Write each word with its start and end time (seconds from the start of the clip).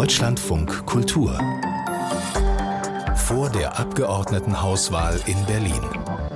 Deutschlandfunk 0.00 0.86
Kultur. 0.86 1.38
Vor 3.16 3.50
der 3.50 3.78
Abgeordnetenhauswahl 3.78 5.20
in 5.26 5.44
Berlin. 5.44 6.29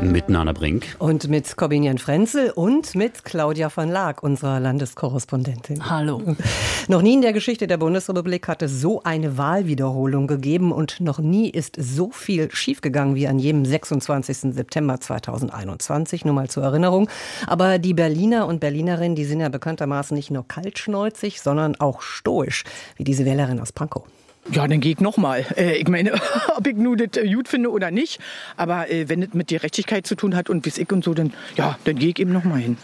Mit 0.00 0.28
Nana 0.28 0.52
Brink. 0.52 0.94
Und 0.98 1.28
mit 1.28 1.56
Corbinian 1.56 1.96
Frenzel 1.96 2.50
und 2.50 2.94
mit 2.94 3.24
Claudia 3.24 3.70
von 3.70 3.88
Laak, 3.88 4.22
unserer 4.22 4.60
Landeskorrespondentin. 4.60 5.88
Hallo. 5.88 6.20
Noch 6.88 7.00
nie 7.00 7.14
in 7.14 7.22
der 7.22 7.32
Geschichte 7.32 7.66
der 7.66 7.78
Bundesrepublik 7.78 8.46
hat 8.46 8.60
es 8.60 8.80
so 8.80 9.02
eine 9.04 9.38
Wahlwiederholung 9.38 10.26
gegeben 10.26 10.70
und 10.70 11.00
noch 11.00 11.18
nie 11.18 11.48
ist 11.48 11.76
so 11.78 12.10
viel 12.10 12.50
schiefgegangen 12.52 13.14
wie 13.14 13.26
an 13.26 13.38
jedem 13.38 13.64
26. 13.64 14.54
September 14.54 15.00
2021, 15.00 16.26
nur 16.26 16.34
mal 16.34 16.50
zur 16.50 16.62
Erinnerung. 16.62 17.08
Aber 17.46 17.78
die 17.78 17.94
Berliner 17.94 18.46
und 18.46 18.60
Berlinerinnen, 18.60 19.16
die 19.16 19.24
sind 19.24 19.40
ja 19.40 19.48
bekanntermaßen 19.48 20.14
nicht 20.14 20.30
nur 20.30 20.46
kaltschneuzig, 20.46 21.40
sondern 21.40 21.74
auch 21.76 22.02
stoisch, 22.02 22.64
wie 22.96 23.04
diese 23.04 23.24
Wählerin 23.24 23.60
aus 23.60 23.72
Pankow. 23.72 24.04
Ja, 24.52 24.68
dann 24.68 24.80
gehe 24.80 24.92
ich 24.92 25.00
nochmal. 25.00 25.44
Äh, 25.56 25.76
ich 25.76 25.88
meine, 25.88 26.14
ob 26.56 26.66
ich 26.66 26.76
nur 26.76 26.96
das 26.96 27.22
äh, 27.22 27.32
gut 27.32 27.48
finde 27.48 27.70
oder 27.70 27.90
nicht. 27.90 28.20
Aber 28.56 28.90
äh, 28.90 29.08
wenn 29.08 29.22
es 29.22 29.34
mit 29.34 29.48
Gerechtigkeit 29.48 30.06
zu 30.06 30.14
tun 30.14 30.36
hat 30.36 30.48
und 30.50 30.62
bis 30.62 30.78
ich 30.78 30.90
und 30.92 31.04
so, 31.04 31.14
dann, 31.14 31.32
ja, 31.56 31.78
dann 31.84 31.96
gehe 31.96 32.10
ich 32.10 32.18
eben 32.18 32.32
nochmal 32.32 32.60
hin. 32.60 32.76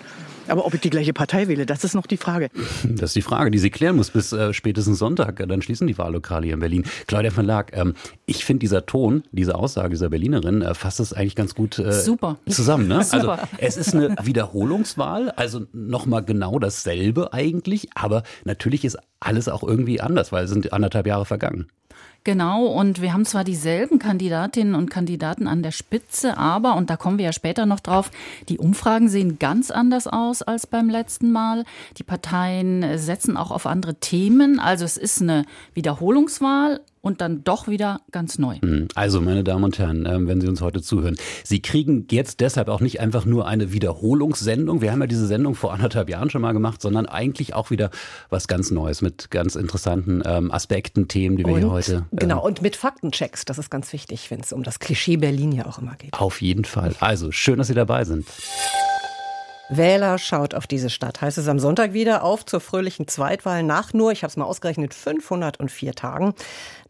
Aber 0.49 0.67
ob 0.67 0.75
ich 0.75 0.81
die 0.81 0.91
gleiche 0.91 1.13
Partei 1.13 1.49
wähle, 1.49 1.67
das 1.67 1.85
ist 1.85 1.95
noch 1.95 2.07
die 2.07 2.17
Frage. 2.17 2.51
Das 2.85 3.11
ist 3.11 3.17
die 3.17 3.23
Frage, 3.23 3.51
die 3.51 3.59
sie 3.59 3.71
klären 3.71 3.97
muss 3.97 4.11
bis 4.11 4.33
äh, 4.33 4.53
spätestens 4.53 4.99
Sonntag. 4.99 5.43
Dann 5.49 5.63
schließen 5.63 5.87
die 5.87 5.97
Wahllokale 5.99 6.47
hier 6.47 6.55
in 6.55 6.61
Berlin. 6.61 6.85
Claudia 7.07 7.31
von 7.31 7.45
Laak, 7.45 7.77
ähm, 7.77 7.95
ich 8.27 8.45
finde 8.45 8.61
dieser 8.61 8.87
Ton, 8.87 9.25
diese 9.33 9.55
Aussage 9.55 9.91
dieser 9.91 10.11
Berlinerin 10.11 10.63
äh, 10.63 10.75
fasst 10.75 11.01
es 11.01 11.13
eigentlich 11.13 11.37
ganz 11.37 11.55
gut 11.55 11.79
äh, 11.79 11.93
Super. 11.93 12.39
zusammen. 12.49 12.89
Ne? 12.89 13.03
Also 13.13 13.35
es 13.59 13.77
ist 13.77 13.95
eine 13.95 14.17
Wiederholungswahl, 14.23 15.31
also 15.31 15.67
nochmal 15.73 16.25
genau 16.25 16.59
dasselbe 16.59 17.33
eigentlich, 17.33 17.89
aber 17.95 18.23
natürlich 18.45 18.85
ist 18.85 18.97
alles 19.21 19.49
auch 19.49 19.63
irgendwie 19.63 20.01
anders, 20.01 20.33
weil 20.33 20.45
es 20.45 20.51
sind 20.51 20.73
anderthalb 20.73 21.07
Jahre 21.07 21.25
vergangen. 21.27 21.67
Genau, 22.25 22.67
und 22.67 23.03
wir 23.03 23.13
haben 23.13 23.25
zwar 23.25 23.43
dieselben 23.43 23.99
Kandidatinnen 23.99 24.77
und 24.77 24.91
Kandidaten 24.91 25.49
an 25.49 25.65
der 25.65 25.73
Spitze, 25.73 26.39
aber, 26.39 26.77
und 26.77 26.89
da 26.89 26.97
kommen 26.97 27.19
wir 27.19 27.25
ja 27.25 27.33
später 27.33 27.67
noch 27.67 27.81
drauf, 27.81 28.13
die 28.49 28.59
Umfragen 28.59 29.09
sehen 29.09 29.41
ganz 29.41 29.73
anders 29.73 30.07
aus 30.07 30.41
als 30.43 30.69
beim 30.69 30.89
letzten 30.89 31.33
Mal. 31.33 31.65
Die 31.99 32.05
Parteien 32.05 32.97
setzen 32.97 33.37
auch 33.37 33.51
auf 33.51 33.67
andere 33.67 33.97
Themen. 33.97 34.61
Also 34.61 34.85
es 34.85 34.97
ist 34.97 35.21
eine 35.21 35.45
Wiederholungswahl 35.75 36.81
und 37.03 37.21
dann 37.21 37.45
doch 37.45 37.69
wieder 37.69 38.01
ganz 38.11 38.39
neu. 38.39 38.57
Hm, 38.63 38.89
also, 38.95 39.21
meine 39.21 39.45
Damen 39.45 39.65
und 39.65 39.79
Herren, 39.79 40.07
ähm, 40.07 40.29
wenn 40.29 40.41
Sie 40.41 40.49
uns 40.49 40.63
heute 40.63 40.81
zuhören, 40.81 41.17
Sie 41.45 41.61
kriegen 41.61 42.07
jetzt 42.11 42.41
deshalb 42.41 42.69
auch 42.69 42.81
nicht 42.81 43.01
einfach 43.01 43.27
nur 43.27 43.47
eine 43.47 43.73
Wiederholungssendung. 43.73 44.81
Wir 44.81 44.93
haben 44.93 45.01
ja 45.01 45.07
diese 45.07 45.27
Sendung 45.27 45.55
vor 45.55 45.75
anderthalb 45.75 46.09
Jahren 46.09 46.31
schon 46.31 46.41
mal 46.41 46.53
gemacht, 46.53 46.81
sondern 46.81 47.07
eigentlich 47.07 47.55
auch 47.55 47.71
wieder 47.71 47.91
was 48.31 48.49
ganz 48.49 48.71
Neues 48.71 49.03
mit 49.03 49.31
ganz 49.31 49.57
interessanten 49.57 50.23
ähm, 50.25 50.51
Aspekten, 50.51 51.09
Themen, 51.09 51.37
die 51.37 51.45
wir 51.45 51.53
und, 51.53 51.61
hier 51.61 51.71
heute. 51.71 52.07
Äh, 52.13 52.17
genau, 52.17 52.43
und 52.43 52.63
mit 52.63 52.77
Faktenchecks. 52.77 53.45
Das 53.45 53.59
ist 53.59 53.71
ganz 53.71 53.93
wichtig, 53.93 54.31
wenn 54.31 54.41
es 54.41 54.53
um 54.53 54.63
das 54.63 54.79
Klischee 54.79 55.17
Berlin 55.17 55.53
ja 55.53 55.67
auch 55.67 55.79
immer 55.79 55.97
geht. 55.97 56.15
Auf 56.15 56.41
jeden 56.41 56.65
Fall. 56.65 56.95
Also, 57.01 57.33
schön, 57.33 57.59
dass 57.59 57.67
Sie 57.67 57.75
dabei 57.75 58.05
sind. 58.05 58.27
Wähler 59.77 60.19
schaut 60.19 60.55
auf 60.55 60.67
diese 60.67 60.91
Stadt. 60.91 61.21
Heißt 61.21 61.39
es 61.39 61.49
am 61.49 61.59
Sonntag 61.59 61.93
wieder 61.93 62.25
auf 62.25 62.45
zur 62.45 62.61
fröhlichen 62.61 63.09
Zweitwahl 63.09 63.63
nach 63.63 63.93
nur, 63.93 64.13
ich 64.13 64.23
habe 64.23 64.31
es 64.31 64.37
mal 64.37 64.45
ausgerechnet, 64.45 64.93
504 64.93 65.95
Tagen. 65.95 66.35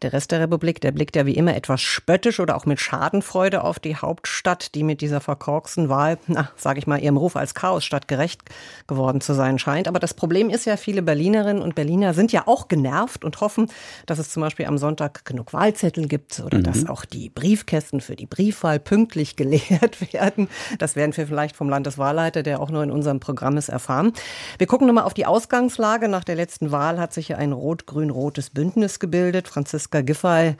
Der 0.03 0.11
Rest 0.11 0.31
der 0.31 0.41
Republik, 0.41 0.81
der 0.81 0.91
blickt 0.91 1.15
ja 1.15 1.25
wie 1.25 1.35
immer 1.35 1.55
etwas 1.55 1.81
spöttisch 1.81 2.41
oder 2.41 2.57
auch 2.57 2.65
mit 2.65 2.81
Schadenfreude 2.81 3.63
auf 3.63 3.79
die 3.79 3.95
Hauptstadt, 3.95 4.75
die 4.75 4.83
mit 4.83 4.99
dieser 4.99 5.21
verkorksten 5.21 5.87
Wahl, 5.87 6.17
na, 6.27 6.49
sage 6.57 6.79
ich 6.79 6.87
mal, 6.87 7.01
ihrem 7.01 7.15
Ruf 7.15 7.37
als 7.37 7.55
Chaosstadt 7.55 8.09
gerecht 8.09 8.41
geworden 8.85 9.21
zu 9.21 9.33
sein 9.33 9.59
scheint. 9.59 9.87
Aber 9.87 9.99
das 9.99 10.13
Problem 10.13 10.49
ist 10.49 10.65
ja, 10.65 10.75
viele 10.75 11.01
Berlinerinnen 11.01 11.63
und 11.63 11.73
Berliner 11.73 12.13
sind 12.13 12.33
ja 12.33 12.47
auch 12.47 12.67
genervt 12.67 13.23
und 13.23 13.39
hoffen, 13.39 13.71
dass 14.05 14.19
es 14.19 14.29
zum 14.29 14.41
Beispiel 14.41 14.65
am 14.65 14.77
Sonntag 14.77 15.23
genug 15.23 15.53
Wahlzettel 15.53 16.09
gibt 16.09 16.41
oder 16.41 16.57
mhm. 16.57 16.63
dass 16.63 16.89
auch 16.89 17.05
die 17.05 17.29
Briefkästen 17.29 18.01
für 18.01 18.17
die 18.17 18.25
Briefwahl 18.25 18.81
pünktlich 18.81 19.35
geleert 19.37 20.13
werden. 20.13 20.49
Das 20.79 20.97
werden 20.97 21.15
wir 21.15 21.27
vielleicht 21.27 21.55
vom 21.55 21.69
Landeswahlleiter, 21.69 22.43
der 22.43 22.59
auch 22.59 22.69
nur 22.69 22.83
in 22.83 22.91
unserem 22.91 23.21
Programm 23.21 23.55
ist, 23.55 23.69
erfahren. 23.69 24.11
Wir 24.57 24.67
gucken 24.67 24.85
nochmal 24.87 25.05
auf 25.05 25.13
die 25.13 25.25
Ausgangslage. 25.25 26.09
Nach 26.09 26.25
der 26.25 26.35
letzten 26.35 26.71
Wahl 26.71 26.99
hat 26.99 27.13
sich 27.13 27.29
ja 27.29 27.37
ein 27.37 27.53
rot-grün-rotes 27.53 28.49
Bündnis 28.49 28.99
gebildet. 28.99 29.47
Franziska 29.47 29.92
Giffey 30.01 30.55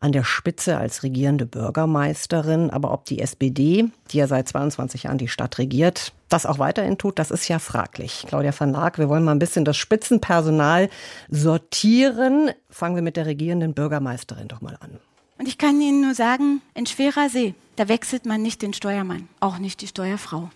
an 0.00 0.12
der 0.12 0.22
Spitze 0.22 0.76
als 0.76 1.02
regierende 1.02 1.46
Bürgermeisterin. 1.46 2.68
Aber 2.68 2.92
ob 2.92 3.06
die 3.06 3.20
SPD, 3.20 3.86
die 4.10 4.18
ja 4.18 4.26
seit 4.26 4.46
22 4.46 5.04
Jahren 5.04 5.16
die 5.16 5.28
Stadt 5.28 5.58
regiert, 5.58 6.12
das 6.28 6.44
auch 6.44 6.58
weiterhin 6.58 6.98
tut, 6.98 7.18
das 7.18 7.30
ist 7.30 7.48
ja 7.48 7.58
fraglich. 7.58 8.24
Claudia 8.28 8.52
van 8.56 8.72
Laak, 8.72 8.98
wir 8.98 9.08
wollen 9.08 9.24
mal 9.24 9.32
ein 9.32 9.38
bisschen 9.38 9.64
das 9.64 9.78
Spitzenpersonal 9.78 10.90
sortieren. 11.30 12.50
Fangen 12.68 12.96
wir 12.96 13.02
mit 13.02 13.16
der 13.16 13.24
regierenden 13.24 13.72
Bürgermeisterin 13.72 14.48
doch 14.48 14.60
mal 14.60 14.76
an. 14.80 15.00
Und 15.38 15.48
ich 15.48 15.56
kann 15.56 15.80
Ihnen 15.80 16.02
nur 16.02 16.14
sagen, 16.14 16.60
in 16.74 16.84
schwerer 16.86 17.30
See, 17.30 17.54
da 17.76 17.88
wechselt 17.88 18.26
man 18.26 18.42
nicht 18.42 18.60
den 18.60 18.74
Steuermann, 18.74 19.28
auch 19.40 19.58
nicht 19.58 19.80
die 19.80 19.86
Steuerfrau. 19.86 20.50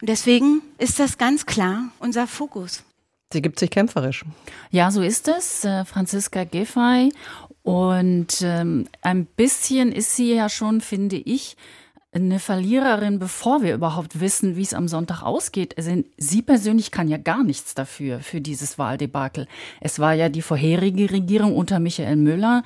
Und 0.00 0.08
deswegen 0.08 0.62
ist 0.78 0.98
das 0.98 1.18
ganz 1.18 1.44
klar 1.44 1.90
unser 2.00 2.26
Fokus. 2.26 2.82
Sie 3.32 3.42
gibt 3.42 3.58
sich 3.58 3.70
kämpferisch. 3.70 4.24
Ja, 4.70 4.90
so 4.90 5.02
ist 5.02 5.26
es. 5.26 5.64
Äh, 5.64 5.84
Franziska 5.84 6.44
Giffey. 6.44 7.12
Und 7.66 8.42
ähm, 8.42 8.86
ein 9.02 9.26
bisschen 9.26 9.90
ist 9.90 10.14
sie 10.14 10.32
ja 10.32 10.48
schon, 10.48 10.80
finde 10.80 11.16
ich, 11.16 11.56
eine 12.12 12.38
Verliererin, 12.38 13.18
bevor 13.18 13.60
wir 13.60 13.74
überhaupt 13.74 14.20
wissen, 14.20 14.54
wie 14.54 14.62
es 14.62 14.72
am 14.72 14.86
Sonntag 14.86 15.24
ausgeht. 15.24 15.76
Also 15.76 16.04
sie 16.16 16.42
persönlich 16.42 16.92
kann 16.92 17.08
ja 17.08 17.16
gar 17.16 17.42
nichts 17.42 17.74
dafür, 17.74 18.20
für 18.20 18.40
dieses 18.40 18.78
Wahldebakel. 18.78 19.48
Es 19.80 19.98
war 19.98 20.14
ja 20.14 20.28
die 20.28 20.42
vorherige 20.42 21.10
Regierung 21.10 21.56
unter 21.56 21.80
Michael 21.80 22.14
Müller, 22.14 22.62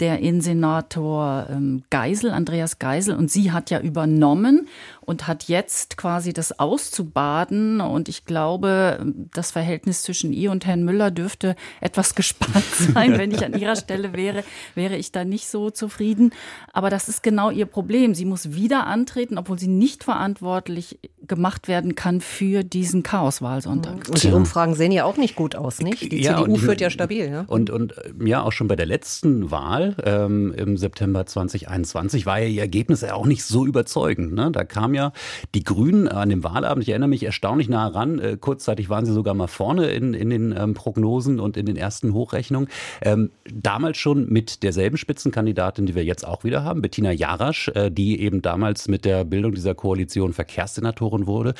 der 0.00 0.20
Innensenator 0.20 1.48
ähm, 1.50 1.82
Geisel, 1.90 2.30
Andreas 2.30 2.78
Geisel, 2.78 3.16
und 3.16 3.30
sie 3.30 3.52
hat 3.52 3.68
ja 3.68 3.80
übernommen 3.80 4.66
und 5.08 5.26
hat 5.26 5.44
jetzt 5.44 5.96
quasi 5.96 6.34
das 6.34 6.58
auszubaden. 6.58 7.80
Und 7.80 8.10
ich 8.10 8.26
glaube, 8.26 9.14
das 9.32 9.52
Verhältnis 9.52 10.02
zwischen 10.02 10.34
ihr 10.34 10.50
und 10.50 10.66
Herrn 10.66 10.84
Müller 10.84 11.10
dürfte 11.10 11.56
etwas 11.80 12.14
gespannt 12.14 12.66
sein. 12.74 13.16
Wenn 13.16 13.30
ich 13.30 13.42
an 13.42 13.58
ihrer 13.58 13.74
Stelle 13.74 14.12
wäre, 14.12 14.44
wäre 14.74 14.96
ich 14.96 15.10
da 15.10 15.24
nicht 15.24 15.48
so 15.48 15.70
zufrieden. 15.70 16.34
Aber 16.74 16.90
das 16.90 17.08
ist 17.08 17.22
genau 17.22 17.50
ihr 17.50 17.64
Problem. 17.64 18.14
Sie 18.14 18.26
muss 18.26 18.52
wieder 18.52 18.86
antreten, 18.86 19.38
obwohl 19.38 19.58
sie 19.58 19.68
nicht 19.68 20.04
verantwortlich 20.04 20.98
gemacht 21.26 21.68
werden 21.68 21.94
kann 21.94 22.20
für 22.20 22.62
diesen 22.62 23.02
Chaoswahlsonntag. 23.02 24.08
Und 24.08 24.22
die 24.22 24.32
Umfragen 24.32 24.74
sehen 24.74 24.92
ja 24.92 25.04
auch 25.04 25.16
nicht 25.16 25.36
gut 25.36 25.56
aus, 25.56 25.80
nicht? 25.80 26.12
Die 26.12 26.22
ja, 26.22 26.36
CDU 26.36 26.52
und, 26.52 26.58
führt 26.58 26.82
ja 26.82 26.90
stabil. 26.90 27.30
Ja? 27.30 27.44
Und, 27.46 27.70
und 27.70 27.94
ja, 28.22 28.42
auch 28.42 28.52
schon 28.52 28.68
bei 28.68 28.76
der 28.76 28.86
letzten 28.86 29.50
Wahl 29.50 29.96
ähm, 30.04 30.52
im 30.54 30.76
September 30.76 31.24
2021 31.24 32.26
war 32.26 32.38
ja 32.40 32.46
ihr 32.46 32.60
Ergebnis 32.60 33.00
ja 33.00 33.14
auch 33.14 33.26
nicht 33.26 33.44
so 33.44 33.64
überzeugend. 33.64 34.34
Ne? 34.34 34.50
Da 34.52 34.64
kam 34.64 34.94
ja 34.94 34.97
ja 34.98 35.12
die 35.54 35.64
Grünen 35.64 36.08
an 36.08 36.28
dem 36.28 36.44
Wahlabend, 36.44 36.82
ich 36.82 36.90
erinnere 36.90 37.08
mich, 37.08 37.24
erstaunlich 37.24 37.68
nah 37.68 37.86
ran. 37.86 38.18
Äh, 38.18 38.36
kurzzeitig 38.38 38.90
waren 38.90 39.06
sie 39.06 39.12
sogar 39.12 39.34
mal 39.34 39.46
vorne 39.46 39.86
in, 39.90 40.12
in 40.12 40.30
den 40.30 40.54
ähm, 40.56 40.74
Prognosen 40.74 41.40
und 41.40 41.56
in 41.56 41.66
den 41.66 41.76
ersten 41.76 42.12
Hochrechnungen. 42.12 42.68
Ähm, 43.00 43.30
damals 43.50 43.96
schon 43.96 44.28
mit 44.28 44.62
derselben 44.62 44.96
Spitzenkandidatin, 44.96 45.86
die 45.86 45.94
wir 45.94 46.04
jetzt 46.04 46.26
auch 46.26 46.44
wieder 46.44 46.64
haben, 46.64 46.82
Bettina 46.82 47.12
Jarasch, 47.12 47.68
äh, 47.68 47.90
die 47.90 48.20
eben 48.20 48.42
damals 48.42 48.88
mit 48.88 49.04
der 49.04 49.24
Bildung 49.24 49.54
dieser 49.54 49.74
Koalition 49.74 50.32
Verkehrssenatorin 50.32 51.26
wurde 51.26 51.54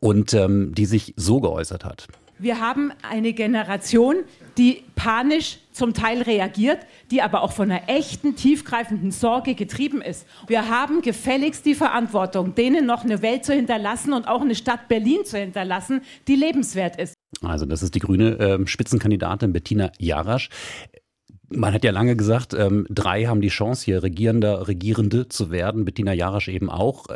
und 0.00 0.34
ähm, 0.34 0.72
die 0.74 0.86
sich 0.86 1.14
so 1.16 1.40
geäußert 1.40 1.84
hat. 1.84 2.06
Wir 2.38 2.60
haben 2.60 2.92
eine 3.08 3.32
Generation, 3.34 4.16
die 4.58 4.84
panisch 4.94 5.58
zum 5.72 5.94
Teil 5.94 6.22
reagiert, 6.22 6.78
die 7.10 7.22
aber 7.22 7.42
auch 7.42 7.52
von 7.52 7.70
einer 7.70 7.88
echten, 7.88 8.36
tiefgreifenden 8.36 9.10
Sorge 9.10 9.54
getrieben 9.54 10.02
ist. 10.02 10.26
Wir 10.46 10.68
haben 10.68 11.02
gefälligst 11.02 11.64
die 11.64 11.74
Verantwortung, 11.74 12.54
denen 12.54 12.86
noch 12.86 13.04
eine 13.04 13.22
Welt 13.22 13.44
zu 13.44 13.54
hinterlassen 13.54 14.12
und 14.12 14.28
auch 14.28 14.42
eine 14.42 14.54
Stadt 14.54 14.88
Berlin 14.88 15.24
zu 15.24 15.38
hinterlassen, 15.38 16.02
die 16.28 16.36
lebenswert 16.36 16.96
ist. 16.96 17.14
Also 17.42 17.66
das 17.66 17.82
ist 17.82 17.94
die 17.94 18.00
grüne 18.00 18.38
äh, 18.38 18.66
Spitzenkandidatin 18.66 19.52
Bettina 19.52 19.90
Jarasch. 19.98 20.50
Man 21.48 21.74
hat 21.74 21.84
ja 21.84 21.90
lange 21.90 22.16
gesagt, 22.16 22.54
ähm, 22.54 22.86
drei 22.88 23.24
haben 23.24 23.40
die 23.40 23.48
Chance, 23.48 23.84
hier 23.84 24.02
Regierender, 24.02 24.68
Regierende 24.68 25.28
zu 25.28 25.50
werden. 25.50 25.84
Bettina 25.84 26.12
Jarasch 26.12 26.48
eben 26.48 26.70
auch. 26.70 27.06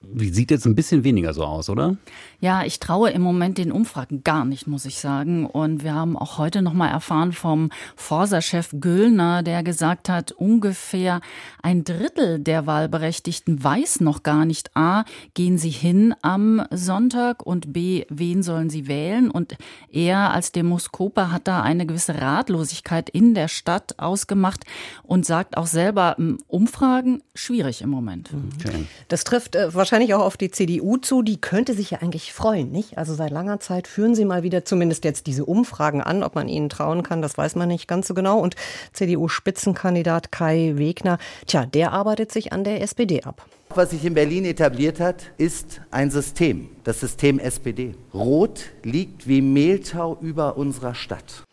Wie 0.00 0.30
sieht 0.30 0.52
jetzt 0.52 0.64
ein 0.64 0.76
bisschen 0.76 1.02
weniger 1.02 1.34
so 1.34 1.44
aus, 1.44 1.68
oder? 1.68 1.96
Ja, 2.38 2.62
ich 2.62 2.78
traue 2.78 3.10
im 3.10 3.20
Moment 3.20 3.58
den 3.58 3.72
Umfragen 3.72 4.22
gar 4.22 4.44
nicht, 4.44 4.68
muss 4.68 4.84
ich 4.84 5.00
sagen. 5.00 5.44
Und 5.44 5.82
wir 5.82 5.92
haben 5.92 6.16
auch 6.16 6.38
heute 6.38 6.62
noch 6.62 6.72
mal 6.72 6.86
erfahren 6.86 7.32
vom 7.32 7.70
Forsa-Chef 7.96 8.76
Göllner, 8.78 9.42
der 9.42 9.64
gesagt 9.64 10.08
hat, 10.08 10.30
ungefähr 10.30 11.20
ein 11.64 11.82
Drittel 11.82 12.38
der 12.38 12.64
Wahlberechtigten 12.66 13.62
weiß 13.62 14.00
noch 14.00 14.22
gar 14.22 14.44
nicht, 14.44 14.70
a, 14.76 15.04
gehen 15.34 15.58
sie 15.58 15.70
hin 15.70 16.14
am 16.22 16.62
Sonntag 16.70 17.44
und 17.44 17.72
b, 17.72 18.06
wen 18.08 18.44
sollen 18.44 18.70
sie 18.70 18.86
wählen? 18.86 19.32
Und 19.32 19.56
er 19.90 20.32
als 20.32 20.52
Demoskoper 20.52 21.32
hat 21.32 21.48
da 21.48 21.62
eine 21.62 21.86
gewisse 21.86 22.20
Ratlosigkeit 22.20 23.10
in 23.10 23.34
der 23.34 23.48
Stadt 23.48 23.98
ausgemacht 23.98 24.64
und 25.02 25.26
sagt 25.26 25.56
auch 25.56 25.66
selber, 25.66 26.16
Umfragen 26.46 27.20
schwierig 27.34 27.82
im 27.82 27.90
Moment. 27.90 28.30
Okay. 28.60 28.86
Das 29.08 29.24
trifft 29.24 29.56
äh, 29.56 29.74
wahrscheinlich 29.74 29.87
wahrscheinlich 29.88 30.12
auch 30.12 30.20
auf 30.20 30.36
die 30.36 30.50
CDU 30.50 30.98
zu. 30.98 31.22
Die 31.22 31.40
könnte 31.40 31.72
sich 31.72 31.92
ja 31.92 31.98
eigentlich 32.00 32.34
freuen, 32.34 32.70
nicht? 32.70 32.98
Also 32.98 33.14
seit 33.14 33.30
langer 33.30 33.58
Zeit 33.58 33.88
führen 33.88 34.14
sie 34.14 34.26
mal 34.26 34.42
wieder 34.42 34.66
zumindest 34.66 35.02
jetzt 35.04 35.26
diese 35.26 35.46
Umfragen 35.46 36.02
an. 36.02 36.22
Ob 36.22 36.34
man 36.34 36.46
ihnen 36.46 36.68
trauen 36.68 37.02
kann, 37.02 37.22
das 37.22 37.38
weiß 37.38 37.54
man 37.54 37.68
nicht 37.68 37.88
ganz 37.88 38.06
so 38.06 38.12
genau. 38.12 38.38
Und 38.38 38.54
CDU-Spitzenkandidat 38.92 40.30
Kai 40.30 40.74
Wegner, 40.76 41.16
tja, 41.46 41.64
der 41.64 41.92
arbeitet 41.92 42.32
sich 42.32 42.52
an 42.52 42.64
der 42.64 42.82
SPD 42.82 43.22
ab. 43.22 43.46
Was 43.70 43.90
sich 43.90 44.04
in 44.04 44.12
Berlin 44.12 44.44
etabliert 44.44 45.00
hat, 45.00 45.30
ist 45.38 45.80
ein 45.90 46.10
System, 46.10 46.68
das 46.84 47.00
System 47.00 47.38
SPD. 47.38 47.94
Rot 48.12 48.66
liegt 48.82 49.26
wie 49.26 49.40
Mehltau 49.40 50.18
über 50.20 50.58
unserer 50.58 50.94
Stadt. 50.94 51.47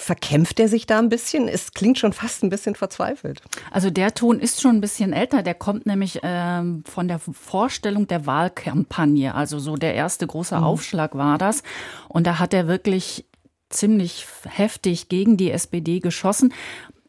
Verkämpft 0.00 0.60
er 0.60 0.68
sich 0.68 0.86
da 0.86 0.98
ein 0.98 1.08
bisschen? 1.08 1.48
Es 1.48 1.72
klingt 1.72 1.98
schon 1.98 2.12
fast 2.12 2.42
ein 2.42 2.50
bisschen 2.50 2.74
verzweifelt. 2.74 3.42
Also 3.70 3.90
der 3.90 4.14
Ton 4.14 4.38
ist 4.38 4.60
schon 4.60 4.76
ein 4.76 4.80
bisschen 4.80 5.12
älter. 5.12 5.42
Der 5.42 5.54
kommt 5.54 5.86
nämlich 5.86 6.20
ähm, 6.22 6.84
von 6.86 7.08
der 7.08 7.18
Vorstellung 7.18 8.06
der 8.06 8.24
Wahlkampagne. 8.24 9.34
Also 9.34 9.58
so 9.58 9.76
der 9.76 9.94
erste 9.94 10.26
große 10.26 10.56
mhm. 10.56 10.64
Aufschlag 10.64 11.16
war 11.16 11.38
das. 11.38 11.62
Und 12.08 12.26
da 12.26 12.38
hat 12.38 12.54
er 12.54 12.68
wirklich 12.68 13.26
ziemlich 13.70 14.26
heftig 14.48 15.08
gegen 15.08 15.36
die 15.36 15.50
SPD 15.50 16.00
geschossen. 16.00 16.52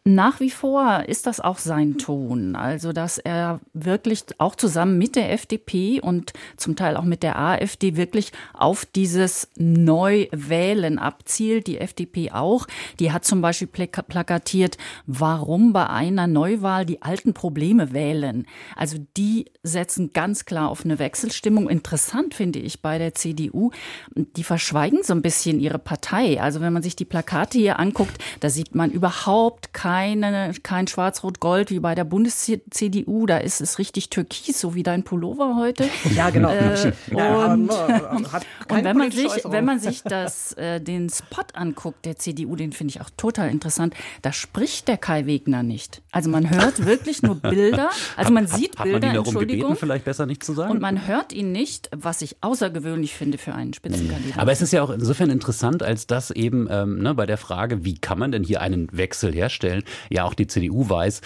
Nach 0.06 0.40
wie 0.40 0.50
vor 0.50 1.04
ist 1.08 1.28
das 1.28 1.42
auch 1.42 1.58
sein 1.58 1.98
Ton. 1.98 2.56
Also, 2.56 2.94
dass 2.94 3.18
er 3.18 3.60
wirklich 3.74 4.24
auch 4.38 4.56
zusammen 4.56 4.98
mit 4.98 5.18
der 5.18 5.34
FDP 5.34 6.00
und 6.00 6.32
zum 6.56 6.78
Teil 6.78 6.96
auch 6.96 7.04
mit 7.04 7.22
der 7.22 7.38
AfD 7.38 7.98
wirklich 7.98 8.32
auf 8.54 8.86
dieses 8.86 9.50
Neuwählen 9.58 11.00
abzielt. 11.00 11.68
Die 11.68 11.80
FDP 11.80 12.32
auch. 12.32 12.66
Die 13.00 13.12
hat 13.12 13.26
zum 13.26 13.42
Beispiel 13.42 13.68
plakatiert, 13.68 14.78
warum 15.06 15.74
bei 15.74 15.88
einer 15.88 16.28
Neuwahl 16.28 16.86
die 16.86 17.02
alten 17.02 17.34
Probleme 17.34 17.92
wählen. 17.92 18.48
Also, 18.78 18.98
die 19.18 19.46
setzen 19.64 20.12
ganz 20.14 20.46
klar 20.46 20.70
auf 20.70 20.86
eine 20.86 20.98
Wechselstimmung. 20.98 21.70
Interessant 21.70 22.34
finde 22.34 22.60
ich 22.60 22.82
bei 22.82 23.00
der 23.00 23.16
CDU. 23.16 23.72
Die 24.16 24.46
verschweigen 24.46 25.04
so 25.04 25.14
ein 25.14 25.22
bisschen 25.22 25.60
ihre 25.60 25.80
Partei. 25.80 26.42
Also, 26.42 26.62
wenn 26.62 26.72
man 26.72 26.84
sich 26.84 26.96
die 26.96 27.06
Plakate 27.06 27.58
hier 27.58 27.80
anguckt, 27.80 28.18
da 28.40 28.50
sieht 28.50 28.76
man 28.76 28.92
überhaupt 28.92 29.74
keine 29.74 29.89
keine, 29.90 30.54
kein 30.62 30.86
Schwarz-Rot-Gold 30.86 31.72
wie 31.72 31.80
bei 31.80 31.96
der 31.96 32.04
Bundes-CDU. 32.04 33.26
Da 33.26 33.40
ist 33.40 33.60
es 33.60 33.80
richtig 33.80 34.10
türkis, 34.10 34.60
so 34.60 34.76
wie 34.76 34.84
dein 34.84 35.04
Pullover 35.04 35.56
heute. 35.56 35.90
Ja, 36.16 36.32
genau. 36.32 36.50
Äh, 36.50 36.92
und, 37.12 37.70
und 38.70 38.84
wenn 38.84 38.98
man 38.98 39.12
sich, 39.12 39.32
wenn 39.46 39.64
man 39.64 39.80
sich 39.80 40.02
das, 40.04 40.54
äh, 40.54 40.82
den 40.82 41.10
Spot 41.10 41.44
anguckt 41.54 42.04
der 42.06 42.18
CDU, 42.18 42.56
den 42.56 42.74
finde 42.74 42.94
ich 42.94 43.02
auch 43.02 43.10
total 43.16 43.50
interessant, 43.50 43.94
da 44.22 44.34
spricht 44.34 44.88
der 44.88 44.98
Kai 44.98 45.26
Wegner 45.26 45.64
nicht. 45.64 46.02
Also 46.12 46.30
man 46.30 46.50
hört 46.50 46.86
wirklich 46.86 47.22
nur 47.22 47.36
Bilder. 47.36 47.90
Also 48.18 48.34
man 48.34 48.48
sieht 48.48 48.78
hat, 48.78 48.86
Bilder, 48.86 48.96
hat 48.96 49.02
man 49.02 49.14
ihn 49.14 49.26
Entschuldigung. 49.26 49.70
Gebeten, 49.70 49.80
vielleicht 49.80 50.06
besser 50.06 50.26
nicht 50.26 50.44
zu 50.44 50.54
sagen? 50.54 50.72
Und 50.72 50.82
man 50.82 51.08
hört 51.08 51.32
ihn 51.32 51.52
nicht, 51.52 51.90
was 51.96 52.22
ich 52.22 52.38
außergewöhnlich 52.42 53.14
finde 53.14 53.38
für 53.38 53.54
einen 53.54 53.74
Spitzenkandidaten. 53.74 54.42
Aber 54.42 54.52
es 54.52 54.62
ist 54.62 54.74
ja 54.74 54.82
auch 54.82 54.90
insofern 54.90 55.30
interessant, 55.30 55.84
als 55.84 56.08
dass 56.08 56.32
eben 56.32 56.68
ähm, 56.70 57.00
ne, 57.00 57.14
bei 57.14 57.26
der 57.26 57.38
Frage, 57.38 57.86
wie 57.86 57.98
kann 57.98 58.20
man 58.20 58.32
denn 58.32 58.44
hier 58.44 58.62
einen 58.62 58.90
Wechsel 58.92 59.34
herstellen, 59.34 59.79
ja 60.10 60.24
auch 60.24 60.34
die 60.34 60.48
CDU 60.48 60.90
weiß, 60.90 61.22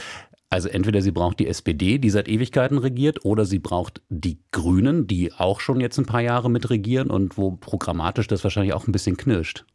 also 0.54 0.70
entweder 0.70 1.02
sie 1.02 1.10
braucht 1.10 1.40
die 1.40 1.48
SPD, 1.48 1.98
die 1.98 2.12
seit 2.12 2.28
Ewigkeiten 2.28 2.78
regiert, 2.78 3.26
oder 3.26 3.44
sie 3.44 3.58
braucht 3.58 4.04
die 4.10 4.38
Grünen, 4.52 5.08
die 5.08 5.34
auch 5.34 5.60
schon 5.60 5.80
jetzt 5.80 5.98
ein 5.98 6.06
paar 6.06 6.22
Jahre 6.22 6.48
mit 6.48 6.70
regieren 6.70 7.10
und 7.10 7.40
wo 7.40 7.54
programmatisch 7.54 8.28
das 8.28 8.44
wahrscheinlich 8.44 8.74
auch 8.74 8.86
ein 8.88 8.92
bisschen 8.92 9.18
knirscht. 9.18 9.66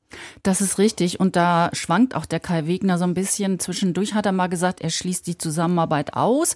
Das 0.44 0.60
ist 0.60 0.78
richtig. 0.78 1.18
Und 1.18 1.34
da 1.34 1.70
schwankt 1.72 2.14
auch 2.14 2.26
der 2.26 2.38
Kai 2.38 2.68
Wegner 2.68 2.96
so 2.96 3.02
ein 3.02 3.14
bisschen. 3.14 3.58
Zwischendurch 3.58 4.14
hat 4.14 4.24
er 4.24 4.30
mal 4.30 4.46
gesagt, 4.46 4.80
er 4.80 4.90
schließt 4.90 5.26
die 5.26 5.36
Zusammenarbeit 5.36 6.14
aus. 6.14 6.54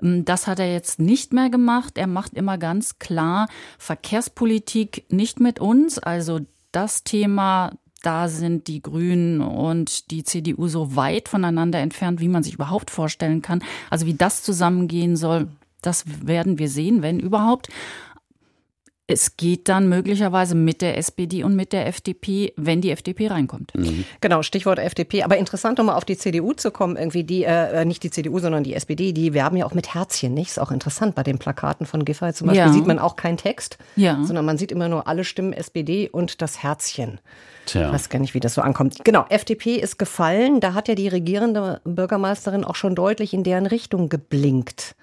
Das 0.00 0.46
hat 0.46 0.60
er 0.60 0.72
jetzt 0.72 1.00
nicht 1.00 1.32
mehr 1.32 1.50
gemacht. 1.50 1.98
Er 1.98 2.06
macht 2.06 2.34
immer 2.34 2.58
ganz 2.58 3.00
klar 3.00 3.48
Verkehrspolitik 3.78 5.04
nicht 5.08 5.40
mit 5.40 5.58
uns. 5.58 5.98
Also 5.98 6.40
das 6.70 7.02
Thema 7.02 7.72
da 8.04 8.28
sind 8.28 8.66
die 8.66 8.82
Grünen 8.82 9.40
und 9.40 10.10
die 10.10 10.24
CDU 10.24 10.68
so 10.68 10.96
weit 10.96 11.28
voneinander 11.28 11.78
entfernt, 11.78 12.20
wie 12.20 12.28
man 12.28 12.42
sich 12.42 12.54
überhaupt 12.54 12.90
vorstellen 12.90 13.42
kann. 13.42 13.62
Also 13.90 14.06
wie 14.06 14.14
das 14.14 14.42
zusammengehen 14.42 15.16
soll, 15.16 15.48
das 15.82 16.04
werden 16.26 16.58
wir 16.58 16.68
sehen, 16.68 17.02
wenn 17.02 17.18
überhaupt. 17.18 17.68
Es 19.06 19.36
geht 19.36 19.68
dann 19.68 19.90
möglicherweise 19.90 20.54
mit 20.54 20.80
der 20.80 20.96
SPD 20.96 21.44
und 21.44 21.54
mit 21.54 21.74
der 21.74 21.86
FDP, 21.86 22.54
wenn 22.56 22.80
die 22.80 22.90
FDP 22.90 23.28
reinkommt. 23.28 23.74
Mhm. 23.74 24.06
Genau, 24.22 24.42
Stichwort 24.42 24.78
FDP. 24.78 25.24
Aber 25.24 25.36
interessant, 25.36 25.78
um 25.78 25.86
mal 25.86 25.96
auf 25.96 26.06
die 26.06 26.16
CDU 26.16 26.54
zu 26.54 26.70
kommen, 26.70 26.96
irgendwie 26.96 27.22
die, 27.22 27.44
äh, 27.44 27.84
nicht 27.84 28.02
die 28.02 28.10
CDU, 28.10 28.38
sondern 28.38 28.64
die 28.64 28.72
SPD, 28.72 29.12
die 29.12 29.34
werben 29.34 29.58
ja 29.58 29.66
auch 29.66 29.74
mit 29.74 29.92
Herzchen, 29.92 30.32
nicht? 30.32 30.48
Ist 30.48 30.58
auch 30.58 30.70
interessant. 30.70 31.14
Bei 31.14 31.22
den 31.22 31.38
Plakaten 31.38 31.84
von 31.84 32.06
Giffey 32.06 32.32
zum 32.32 32.46
Beispiel 32.46 32.66
ja. 32.66 32.72
sieht 32.72 32.86
man 32.86 32.98
auch 32.98 33.16
keinen 33.16 33.36
Text, 33.36 33.76
ja. 33.94 34.24
sondern 34.24 34.46
man 34.46 34.56
sieht 34.56 34.72
immer 34.72 34.88
nur 34.88 35.06
alle 35.06 35.24
Stimmen 35.24 35.52
SPD 35.52 36.08
und 36.08 36.40
das 36.40 36.62
Herzchen. 36.62 37.20
Tja. 37.66 37.86
Ich 37.86 37.92
weiß 37.94 38.08
gar 38.08 38.18
nicht, 38.18 38.34
wie 38.34 38.40
das 38.40 38.54
so 38.54 38.62
ankommt. 38.62 39.04
Genau, 39.04 39.24
FDP 39.28 39.76
ist 39.76 39.98
gefallen. 39.98 40.60
Da 40.60 40.74
hat 40.74 40.88
ja 40.88 40.94
die 40.94 41.08
regierende 41.08 41.80
Bürgermeisterin 41.84 42.64
auch 42.64 42.74
schon 42.74 42.94
deutlich 42.94 43.32
in 43.32 43.44
deren 43.44 43.66
Richtung 43.66 44.08
geblinkt. 44.08 44.94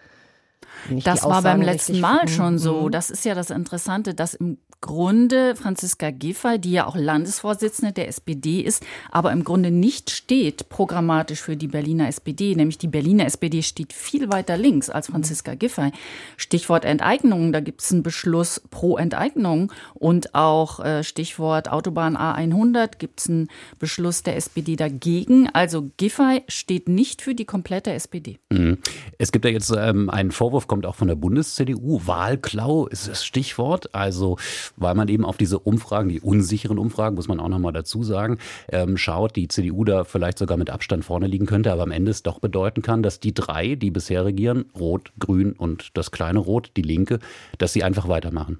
Das 1.04 1.24
war 1.24 1.42
beim 1.42 1.62
letzten 1.62 2.00
Mal 2.00 2.28
schon 2.28 2.58
so. 2.58 2.84
Mhm. 2.84 2.92
Das 2.92 3.10
ist 3.10 3.26
ja 3.26 3.36
das 3.36 3.50
Interessante, 3.50 4.14
dass 4.14 4.34
im 4.34 4.58
Grunde 4.82 5.56
Franziska 5.56 6.10
Giffey, 6.10 6.58
die 6.58 6.72
ja 6.72 6.88
auch 6.88 6.96
Landesvorsitzende 6.96 7.94
der 7.94 8.08
SPD 8.08 8.62
ist, 8.62 8.84
aber 9.12 9.32
im 9.32 9.44
Grunde 9.44 9.70
nicht 9.70 10.10
steht 10.10 10.70
programmatisch 10.70 11.40
für 11.40 11.56
die 11.56 11.68
Berliner 11.68 12.08
SPD. 12.08 12.56
Nämlich 12.56 12.80
die 12.80 12.88
Berliner 12.88 13.28
SPD 13.28 13.62
steht 13.62 13.94
viel 13.94 14.32
weiter 14.32 14.58
links 14.58 14.90
als 14.90 15.08
Franziska 15.08 15.54
Giffey. 15.54 15.92
Stichwort 16.36 16.84
Enteignung, 16.84 17.54
da 17.54 17.60
gibt 17.60 17.82
es 17.82 17.92
einen 17.92 18.02
Beschluss 18.02 18.60
pro 18.72 18.98
Enteignung 18.98 19.72
und 19.94 20.34
auch 20.34 20.84
äh, 20.84 21.04
Stichwort 21.04 21.72
Autobahn 21.72 22.18
A100 22.18 22.98
gibt 22.98 23.20
es 23.20 23.30
einen 23.30 23.50
Beschluss 23.78 24.24
der 24.24 24.36
SPD 24.36 24.78
dagegen. 24.78 25.48
Also 25.54 25.92
Giffey 25.98 26.42
steht 26.48 26.90
nicht 26.90 27.22
für 27.22 27.36
die 27.36 27.46
komplette 27.46 27.94
SPD. 27.94 28.40
Mhm. 28.50 28.80
Es 29.20 29.32
gibt 29.32 29.46
ja 29.46 29.52
jetzt 29.52 29.72
ähm, 29.78 30.10
einen 30.10 30.32
Vorwurf, 30.32 30.68
kommt 30.72 30.86
auch 30.86 30.96
von 30.96 31.10
der 31.10 31.16
Bundes-CDU. 31.16 32.00
Wahlklau 32.06 32.88
ist 32.88 33.10
das 33.10 33.26
Stichwort. 33.26 33.94
Also 33.94 34.38
weil 34.78 34.96
man 34.96 35.10
eben 35.10 35.26
auf 35.26 35.36
diese 35.36 35.60
Umfragen, 35.60 36.08
die 36.08 36.22
unsicheren 36.22 36.80
Umfragen, 36.80 37.16
muss 37.16 37.28
man 37.28 37.42
auch 37.42 37.50
nochmal 37.50 37.74
dazu 37.74 38.04
sagen, 38.04 38.38
ähm, 38.70 38.96
schaut, 38.96 39.36
die 39.36 39.50
CDU 39.50 39.84
da 39.84 40.06
vielleicht 40.06 40.38
sogar 40.38 40.56
mit 40.56 40.70
Abstand 40.70 41.04
vorne 41.04 41.28
liegen 41.28 41.46
könnte, 41.46 41.74
aber 41.74 41.84
am 41.84 41.92
Ende 41.92 42.10
es 42.10 42.24
doch 42.24 42.40
bedeuten 42.40 42.82
kann, 42.82 43.04
dass 43.04 43.20
die 43.20 43.34
drei, 43.34 43.76
die 43.76 43.92
bisher 43.92 44.24
regieren, 44.24 44.64
Rot, 44.80 45.12
Grün 45.20 45.52
und 45.52 45.90
das 45.98 46.12
kleine 46.12 46.40
Rot, 46.40 46.72
die 46.78 46.84
Linke, 46.84 47.20
dass 47.58 47.74
sie 47.74 47.84
einfach 47.84 48.08
weitermachen. 48.08 48.60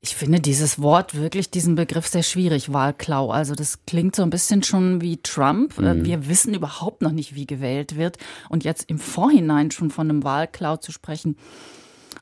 Ich 0.00 0.14
finde 0.14 0.38
dieses 0.38 0.80
Wort 0.80 1.16
wirklich, 1.16 1.50
diesen 1.50 1.74
Begriff 1.74 2.06
sehr 2.06 2.22
schwierig, 2.22 2.72
Wahlklau. 2.72 3.30
Also 3.30 3.56
das 3.56 3.84
klingt 3.84 4.14
so 4.14 4.22
ein 4.22 4.30
bisschen 4.30 4.62
schon 4.62 5.00
wie 5.00 5.16
Trump. 5.16 5.76
Mhm. 5.78 6.04
Wir 6.04 6.28
wissen 6.28 6.54
überhaupt 6.54 7.02
noch 7.02 7.10
nicht, 7.10 7.34
wie 7.34 7.46
gewählt 7.46 7.96
wird. 7.96 8.16
Und 8.48 8.62
jetzt 8.62 8.88
im 8.88 8.98
Vorhinein 8.98 9.72
schon 9.72 9.90
von 9.90 10.08
einem 10.08 10.22
Wahlklau 10.22 10.76
zu 10.76 10.92
sprechen, 10.92 11.36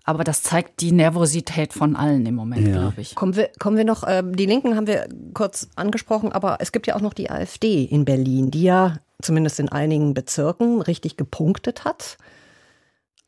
aber 0.04 0.22
das 0.22 0.42
zeigt 0.42 0.80
die 0.80 0.92
Nervosität 0.92 1.72
von 1.72 1.96
allen 1.96 2.24
im 2.26 2.36
Moment, 2.36 2.68
ja. 2.68 2.74
glaube 2.74 3.00
ich. 3.00 3.16
Kommen 3.16 3.34
wir, 3.34 3.50
kommen 3.58 3.76
wir 3.76 3.84
noch, 3.84 4.04
äh, 4.04 4.22
die 4.24 4.46
Linken 4.46 4.76
haben 4.76 4.86
wir 4.86 5.08
kurz 5.34 5.68
angesprochen, 5.74 6.30
aber 6.30 6.58
es 6.60 6.70
gibt 6.70 6.86
ja 6.86 6.94
auch 6.94 7.00
noch 7.00 7.12
die 7.12 7.28
AfD 7.28 7.82
in 7.82 8.04
Berlin, 8.04 8.52
die 8.52 8.62
ja 8.62 8.98
zumindest 9.20 9.58
in 9.58 9.68
einigen 9.68 10.14
Bezirken 10.14 10.80
richtig 10.80 11.16
gepunktet 11.16 11.84
hat. 11.84 12.18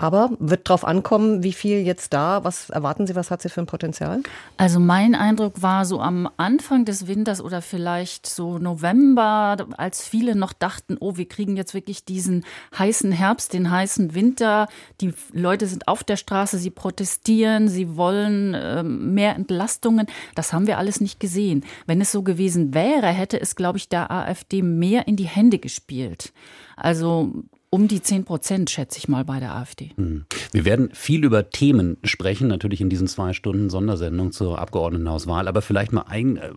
Aber 0.01 0.31
wird 0.39 0.69
drauf 0.69 0.85
ankommen, 0.85 1.43
wie 1.43 1.53
viel 1.53 1.79
jetzt 1.81 2.13
da, 2.13 2.45
was 2.45 2.71
erwarten 2.71 3.09
Sie, 3.09 3.17
was 3.17 3.33
hat 3.33 3.43
sie 3.43 3.49
für 3.49 3.61
ein 3.61 3.67
Potenzial? 3.67 4.23
Also 4.57 4.79
mein 4.79 5.17
Eindruck 5.17 5.61
war 5.61 5.85
so 5.85 6.01
am 6.01 6.31
Anfang 6.37 6.85
des 6.85 7.09
Winters 7.09 7.41
oder 7.41 7.63
vielleicht 7.63 8.25
so 8.27 8.59
November, 8.59 9.57
als 9.77 10.07
viele 10.07 10.37
noch 10.37 10.53
dachten, 10.53 10.97
oh, 11.01 11.17
wir 11.17 11.27
kriegen 11.27 11.57
jetzt 11.57 11.75
wirklich 11.75 12.05
diesen 12.05 12.45
heißen 12.79 13.11
Herbst, 13.11 13.55
den 13.55 13.73
heißen 13.73 14.15
Winter. 14.15 14.69
Die 15.01 15.13
Leute 15.33 15.67
sind 15.67 15.89
auf 15.89 16.05
der 16.05 16.17
Straße, 16.17 16.59
sie 16.59 16.71
protestieren, 16.71 17.67
sie 17.67 17.97
wollen 17.97 18.55
äh, 18.55 18.85
mehr 18.85 19.35
Entlastungen. 19.35 20.07
Das 20.37 20.53
haben 20.53 20.69
wir 20.69 20.79
alles 20.79 21.01
nicht 21.01 21.19
gesehen. 21.19 21.65
Wenn 21.87 22.01
es 22.01 22.13
so 22.13 22.23
gewesen 22.23 22.73
wäre, 22.73 23.09
hätte 23.09 23.41
es, 23.41 23.57
glaube 23.57 23.79
ich, 23.79 23.89
der 23.89 24.13
AfD 24.13 24.63
mehr 24.63 25.09
in 25.09 25.17
die 25.17 25.27
Hände 25.27 25.59
gespielt. 25.59 26.33
Also 26.77 27.33
um 27.71 27.89
die 27.89 28.03
10 28.03 28.25
Prozent, 28.25 28.71
schätze 28.71 28.99
ich 28.99 29.09
mal, 29.09 29.25
bei 29.25 29.41
der 29.41 29.55
AfD. 29.55 29.93
Hm. 29.97 30.25
Wir 30.53 30.65
werden 30.65 30.91
viel 30.95 31.25
über 31.25 31.51
Themen 31.51 31.99
sprechen, 32.03 32.49
natürlich 32.49 32.81
in 32.81 32.91
diesen 32.91 33.09
zwei 33.09 33.33
Stunden 33.33 33.71
Sondersendung 33.71 34.33
zur 34.33 34.59
Abgeordnetenhauswahl, 34.59 35.49
aber 35.49 35.63
vielleicht 35.63 35.93
mal 35.93 36.05
ein 36.09 36.37
äh, 36.37 36.51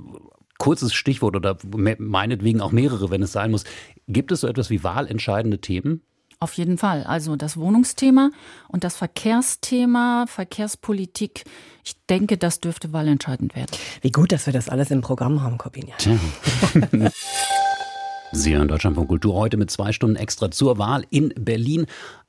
kurzes 0.58 0.94
Stichwort 0.94 1.36
oder 1.36 1.58
meinetwegen 1.98 2.62
auch 2.62 2.72
mehrere, 2.72 3.10
wenn 3.10 3.24
es 3.24 3.32
sein 3.32 3.52
muss. 3.52 3.64
Gibt 4.08 4.32
es 4.32 4.42
so 4.42 4.48
etwas 4.48 4.70
wie 4.70 4.84
wahlentscheidende 4.84 5.60
Themen? 5.60 6.02
Auf 6.40 6.54
jeden 6.54 6.80
Fall. 6.80 7.04
Also 7.04 7.36
das 7.36 7.56
Wohnungsthema 7.56 8.32
und 8.68 8.84
das 8.84 8.96
Verkehrsthema, 8.96 10.26
Verkehrspolitik, 10.28 11.44
ich 11.84 11.96
denke, 12.10 12.38
das 12.38 12.60
dürfte 12.60 12.94
wahlentscheidend 12.94 13.56
werden. 13.56 13.70
Wie 14.02 14.12
gut, 14.12 14.32
dass 14.32 14.48
wir 14.48 14.54
das 14.54 14.68
alles 14.68 14.90
im 14.90 15.02
Programm 15.02 15.44
haben, 15.44 15.60
Corbinian. 15.60 15.98
Sie 18.34 18.56
hören 18.56 18.70
Deutschland 18.70 18.96
von 18.96 19.08
Kultur 19.08 19.34
heute 19.34 19.58
mit 19.58 19.70
zwei 19.70 19.92
Stunden 19.92 20.16
extra 20.16 20.52
zur 20.52 20.78
Wahl 20.78 21.06
in 21.10 21.34
Berlin. 21.38 21.86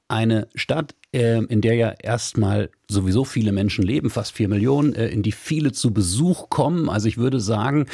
eine 0.09 0.49
Stadt, 0.55 0.95
ähm, 1.15 1.47
in 1.49 1.63
der 1.63 1.75
ja 1.75 1.89
erstmal 1.89 2.69
sowieso 2.87 3.25
viele 3.25 3.51
Menschen 3.51 3.83
leben, 3.83 4.11
fast 4.11 4.33
vier 4.33 4.47
Millionen, 4.47 4.95
äh, 4.95 5.09
in 5.09 5.23
die 5.23 5.33
viele 5.33 5.73
zu 5.73 5.95
Besuch 5.95 6.51
kommen. 6.51 6.91
Also 6.91 7.09
ich 7.09 7.17
würde 7.17 7.41
sagen, 7.41 7.87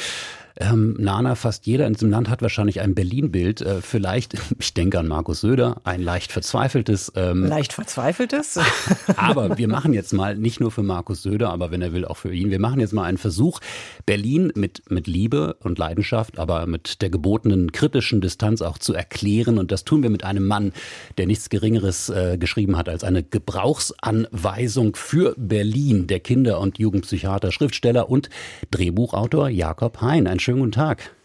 ähm, 0.59 0.95
Nana, 0.99 1.35
fast 1.35 1.65
jeder 1.65 1.87
in 1.87 1.93
diesem 1.93 2.09
Land 2.09 2.29
hat 2.29 2.41
wahrscheinlich 2.41 2.81
ein 2.81 2.95
Berlin-Bild. 2.95 3.61
Äh, 3.61 3.81
vielleicht, 3.81 4.33
ich 4.59 4.73
denke 4.73 4.99
an 4.99 5.07
Markus 5.07 5.41
Söder, 5.41 5.81
ein 5.83 6.01
leicht 6.01 6.31
verzweifeltes. 6.31 7.13
Ähm, 7.15 7.45
leicht 7.45 7.73
verzweifeltes? 7.73 8.59
aber 9.15 9.57
wir 9.57 9.67
machen 9.67 9.93
jetzt 9.93 10.13
mal, 10.13 10.35
nicht 10.35 10.59
nur 10.59 10.71
für 10.71 10.83
Markus 10.83 11.23
Söder, 11.23 11.51
aber 11.51 11.71
wenn 11.71 11.81
er 11.81 11.93
will, 11.93 12.05
auch 12.05 12.17
für 12.17 12.33
ihn, 12.33 12.49
wir 12.49 12.59
machen 12.59 12.79
jetzt 12.79 12.93
mal 12.93 13.03
einen 13.03 13.17
Versuch, 13.17 13.59
Berlin 14.05 14.51
mit, 14.55 14.89
mit 14.91 15.07
Liebe 15.07 15.55
und 15.61 15.79
Leidenschaft, 15.79 16.39
aber 16.39 16.65
mit 16.65 17.01
der 17.01 17.09
gebotenen 17.09 17.71
kritischen 17.71 18.19
Distanz 18.19 18.61
auch 18.61 18.77
zu 18.77 18.93
erklären. 18.93 19.59
Und 19.59 19.71
das 19.71 19.85
tun 19.85 20.03
wir 20.03 20.09
mit 20.09 20.23
einem 20.23 20.45
Mann, 20.45 20.73
der 21.17 21.27
nichts 21.27 21.49
Geringeres 21.49 22.09
äh, 22.09 22.37
geschrieben 22.37 22.77
hat 22.77 22.89
als 22.89 23.03
eine 23.03 23.23
Gebrauchsanweisung 23.23 24.95
für 24.95 25.35
Berlin, 25.37 26.07
der 26.07 26.19
Kinder- 26.19 26.59
und 26.59 26.79
Jugendpsychiater, 26.79 27.51
Schriftsteller 27.51 28.09
und 28.09 28.29
Drehbuchautor 28.71 29.49
Jakob 29.49 30.01
Hein. 30.01 30.27
Ein 30.27 30.39
schönen 30.49 30.61
guten 30.61 30.71
Tag. 30.71 31.15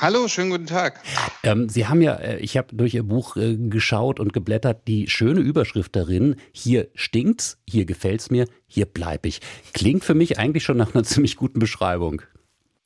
Hallo, 0.00 0.26
schönen 0.26 0.50
guten 0.50 0.66
Tag. 0.66 1.00
Ähm, 1.44 1.68
Sie 1.68 1.86
haben 1.86 2.02
ja, 2.02 2.14
äh, 2.16 2.38
ich 2.38 2.56
habe 2.56 2.74
durch 2.74 2.92
Ihr 2.92 3.04
Buch 3.04 3.36
äh, 3.36 3.56
geschaut 3.56 4.18
und 4.18 4.32
geblättert, 4.32 4.88
die 4.88 5.08
schöne 5.08 5.38
Überschrift 5.38 5.94
darin, 5.94 6.34
hier 6.50 6.88
stinkt's, 6.96 7.58
hier 7.68 7.84
gefällt's 7.84 8.30
mir, 8.30 8.48
hier 8.66 8.86
bleib 8.86 9.26
ich. 9.26 9.40
Klingt 9.74 10.02
für 10.02 10.14
mich 10.14 10.40
eigentlich 10.40 10.64
schon 10.64 10.76
nach 10.76 10.92
einer 10.92 11.04
ziemlich 11.04 11.36
guten 11.36 11.60
Beschreibung. 11.60 12.22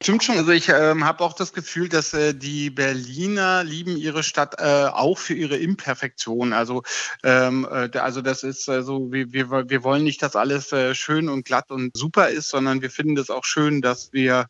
Stimmt 0.02 0.24
schon. 0.24 0.36
Also 0.36 0.50
ich 0.50 0.68
ähm, 0.68 1.04
habe 1.04 1.22
auch 1.22 1.32
das 1.32 1.52
Gefühl, 1.52 1.88
dass 1.88 2.12
äh, 2.12 2.34
die 2.34 2.70
Berliner 2.70 3.62
lieben 3.62 3.96
ihre 3.96 4.24
Stadt 4.24 4.56
äh, 4.58 4.86
auch 4.86 5.16
für 5.16 5.34
ihre 5.34 5.56
Imperfektion. 5.56 6.52
Also 6.52 6.82
ähm, 7.22 7.68
äh, 7.70 7.96
also 7.96 8.20
das 8.20 8.42
ist 8.42 8.66
äh, 8.66 8.82
so, 8.82 9.12
wir, 9.12 9.32
wir, 9.32 9.70
wir 9.70 9.84
wollen 9.84 10.02
nicht, 10.02 10.20
dass 10.20 10.34
alles 10.34 10.72
äh, 10.72 10.96
schön 10.96 11.28
und 11.28 11.44
glatt 11.44 11.70
und 11.70 11.96
super 11.96 12.30
ist, 12.30 12.48
sondern 12.48 12.82
wir 12.82 12.90
finden 12.90 13.14
das 13.14 13.30
auch 13.30 13.44
schön, 13.44 13.80
dass 13.80 14.12
wir, 14.12 14.48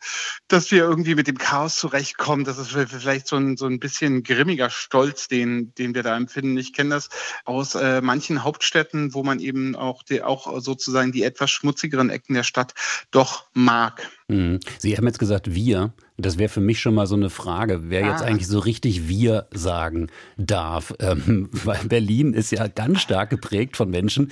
dass 0.48 0.70
wir 0.70 0.84
irgendwie 0.84 1.14
mit 1.14 1.26
dem 1.26 1.36
Chaos 1.36 1.76
zurechtkommen. 1.76 2.44
Das 2.44 2.56
ist 2.56 2.70
vielleicht 2.70 3.28
so 3.28 3.36
ein, 3.36 3.58
so 3.58 3.66
ein 3.66 3.78
bisschen 3.78 4.22
grimmiger 4.22 4.70
Stolz, 4.70 5.28
den, 5.28 5.74
den 5.74 5.94
wir 5.94 6.02
da 6.02 6.16
empfinden. 6.16 6.56
Ich 6.56 6.72
kenne 6.72 6.94
das 6.94 7.10
aus 7.44 7.74
äh, 7.74 8.00
manchen 8.00 8.42
Hauptstädten, 8.42 9.12
wo 9.12 9.22
man 9.22 9.38
eben 9.38 9.76
auch, 9.76 10.02
die, 10.02 10.22
auch 10.22 10.60
sozusagen 10.60 11.12
die 11.12 11.24
etwas 11.24 11.50
schmutzigeren 11.50 12.08
Ecken 12.08 12.32
der 12.32 12.42
Stadt 12.42 12.72
doch 13.10 13.44
mag. 13.52 14.08
Mhm. 14.28 14.60
Sie 14.78 14.96
haben 14.96 15.06
jetzt 15.06 15.18
gesagt, 15.18 15.54
wir. 15.54 15.92
Das 16.16 16.38
wäre 16.38 16.48
für 16.48 16.60
mich 16.60 16.80
schon 16.80 16.94
mal 16.94 17.06
so 17.06 17.16
eine 17.16 17.30
Frage, 17.30 17.90
wer 17.90 18.04
ah. 18.04 18.10
jetzt 18.10 18.22
eigentlich 18.22 18.46
so 18.46 18.58
richtig 18.58 19.08
wir 19.08 19.46
sagen 19.52 20.08
darf. 20.36 20.94
Ähm, 21.00 21.48
weil 21.64 21.84
Berlin 21.84 22.34
ist 22.34 22.52
ja 22.52 22.68
ganz 22.68 23.00
stark 23.00 23.30
geprägt 23.30 23.76
von 23.76 23.90
Menschen, 23.90 24.30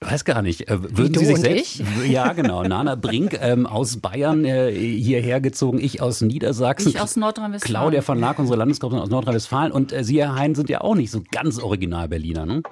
weiß 0.00 0.24
gar 0.24 0.42
nicht. 0.42 0.68
Äh, 0.68 0.96
würden 0.96 1.14
Sie 1.14 1.24
sich 1.24 1.38
selbst? 1.38 1.80
Ich? 1.80 2.10
Ja, 2.10 2.32
genau. 2.32 2.62
Nana 2.68 2.94
Brink 2.94 3.38
ähm, 3.40 3.66
aus 3.66 3.98
Bayern 3.98 4.44
äh, 4.44 4.72
hierher 4.72 5.40
gezogen, 5.40 5.78
ich 5.80 6.00
aus 6.00 6.20
Niedersachsen. 6.20 6.88
Ich 6.88 7.00
aus 7.00 7.16
Nordrhein-Westfalen. 7.16 7.74
Claudia 7.74 8.02
von 8.02 8.18
Lack, 8.18 8.38
unsere 8.38 8.58
Landesgruppe 8.58 9.00
aus 9.00 9.10
Nordrhein-Westfalen. 9.10 9.72
Und 9.72 9.92
äh, 9.92 10.04
Sie, 10.04 10.22
Herr 10.22 10.34
Hein, 10.34 10.54
sind 10.54 10.68
ja 10.68 10.80
auch 10.80 10.94
nicht 10.94 11.10
so 11.10 11.22
ganz 11.30 11.58
original 11.58 12.08
Berliner, 12.08 12.46
ne? 12.46 12.62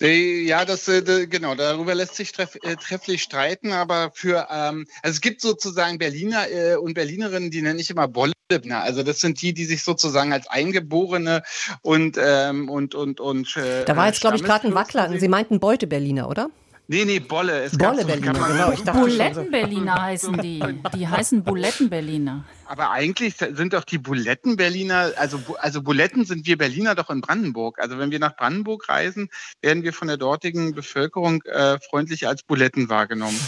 Äh, 0.00 0.42
ja, 0.42 0.64
das 0.64 0.88
äh, 0.88 1.26
genau, 1.26 1.54
darüber 1.54 1.94
lässt 1.94 2.16
sich 2.16 2.32
treff, 2.32 2.56
äh, 2.62 2.76
trefflich 2.76 3.22
streiten, 3.22 3.72
aber 3.72 4.10
für 4.12 4.48
ähm, 4.50 4.86
also 5.02 5.14
es 5.14 5.20
gibt 5.20 5.40
sozusagen 5.40 5.98
Berliner 5.98 6.50
äh, 6.50 6.76
und 6.76 6.94
Berlinerinnen, 6.94 7.50
die 7.50 7.62
nenne 7.62 7.80
ich 7.80 7.90
immer 7.90 8.08
Bollebner. 8.08 8.82
Also 8.82 9.04
das 9.04 9.20
sind 9.20 9.40
die, 9.40 9.54
die 9.54 9.64
sich 9.64 9.84
sozusagen 9.84 10.32
als 10.32 10.48
Eingeborene 10.48 11.42
und 11.82 12.18
ähm, 12.20 12.68
und 12.68 12.94
und 12.94 13.20
und 13.20 13.56
äh, 13.56 13.84
Da 13.84 13.96
war 13.96 14.08
jetzt 14.08 14.20
glaube 14.20 14.36
ich 14.36 14.42
gerade 14.42 14.66
ein 14.66 14.74
Wackler. 14.74 15.16
Sie 15.18 15.28
meinten 15.28 15.60
Beute 15.60 15.86
Berliner, 15.86 16.28
oder? 16.28 16.50
Nee, 16.86 17.06
nee, 17.06 17.18
Bolle. 17.18 17.62
Es 17.62 17.78
Bolle 17.78 18.04
Berliner, 18.04 18.32
genau. 18.32 18.72
Ich 18.72 18.84
Buletten-Berliner 18.84 20.02
heißen 20.02 20.36
die. 20.38 20.62
Die 20.94 21.08
heißen 21.08 21.42
Buletten-Berliner. 21.42 22.44
Aber 22.66 22.90
eigentlich 22.90 23.36
sind 23.36 23.72
doch 23.72 23.84
die 23.84 23.96
Buletten-Berliner, 23.96 25.12
also, 25.16 25.40
also 25.58 25.82
Buletten 25.82 26.26
sind 26.26 26.46
wir 26.46 26.58
Berliner 26.58 26.94
doch 26.94 27.08
in 27.08 27.22
Brandenburg. 27.22 27.78
Also 27.78 27.98
wenn 27.98 28.10
wir 28.10 28.18
nach 28.18 28.36
Brandenburg 28.36 28.88
reisen, 28.88 29.30
werden 29.62 29.82
wir 29.82 29.94
von 29.94 30.08
der 30.08 30.18
dortigen 30.18 30.74
Bevölkerung 30.74 31.42
äh, 31.44 31.78
freundlich 31.88 32.28
als 32.28 32.42
Buletten 32.42 32.90
wahrgenommen. 32.90 33.40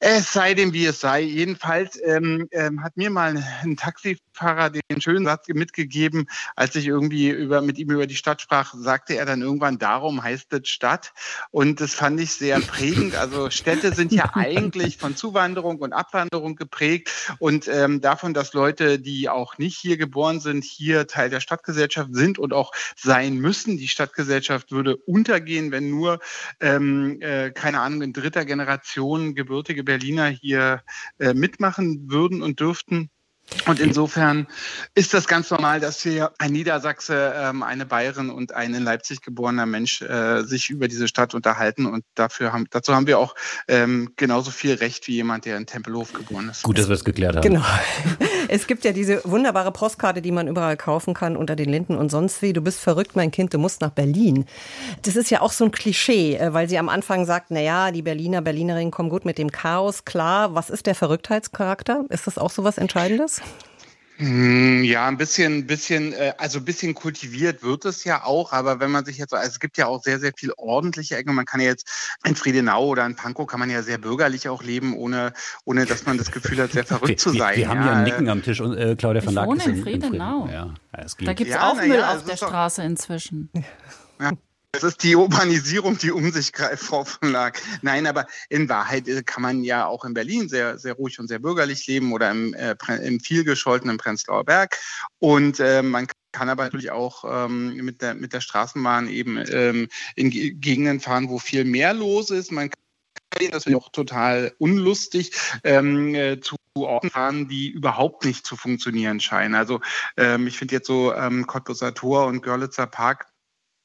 Es 0.00 0.32
sei 0.32 0.54
dem, 0.54 0.72
wie 0.72 0.86
es 0.86 1.00
sei. 1.00 1.22
Jedenfalls 1.22 2.00
ähm, 2.02 2.48
ähm, 2.52 2.82
hat 2.82 2.96
mir 2.96 3.10
mal 3.10 3.36
ein 3.62 3.76
Taxifahrer 4.38 4.70
den 4.70 5.00
schönen 5.00 5.24
Satz 5.24 5.46
mitgegeben, 5.48 6.28
als 6.56 6.74
ich 6.76 6.86
irgendwie 6.86 7.28
über, 7.30 7.60
mit 7.60 7.78
ihm 7.78 7.90
über 7.90 8.06
die 8.06 8.14
Stadt 8.14 8.40
sprach, 8.40 8.74
sagte 8.74 9.14
er 9.14 9.26
dann 9.26 9.42
irgendwann, 9.42 9.78
darum 9.78 10.22
heißt 10.22 10.52
es 10.52 10.68
Stadt. 10.68 11.12
Und 11.50 11.80
das 11.80 11.94
fand 11.94 12.20
ich 12.20 12.32
sehr 12.32 12.60
prägend. 12.60 13.14
Also 13.14 13.50
Städte 13.50 13.94
sind 13.94 14.12
ja 14.12 14.30
eigentlich 14.34 14.98
von 14.98 15.16
Zuwanderung 15.16 15.78
und 15.78 15.92
Abwanderung 15.92 16.56
geprägt 16.56 17.10
und 17.38 17.68
ähm, 17.68 18.00
davon, 18.00 18.34
dass 18.34 18.52
Leute, 18.52 18.98
die 18.98 19.28
auch 19.28 19.58
nicht 19.58 19.78
hier 19.78 19.96
geboren 19.96 20.40
sind, 20.40 20.64
hier 20.64 21.06
Teil 21.06 21.30
der 21.30 21.40
Stadtgesellschaft 21.40 22.10
sind 22.14 22.38
und 22.38 22.52
auch 22.52 22.72
sein 22.96 23.36
müssen. 23.36 23.76
Die 23.76 23.88
Stadtgesellschaft 23.88 24.70
würde 24.70 24.96
untergehen, 24.96 25.70
wenn 25.72 25.90
nur, 25.90 26.20
ähm, 26.60 27.20
äh, 27.20 27.50
keine 27.50 27.80
Ahnung, 27.80 28.02
in 28.02 28.12
dritter 28.12 28.44
Generation 28.44 29.34
gebürtige 29.34 29.84
Berliner 29.84 30.28
hier 30.28 30.82
äh, 31.18 31.34
mitmachen 31.34 32.10
würden 32.10 32.42
und 32.42 32.60
dürften. 32.60 33.10
Und 33.66 33.80
insofern 33.80 34.46
ist 34.94 35.14
das 35.14 35.26
ganz 35.26 35.50
normal, 35.50 35.80
dass 35.80 36.02
hier 36.02 36.32
ein 36.38 36.52
Niedersachse, 36.52 37.32
ähm, 37.36 37.62
eine 37.62 37.86
Bayerin 37.86 38.30
und 38.30 38.54
ein 38.54 38.74
in 38.74 38.84
Leipzig 38.84 39.22
geborener 39.22 39.66
Mensch 39.66 40.02
äh, 40.02 40.42
sich 40.42 40.70
über 40.70 40.88
diese 40.88 41.08
Stadt 41.08 41.34
unterhalten. 41.34 41.86
Und 41.86 42.04
dafür 42.14 42.52
haben, 42.52 42.66
dazu 42.70 42.94
haben 42.94 43.06
wir 43.06 43.18
auch 43.18 43.34
ähm, 43.66 44.12
genauso 44.16 44.50
viel 44.50 44.74
Recht 44.74 45.06
wie 45.08 45.14
jemand, 45.14 45.44
der 45.44 45.56
in 45.56 45.66
Tempelhof 45.66 46.12
geboren 46.12 46.48
ist. 46.50 46.62
Gut, 46.62 46.78
dass 46.78 46.88
wir 46.88 46.94
es 46.94 47.04
geklärt 47.04 47.36
haben. 47.36 47.42
Genau. 47.42 47.64
Es 48.48 48.66
gibt 48.66 48.84
ja 48.84 48.92
diese 48.92 49.20
wunderbare 49.24 49.72
Postkarte, 49.72 50.22
die 50.22 50.32
man 50.32 50.48
überall 50.48 50.76
kaufen 50.76 51.12
kann 51.12 51.36
unter 51.36 51.54
den 51.54 51.68
Linden 51.68 51.96
und 51.96 52.10
sonst 52.10 52.40
wie. 52.40 52.54
Du 52.54 52.62
bist 52.62 52.80
verrückt, 52.80 53.14
mein 53.14 53.30
Kind, 53.30 53.52
du 53.52 53.58
musst 53.58 53.82
nach 53.82 53.90
Berlin. 53.90 54.46
Das 55.02 55.16
ist 55.16 55.30
ja 55.30 55.42
auch 55.42 55.52
so 55.52 55.66
ein 55.66 55.70
Klischee, 55.70 56.36
äh, 56.36 56.54
weil 56.54 56.68
sie 56.68 56.78
am 56.78 56.88
Anfang 56.88 57.26
sagt, 57.26 57.46
na 57.50 57.60
ja, 57.60 57.90
die 57.90 58.02
Berliner, 58.02 58.40
Berlinerinnen 58.40 58.90
kommen 58.90 59.10
gut 59.10 59.26
mit 59.26 59.36
dem 59.36 59.52
Chaos. 59.52 60.06
Klar, 60.06 60.54
was 60.54 60.70
ist 60.70 60.86
der 60.86 60.94
Verrücktheitscharakter? 60.94 62.04
Ist 62.08 62.26
das 62.26 62.38
auch 62.38 62.50
so 62.50 62.64
was 62.64 62.78
Entscheidendes? 62.78 63.42
Hm, 64.20 64.82
ja, 64.82 65.06
ein 65.06 65.16
bisschen, 65.16 65.68
bisschen, 65.68 66.12
äh, 66.12 66.32
also 66.38 66.58
ein 66.58 66.64
bisschen 66.64 66.92
kultiviert 66.92 67.62
wird 67.62 67.84
es 67.84 68.02
ja 68.02 68.24
auch, 68.24 68.52
aber 68.52 68.80
wenn 68.80 68.90
man 68.90 69.04
sich 69.04 69.16
jetzt, 69.16 69.32
also 69.32 69.46
es 69.48 69.60
gibt 69.60 69.78
ja 69.78 69.86
auch 69.86 70.02
sehr, 70.02 70.18
sehr 70.18 70.32
viel 70.36 70.52
ordentliche 70.56 71.16
Ecken. 71.16 71.36
Man 71.36 71.44
kann 71.44 71.60
ja 71.60 71.68
jetzt 71.68 72.18
in 72.24 72.34
Friedenau 72.34 72.86
oder 72.86 73.06
in 73.06 73.14
Pankow 73.14 73.46
kann 73.46 73.60
man 73.60 73.70
ja 73.70 73.80
sehr 73.84 73.98
bürgerlich 73.98 74.48
auch 74.48 74.64
leben, 74.64 74.96
ohne, 74.96 75.32
ohne 75.64 75.86
dass 75.86 76.04
man 76.04 76.18
das 76.18 76.32
Gefühl 76.32 76.60
hat, 76.60 76.72
sehr 76.72 76.84
verrückt 76.84 77.20
zu 77.20 77.30
sein. 77.30 77.58
Wir, 77.58 77.62
wir 77.62 77.68
haben 77.68 77.86
ja 77.86 77.92
ein 77.92 78.02
Nicken 78.02 78.28
am 78.28 78.42
Tisch 78.42 78.60
und 78.60 78.76
äh, 78.76 78.96
Claudia 78.96 79.22
von 79.22 79.34
Lack 79.34 79.56
ist 79.56 79.66
in, 79.66 79.76
in 79.76 79.82
Friedenau. 79.84 80.48
Ja, 80.52 80.74
da 80.90 81.32
gibt 81.32 81.50
es 81.50 81.54
ja, 81.54 81.70
auch 81.70 81.76
Müll 81.76 81.94
ja, 81.94 82.16
auf 82.16 82.24
der 82.24 82.36
Straße 82.36 82.82
inzwischen. 82.82 83.50
Ja. 84.20 84.32
Das 84.72 84.82
ist 84.82 85.02
die 85.02 85.16
Urbanisierung, 85.16 85.96
die 85.96 86.10
um 86.10 86.30
sich 86.30 86.52
greift, 86.52 86.84
Frau 86.84 87.02
von 87.02 87.30
Lack. 87.30 87.62
Nein, 87.80 88.06
aber 88.06 88.26
in 88.50 88.68
Wahrheit 88.68 89.08
äh, 89.08 89.22
kann 89.22 89.42
man 89.42 89.64
ja 89.64 89.86
auch 89.86 90.04
in 90.04 90.12
Berlin 90.12 90.50
sehr, 90.50 90.78
sehr 90.78 90.92
ruhig 90.92 91.18
und 91.18 91.26
sehr 91.26 91.38
bürgerlich 91.38 91.86
leben 91.86 92.12
oder 92.12 92.30
im, 92.30 92.52
äh, 92.52 92.76
im 93.02 93.18
viel 93.18 93.44
gescholtenen 93.44 93.96
Prenzlauer 93.96 94.44
Berg. 94.44 94.76
Und 95.20 95.58
äh, 95.58 95.82
man 95.82 96.06
kann 96.32 96.50
aber 96.50 96.64
natürlich 96.64 96.90
auch 96.90 97.24
ähm, 97.26 97.76
mit, 97.76 98.02
der, 98.02 98.14
mit 98.14 98.34
der 98.34 98.42
Straßenbahn 98.42 99.08
eben 99.08 99.42
ähm, 99.50 99.88
in 100.16 100.28
Gegenden 100.28 101.00
fahren, 101.00 101.30
wo 101.30 101.38
viel 101.38 101.64
mehr 101.64 101.94
los 101.94 102.28
ist. 102.28 102.52
Man 102.52 102.68
kann 102.68 102.82
das 103.50 103.66
ist 103.66 103.74
auch 103.74 103.90
total 103.90 104.52
unlustig, 104.58 105.32
ähm, 105.62 106.14
äh, 106.14 106.40
zu 106.40 106.56
Orten 106.74 107.10
fahren, 107.10 107.48
die 107.48 107.70
überhaupt 107.70 108.24
nicht 108.24 108.46
zu 108.46 108.56
funktionieren 108.56 109.20
scheinen. 109.20 109.54
Also 109.54 109.80
ähm, 110.16 110.46
ich 110.46 110.58
finde 110.58 110.74
jetzt 110.74 110.86
so 110.86 111.14
ähm, 111.14 111.46
Cottbuser 111.46 111.94
Tor 111.94 112.26
und 112.26 112.42
Görlitzer 112.42 112.86
Park 112.86 113.26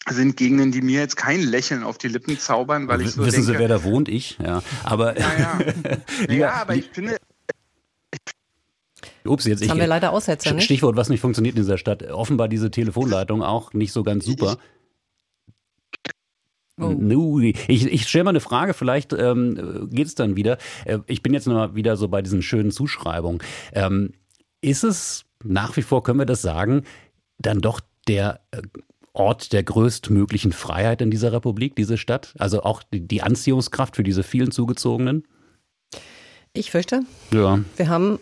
sind 0.09 0.37
Gegenden, 0.37 0.71
die 0.71 0.81
mir 0.81 0.99
jetzt 0.99 1.15
kein 1.15 1.41
Lächeln 1.41 1.83
auf 1.83 1.97
die 1.97 2.09
Lippen 2.09 2.37
zaubern, 2.37 2.87
weil 2.87 3.01
ich 3.01 3.11
so 3.11 3.25
Wissen 3.25 3.45
denke, 3.45 3.53
Sie, 3.53 3.59
wer 3.59 3.67
da 3.67 3.83
wohnt? 3.83 4.09
Ich, 4.09 4.37
ja. 4.39 4.61
Aber, 4.83 5.17
ja, 5.17 5.31
ja. 6.27 6.33
ja, 6.33 6.53
aber 6.53 6.75
ich 6.75 6.89
finde, 6.91 7.17
Ups, 9.25 9.45
jetzt, 9.45 9.61
das 9.61 9.69
haben 9.69 9.79
wir 9.79 9.87
leider 9.87 10.11
Aussetzer, 10.11 10.53
nicht? 10.53 10.65
Stichwort, 10.65 10.95
was 10.95 11.09
nicht 11.09 11.21
funktioniert 11.21 11.55
in 11.55 11.61
dieser 11.61 11.77
Stadt. 11.77 12.03
Offenbar 12.11 12.47
diese 12.49 12.71
Telefonleitung 12.71 13.41
auch 13.41 13.73
nicht 13.73 13.93
so 13.93 14.03
ganz 14.03 14.25
super. 14.25 14.57
Oh. 16.81 17.39
Ich, 17.39 17.85
ich 17.85 18.07
stelle 18.07 18.23
mal 18.25 18.31
eine 18.31 18.39
Frage, 18.39 18.73
vielleicht 18.73 19.13
ähm, 19.13 19.89
geht 19.91 20.07
es 20.07 20.15
dann 20.15 20.35
wieder. 20.35 20.57
Äh, 20.85 20.99
ich 21.05 21.21
bin 21.21 21.33
jetzt 21.33 21.47
noch 21.47 21.53
mal 21.53 21.75
wieder 21.75 21.95
so 21.95 22.07
bei 22.07 22.21
diesen 22.21 22.41
schönen 22.41 22.71
Zuschreibungen. 22.71 23.41
Ähm, 23.73 24.13
ist 24.61 24.83
es 24.83 25.25
nach 25.43 25.77
wie 25.77 25.83
vor, 25.83 26.03
können 26.03 26.19
wir 26.19 26.25
das 26.25 26.41
sagen, 26.41 26.83
dann 27.37 27.61
doch 27.61 27.79
der 28.07 28.41
äh, 28.51 28.61
Ort 29.13 29.53
der 29.53 29.63
größtmöglichen 29.63 30.51
Freiheit 30.51 31.01
in 31.01 31.11
dieser 31.11 31.31
Republik, 31.31 31.75
diese 31.75 31.97
Stadt? 31.97 32.33
Also 32.37 32.63
auch 32.63 32.81
die 32.91 33.21
Anziehungskraft 33.21 33.95
für 33.95 34.03
diese 34.03 34.23
vielen 34.23 34.51
Zugezogenen? 34.51 35.23
Ich 36.53 36.71
fürchte. 36.71 37.01
Ja. 37.31 37.59
Wir 37.77 37.89
haben 37.89 38.19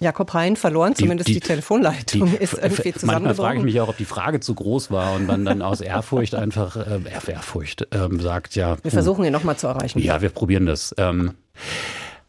Jakob 0.00 0.34
Hein 0.34 0.56
verloren, 0.56 0.94
zumindest 0.96 1.28
die, 1.28 1.34
die, 1.34 1.40
die 1.40 1.46
Telefonleitung 1.46 2.30
die, 2.30 2.36
ist 2.36 2.54
irgendwie 2.54 2.92
zusammengebrochen. 2.92 3.22
Manchmal 3.22 3.34
frage 3.34 3.58
ich 3.58 3.64
mich 3.64 3.80
auch, 3.80 3.88
ob 3.88 3.96
die 3.96 4.04
Frage 4.04 4.40
zu 4.40 4.54
groß 4.54 4.90
war 4.90 5.14
und 5.14 5.26
man 5.26 5.44
dann 5.44 5.62
aus 5.62 5.80
Ehrfurcht 5.80 6.34
einfach, 6.34 6.76
äh, 6.76 7.00
Ehrfurcht 7.28 7.86
ähm, 7.92 8.20
sagt, 8.20 8.56
ja. 8.56 8.76
Wir 8.82 8.90
versuchen 8.90 9.24
ihn 9.24 9.32
nochmal 9.32 9.56
zu 9.56 9.68
erreichen. 9.68 10.00
Ja, 10.00 10.20
wir 10.20 10.30
probieren 10.30 10.66
das. 10.66 10.94
Ähm, 10.98 11.34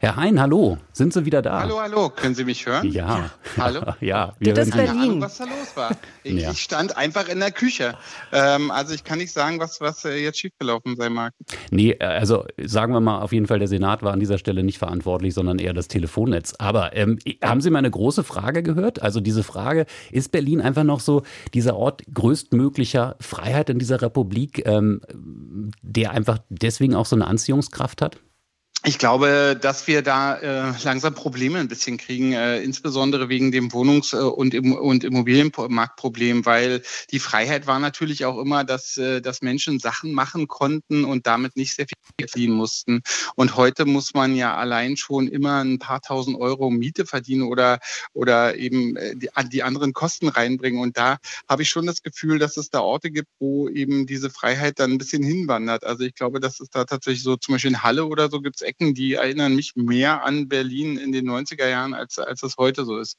Herr 0.03 0.17
Hein, 0.17 0.37
hallo, 0.37 0.79
sind 0.91 1.13
Sie 1.13 1.23
wieder 1.23 1.41
da? 1.41 1.61
Hallo, 1.61 1.79
hallo, 1.79 2.09
können 2.09 2.35
Sie 2.35 2.43
mich 2.43 2.65
hören? 2.65 2.91
Ja. 2.91 3.31
Hallo? 3.55 3.83
ja, 4.01 4.33
wir 4.37 4.53
das 4.53 4.69
Berlin. 4.69 4.99
Ahnung, 4.99 5.21
was 5.21 5.37
da 5.37 5.45
los 5.45 5.75
war. 5.75 5.91
Ich, 6.25 6.41
ja. 6.41 6.51
ich 6.51 6.61
stand 6.61 6.97
einfach 6.97 7.29
in 7.29 7.39
der 7.39 7.51
Küche. 7.51 7.97
Ähm, 8.33 8.69
also 8.69 8.93
ich 8.93 9.05
kann 9.05 9.19
nicht 9.19 9.31
sagen, 9.31 9.61
was, 9.61 9.79
was 9.79 10.03
äh, 10.03 10.17
jetzt 10.17 10.39
schiefgelaufen 10.39 10.97
sein 10.97 11.13
mag. 11.13 11.31
Nee, 11.71 11.91
äh, 11.91 12.03
also 12.03 12.43
sagen 12.61 12.91
wir 12.91 12.99
mal 12.99 13.21
auf 13.21 13.31
jeden 13.31 13.47
Fall, 13.47 13.59
der 13.59 13.69
Senat 13.69 14.03
war 14.03 14.11
an 14.11 14.19
dieser 14.19 14.37
Stelle 14.37 14.63
nicht 14.63 14.77
verantwortlich, 14.77 15.33
sondern 15.33 15.57
eher 15.57 15.71
das 15.71 15.87
Telefonnetz. 15.87 16.53
Aber 16.59 16.93
ähm, 16.97 17.17
haben 17.41 17.61
Sie 17.61 17.69
meine 17.69 17.89
große 17.89 18.25
Frage 18.25 18.61
gehört? 18.61 19.01
Also 19.01 19.21
diese 19.21 19.43
Frage, 19.43 19.85
ist 20.11 20.33
Berlin 20.33 20.59
einfach 20.59 20.83
noch 20.83 20.99
so 20.99 21.23
dieser 21.53 21.77
Ort 21.77 22.01
größtmöglicher 22.13 23.15
Freiheit 23.21 23.69
in 23.69 23.79
dieser 23.79 24.01
Republik, 24.01 24.67
ähm, 24.67 24.99
der 25.81 26.11
einfach 26.11 26.39
deswegen 26.49 26.93
auch 26.93 27.05
so 27.05 27.15
eine 27.15 27.25
Anziehungskraft 27.25 28.01
hat? 28.01 28.17
Ich 28.85 28.97
glaube, 28.97 29.57
dass 29.59 29.87
wir 29.87 30.01
da 30.01 30.35
äh, 30.39 30.73
langsam 30.83 31.15
Probleme 31.15 31.57
ein 31.57 31.69
bisschen 31.69 31.97
kriegen, 31.97 32.33
äh, 32.33 32.61
insbesondere 32.61 33.29
wegen 33.29 33.49
dem 33.53 33.69
Wohnungs- 33.71 34.11
äh, 34.11 34.17
und, 34.17 34.53
und 34.53 35.05
Immobilienmarktproblem, 35.05 36.45
weil 36.45 36.81
die 37.09 37.19
Freiheit 37.19 37.65
war 37.65 37.79
natürlich 37.79 38.25
auch 38.25 38.37
immer, 38.39 38.65
dass, 38.65 38.97
äh, 38.97 39.21
dass 39.21 39.41
Menschen 39.41 39.79
Sachen 39.79 40.11
machen 40.11 40.49
konnten 40.49 41.05
und 41.05 41.27
damit 41.27 41.55
nicht 41.55 41.75
sehr 41.75 41.85
viel 41.85 42.27
verdienen 42.27 42.55
mussten. 42.55 43.03
Und 43.35 43.55
heute 43.55 43.85
muss 43.85 44.13
man 44.13 44.35
ja 44.35 44.57
allein 44.57 44.97
schon 44.97 45.29
immer 45.29 45.63
ein 45.63 45.79
paar 45.79 46.01
tausend 46.01 46.37
Euro 46.37 46.69
Miete 46.69 47.05
verdienen 47.05 47.43
oder, 47.43 47.79
oder 48.11 48.57
eben 48.57 48.97
äh, 48.97 49.15
die, 49.15 49.29
die 49.49 49.63
anderen 49.63 49.93
Kosten 49.93 50.27
reinbringen. 50.27 50.81
Und 50.81 50.97
da 50.97 51.19
habe 51.47 51.61
ich 51.61 51.69
schon 51.69 51.85
das 51.85 52.01
Gefühl, 52.01 52.37
dass 52.37 52.57
es 52.57 52.69
da 52.69 52.81
Orte 52.81 53.11
gibt, 53.11 53.29
wo 53.39 53.69
eben 53.69 54.07
diese 54.07 54.29
Freiheit 54.29 54.79
dann 54.79 54.91
ein 54.91 54.97
bisschen 54.97 55.23
hinwandert. 55.23 55.85
Also 55.85 56.03
ich 56.03 56.15
glaube, 56.15 56.41
dass 56.41 56.59
es 56.59 56.69
da 56.69 56.83
tatsächlich 56.83 57.23
so 57.23 57.37
zum 57.37 57.55
Beispiel 57.55 57.71
in 57.71 57.83
Halle 57.83 58.05
oder 58.07 58.29
so 58.29 58.41
gibt 58.41 58.57
es 58.57 58.72
Ecken, 58.73 58.93
die 58.93 59.13
erinnern 59.13 59.55
mich 59.55 59.75
mehr 59.75 60.23
an 60.23 60.47
Berlin 60.47 60.97
in 60.97 61.11
den 61.11 61.29
90er 61.29 61.67
Jahren, 61.67 61.93
als, 61.93 62.17
als 62.19 62.43
es 62.43 62.57
heute 62.57 62.85
so 62.85 62.97
ist. 62.97 63.17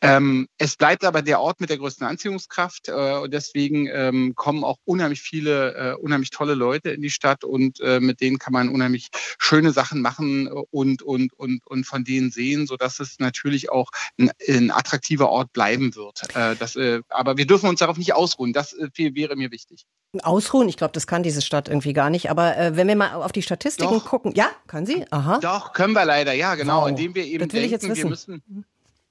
Ähm, 0.00 0.48
es 0.58 0.76
bleibt 0.76 1.04
aber 1.04 1.22
der 1.22 1.40
Ort 1.40 1.60
mit 1.60 1.70
der 1.70 1.78
größten 1.78 2.06
Anziehungskraft 2.06 2.88
äh, 2.88 3.18
und 3.18 3.32
deswegen 3.32 3.88
ähm, 3.92 4.34
kommen 4.34 4.64
auch 4.64 4.78
unheimlich 4.84 5.20
viele, 5.20 5.74
äh, 5.74 5.94
unheimlich 5.94 6.30
tolle 6.30 6.54
Leute 6.54 6.90
in 6.90 7.02
die 7.02 7.10
Stadt 7.10 7.44
und 7.44 7.80
äh, 7.80 8.00
mit 8.00 8.20
denen 8.20 8.38
kann 8.38 8.52
man 8.52 8.68
unheimlich 8.68 9.08
schöne 9.38 9.72
Sachen 9.72 10.00
machen 10.00 10.48
und, 10.48 11.02
und, 11.02 11.32
und, 11.34 11.66
und 11.66 11.84
von 11.84 12.04
denen 12.04 12.30
sehen, 12.30 12.66
sodass 12.66 13.00
es 13.00 13.18
natürlich 13.18 13.70
auch 13.70 13.90
ein, 14.18 14.30
ein 14.48 14.70
attraktiver 14.70 15.28
Ort 15.28 15.52
bleiben 15.52 15.94
wird. 15.94 16.34
Äh, 16.34 16.56
das, 16.56 16.76
äh, 16.76 17.02
aber 17.08 17.36
wir 17.36 17.46
dürfen 17.46 17.68
uns 17.68 17.80
darauf 17.80 17.98
nicht 17.98 18.14
ausruhen. 18.14 18.52
Das 18.52 18.72
äh, 18.72 18.88
wäre 18.94 19.36
mir 19.36 19.50
wichtig. 19.50 19.84
Ausruhen, 20.22 20.68
ich 20.68 20.76
glaube, 20.76 20.92
das 20.92 21.06
kann 21.06 21.22
diese 21.22 21.42
Stadt 21.42 21.68
irgendwie 21.68 21.92
gar 21.92 22.10
nicht. 22.10 22.30
Aber 22.30 22.56
äh, 22.56 22.76
wenn 22.76 22.88
wir 22.88 22.96
mal 22.96 23.12
auf 23.14 23.32
die 23.32 23.42
Statistiken 23.42 23.92
Doch. 23.92 24.06
gucken, 24.06 24.32
ja, 24.34 24.48
kann 24.66 24.86
sie? 24.86 25.04
Aha. 25.10 25.38
Doch, 25.40 25.72
können 25.72 25.92
wir 25.92 26.04
leider, 26.04 26.32
ja, 26.32 26.54
genau. 26.54 26.82
Wow. 26.82 26.88
Indem 26.88 27.14
wir 27.14 27.24
eben 27.24 27.46
das 27.46 27.52
will 27.52 27.60
denken, 27.60 27.66
ich 27.66 27.70
jetzt 27.72 27.88
wissen. 27.88 28.02
wir 28.04 28.10
müssen. 28.10 28.64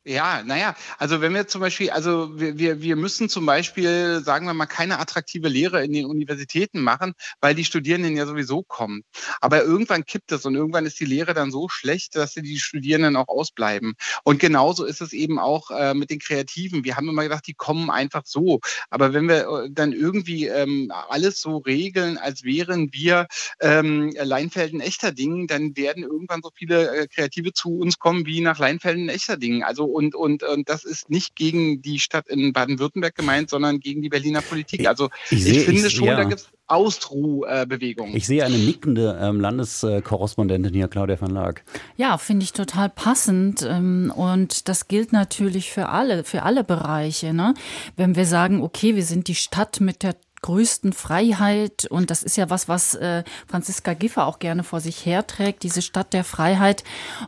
Ja, 0.10 0.42
naja, 0.42 0.74
also 1.00 1.20
wenn 1.20 1.34
wir 1.34 1.48
zum 1.48 1.60
Beispiel, 1.60 1.90
also 1.90 2.40
wir, 2.40 2.58
wir, 2.58 2.82
wir 2.82 2.96
müssen 2.96 3.28
zum 3.28 3.46
Beispiel, 3.46 4.22
sagen 4.24 4.46
wir 4.46 4.54
mal, 4.54 4.66
keine 4.66 5.00
attraktive 5.00 5.50
Lehre 5.50 5.84
in 5.84 5.92
den 5.92 6.06
Universitäten 6.06 6.80
machen, 6.80 7.12
weil 7.42 7.56
die 7.56 7.66
Studierenden 7.66 8.16
ja 8.16 8.26
sowieso 8.26 8.64
kommen. 8.64 9.04
Aber 9.42 9.66
irgendwann 9.66 10.06
kippt 10.06 10.32
es 10.32 10.46
und 10.46 10.56
irgendwann 10.56 10.86
ist 10.86 10.98
die 11.02 11.06
Lehre 11.06 11.34
dann 11.34 11.52
so 11.52 11.68
schlecht, 11.68 12.16
dass 12.16 12.36
die 12.36 12.58
Studierenden 12.58 13.18
auch 13.18 13.28
ausbleiben. 13.28 13.96
Und 14.24 14.40
genauso 14.40 14.86
ist 14.86 15.02
es 15.02 15.12
eben 15.12 15.40
auch 15.40 15.72
äh, 15.72 15.94
mit 15.94 16.10
den 16.10 16.20
Kreativen. 16.20 16.86
Wir 16.86 16.96
haben 16.96 17.10
immer 17.10 17.24
gedacht, 17.24 17.46
die 17.46 17.56
kommen 17.56 17.90
einfach 17.90 18.24
so. 18.26 18.62
Aber 18.90 19.12
wenn 19.12 19.28
wir 19.28 19.66
äh, 19.66 19.70
dann 19.70 19.92
irgendwie 19.92 20.48
ähm, 20.48 20.90
alles 21.10 21.42
so 21.42 21.58
regeln, 21.58 22.18
als 22.18 22.46
wären 22.46 22.94
wir 22.94 23.28
ähm, 23.60 24.14
Leinfelden 24.16 24.80
echter 24.80 25.12
Dingen, 25.12 25.48
dann 25.48 25.76
werden 25.76 26.04
irgendwann 26.04 26.40
so 26.42 26.50
viele 26.56 26.96
äh, 26.96 27.08
Kreative 27.08 27.52
zu 27.52 27.78
uns 27.78 28.00
kommen 28.00 28.26
wie 28.26 28.40
nach 28.40 28.58
Leinfelden 28.58 29.10
echter 29.10 29.36
Dingen. 29.36 29.64
Also 29.64 29.97
und, 29.98 30.14
und, 30.14 30.44
und 30.44 30.70
das 30.70 30.84
ist 30.84 31.10
nicht 31.10 31.36
gegen 31.36 31.82
die 31.82 32.00
Stadt 32.00 32.28
in 32.28 32.54
Baden-Württemberg 32.54 33.16
gemeint, 33.16 33.50
sondern 33.50 33.80
gegen 33.80 34.04
die 34.04 34.10
Berliner 34.10 34.42
Politik. 34.42 34.88
Also 34.88 35.10
ich, 35.32 35.46
ich, 35.46 35.58
ich 35.58 35.66
finde 35.66 35.88
ich, 35.88 35.94
schon, 35.94 36.06
ja. 36.06 36.16
da 36.16 36.24
gibt 36.24 36.42
es 36.42 36.50
Austruhbewegungen. 36.68 38.16
Ich 38.16 38.28
sehe 38.28 38.46
eine 38.46 38.58
nickende 38.58 39.18
ähm, 39.20 39.40
Landeskorrespondentin 39.40 40.74
hier, 40.74 40.88
Claudia 40.88 41.20
van 41.20 41.32
Laak. 41.32 41.64
Ja, 41.96 42.18
finde 42.18 42.44
ich 42.44 42.54
total 42.54 42.90
passend. 42.90 43.64
Ähm, 43.64 44.14
und 44.16 44.70
das 44.70 44.88
gilt 44.88 45.14
natürlich 45.14 45.72
für 45.72 45.90
alle, 45.90 46.24
für 46.24 46.44
alle 46.44 46.64
Bereiche. 46.64 47.34
Ne? 47.34 47.54
Wenn 47.96 48.16
wir 48.16 48.26
sagen, 48.26 48.62
okay, 48.62 48.96
wir 48.96 49.04
sind 49.04 49.30
die 49.30 49.36
Stadt 49.36 49.80
mit 49.80 50.04
der 50.04 50.16
größten 50.48 50.94
Freiheit. 50.94 51.88
Und 51.90 52.10
das 52.10 52.24
ist 52.24 52.38
ja 52.38 52.50
was, 52.50 52.70
was 52.70 52.96
äh, 52.96 53.26
Franziska 53.48 53.94
Giffer 53.94 54.26
auch 54.26 54.40
gerne 54.40 54.64
vor 54.64 54.80
sich 54.80 55.06
herträgt, 55.06 55.64
diese 55.64 55.82
Stadt 55.82 56.14
der 56.14 56.24
Freiheit. 56.24 56.86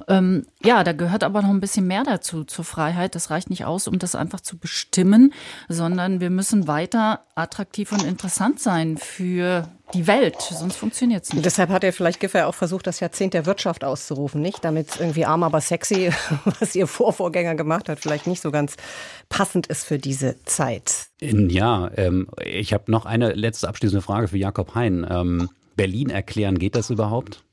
Ähm, 0.08 0.46
ja, 0.64 0.86
da 0.86 0.94
gehört 0.94 1.26
aber 1.26 1.42
noch 1.42 1.50
ein 1.50 1.60
bisschen 1.60 1.86
mehr 1.86 2.04
dazu, 2.04 2.46
zur 2.46 2.64
Freiheit. 2.64 3.16
Das 3.16 3.30
reicht 3.30 3.50
nicht 3.50 3.66
aus, 3.66 3.90
um 3.90 4.00
das 4.00 4.16
einfach 4.16 4.40
zu 4.40 4.58
bestimmen, 4.58 5.34
sondern 5.68 6.22
wir 6.22 6.30
müssen 6.30 6.68
weiter 6.68 7.26
attraktiv 7.36 7.92
und 7.92 8.04
interessant 8.04 8.62
sein 8.62 8.98
für 8.98 9.68
die 9.94 10.08
Welt, 10.08 10.36
sonst 10.40 10.76
funktioniert 10.76 11.24
es 11.24 11.34
nicht. 11.34 11.46
Deshalb 11.46 11.70
hat 11.70 11.84
er 11.84 11.94
vielleicht 11.94 12.20
Giffey 12.20 12.42
auch 12.42 12.56
versucht, 12.56 12.88
das 12.88 13.00
Jahrzehnt 13.00 13.34
der 13.34 13.46
Wirtschaft 13.46 13.84
auszurufen, 13.84 14.42
nicht? 14.42 14.64
Damit 14.64 15.00
irgendwie 15.00 15.26
arm, 15.26 15.44
aber 15.44 15.62
sexy, 15.62 16.12
was 16.60 16.76
ihr 16.76 16.88
Vorvorgänger 16.88 17.56
gemacht 17.56 17.90
hat, 17.90 18.00
vielleicht 18.00 18.28
nicht 18.28 18.42
so 18.42 18.52
ganz 18.52 18.76
passend 19.30 19.68
ist 19.68 19.86
für 19.86 19.98
diese 19.98 20.44
Zeit. 20.46 21.08
Ja, 21.22 21.90
ähm, 21.96 22.28
ich 22.44 22.74
habe 22.74 22.92
noch 22.92 23.06
eine 23.06 23.34
letzte 23.34 23.68
abschließende 23.68 24.02
Frage 24.02 24.28
für 24.28 24.38
Jakob 24.38 24.76
Hein. 24.76 25.06
Ähm, 25.10 25.50
Berlin 25.76 26.10
erklären, 26.10 26.60
geht 26.60 26.76
das 26.76 26.90
überhaupt? 26.90 27.44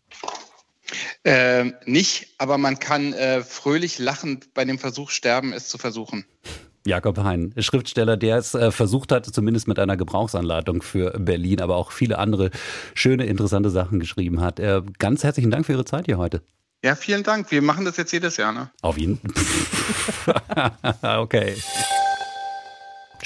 Äh, 1.25 1.73
nicht, 1.87 2.35
aber 2.39 2.59
man 2.59 2.79
kann 2.79 3.13
äh, 3.13 3.43
fröhlich 3.43 3.99
lachend 3.99 4.55
bei 4.55 4.65
dem 4.65 4.79
Versuch 4.79 5.11
sterben, 5.11 5.53
es 5.53 5.69
zu 5.69 5.79
versuchen. 5.79 6.25
Jakob 6.87 7.19
Hein, 7.19 7.53
Schriftsteller, 7.59 8.17
der 8.17 8.39
es 8.39 8.55
äh, 8.55 8.71
versucht 8.71 9.13
hat, 9.13 9.27
zumindest 9.27 9.69
mit 9.69 9.79
einer 9.79 9.97
Gebrauchsanleitung 9.97 10.83
für 10.83 11.11
Berlin, 11.19 11.61
aber 11.61 11.77
auch 11.77 11.93
viele 11.93 12.19
andere 12.19 12.51
schöne, 12.95 13.27
interessante 13.27 13.71
Sachen 13.71 14.01
geschrieben 14.01 14.41
hat. 14.41 14.61
Äh, 14.61 14.83
ganz 14.99 15.25
herzlichen 15.25 15.51
Dank 15.51 15.67
für 15.67 15.73
Ihre 15.73 15.85
Zeit 15.85 16.07
hier 16.07 16.19
heute. 16.19 16.43
Ja, 16.85 16.95
vielen 16.95 17.23
Dank. 17.23 17.51
Wir 17.51 17.63
machen 17.63 17.85
das 17.85 17.97
jetzt 17.97 18.13
jedes 18.13 18.37
Jahr, 18.37 18.53
ne? 18.53 18.71
Auf 18.83 18.99
jeden 18.99 19.19
Fall. 19.19 20.73
okay. 21.21 21.57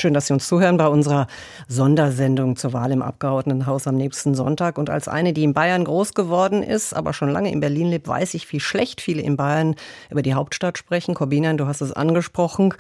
Schön, 0.01 0.15
dass 0.15 0.29
Sie 0.29 0.33
uns 0.33 0.49
zuhören 0.49 0.79
bei 0.79 0.87
unserer 0.87 1.27
Sondersendung 1.69 2.57
zur 2.57 2.73
Wahl 2.73 2.91
im 2.91 3.03
Abgeordnetenhaus 3.03 3.87
am 3.87 3.97
nächsten 3.97 4.35
Sonntag. 4.35 4.79
Und 4.79 4.89
als 4.89 5.09
eine, 5.09 5.35
die 5.35 5.43
in 5.43 5.53
Bayern 5.53 5.85
groß 5.85 6.15
geworden 6.15 6.63
ist, 6.63 6.95
aber 6.95 7.13
schon 7.13 7.29
lange 7.29 7.53
in 7.53 7.61
Berlin 7.61 7.89
lebt, 7.89 8.09
weiß 8.09 8.33
ich, 8.33 8.51
wie 8.51 8.61
schlecht 8.61 9.03
viele 9.03 9.21
in 9.21 9.37
Bayern 9.37 9.75
über 10.09 10.23
die 10.23 10.33
Hauptstadt 10.33 10.79
sprechen. 10.79 11.15
Corbinian, 11.15 11.59
du 11.59 11.67
hast 11.67 11.83
es 11.83 11.93
angesprochen. 11.93 12.73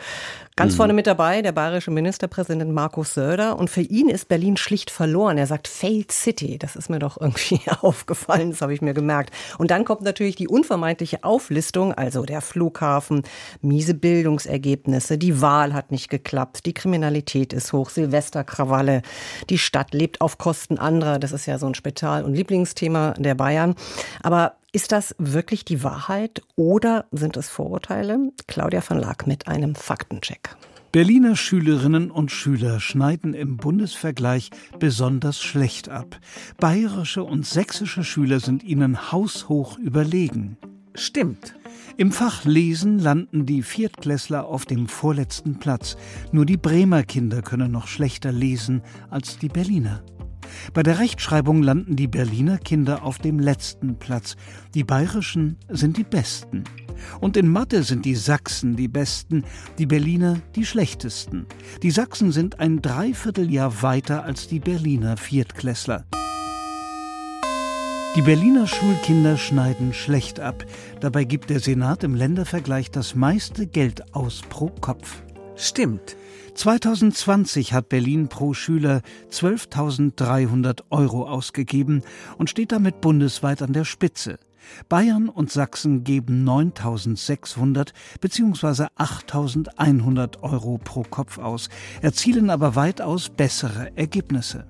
Ganz 0.61 0.75
mhm. 0.75 0.77
vorne 0.77 0.93
mit 0.93 1.07
dabei 1.07 1.41
der 1.41 1.53
bayerische 1.53 1.91
Ministerpräsident 1.91 2.71
Markus 2.71 3.15
Söder. 3.15 3.59
Und 3.59 3.71
für 3.71 3.81
ihn 3.81 4.11
ist 4.11 4.29
Berlin 4.29 4.59
schlicht 4.59 4.91
verloren. 4.91 5.39
Er 5.39 5.47
sagt 5.47 5.67
Failed 5.67 6.13
City. 6.13 6.59
Das 6.59 6.77
ist 6.77 6.91
mir 6.91 6.99
doch 6.99 7.19
irgendwie 7.19 7.63
aufgefallen, 7.81 8.51
das 8.51 8.61
habe 8.61 8.75
ich 8.75 8.83
mir 8.83 8.93
gemerkt. 8.93 9.35
Und 9.57 9.71
dann 9.71 9.87
kommt 9.87 10.03
natürlich 10.03 10.37
die 10.37 10.49
unvermeidliche 10.49 11.25
Auflistung, 11.25 11.95
also 11.95 12.27
der 12.27 12.43
Flughafen, 12.43 13.23
miese 13.63 13.95
Bildungsergebnisse, 13.95 15.17
die 15.17 15.41
Wahl 15.41 15.73
hat 15.73 15.93
nicht 15.93 16.11
geklappt, 16.11 16.67
die 16.67 16.75
Kriminalität 16.75 17.55
ist 17.55 17.73
hoch, 17.73 17.89
Silvesterkrawalle, 17.89 19.01
die 19.49 19.57
Stadt 19.57 19.95
lebt 19.95 20.21
auf 20.21 20.37
Kosten 20.37 20.77
anderer. 20.77 21.19
Das 21.19 21.33
ist 21.33 21.47
ja 21.47 21.57
so 21.57 21.69
ein 21.69 21.75
Spezial- 21.75 22.23
und 22.23 22.35
Lieblingsthema 22.35 23.15
der 23.17 23.35
Bayern. 23.35 23.77
Aber 24.23 24.60
ist 24.73 24.93
das 24.93 25.15
wirklich 25.19 25.65
die 25.65 25.83
Wahrheit 25.83 26.43
oder 26.57 27.07
sind 27.11 27.37
es 27.37 27.49
Vorurteile? 27.49 28.33
Claudia 28.47 28.83
van 28.87 29.01
Laak 29.01 29.27
mit 29.27 29.49
einem 29.49 29.75
Faktencheck. 29.75 30.57
Berliner 30.93 31.37
Schülerinnen 31.37 32.11
und 32.11 32.33
Schüler 32.33 32.81
schneiden 32.81 33.33
im 33.33 33.57
Bundesvergleich 33.57 34.51
besonders 34.79 35.41
schlecht 35.41 35.89
ab. 35.89 36.19
Bayerische 36.59 37.23
und 37.23 37.47
sächsische 37.47 38.03
Schüler 38.03 38.41
sind 38.41 38.65
ihnen 38.65 39.13
haushoch 39.13 39.79
überlegen. 39.79 40.57
Stimmt. 40.95 41.55
Im 41.97 42.11
Fach 42.11 42.45
Lesen 42.45 42.99
landen 42.99 43.47
die 43.47 43.63
Viertklässler 43.63 44.47
auf 44.47 44.67
dem 44.67 44.89
vorletzten 44.89 45.59
Platz. 45.59 45.97
Nur 46.33 46.47
die 46.47 46.57
Bremer 46.57 47.05
Kinder 47.05 47.43
können 47.43 47.71
noch 47.71 47.87
schlechter 47.87 48.33
lesen 48.33 48.83
als 49.11 49.39
die 49.39 49.49
Berliner. 49.49 50.03
Bei 50.75 50.83
der 50.83 50.99
Rechtschreibung 50.99 51.63
landen 51.63 51.97
die 51.97 52.09
Berliner 52.09 52.59
Kinder 52.59 53.03
auf 53.03 53.19
dem 53.19 53.39
letzten 53.39 53.99
Platz. 53.99 54.37
Die 54.75 54.85
bayerischen 54.85 55.57
sind 55.69 55.97
die 55.97 56.05
besten. 56.05 56.65
Und 57.21 57.37
in 57.37 57.49
Mathe 57.49 57.83
sind 57.83 58.05
die 58.05 58.15
Sachsen 58.15 58.77
die 58.77 58.89
besten, 58.89 59.45
die 59.79 59.87
Berliner 59.87 60.41
die 60.55 60.67
schlechtesten. 60.67 61.47
Die 61.83 61.91
Sachsen 61.91 62.33
sind 62.33 62.61
ein 62.61 62.83
Dreivierteljahr 62.83 63.83
weiter 63.83 64.25
als 64.25 64.49
die 64.49 64.61
Berliner 64.61 65.17
Viertklässler. 65.17 66.05
Die 68.17 68.23
Berliner 68.23 68.67
Schulkinder 68.67 69.37
schneiden 69.37 69.95
schlecht 69.95 70.41
ab. 70.41 70.65
Dabei 70.99 71.23
gibt 71.23 71.49
der 71.49 71.61
Senat 71.61 72.03
im 72.03 72.17
Ländervergleich 72.17 72.91
das 72.91 73.15
meiste 73.15 73.69
Geld 73.69 74.15
aus 74.17 74.43
pro 74.49 74.67
Kopf. 74.81 75.23
Stimmt. 75.55 76.17
2020 76.61 77.73
hat 77.73 77.89
Berlin 77.89 78.29
pro 78.29 78.53
Schüler 78.53 79.01
12.300 79.31 80.83
Euro 80.91 81.27
ausgegeben 81.27 82.03
und 82.37 82.51
steht 82.51 82.71
damit 82.71 83.01
bundesweit 83.01 83.63
an 83.63 83.73
der 83.73 83.87
Spitze. 83.87 84.39
Bayern 84.91 85.31
und 85.31 85.51
Sachsen 85.51 86.05
geben 86.05 86.47
9.600 86.47 87.95
bzw. 88.21 88.89
8.100 88.99 90.43
Euro 90.43 90.77
pro 90.77 91.03
Kopf 91.03 91.39
aus, 91.39 91.71
erzielen 92.03 92.51
aber 92.51 92.77
weitaus 92.77 93.31
bessere 93.31 93.97
Ergebnisse. 93.97 94.67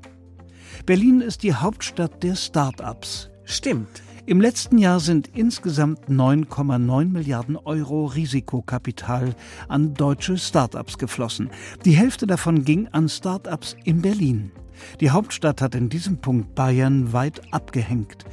Berlin 0.86 1.20
ist 1.20 1.42
die 1.42 1.54
Hauptstadt 1.54 2.22
der 2.22 2.36
Start-ups. 2.36 3.30
Stimmt. 3.42 4.00
Im 4.30 4.40
letzten 4.40 4.78
Jahr 4.78 5.00
sind 5.00 5.28
insgesamt 5.34 6.08
9,9 6.08 7.06
Milliarden 7.06 7.56
Euro 7.56 8.06
Risikokapital 8.06 9.34
an 9.66 9.94
deutsche 9.94 10.38
Start-ups 10.38 10.98
geflossen. 10.98 11.50
Die 11.84 11.96
Hälfte 11.96 12.28
davon 12.28 12.64
ging 12.64 12.86
an 12.92 13.08
Start-ups 13.08 13.74
in 13.82 14.02
Berlin. 14.02 14.52
Die 15.00 15.10
Hauptstadt 15.10 15.60
hat 15.60 15.74
in 15.74 15.88
diesem 15.88 16.18
Punkt 16.18 16.54
Bayern 16.54 17.12
weit 17.12 17.42
abgehängt. 17.52 18.24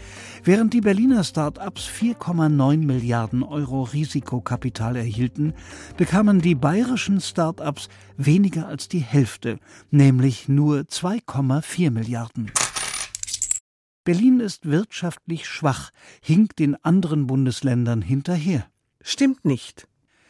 Während 0.43 0.75
die 0.75 0.81
Berliner 0.81 1.23
Start-ups 1.23 1.87
4,9 1.87 2.77
Milliarden 2.77 3.41
Euro 3.41 3.81
Risikokapital 3.81 4.97
erhielten, 4.97 5.55
bekamen 5.97 6.41
die 6.41 6.53
bayerischen 6.53 7.21
Start-ups 7.21 7.89
weniger 8.17 8.67
als 8.67 8.87
die 8.87 8.99
Hälfte, 8.99 9.57
nämlich 9.89 10.47
nur 10.47 10.81
2,4 10.81 11.89
Milliarden. 11.89 12.51
Berlin 14.07 14.39
ist 14.39 14.69
wirtschaftlich 14.69 15.45
schwach, 15.45 15.89
hinkt 16.21 16.59
den 16.59 16.81
anderen 16.81 17.27
Bundesländern 17.27 18.01
hinterher. 18.01 18.65
Stimmt 19.01 19.43
nicht. 19.43 19.85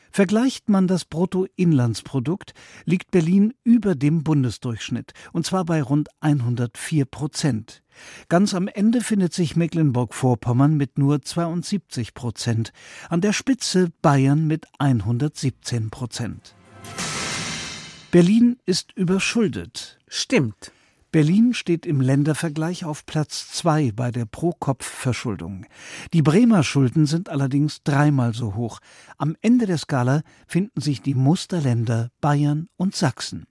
Vergleicht 0.09 0.67
man 0.67 0.87
das 0.87 1.05
Bruttoinlandsprodukt, 1.05 2.55
liegt 2.85 3.11
Berlin 3.11 3.53
über 3.63 3.93
dem 3.93 4.23
Bundesdurchschnitt, 4.23 5.13
und 5.31 5.45
zwar 5.45 5.63
bei 5.63 5.83
rund 5.83 6.09
104 6.21 7.05
Prozent. 7.05 7.83
Ganz 8.29 8.55
am 8.55 8.67
Ende 8.67 9.01
findet 9.01 9.35
sich 9.35 9.55
Mecklenburg-Vorpommern 9.55 10.75
mit 10.75 10.97
nur 10.97 11.21
72 11.21 12.15
Prozent, 12.15 12.73
an 13.09 13.21
der 13.21 13.31
Spitze 13.31 13.91
Bayern 14.01 14.47
mit 14.47 14.65
117 14.79 15.91
Prozent. 15.91 16.55
Berlin 18.09 18.57
ist 18.65 18.93
überschuldet. 18.93 19.99
Stimmt. 20.07 20.71
Berlin 21.17 21.55
steht 21.55 21.87
im 21.87 21.99
Ländervergleich 21.99 22.85
auf 22.85 23.07
Platz 23.07 23.49
zwei 23.51 23.91
bei 23.91 24.11
der 24.11 24.25
Pro-Kopf-Verschuldung. 24.25 25.65
Die 26.13 26.21
Bremer 26.21 26.61
Schulden 26.61 27.07
sind 27.07 27.29
allerdings 27.29 27.81
dreimal 27.81 28.35
so 28.35 28.53
hoch. 28.53 28.81
Am 29.17 29.35
Ende 29.41 29.65
der 29.65 29.79
Skala 29.79 30.21
finden 30.45 30.79
sich 30.79 31.01
die 31.01 31.15
Musterländer 31.15 32.11
Bayern 32.21 32.69
und 32.77 32.95
Sachsen. 32.95 33.47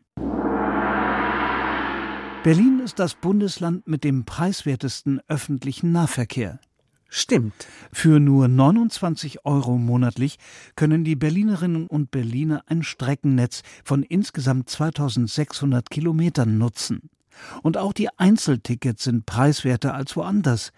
Berlin 2.44 2.82
ist 2.84 3.00
das 3.00 3.16
Bundesland 3.16 3.88
mit 3.88 4.04
dem 4.04 4.24
preiswertesten 4.24 5.20
öffentlichen 5.26 5.90
Nahverkehr. 5.90 6.60
Stimmt. 7.08 7.66
Für 7.90 8.20
nur 8.20 8.46
29 8.46 9.44
Euro 9.44 9.76
monatlich 9.76 10.38
können 10.76 11.02
die 11.02 11.16
Berlinerinnen 11.16 11.88
und 11.88 12.12
Berliner 12.12 12.62
ein 12.66 12.84
Streckennetz 12.84 13.64
von 13.82 14.04
insgesamt 14.04 14.70
2600 14.70 15.90
Kilometern 15.90 16.58
nutzen. 16.58 17.10
Und 17.62 17.76
auch 17.76 17.92
die 17.92 18.08
Einzeltickets 18.18 19.04
sind 19.04 19.26
preiswerter 19.26 19.94
als 19.94 20.16
woanders. 20.16 20.72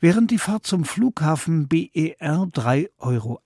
Während 0.00 0.30
die 0.30 0.38
Fahrt 0.38 0.66
zum 0.66 0.84
Flughafen 0.84 1.68
BER 1.68 1.88
3,80 2.20 2.88
Euro 2.98 3.40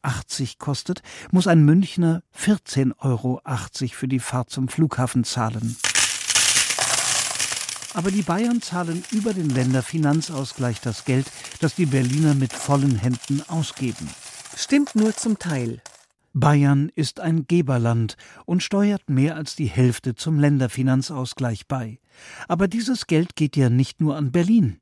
kostet, 0.59 1.03
muss 1.31 1.47
ein 1.47 1.65
Münchner 1.65 2.23
14,80 2.39 2.95
Euro 3.01 3.41
für 3.93 4.09
die 4.09 4.21
Fahrt 4.21 4.51
zum 4.51 4.69
Flughafen 4.69 5.25
zahlen. 5.25 5.77
Aber 7.95 8.11
die 8.11 8.23
Bayern 8.23 8.61
zahlen 8.61 9.03
über 9.11 9.33
den 9.33 9.49
Länderfinanzausgleich 9.49 10.83
das 10.83 11.07
Geld, 11.07 11.27
das 11.61 11.75
die 11.75 11.87
Berliner 11.87 12.35
mit 12.35 12.53
vollen 12.53 12.97
Händen 12.97 13.43
ausgeben. 13.49 14.11
Stimmt 14.55 14.95
nur 14.95 15.17
zum 15.17 15.39
Teil. 15.39 15.81
Bayern 16.39 16.91
ist 16.95 17.19
ein 17.21 17.47
Geberland 17.47 18.19
und 18.45 18.63
steuert 18.63 19.09
mehr 19.09 19.37
als 19.37 19.57
die 19.57 19.71
Hälfte 19.71 20.15
zum 20.15 20.39
Länderfinanzausgleich 20.39 21.67
bei. 21.67 21.99
Aber 22.47 22.69
dieses 22.69 23.07
Geld 23.07 23.37
geht 23.37 23.57
ja 23.57 23.71
nicht 23.71 24.03
nur 24.03 24.17
an 24.17 24.33
Berlin. 24.33 24.79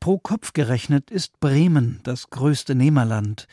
Pro 0.00 0.18
Kopf 0.18 0.54
gerechnet 0.54 1.10
ist 1.10 1.40
Bremen 1.40 2.00
das 2.04 2.30
größte 2.30 2.74
Nehmerland. 2.74 3.48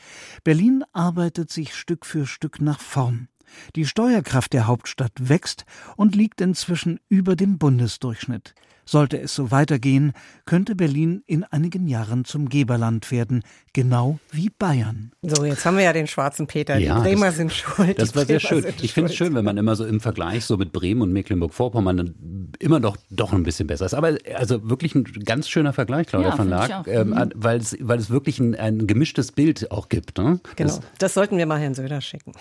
Berlin 0.46 0.86
arbeitet 0.94 1.52
sich 1.52 1.76
Stück 1.76 2.06
für 2.06 2.26
Stück 2.26 2.62
nach 2.62 2.80
vorn. 2.80 3.28
Die 3.76 3.86
Steuerkraft 3.86 4.54
der 4.54 4.68
Hauptstadt 4.68 5.12
wächst 5.18 5.66
und 5.96 6.16
liegt 6.16 6.42
inzwischen 6.42 7.00
über 7.10 7.36
dem 7.36 7.58
Bundesdurchschnitt. 7.58 8.54
Sollte 8.84 9.22
es 9.22 9.36
so 9.36 9.52
weitergehen, 9.52 10.12
könnte 10.46 10.76
Berlin 10.76 11.22
in 11.28 11.44
einigen 11.44 11.88
Jahren 11.88 12.26
zum 12.26 12.50
Geberland 12.50 13.10
werden, 13.12 13.44
genau 13.74 14.20
wie 14.32 14.50
Bayern. 14.50 15.12
So, 15.22 15.46
jetzt 15.46 15.64
haben 15.66 15.78
wir 15.78 15.84
ja 15.84 15.94
den 15.94 16.08
schwarzen 16.08 16.48
Peter. 16.48 16.78
Ja, 16.78 16.96
die 16.98 17.02
Bremer 17.10 17.28
das, 17.28 17.36
sind 17.38 17.54
schuld. 17.54 18.00
Das 18.00 18.16
war 18.16 18.26
sehr 18.26 18.40
schön. 18.40 18.66
Ich 18.82 18.92
finde 18.94 19.12
es 19.12 19.16
schön, 19.16 19.36
wenn 19.36 19.46
man 19.46 19.58
immer 19.58 19.76
so 19.76 19.86
im 19.86 20.02
Vergleich 20.02 20.46
so 20.46 20.58
mit 20.58 20.74
Bremen 20.74 21.04
und 21.04 21.14
Mecklenburg-Vorpommern 21.14 22.50
immer 22.60 22.80
noch 22.80 22.98
doch 23.12 23.32
ein 23.34 23.44
bisschen 23.44 23.68
besser 23.68 23.86
ist. 23.86 23.94
Aber 23.94 24.18
also 24.36 24.68
wirklich 24.68 24.96
ein 24.96 25.04
ganz 25.04 25.48
schöner 25.48 25.74
Vergleich, 25.74 26.08
Claudia 26.08 26.30
Ja, 26.30 26.36
von 26.36 26.50
Laak, 26.50 26.72
auch. 26.72 26.88
ähm, 26.88 27.12
Mhm. 27.12 27.32
weil, 27.36 27.60
es, 27.60 27.78
weil 27.80 28.00
es 28.00 28.10
wirklich 28.10 28.40
ein, 28.40 28.56
ein 28.56 28.88
gemischtes 28.88 29.32
Bild 29.32 29.72
auch 29.72 29.90
gibt. 29.90 30.18
Ne? 30.18 30.40
Genau, 30.56 30.68
Das, 30.70 30.82
das 30.98 31.14
sollten 31.14 31.38
wir 31.38 31.46
mal 31.46 31.60
Herrn 31.60 31.76
Söder 31.76 32.02
schicken, 32.02 32.34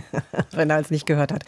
wenn 0.58 0.70
er 0.70 0.80
es 0.80 0.90
nicht 0.90 1.06
gehört 1.06 1.32
hat. 1.32 1.44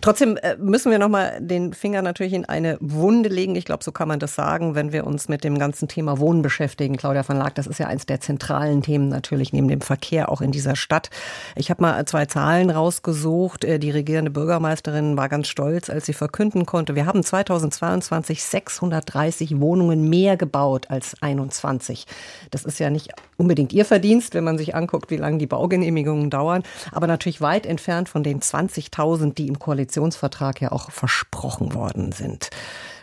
Trotzdem 0.00 0.36
äh, 0.36 0.56
müssen 0.56 0.90
wir 0.90 0.98
noch 0.98 1.08
mal 1.08 1.38
den 1.40 1.72
Finger 1.72 2.02
natürlich 2.02 2.32
in 2.32 2.44
eine 2.44 2.76
Wunde 2.80 3.28
legen. 3.28 3.56
Ich 3.56 3.64
glaube, 3.64 3.82
so 3.82 3.92
kann 3.92 4.08
man 4.08 4.20
das 4.20 4.34
sagen, 4.34 4.74
wenn 4.74 4.92
wir 4.92 5.06
uns 5.06 5.28
mit 5.28 5.42
dem 5.42 5.58
ganzen 5.58 5.88
Thema 5.88 6.18
Wohnen 6.18 6.42
beschäftigen. 6.42 6.96
Claudia 6.96 7.28
van 7.28 7.38
Laak, 7.38 7.54
das 7.56 7.66
ist 7.66 7.78
ja 7.78 7.86
eins 7.88 8.06
der 8.06 8.20
zentralen 8.20 8.82
Themen 8.82 9.08
natürlich 9.08 9.52
neben 9.52 9.68
dem 9.68 9.80
Verkehr 9.80 10.28
auch 10.28 10.40
in 10.40 10.52
dieser 10.52 10.76
Stadt. 10.76 11.10
Ich 11.56 11.70
habe 11.70 11.82
mal 11.82 12.04
zwei 12.06 12.26
Zahlen 12.26 12.70
rausgesucht. 12.70 13.64
Äh, 13.64 13.78
Die 13.78 13.90
regierende 13.90 14.30
Bürgermeisterin 14.30 15.16
war 15.16 15.28
ganz 15.28 15.48
stolz, 15.48 15.90
als 15.90 16.06
sie 16.06 16.12
verkünden 16.12 16.66
konnte, 16.66 16.94
wir 16.94 17.06
haben 17.06 17.22
2022 17.22 18.42
630 18.42 19.60
Wohnungen 19.60 20.08
mehr 20.08 20.36
gebaut 20.36 20.86
als 20.90 21.16
21. 21.20 22.06
Das 22.50 22.64
ist 22.64 22.78
ja 22.78 22.90
nicht 22.90 23.10
unbedingt 23.40 23.72
ihr 23.72 23.86
Verdienst, 23.86 24.34
wenn 24.34 24.44
man 24.44 24.58
sich 24.58 24.74
anguckt, 24.74 25.10
wie 25.10 25.16
lange 25.16 25.38
die 25.38 25.46
Baugenehmigungen 25.46 26.28
dauern, 26.28 26.62
aber 26.92 27.06
natürlich 27.06 27.40
weit 27.40 27.64
entfernt 27.64 28.08
von 28.08 28.22
den 28.22 28.40
20.000, 28.40 29.34
die 29.34 29.48
im 29.48 29.58
Koalitionsvertrag 29.58 30.60
ja 30.60 30.72
auch 30.72 30.90
versprochen 30.90 31.74
worden 31.74 32.12
sind. 32.12 32.50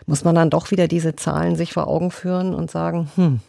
Muss 0.05 0.23
man 0.23 0.35
dann 0.35 0.51
doch 0.51 0.71
wieder 0.71 0.87
diese 0.87 1.15
Zahlen 1.15 1.55
sich 1.55 1.73
vor 1.73 1.87
Augen 1.87 2.11
führen 2.11 2.53
und 2.53 2.71
sagen, 2.71 3.09
hm, 3.15 3.41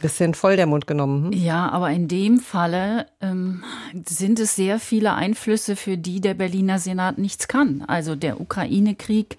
bisschen 0.00 0.34
voll 0.34 0.56
der 0.56 0.66
Mund 0.66 0.86
genommen. 0.86 1.24
Hm? 1.24 1.32
Ja, 1.32 1.68
aber 1.70 1.90
in 1.90 2.08
dem 2.08 2.38
Falle 2.38 3.06
ähm, 3.20 3.64
sind 4.06 4.38
es 4.38 4.54
sehr 4.54 4.78
viele 4.78 5.14
Einflüsse, 5.14 5.76
für 5.76 5.98
die 5.98 6.20
der 6.20 6.34
Berliner 6.34 6.78
Senat 6.78 7.18
nichts 7.18 7.48
kann. 7.48 7.82
Also 7.86 8.14
der 8.14 8.40
Ukraine-Krieg, 8.40 9.36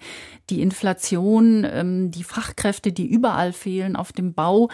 die 0.50 0.60
Inflation, 0.60 1.66
ähm, 1.68 2.10
die 2.10 2.24
Fachkräfte, 2.24 2.92
die 2.92 3.06
überall 3.06 3.52
fehlen 3.52 3.96
auf 3.96 4.12
dem 4.12 4.34
Bau. 4.34 4.68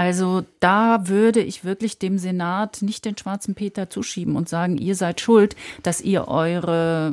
Also 0.00 0.46
da 0.60 1.08
würde 1.08 1.40
ich 1.40 1.62
wirklich 1.62 1.98
dem 1.98 2.16
Senat 2.16 2.80
nicht 2.80 3.04
den 3.04 3.18
schwarzen 3.18 3.54
Peter 3.54 3.90
zuschieben 3.90 4.34
und 4.34 4.48
sagen, 4.48 4.78
ihr 4.78 4.94
seid 4.94 5.20
schuld, 5.20 5.56
dass 5.82 6.00
ihr 6.00 6.26
eure 6.26 7.12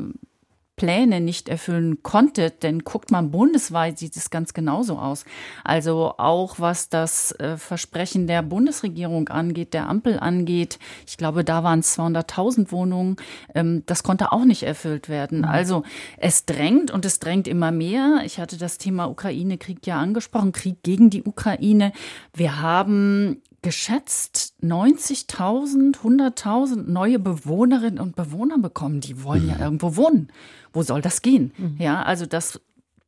Pläne 0.78 1.20
nicht 1.20 1.50
erfüllen 1.50 2.04
konntet, 2.04 2.62
denn 2.62 2.84
guckt 2.84 3.12
mal, 3.12 3.24
bundesweit 3.24 3.98
sieht 3.98 4.16
es 4.16 4.30
ganz 4.30 4.54
genauso 4.54 5.00
aus. 5.00 5.26
Also 5.64 6.14
auch 6.18 6.60
was 6.60 6.88
das 6.88 7.32
äh, 7.34 7.58
Versprechen 7.58 8.28
der 8.28 8.44
Bundesregierung 8.44 9.28
angeht, 9.30 9.74
der 9.74 9.90
Ampel 9.90 10.20
angeht, 10.20 10.78
ich 11.08 11.18
glaube, 11.18 11.44
da 11.44 11.64
waren 11.64 11.80
es 11.80 11.98
200.000 11.98 12.72
Wohnungen, 12.72 13.16
ähm, 13.56 13.84
das 13.88 14.04
konnte 14.04 14.32
auch 14.32 14.46
nicht 14.46 14.64
erfüllt 14.64 15.10
werden. 15.10 15.46
Also 15.46 15.82
es 16.18 16.46
drängt 16.46 16.92
und 16.92 17.06
es 17.06 17.20
drängt 17.20 17.48
immer 17.48 17.72
mehr. 17.72 18.22
Ich 18.24 18.40
hatte 18.40 18.58
das 18.58 18.78
Thema 18.78 19.10
Ukraine-Krieg 19.10 19.86
ja 19.88 20.00
angesprochen, 20.00 20.52
Krieg 20.52 20.84
gegen 20.84 21.10
die 21.10 21.24
Ukraine. 21.24 21.92
Wir 22.36 22.62
haben 22.62 23.42
geschätzt 23.68 24.54
90.000, 24.64 25.98
100.000 25.98 26.90
neue 26.90 27.20
Bewohnerinnen 27.20 28.00
und 28.00 28.16
Bewohner 28.16 28.58
bekommen. 28.58 29.02
Die 29.02 29.26
wollen 29.26 29.50
ja 29.50 29.60
irgendwo 29.60 29.98
wohnen. 29.98 30.30
Wo 30.72 30.84
soll 30.84 31.02
das 31.02 31.22
gehen? 31.22 31.52
Ja, 31.78 32.02
also 32.04 32.26
das 32.26 32.62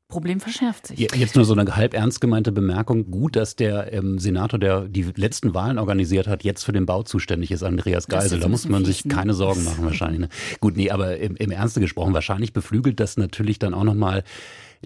Problem 0.09 0.41
verschärft 0.41 0.87
sich. 0.87 0.99
Jetzt 0.99 1.37
nur 1.37 1.45
so 1.45 1.53
eine 1.53 1.77
halb 1.77 1.93
ernst 1.93 2.19
gemeinte 2.19 2.51
Bemerkung. 2.51 3.09
Gut, 3.09 3.37
dass 3.37 3.55
der 3.55 3.93
ähm, 3.93 4.19
Senator, 4.19 4.59
der 4.59 4.81
die 4.81 5.03
letzten 5.15 5.53
Wahlen 5.53 5.77
organisiert 5.77 6.27
hat, 6.27 6.43
jetzt 6.43 6.65
für 6.65 6.73
den 6.73 6.85
Bau 6.85 7.03
zuständig 7.03 7.51
ist, 7.51 7.63
Andreas 7.63 8.09
Geisel. 8.09 8.41
Da 8.41 8.49
muss 8.49 8.67
man 8.67 8.83
sich 8.83 9.05
ne? 9.05 9.15
keine 9.15 9.33
Sorgen 9.33 9.63
machen 9.63 9.85
wahrscheinlich. 9.85 10.19
Ne? 10.19 10.29
Gut, 10.59 10.75
nee, 10.75 10.89
aber 10.89 11.19
im, 11.19 11.37
im 11.37 11.51
Ernste 11.51 11.79
gesprochen, 11.79 12.13
wahrscheinlich 12.13 12.51
beflügelt 12.51 12.99
das 12.99 13.15
natürlich 13.15 13.59
dann 13.59 13.73
auch 13.73 13.85
nochmal 13.85 14.25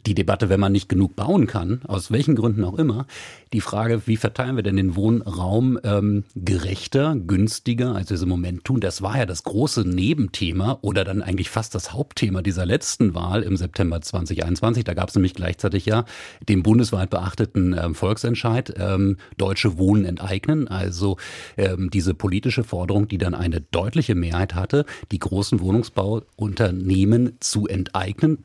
die 0.06 0.16
Debatte, 0.16 0.50
wenn 0.50 0.60
man 0.60 0.72
nicht 0.72 0.90
genug 0.90 1.16
bauen 1.16 1.48
kann, 1.48 1.82
aus 1.88 2.12
welchen 2.12 2.36
Gründen 2.36 2.64
auch 2.64 2.78
immer, 2.78 3.06
die 3.54 3.62
Frage, 3.62 4.08
wie 4.08 4.18
verteilen 4.18 4.56
wir 4.56 4.64
denn 4.64 4.76
den 4.76 4.96
Wohnraum 4.96 5.80
ähm, 5.84 6.24
gerechter, 6.36 7.16
günstiger, 7.16 7.96
als 7.96 8.10
wir 8.10 8.16
es 8.16 8.24
im 8.24 8.30
Moment 8.30 8.64
tun, 8.66 8.82
das 8.82 9.02
war 9.02 9.18
ja 9.18 9.26
das 9.26 9.44
große 9.44 9.88
Nebenthema 9.88 10.80
oder 10.82 11.04
dann 11.04 11.22
eigentlich 11.22 11.50
fast 11.50 11.76
das 11.76 11.94
Hauptthema 11.94 12.42
dieser 12.42 12.66
letzten 12.66 13.14
Wahl 13.14 13.44
im 13.44 13.56
September 13.56 14.02
2021. 14.02 14.84
Da 14.84 14.94
gab 14.94 15.10
es 15.10 15.16
nämlich 15.16 15.36
gleichzeitig 15.36 15.86
ja 15.86 16.06
den 16.50 16.64
bundesweit 16.64 17.10
beachteten 17.10 17.76
ähm, 17.80 17.96
Volksentscheid, 17.96 18.74
ähm, 18.78 19.18
Deutsche 19.38 19.78
Wohnen 19.78 20.06
enteignen, 20.06 20.68
also 20.68 21.18
ähm, 21.58 21.90
diese 21.92 22.14
politische 22.14 22.64
Forderung, 22.64 23.08
die 23.08 23.20
dann 23.20 23.36
eine 23.36 23.62
deutliche 23.62 24.16
Mehrheit 24.16 24.56
hatte, 24.56 24.86
die 25.12 25.20
großen 25.20 25.60
Wohnungsbauunternehmen 25.60 27.38
zu 27.40 27.68
enteignen, 27.68 28.40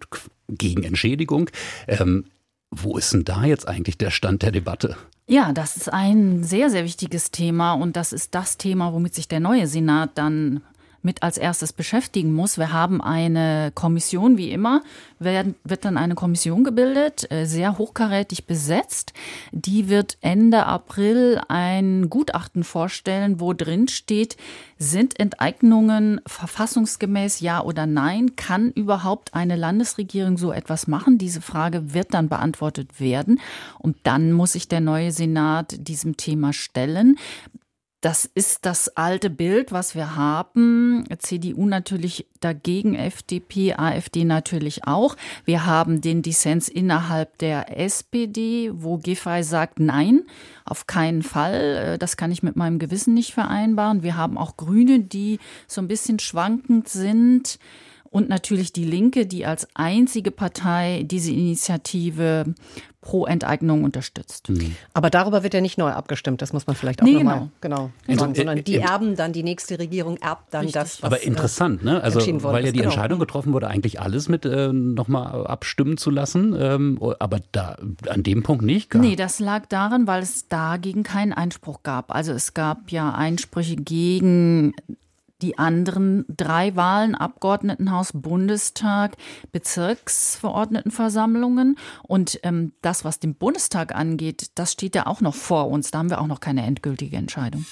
gegen 0.48 0.82
Entschädigung. 0.82 1.50
Ähm, 1.86 2.24
wo 2.70 2.98
ist 2.98 3.12
denn 3.12 3.24
da 3.24 3.44
jetzt 3.44 3.66
eigentlich 3.66 3.98
der 3.98 4.10
Stand 4.10 4.42
der 4.42 4.52
Debatte? 4.52 4.96
Ja, 5.26 5.52
das 5.52 5.76
ist 5.76 5.92
ein 5.92 6.42
sehr, 6.42 6.70
sehr 6.70 6.84
wichtiges 6.84 7.30
Thema 7.30 7.74
und 7.74 7.96
das 7.96 8.12
ist 8.12 8.34
das 8.34 8.56
Thema, 8.56 8.92
womit 8.92 9.14
sich 9.14 9.28
der 9.28 9.40
neue 9.40 9.66
Senat 9.66 10.16
dann 10.16 10.62
mit 11.02 11.22
als 11.22 11.38
erstes 11.38 11.72
beschäftigen 11.72 12.34
muss. 12.34 12.58
Wir 12.58 12.72
haben 12.72 13.00
eine 13.00 13.70
Kommission, 13.74 14.36
wie 14.36 14.50
immer, 14.50 14.82
wird, 15.18 15.54
wird 15.64 15.84
dann 15.84 15.96
eine 15.96 16.14
Kommission 16.14 16.64
gebildet, 16.64 17.30
äh, 17.30 17.44
sehr 17.44 17.78
hochkarätig 17.78 18.46
besetzt. 18.46 19.12
Die 19.52 19.88
wird 19.88 20.18
Ende 20.20 20.66
April 20.66 21.40
ein 21.48 22.10
Gutachten 22.10 22.64
vorstellen, 22.64 23.40
wo 23.40 23.52
drin 23.52 23.88
steht, 23.88 24.36
sind 24.78 25.18
Enteignungen 25.18 26.20
verfassungsgemäß 26.26 27.40
ja 27.40 27.62
oder 27.62 27.86
nein? 27.86 28.36
Kann 28.36 28.70
überhaupt 28.70 29.34
eine 29.34 29.56
Landesregierung 29.56 30.38
so 30.38 30.52
etwas 30.52 30.86
machen? 30.86 31.18
Diese 31.18 31.40
Frage 31.40 31.94
wird 31.94 32.14
dann 32.14 32.28
beantwortet 32.28 33.00
werden. 33.00 33.40
Und 33.78 33.96
dann 34.04 34.32
muss 34.32 34.52
sich 34.52 34.68
der 34.68 34.80
neue 34.80 35.10
Senat 35.10 35.88
diesem 35.88 36.16
Thema 36.16 36.52
stellen. 36.52 37.16
Das 38.00 38.30
ist 38.32 38.64
das 38.64 38.96
alte 38.96 39.28
Bild, 39.28 39.72
was 39.72 39.96
wir 39.96 40.14
haben. 40.14 41.04
CDU 41.18 41.66
natürlich 41.66 42.28
dagegen, 42.38 42.94
FDP, 42.94 43.74
AfD 43.74 44.24
natürlich 44.24 44.86
auch. 44.86 45.16
Wir 45.44 45.66
haben 45.66 46.00
den 46.00 46.22
Dissens 46.22 46.68
innerhalb 46.68 47.38
der 47.38 47.76
SPD, 47.76 48.70
wo 48.72 48.98
Giffey 48.98 49.42
sagt, 49.42 49.80
nein, 49.80 50.22
auf 50.64 50.86
keinen 50.86 51.24
Fall. 51.24 51.98
Das 51.98 52.16
kann 52.16 52.30
ich 52.30 52.44
mit 52.44 52.54
meinem 52.54 52.78
Gewissen 52.78 53.14
nicht 53.14 53.34
vereinbaren. 53.34 54.04
Wir 54.04 54.16
haben 54.16 54.38
auch 54.38 54.56
Grüne, 54.56 55.00
die 55.00 55.40
so 55.66 55.80
ein 55.80 55.88
bisschen 55.88 56.20
schwankend 56.20 56.88
sind 56.88 57.58
und 58.10 58.28
natürlich 58.28 58.72
die 58.72 58.84
Linke, 58.84 59.26
die 59.26 59.44
als 59.44 59.68
einzige 59.74 60.30
Partei 60.30 61.02
diese 61.04 61.32
Initiative 61.32 62.54
pro 63.00 63.26
Enteignung 63.26 63.84
unterstützt. 63.84 64.48
Mhm. 64.48 64.74
Aber 64.92 65.08
darüber 65.08 65.42
wird 65.44 65.54
ja 65.54 65.60
nicht 65.60 65.78
neu 65.78 65.90
abgestimmt, 65.90 66.42
das 66.42 66.52
muss 66.52 66.66
man 66.66 66.74
vielleicht 66.74 67.00
auch 67.00 67.06
nee, 67.06 67.14
nochmal 67.14 67.48
genau. 67.60 67.90
genau 68.06 68.18
sagen, 68.20 68.34
sondern 68.34 68.64
die 68.64 68.76
erben 68.76 69.14
dann, 69.14 69.32
die 69.32 69.44
nächste 69.44 69.78
Regierung 69.78 70.16
erbt 70.16 70.52
dann 70.52 70.62
Richtig. 70.62 70.82
das, 70.82 71.02
was 71.02 71.12
Aber 71.12 71.22
interessant, 71.22 71.84
ne? 71.84 72.02
Also 72.02 72.20
weil 72.42 72.64
ja 72.64 72.72
die 72.72 72.78
genau. 72.78 72.90
Entscheidung 72.90 73.20
getroffen 73.20 73.52
wurde, 73.52 73.68
eigentlich 73.68 74.00
alles 74.00 74.28
mit 74.28 74.44
äh, 74.44 74.72
nochmal 74.72 75.46
abstimmen 75.46 75.96
zu 75.96 76.10
lassen, 76.10 76.56
ähm, 76.58 76.98
aber 77.20 77.40
da 77.52 77.76
an 78.08 78.22
dem 78.24 78.42
Punkt 78.42 78.64
nicht. 78.64 78.90
Gar. 78.90 79.00
Nee, 79.00 79.14
das 79.14 79.38
lag 79.38 79.66
daran, 79.66 80.08
weil 80.08 80.22
es 80.22 80.48
dagegen 80.48 81.04
keinen 81.04 81.32
Einspruch 81.32 81.84
gab. 81.84 82.12
Also 82.12 82.32
es 82.32 82.52
gab 82.52 82.90
ja 82.90 83.14
Einsprüche 83.14 83.76
gegen 83.76 84.74
die 85.42 85.58
anderen 85.58 86.24
drei 86.28 86.76
Wahlen, 86.76 87.14
Abgeordnetenhaus, 87.14 88.12
Bundestag, 88.12 89.16
Bezirksverordnetenversammlungen. 89.52 91.76
Und 92.02 92.40
ähm, 92.42 92.72
das, 92.82 93.04
was 93.04 93.20
den 93.20 93.34
Bundestag 93.34 93.94
angeht, 93.94 94.50
das 94.56 94.72
steht 94.72 94.94
ja 94.94 95.06
auch 95.06 95.20
noch 95.20 95.34
vor 95.34 95.68
uns. 95.68 95.90
Da 95.90 95.98
haben 95.98 96.10
wir 96.10 96.20
auch 96.20 96.26
noch 96.26 96.40
keine 96.40 96.64
endgültige 96.64 97.16
Entscheidung. 97.16 97.64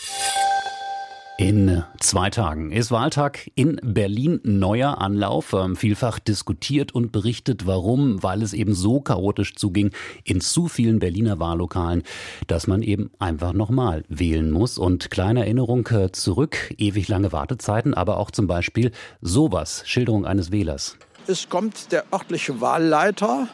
In 1.39 1.85
zwei 2.01 2.31
Tagen 2.31 2.73
ist 2.73 2.91
Wahltag 2.91 3.51
in 3.55 3.79
Berlin 3.83 4.41
neuer 4.43 5.03
Anlauf. 5.03 5.53
Ähm, 5.53 5.77
vielfach 5.77 6.19
diskutiert 6.19 6.95
und 6.95 7.13
berichtet, 7.13 7.67
warum, 7.67 8.23
weil 8.23 8.41
es 8.41 8.55
eben 8.55 8.75
so 8.75 9.03
chaotisch 9.03 9.55
zuging 9.55 9.91
in 10.25 10.41
zu 10.41 10.67
vielen 10.67 10.99
Berliner 10.99 11.39
Wahllokalen, 11.39 12.05
dass 12.47 12.67
man 12.67 12.81
eben 12.81 13.11
einfach 13.19 13.53
nochmal 13.53 14.05
wählen 14.09 14.51
muss. 14.51 14.79
Und 14.79 15.11
kleine 15.11 15.41
Erinnerung 15.41 15.87
äh, 15.89 16.11
zurück, 16.11 16.75
ewig 16.79 17.07
lange 17.09 17.33
Wartezeiten, 17.33 17.93
aber 17.93 18.17
auch 18.17 18.31
zum 18.31 18.47
Beispiel 18.47 18.91
sowas, 19.21 19.83
Schilderung 19.85 20.25
eines 20.25 20.53
Wählers. 20.53 20.97
Es 21.27 21.51
kommt 21.51 21.93
der 21.93 22.05
örtliche 22.15 22.63
Wahlleiter 22.63 23.49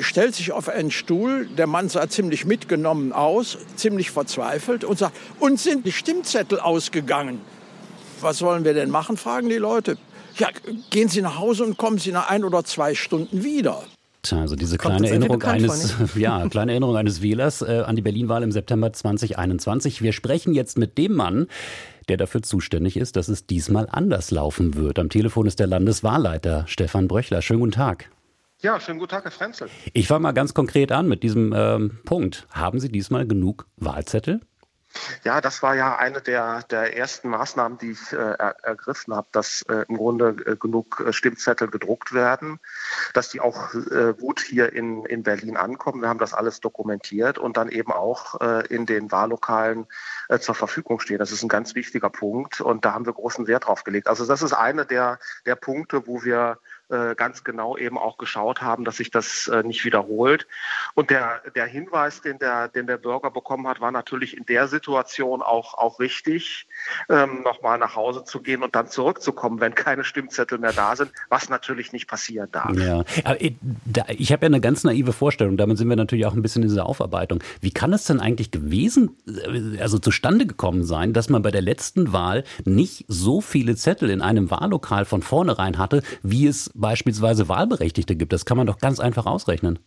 stellt 0.00 0.34
sich 0.34 0.52
auf 0.52 0.68
einen 0.68 0.90
Stuhl, 0.90 1.46
der 1.46 1.66
Mann 1.66 1.88
sah 1.88 2.08
ziemlich 2.08 2.44
mitgenommen 2.44 3.12
aus, 3.12 3.58
ziemlich 3.76 4.10
verzweifelt 4.10 4.84
und 4.84 4.98
sagt, 4.98 5.16
uns 5.40 5.64
sind 5.64 5.86
die 5.86 5.92
Stimmzettel 5.92 6.60
ausgegangen. 6.60 7.40
Was 8.20 8.38
sollen 8.38 8.64
wir 8.64 8.74
denn 8.74 8.90
machen, 8.90 9.16
fragen 9.16 9.48
die 9.48 9.56
Leute. 9.56 9.98
Ja, 10.38 10.48
gehen 10.90 11.08
Sie 11.08 11.22
nach 11.22 11.38
Hause 11.38 11.64
und 11.64 11.76
kommen 11.76 11.98
Sie 11.98 12.10
nach 12.10 12.28
ein 12.28 12.44
oder 12.44 12.64
zwei 12.64 12.94
Stunden 12.94 13.44
wieder. 13.44 13.82
Also 14.32 14.56
diese 14.56 14.78
kleine 14.78 15.08
Erinnerung 15.08 15.42
eines, 15.42 15.94
ja, 16.16 16.48
kleine 16.48 16.72
Erinnerung 16.72 16.96
eines 16.96 17.20
Wählers 17.20 17.60
äh, 17.62 17.82
an 17.86 17.94
die 17.94 18.02
Berlin-Wahl 18.02 18.42
im 18.42 18.52
September 18.52 18.92
2021. 18.92 20.02
Wir 20.02 20.12
sprechen 20.12 20.54
jetzt 20.54 20.78
mit 20.78 20.96
dem 20.96 21.12
Mann, 21.12 21.46
der 22.08 22.16
dafür 22.16 22.42
zuständig 22.42 22.96
ist, 22.96 23.16
dass 23.16 23.28
es 23.28 23.46
diesmal 23.46 23.86
anders 23.90 24.30
laufen 24.30 24.74
wird. 24.76 24.98
Am 24.98 25.10
Telefon 25.10 25.46
ist 25.46 25.60
der 25.60 25.66
Landeswahlleiter 25.66 26.64
Stefan 26.66 27.06
Bröchler. 27.06 27.42
Schönen 27.42 27.60
guten 27.60 27.72
Tag. 27.72 28.10
Ja, 28.64 28.80
schönen 28.80 28.98
guten 28.98 29.10
Tag, 29.10 29.24
Herr 29.24 29.30
Frenzel. 29.30 29.68
Ich 29.92 30.08
fange 30.08 30.20
mal 30.20 30.32
ganz 30.32 30.54
konkret 30.54 30.90
an 30.90 31.06
mit 31.06 31.22
diesem 31.22 31.52
ähm, 31.54 31.98
Punkt. 32.06 32.46
Haben 32.50 32.80
Sie 32.80 32.88
diesmal 32.88 33.26
genug 33.26 33.66
Wahlzettel? 33.76 34.40
Ja, 35.22 35.42
das 35.42 35.62
war 35.62 35.74
ja 35.74 35.96
eine 35.98 36.22
der, 36.22 36.62
der 36.70 36.96
ersten 36.96 37.28
Maßnahmen, 37.28 37.76
die 37.76 37.90
ich 37.90 38.12
äh, 38.12 38.16
er, 38.16 38.56
ergriffen 38.62 39.14
habe, 39.14 39.26
dass 39.32 39.62
äh, 39.68 39.84
im 39.88 39.98
Grunde 39.98 40.28
äh, 40.46 40.56
genug 40.56 41.04
äh, 41.06 41.12
Stimmzettel 41.12 41.68
gedruckt 41.68 42.14
werden, 42.14 42.58
dass 43.12 43.28
die 43.28 43.42
auch 43.42 43.74
äh, 43.74 44.14
gut 44.18 44.40
hier 44.40 44.72
in, 44.72 45.04
in 45.04 45.24
Berlin 45.24 45.58
ankommen. 45.58 46.00
Wir 46.00 46.08
haben 46.08 46.18
das 46.18 46.32
alles 46.32 46.60
dokumentiert 46.60 47.36
und 47.36 47.58
dann 47.58 47.68
eben 47.68 47.92
auch 47.92 48.40
äh, 48.40 48.66
in 48.68 48.86
den 48.86 49.12
Wahllokalen 49.12 49.86
zur 50.40 50.54
Verfügung 50.54 51.00
stehen. 51.00 51.18
Das 51.18 51.32
ist 51.32 51.42
ein 51.42 51.50
ganz 51.50 51.74
wichtiger 51.74 52.08
Punkt 52.08 52.62
und 52.62 52.86
da 52.86 52.94
haben 52.94 53.04
wir 53.04 53.12
großen 53.12 53.46
Wert 53.46 53.66
drauf 53.66 53.84
gelegt. 53.84 54.08
Also 54.08 54.24
das 54.24 54.40
ist 54.40 54.54
eine 54.54 54.86
der, 54.86 55.18
der 55.44 55.54
Punkte, 55.54 56.06
wo 56.06 56.24
wir 56.24 56.56
ganz 56.88 57.44
genau 57.44 57.76
eben 57.76 57.98
auch 57.98 58.18
geschaut 58.18 58.62
haben, 58.62 58.84
dass 58.84 58.98
sich 58.98 59.10
das 59.10 59.48
äh, 59.48 59.62
nicht 59.62 59.84
wiederholt. 59.84 60.46
Und 60.94 61.10
der, 61.10 61.40
der 61.54 61.66
Hinweis, 61.66 62.20
den 62.20 62.38
der, 62.38 62.68
den 62.68 62.86
der 62.86 62.98
Bürger 62.98 63.30
bekommen 63.30 63.66
hat, 63.66 63.80
war 63.80 63.90
natürlich 63.90 64.36
in 64.36 64.44
der 64.46 64.68
Situation 64.68 65.42
auch, 65.42 65.74
auch 65.74 65.98
richtig, 65.98 66.66
ähm, 67.08 67.42
nochmal 67.42 67.78
nach 67.78 67.96
Hause 67.96 68.24
zu 68.24 68.42
gehen 68.42 68.62
und 68.62 68.74
dann 68.74 68.88
zurückzukommen, 68.88 69.60
wenn 69.60 69.74
keine 69.74 70.04
Stimmzettel 70.04 70.58
mehr 70.58 70.72
da 70.72 70.94
sind, 70.96 71.12
was 71.28 71.48
natürlich 71.48 71.92
nicht 71.92 72.06
passieren 72.06 72.48
darf. 72.52 72.76
Ja, 72.76 73.04
aber 73.24 73.40
äh, 73.40 73.54
ich 74.08 74.32
habe 74.32 74.42
ja 74.42 74.48
eine 74.48 74.60
ganz 74.60 74.84
naive 74.84 75.12
Vorstellung, 75.12 75.56
damit 75.56 75.78
sind 75.78 75.88
wir 75.88 75.96
natürlich 75.96 76.26
auch 76.26 76.34
ein 76.34 76.42
bisschen 76.42 76.62
in 76.62 76.68
dieser 76.68 76.86
Aufarbeitung. 76.86 77.42
Wie 77.60 77.70
kann 77.70 77.92
es 77.92 78.04
denn 78.04 78.20
eigentlich 78.20 78.50
gewesen, 78.50 79.16
also 79.80 79.98
zustande 79.98 80.46
gekommen 80.46 80.84
sein, 80.84 81.12
dass 81.12 81.28
man 81.28 81.42
bei 81.42 81.50
der 81.50 81.62
letzten 81.62 82.12
Wahl 82.12 82.44
nicht 82.64 83.04
so 83.08 83.40
viele 83.40 83.76
Zettel 83.76 84.10
in 84.10 84.22
einem 84.22 84.50
Wahllokal 84.50 85.04
von 85.04 85.22
vornherein 85.22 85.78
hatte, 85.78 86.02
wie 86.22 86.46
es 86.46 86.70
beispielsweise 86.84 87.48
Wahlberechtigte 87.48 88.14
gibt. 88.14 88.34
Das 88.34 88.44
kann 88.44 88.58
man 88.58 88.66
doch 88.66 88.76
ganz 88.76 89.00
einfach 89.00 89.24
ausrechnen. 89.24 89.78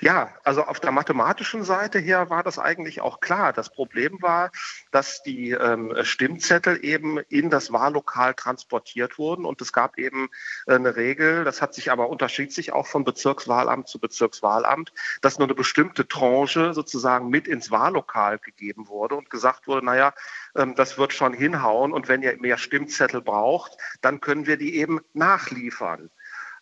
Ja, 0.00 0.34
also 0.44 0.64
auf 0.64 0.80
der 0.80 0.92
mathematischen 0.92 1.62
Seite 1.62 1.98
her 1.98 2.30
war 2.30 2.42
das 2.42 2.58
eigentlich 2.58 3.00
auch 3.00 3.20
klar. 3.20 3.52
Das 3.52 3.70
Problem 3.70 4.20
war, 4.20 4.50
dass 4.90 5.22
die 5.22 5.52
ähm, 5.52 5.94
Stimmzettel 6.02 6.84
eben 6.84 7.18
in 7.28 7.48
das 7.48 7.72
Wahllokal 7.72 8.34
transportiert 8.34 9.18
wurden 9.18 9.44
und 9.44 9.60
es 9.62 9.72
gab 9.72 9.98
eben 9.98 10.28
äh, 10.66 10.74
eine 10.74 10.96
Regel, 10.96 11.44
das 11.44 11.62
hat 11.62 11.74
sich 11.74 11.90
aber 11.90 12.10
unterschied 12.10 12.52
sich 12.52 12.72
auch 12.72 12.86
von 12.86 13.04
Bezirkswahlamt 13.04 13.88
zu 13.88 14.00
Bezirkswahlamt, 14.00 14.92
dass 15.22 15.38
nur 15.38 15.46
eine 15.46 15.54
bestimmte 15.54 16.08
Tranche 16.08 16.74
sozusagen 16.74 17.28
mit 17.28 17.46
ins 17.46 17.70
Wahllokal 17.70 18.38
gegeben 18.38 18.88
wurde 18.88 19.14
und 19.14 19.30
gesagt 19.30 19.66
wurde, 19.68 19.86
naja, 19.86 20.12
ähm, 20.56 20.74
das 20.74 20.98
wird 20.98 21.12
schon 21.12 21.32
hinhauen 21.32 21.92
und 21.92 22.08
wenn 22.08 22.22
ihr 22.22 22.36
mehr 22.38 22.58
Stimmzettel 22.58 23.22
braucht, 23.22 23.76
dann 24.00 24.20
können 24.20 24.46
wir 24.46 24.56
die 24.56 24.74
eben 24.76 25.00
nachliefern. 25.14 26.10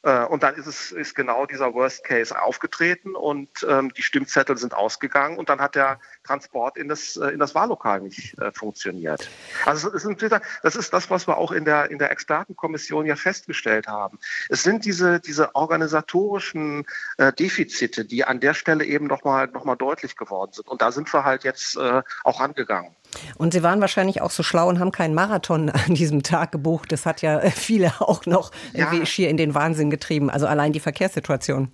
Äh, 0.06 0.24
und 0.26 0.44
dann 0.44 0.54
ist 0.54 0.68
es 0.68 0.92
ist 0.92 1.16
genau 1.16 1.46
dieser 1.46 1.74
Worst 1.74 2.04
Case 2.04 2.40
aufgetreten 2.40 3.16
und 3.16 3.66
ähm, 3.68 3.92
die 3.92 4.02
Stimmzettel 4.02 4.56
sind 4.56 4.72
ausgegangen 4.72 5.36
und 5.36 5.48
dann 5.48 5.60
hat 5.60 5.74
der 5.74 5.98
Transport 6.26 6.76
in 6.76 6.88
das, 6.88 7.16
äh, 7.16 7.28
in 7.28 7.38
das 7.38 7.54
Wahllokal 7.54 8.00
nicht 8.00 8.38
äh, 8.38 8.50
funktioniert. 8.52 9.28
Also 9.64 9.92
es 9.92 10.04
ist, 10.04 10.22
das 10.62 10.76
ist 10.76 10.92
das, 10.92 11.10
was 11.10 11.26
wir 11.26 11.38
auch 11.38 11.52
in 11.52 11.64
der, 11.64 11.90
in 11.90 11.98
der 11.98 12.10
Expertenkommission 12.10 13.06
ja 13.06 13.16
festgestellt 13.16 13.86
haben. 13.86 14.18
Es 14.48 14.62
sind 14.62 14.84
diese, 14.84 15.20
diese 15.20 15.54
organisatorischen 15.54 16.84
äh, 17.18 17.32
Defizite, 17.32 18.04
die 18.04 18.24
an 18.24 18.40
der 18.40 18.54
Stelle 18.54 18.84
eben 18.84 19.06
nochmal 19.06 19.46
noch 19.48 19.64
mal 19.64 19.76
deutlich 19.76 20.16
geworden 20.16 20.52
sind. 20.52 20.68
Und 20.68 20.82
da 20.82 20.92
sind 20.92 21.12
wir 21.12 21.24
halt 21.24 21.44
jetzt 21.44 21.76
äh, 21.76 22.02
auch 22.24 22.40
angegangen. 22.40 22.94
Und 23.36 23.52
Sie 23.52 23.62
waren 23.62 23.80
wahrscheinlich 23.80 24.20
auch 24.20 24.30
so 24.30 24.42
schlau 24.42 24.68
und 24.68 24.78
haben 24.78 24.92
keinen 24.92 25.14
Marathon 25.14 25.70
an 25.86 25.94
diesem 25.94 26.22
Tag 26.22 26.52
gebucht. 26.52 26.92
Das 26.92 27.06
hat 27.06 27.22
ja 27.22 27.40
viele 27.50 27.92
auch 28.00 28.26
noch 28.26 28.52
ja. 28.72 28.80
irgendwie 28.80 29.06
schier 29.06 29.28
in 29.28 29.36
den 29.36 29.54
Wahnsinn 29.54 29.90
getrieben. 29.90 30.30
Also 30.30 30.46
allein 30.46 30.72
die 30.72 30.80
Verkehrssituation. 30.80 31.72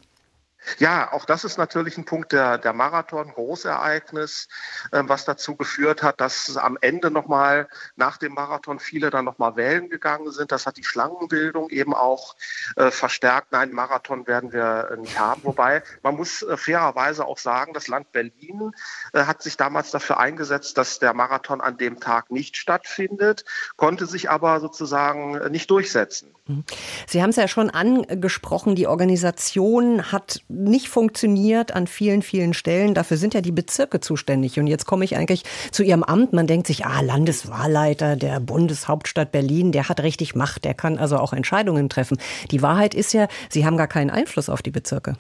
Ja, 0.79 1.13
auch 1.13 1.25
das 1.25 1.45
ist 1.45 1.59
natürlich 1.59 1.99
ein 1.99 2.05
Punkt 2.05 2.33
der, 2.33 2.59
der 2.59 2.73
Marathon, 2.73 3.33
Großereignis, 3.33 4.49
äh, 4.91 5.03
was 5.07 5.25
dazu 5.25 5.57
geführt 5.57 6.03
hat, 6.03 6.21
dass 6.21 6.57
am 6.57 6.79
Ende 6.81 7.11
nochmal 7.11 7.69
nach 7.97 8.17
dem 8.17 8.35
Marathon 8.35 8.79
viele 8.79 9.11
dann 9.11 9.25
nochmal 9.25 9.57
wählen 9.57 9.89
gegangen 9.89 10.31
sind. 10.31 10.53
Das 10.53 10.67
hat 10.67 10.77
die 10.77 10.85
Schlangenbildung 10.85 11.71
eben 11.71 11.95
auch 11.95 12.37
äh, 12.77 12.91
verstärkt. 12.91 13.53
Nein, 13.53 13.73
Marathon 13.73 14.27
werden 14.27 14.53
wir 14.53 14.97
nicht 15.01 15.19
haben. 15.19 15.43
Wobei 15.45 15.83
man 16.03 16.17
muss 16.17 16.43
äh, 16.43 16.57
fairerweise 16.57 17.27
auch 17.27 17.39
sagen, 17.39 17.73
das 17.73 17.89
Land 17.89 18.13
Berlin 18.13 18.73
äh, 19.13 19.25
hat 19.25 19.43
sich 19.43 19.57
damals 19.57 19.91
dafür 19.91 20.19
eingesetzt, 20.19 20.79
dass 20.79 20.99
der 20.99 21.15
Marathon 21.15 21.61
an 21.61 21.77
dem 21.77 22.01
Tag 22.01 22.31
nicht 22.31 22.57
stattfindet, 22.57 23.45
konnte 23.77 24.07
sich 24.07 24.31
aber 24.31 24.61
sozusagen 24.61 25.37
äh, 25.37 25.51
nicht 25.51 25.71
durchsetzen. 25.71 26.35
Mhm. 26.47 26.65
Sie 27.07 27.23
haben 27.23 27.31
es 27.31 27.37
ja 27.37 27.49
schon 27.49 27.71
angesprochen, 27.71 28.75
die 28.75 28.87
Organisation 28.87 30.13
hat 30.13 30.43
nicht 30.53 30.89
funktioniert 30.89 31.75
an 31.75 31.87
vielen, 31.87 32.23
vielen 32.23 32.55
Stellen. 32.55 32.95
Dafür 32.95 33.17
sind 33.17 33.35
ja 33.35 33.41
die 33.41 33.53
Bezirke 33.53 34.01
zuständig. 34.01 34.59
Und 34.59 34.67
jetzt 34.67 34.87
komme 34.87 35.05
ich 35.05 35.17
eigentlich 35.17 35.45
zu 35.71 35.83
Ihrem 35.83 36.03
Amt. 36.03 36.33
Man 36.33 36.47
denkt 36.47 36.67
sich, 36.67 36.87
ah, 36.87 37.01
Landeswahlleiter 37.01 38.17
der 38.17 38.41
Bundeshauptstadt 38.41 39.33
Berlin, 39.33 39.73
der 39.73 39.89
hat 39.89 40.03
richtig 40.03 40.35
Macht, 40.35 40.65
der 40.65 40.75
kann 40.75 40.99
also 40.99 41.19
auch 41.19 41.33
Entscheidungen 41.33 41.89
treffen. 41.89 42.19
Die 42.51 42.63
Wahrheit 42.63 42.95
ist 42.95 43.13
ja, 43.13 43.29
Sie 43.49 43.65
haben 43.67 43.77
gar 43.77 43.89
keinen 43.89 44.11
Einfluss 44.11 44.49
auf 44.49 44.63
die 44.63 44.71
Bezirke. 44.71 45.17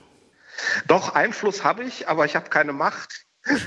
Doch, 0.86 1.14
Einfluss 1.14 1.64
habe 1.64 1.82
ich, 1.84 2.08
aber 2.08 2.24
ich 2.24 2.36
habe 2.36 2.48
keine 2.50 2.72
Macht. 2.72 3.26
das 3.46 3.64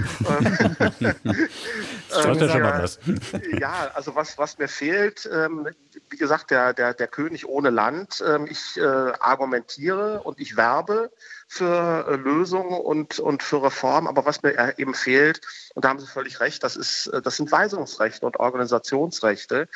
ist 2.26 2.42
ja 2.42 2.50
schon 2.50 2.62
mal 2.62 2.84
was. 2.84 3.00
ja, 3.60 3.92
also 3.94 4.16
was, 4.16 4.38
was 4.38 4.58
mir 4.58 4.70
fehlt, 4.70 5.30
ähm, 5.32 5.68
wie 6.10 6.18
gesagt, 6.18 6.52
der, 6.52 6.74
der, 6.74 6.94
der 6.94 7.08
König 7.08 7.46
ohne 7.46 7.72
Land. 7.72 8.24
Ähm, 8.26 8.48
ich 8.50 8.78
äh, 8.78 8.82
argumentiere 8.84 10.22
und 10.24 10.40
ich 10.40 10.56
werbe 10.56 11.12
für 11.48 12.08
äh, 12.08 12.16
Lösungen 12.16 12.80
und, 12.80 13.20
und 13.20 13.44
für 13.44 13.64
Reformen. 13.64 14.08
Aber 14.08 14.26
was 14.26 14.42
mir 14.44 14.78
eben 14.78 14.94
fehlt, 14.94 15.42
und 15.74 15.86
da 15.86 15.90
haben 15.90 16.00
Sie 16.00 16.08
völlig 16.08 16.40
recht, 16.40 16.64
das, 16.64 16.76
ist, 16.76 17.08
äh, 17.08 17.22
das 17.22 17.38
sind 17.38 17.52
Weisungsrechte 17.52 18.26
und 18.26 18.40
Organisationsrechte. 18.40 19.68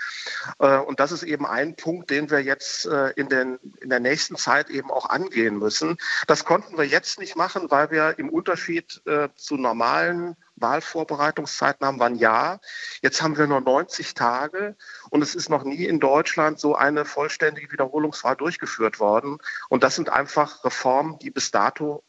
Äh, 0.60 0.78
und 0.78 1.00
das 1.00 1.12
ist 1.12 1.24
eben 1.24 1.46
ein 1.46 1.76
Punkt, 1.76 2.10
den 2.10 2.30
wir 2.30 2.40
jetzt 2.40 2.86
in, 3.16 3.30
den, 3.30 3.60
in 3.82 3.90
der 3.90 4.00
nächsten 4.00 4.36
Zeit 4.36 4.70
eben 4.70 4.92
auch 4.92 5.10
angehen 5.10 5.58
müssen. 5.58 5.98
Das 6.28 6.46
konnten 6.46 6.78
wir 6.78 6.86
jetzt 6.86 7.20
nicht 7.20 7.36
machen, 7.36 7.70
weil 7.70 7.92
wir 7.92 8.18
im 8.18 8.30
Unterschied 8.30 9.02
zu 9.36 9.58
normalen 9.58 10.36
Wahlvorbereitungszeiten 10.62 11.86
haben 11.86 12.00
wir 12.00 12.06
ein 12.06 12.16
Jahr. 12.16 12.60
Jetzt 13.02 13.22
haben 13.22 13.38
wir 13.38 13.48
nur 13.48 13.62
90 13.62 14.14
Tage 14.14 14.76
und 15.10 15.22
es 15.22 15.36
ist 15.36 15.50
noch 15.50 15.64
nie 15.64 15.86
in 15.86 16.00
Deutschland 16.00 16.60
so 16.60 16.76
eine 16.76 17.06
vollständige 17.06 17.72
Wiederholungswahl 17.72 18.36
durchgeführt 18.36 19.00
worden. 19.00 19.38
Und 19.70 19.84
das 19.84 19.96
sind 19.96 20.10
einfach 20.10 20.64
Reformen, 20.64 21.20
die 21.20 21.32
bis 21.32 21.52
dato 21.52 22.04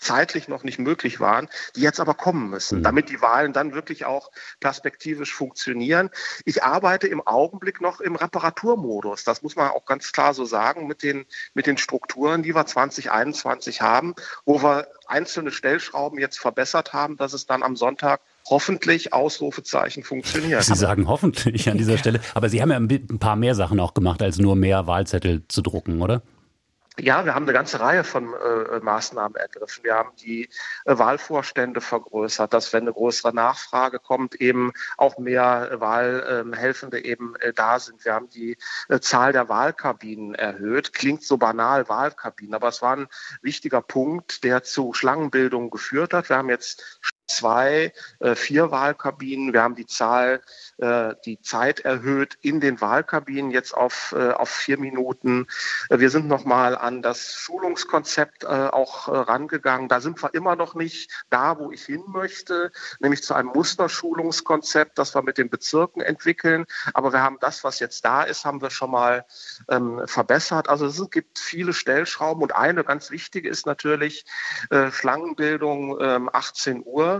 zeitlich 0.00 0.48
noch 0.48 0.64
nicht 0.64 0.78
möglich 0.78 1.20
waren, 1.20 1.48
die 1.76 1.82
jetzt 1.82 2.00
aber 2.00 2.14
kommen 2.14 2.50
müssen, 2.50 2.78
mhm. 2.78 2.82
damit 2.82 3.10
die 3.10 3.20
Wahlen 3.20 3.52
dann 3.52 3.74
wirklich 3.74 4.04
auch 4.04 4.30
perspektivisch 4.58 5.34
funktionieren. 5.34 6.10
Ich 6.44 6.64
arbeite 6.64 7.06
im 7.06 7.26
Augenblick 7.26 7.80
noch 7.80 8.00
im 8.00 8.16
Reparaturmodus. 8.16 9.24
Das 9.24 9.42
muss 9.42 9.56
man 9.56 9.70
auch 9.70 9.84
ganz 9.84 10.12
klar 10.12 10.34
so 10.34 10.44
sagen 10.44 10.86
mit 10.86 11.02
den, 11.02 11.26
mit 11.54 11.66
den 11.66 11.76
Strukturen, 11.76 12.42
die 12.42 12.54
wir 12.54 12.66
2021 12.66 13.82
haben, 13.82 14.14
wo 14.44 14.62
wir 14.62 14.88
einzelne 15.06 15.50
Stellschrauben 15.50 16.18
jetzt 16.18 16.38
verbessert 16.38 16.92
haben, 16.92 17.16
dass 17.16 17.32
es 17.32 17.46
dann 17.46 17.62
am 17.62 17.76
Sonntag 17.76 18.20
hoffentlich 18.48 19.12
Ausrufezeichen 19.12 20.02
funktioniert. 20.02 20.62
Sie 20.64 20.74
sagen 20.74 21.08
hoffentlich 21.08 21.68
an 21.68 21.78
dieser 21.78 21.98
Stelle, 21.98 22.20
aber 22.34 22.48
Sie 22.48 22.62
haben 22.62 22.70
ja 22.70 22.78
ein 22.78 23.18
paar 23.18 23.36
mehr 23.36 23.54
Sachen 23.54 23.80
auch 23.80 23.94
gemacht, 23.94 24.22
als 24.22 24.38
nur 24.38 24.56
mehr 24.56 24.86
Wahlzettel 24.86 25.42
zu 25.48 25.62
drucken, 25.62 26.00
oder? 26.00 26.22
Ja, 27.02 27.24
wir 27.24 27.34
haben 27.34 27.44
eine 27.44 27.54
ganze 27.54 27.80
Reihe 27.80 28.04
von 28.04 28.34
äh, 28.34 28.80
Maßnahmen 28.80 29.34
ergriffen. 29.36 29.84
Wir 29.84 29.94
haben 29.94 30.10
die 30.16 30.50
äh, 30.84 30.98
Wahlvorstände 30.98 31.80
vergrößert, 31.80 32.52
dass 32.52 32.72
wenn 32.74 32.82
eine 32.82 32.92
größere 32.92 33.34
Nachfrage 33.34 33.98
kommt, 33.98 34.34
eben 34.34 34.72
auch 34.98 35.16
mehr 35.16 35.70
äh, 35.72 35.80
Wahlhelfende 35.80 37.02
eben 37.02 37.36
äh, 37.36 37.54
da 37.54 37.78
sind. 37.78 38.04
Wir 38.04 38.14
haben 38.14 38.28
die 38.28 38.58
äh, 38.88 39.00
Zahl 39.00 39.32
der 39.32 39.48
Wahlkabinen 39.48 40.34
erhöht. 40.34 40.92
Klingt 40.92 41.22
so 41.22 41.38
banal, 41.38 41.88
Wahlkabinen, 41.88 42.54
aber 42.54 42.68
es 42.68 42.82
war 42.82 42.96
ein 42.96 43.08
wichtiger 43.40 43.80
Punkt, 43.80 44.44
der 44.44 44.62
zu 44.62 44.92
Schlangenbildung 44.92 45.70
geführt 45.70 46.12
hat. 46.12 46.28
Wir 46.28 46.36
haben 46.36 46.50
jetzt 46.50 47.00
zwei, 47.30 47.92
äh, 48.18 48.34
vier 48.34 48.70
Wahlkabinen. 48.70 49.52
Wir 49.52 49.62
haben 49.62 49.76
die 49.76 49.86
Zahl, 49.86 50.42
äh, 50.78 51.14
die 51.24 51.40
Zeit 51.40 51.80
erhöht 51.80 52.36
in 52.42 52.60
den 52.60 52.80
Wahlkabinen 52.80 53.50
jetzt 53.50 53.72
auf, 53.72 54.14
äh, 54.16 54.30
auf 54.32 54.50
vier 54.50 54.78
Minuten. 54.78 55.46
Wir 55.88 56.10
sind 56.10 56.26
nochmal 56.28 56.76
an 56.76 57.02
das 57.02 57.34
Schulungskonzept 57.34 58.46
auch 58.46 59.08
rangegangen. 59.08 59.88
Da 59.88 60.00
sind 60.00 60.22
wir 60.22 60.34
immer 60.34 60.56
noch 60.56 60.74
nicht 60.74 61.10
da, 61.30 61.58
wo 61.58 61.70
ich 61.70 61.84
hin 61.84 62.02
möchte, 62.06 62.72
nämlich 63.00 63.22
zu 63.22 63.34
einem 63.34 63.48
Musterschulungskonzept, 63.48 64.98
das 64.98 65.14
wir 65.14 65.22
mit 65.22 65.38
den 65.38 65.50
Bezirken 65.50 66.00
entwickeln. 66.00 66.66
Aber 66.94 67.12
wir 67.12 67.22
haben 67.22 67.38
das, 67.40 67.64
was 67.64 67.78
jetzt 67.78 68.04
da 68.04 68.22
ist, 68.22 68.44
haben 68.44 68.62
wir 68.62 68.70
schon 68.70 68.90
mal 68.90 69.24
ähm, 69.68 70.02
verbessert. 70.06 70.68
Also 70.68 70.86
es 70.86 71.10
gibt 71.10 71.38
viele 71.38 71.72
Stellschrauben 71.72 72.42
und 72.42 72.54
eine 72.54 72.84
ganz 72.84 73.10
wichtige 73.10 73.48
ist 73.48 73.66
natürlich 73.66 74.24
äh, 74.70 74.90
Schlangenbildung 74.90 75.98
ähm, 76.00 76.30
18 76.32 76.82
Uhr 76.84 77.19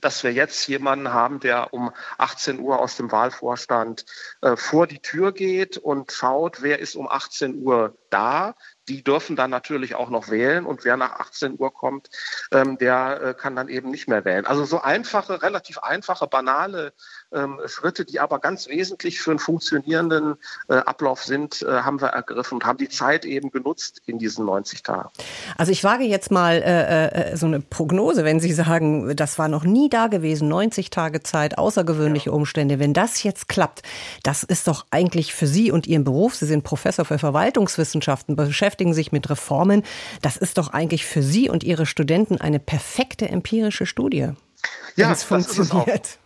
dass 0.00 0.24
wir 0.24 0.32
jetzt 0.32 0.66
jemanden 0.66 1.12
haben, 1.12 1.40
der 1.40 1.72
um 1.72 1.92
18 2.18 2.58
Uhr 2.60 2.80
aus 2.80 2.96
dem 2.96 3.12
Wahlvorstand 3.12 4.04
äh, 4.40 4.56
vor 4.56 4.86
die 4.86 5.00
Tür 5.00 5.32
geht 5.32 5.78
und 5.78 6.12
schaut, 6.12 6.62
wer 6.62 6.78
ist 6.78 6.96
um 6.96 7.08
18 7.08 7.62
Uhr 7.62 7.96
da, 8.10 8.54
die 8.88 9.02
dürfen 9.02 9.36
dann 9.36 9.50
natürlich 9.50 9.94
auch 9.94 10.10
noch 10.10 10.28
wählen 10.28 10.66
und 10.66 10.84
wer 10.84 10.96
nach 10.96 11.18
18 11.20 11.58
Uhr 11.58 11.72
kommt, 11.72 12.10
ähm, 12.52 12.78
der 12.78 13.20
äh, 13.22 13.34
kann 13.34 13.56
dann 13.56 13.68
eben 13.68 13.90
nicht 13.90 14.08
mehr 14.08 14.24
wählen. 14.24 14.46
Also 14.46 14.64
so 14.64 14.80
einfache, 14.80 15.42
relativ 15.42 15.78
einfache, 15.78 16.26
banale 16.26 16.92
ähm, 17.34 17.60
Schritte, 17.66 18.04
die 18.04 18.20
aber 18.20 18.38
ganz 18.38 18.68
wesentlich 18.68 19.20
für 19.20 19.30
einen 19.30 19.38
funktionierenden 19.38 20.36
äh, 20.68 20.74
Ablauf 20.74 21.24
sind, 21.24 21.62
äh, 21.62 21.66
haben 21.66 22.00
wir 22.00 22.08
ergriffen 22.08 22.54
und 22.54 22.64
haben 22.64 22.78
die 22.78 22.88
Zeit 22.88 23.24
eben 23.24 23.50
genutzt 23.50 24.02
in 24.06 24.18
diesen 24.18 24.46
90 24.46 24.82
Tagen. 24.82 25.08
Also 25.56 25.72
ich 25.72 25.84
wage 25.84 26.04
jetzt 26.04 26.30
mal 26.30 26.62
äh, 26.62 27.32
äh, 27.32 27.36
so 27.36 27.46
eine 27.46 27.60
Prognose, 27.60 28.24
wenn 28.24 28.40
Sie 28.40 28.52
sagen, 28.52 29.14
das 29.16 29.38
war 29.38 29.48
noch 29.48 29.64
nie 29.64 29.88
da 29.88 30.06
gewesen, 30.06 30.48
90 30.48 30.90
Tage 30.90 31.22
Zeit, 31.22 31.58
außergewöhnliche 31.58 32.30
ja. 32.30 32.34
Umstände. 32.34 32.78
Wenn 32.78 32.94
das 32.94 33.22
jetzt 33.22 33.48
klappt, 33.48 33.82
das 34.22 34.42
ist 34.42 34.68
doch 34.68 34.86
eigentlich 34.90 35.34
für 35.34 35.46
Sie 35.46 35.70
und 35.70 35.86
Ihren 35.86 36.04
Beruf, 36.04 36.34
Sie 36.34 36.46
sind 36.46 36.64
Professor 36.64 37.04
für 37.04 37.18
Verwaltungswissenschaften, 37.18 38.36
beschäftigen 38.36 38.94
sich 38.94 39.12
mit 39.12 39.28
Reformen. 39.28 39.82
Das 40.22 40.36
ist 40.36 40.58
doch 40.58 40.72
eigentlich 40.72 41.04
für 41.04 41.22
Sie 41.22 41.50
und 41.50 41.64
Ihre 41.64 41.86
Studenten 41.86 42.40
eine 42.40 42.58
perfekte 42.58 43.28
empirische 43.28 43.86
Studie. 43.86 44.30
Ja, 44.96 45.12
es 45.12 45.24
funktioniert. 45.24 46.18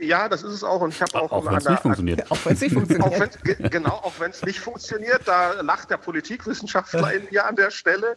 Ja, 0.00 0.28
das 0.28 0.42
ist 0.42 0.52
es 0.52 0.64
auch. 0.64 0.80
Und 0.80 0.94
ich 0.94 1.02
habe 1.02 1.14
auch, 1.20 1.32
auch 1.32 1.46
wenn 1.46 1.56
es 1.56 1.68
nicht 1.68 1.82
funktioniert. 1.82 2.30
Auch 2.30 2.38
wenn 2.44 2.52
es 2.54 2.60
nicht 2.60 2.74
funktioniert. 2.74 3.72
genau, 3.72 3.94
auch 3.94 4.12
wenn 4.18 4.30
es 4.30 4.42
nicht 4.42 4.60
funktioniert, 4.60 5.22
da 5.26 5.60
lacht 5.60 5.90
der 5.90 5.96
Politikwissenschaftler 5.96 7.12
in 7.14 7.28
mir 7.30 7.46
an 7.46 7.56
der 7.56 7.70
Stelle. 7.70 8.16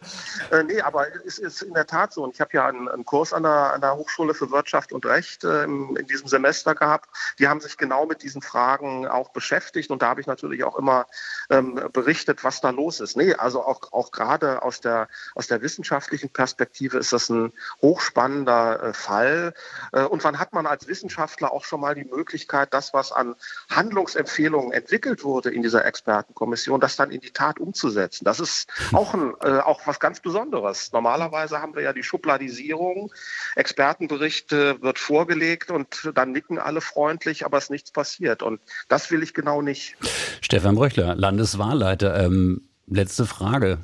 Äh, 0.50 0.64
nee, 0.64 0.80
aber 0.80 1.06
es 1.26 1.38
ist 1.38 1.62
in 1.62 1.74
der 1.74 1.86
Tat 1.86 2.12
so. 2.12 2.24
Und 2.24 2.34
ich 2.34 2.40
habe 2.40 2.50
ja 2.52 2.66
einen, 2.66 2.88
einen, 2.88 3.04
Kurs 3.04 3.32
an 3.32 3.42
der, 3.42 3.72
an 3.72 3.80
der 3.80 3.96
Hochschule 3.96 4.34
für 4.34 4.50
Wirtschaft 4.50 4.92
und 4.92 5.04
Recht 5.06 5.44
äh, 5.44 5.64
in 5.64 6.06
diesem 6.08 6.28
Semester 6.28 6.74
gehabt. 6.74 7.08
Die 7.38 7.48
haben 7.48 7.60
sich 7.60 7.76
genau 7.76 8.06
mit 8.06 8.22
diesen 8.22 8.42
Fragen 8.42 9.06
auch 9.06 9.30
beschäftigt. 9.30 9.90
Und 9.90 10.02
da 10.02 10.08
habe 10.08 10.20
ich 10.20 10.26
natürlich 10.26 10.64
auch 10.64 10.76
immer 10.76 11.06
ähm, 11.50 11.80
berichtet, 11.92 12.44
was 12.44 12.60
da 12.60 12.70
los 12.70 13.00
ist. 13.00 13.16
Nee, 13.16 13.34
also 13.34 13.64
auch, 13.64 13.92
auch 13.92 14.10
gerade 14.10 14.62
aus 14.62 14.80
der, 14.80 15.08
aus 15.34 15.46
der 15.46 15.62
wissenschaftlichen 15.62 16.30
Perspektive 16.30 16.98
ist 16.98 17.12
das 17.12 17.28
ein 17.28 17.52
hochspannender 17.82 18.82
äh, 18.82 18.92
Fall. 18.92 19.54
Äh, 19.92 20.02
und 20.02 20.24
wann 20.24 20.38
hat 20.38 20.52
man 20.52 20.66
als 20.66 20.86
Wissenschaftler 20.88 21.52
auch 21.52 21.57
schon 21.64 21.80
mal 21.80 21.94
die 21.94 22.04
Möglichkeit, 22.04 22.72
das, 22.72 22.94
was 22.94 23.12
an 23.12 23.34
Handlungsempfehlungen 23.70 24.72
entwickelt 24.72 25.24
wurde 25.24 25.50
in 25.50 25.62
dieser 25.62 25.84
Expertenkommission, 25.84 26.80
das 26.80 26.96
dann 26.96 27.10
in 27.10 27.20
die 27.20 27.30
Tat 27.30 27.58
umzusetzen? 27.58 28.24
Das 28.24 28.40
ist 28.40 28.68
auch, 28.92 29.14
ein, 29.14 29.34
äh, 29.42 29.60
auch 29.60 29.86
was 29.86 30.00
ganz 30.00 30.20
Besonderes. 30.20 30.92
Normalerweise 30.92 31.60
haben 31.60 31.74
wir 31.74 31.82
ja 31.82 31.92
die 31.92 32.02
Schubladisierung. 32.02 33.12
Expertenberichte 33.56 34.82
wird 34.82 34.98
vorgelegt 34.98 35.70
und 35.70 36.10
dann 36.14 36.32
nicken 36.32 36.58
alle 36.58 36.80
freundlich, 36.80 37.44
aber 37.44 37.58
es 37.58 37.64
ist 37.64 37.70
nichts 37.70 37.90
passiert. 37.90 38.42
Und 38.42 38.60
das 38.88 39.10
will 39.10 39.22
ich 39.22 39.34
genau 39.34 39.62
nicht. 39.62 39.96
Stefan 40.40 40.74
Bröchler, 40.74 41.14
Landeswahlleiter. 41.14 42.18
Ähm, 42.24 42.68
letzte 42.86 43.26
Frage. 43.26 43.78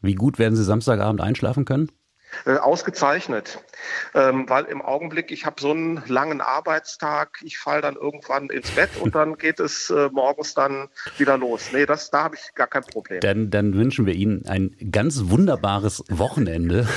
Wie 0.00 0.14
gut 0.14 0.38
werden 0.38 0.56
Sie 0.56 0.64
Samstagabend 0.64 1.20
einschlafen 1.20 1.64
können? 1.64 1.90
Äh, 2.44 2.56
ausgezeichnet, 2.56 3.62
ähm, 4.14 4.48
weil 4.48 4.64
im 4.64 4.82
Augenblick, 4.82 5.30
ich 5.30 5.46
habe 5.46 5.60
so 5.60 5.70
einen 5.70 6.02
langen 6.06 6.40
Arbeitstag, 6.40 7.38
ich 7.42 7.58
falle 7.58 7.82
dann 7.82 7.94
irgendwann 7.94 8.48
ins 8.48 8.70
Bett 8.72 8.90
und 9.00 9.14
dann 9.14 9.36
geht 9.36 9.60
es 9.60 9.90
äh, 9.90 10.08
morgens 10.10 10.54
dann 10.54 10.88
wieder 11.18 11.38
los. 11.38 11.70
Nee, 11.72 11.86
das, 11.86 12.10
da 12.10 12.24
habe 12.24 12.34
ich 12.34 12.54
gar 12.54 12.66
kein 12.66 12.82
Problem. 12.82 13.20
Dann, 13.20 13.50
dann 13.50 13.74
wünschen 13.74 14.06
wir 14.06 14.14
Ihnen 14.14 14.44
ein 14.46 14.74
ganz 14.90 15.20
wunderbares 15.26 16.02
Wochenende, 16.08 16.88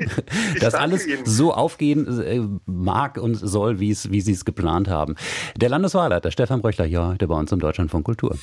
dass 0.60 0.74
alles 0.74 1.06
Ihnen. 1.06 1.24
so 1.24 1.54
aufgehen 1.54 2.20
äh, 2.20 2.40
mag 2.66 3.16
und 3.16 3.36
soll, 3.36 3.80
wie 3.80 3.94
Sie 3.94 4.32
es 4.32 4.44
geplant 4.44 4.88
haben. 4.88 5.14
Der 5.56 5.70
Landeswahlleiter 5.70 6.30
Stefan 6.30 6.60
Bröchler 6.60 6.84
hier 6.84 7.06
heute 7.06 7.28
bei 7.28 7.34
uns 7.34 7.50
im 7.50 7.60
Deutschlandfunk 7.60 8.04
Kultur. 8.04 8.36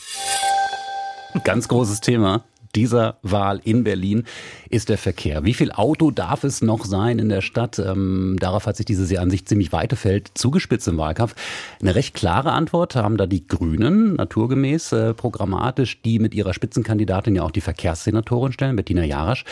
Ganz 1.44 1.68
großes 1.68 2.02
Thema 2.02 2.44
dieser 2.76 3.18
Wahl 3.24 3.60
in 3.64 3.84
Berlin 3.84 4.24
ist 4.70 4.90
der 4.90 4.98
Verkehr. 4.98 5.44
Wie 5.44 5.54
viel 5.54 5.72
Auto 5.72 6.12
darf 6.12 6.44
es 6.44 6.62
noch 6.62 6.86
sein 6.86 7.20
in 7.20 7.30
der 7.30 7.42
Stadt? 7.42 7.80
Ähm, 7.80 8.38
darauf 8.40 8.68
hat 8.68 8.78
sich 8.78 8.86
dieses 8.86 9.10
Jahr 9.10 9.24
an 9.24 9.30
sich 9.30 9.46
ziemlich 9.46 9.72
weite 9.72 9.96
Feld 9.96 10.32
zugespitzt 10.36 10.88
im 10.88 10.98
Wahlkampf. 10.98 11.36
Eine 11.82 11.96
recht 11.96 12.14
klare 12.14 12.52
Antwort 12.52 12.96
haben 12.96 13.18
da 13.18 13.26
die 13.26 13.48
Grünen, 13.48 14.16
naturgemäß 14.16 14.92
äh, 14.92 15.14
programmatisch, 15.14 16.02
die 16.02 16.20
mit 16.20 16.34
ihrer 16.34 16.54
Spitzenkandidatin 16.54 17.36
ja 17.36 17.44
auch 17.44 17.52
die 17.52 17.62
Verkehrssenatorin 17.62 18.52
stellen, 18.52 18.76
Bettina 18.76 19.04
Jarasch. 19.04 19.46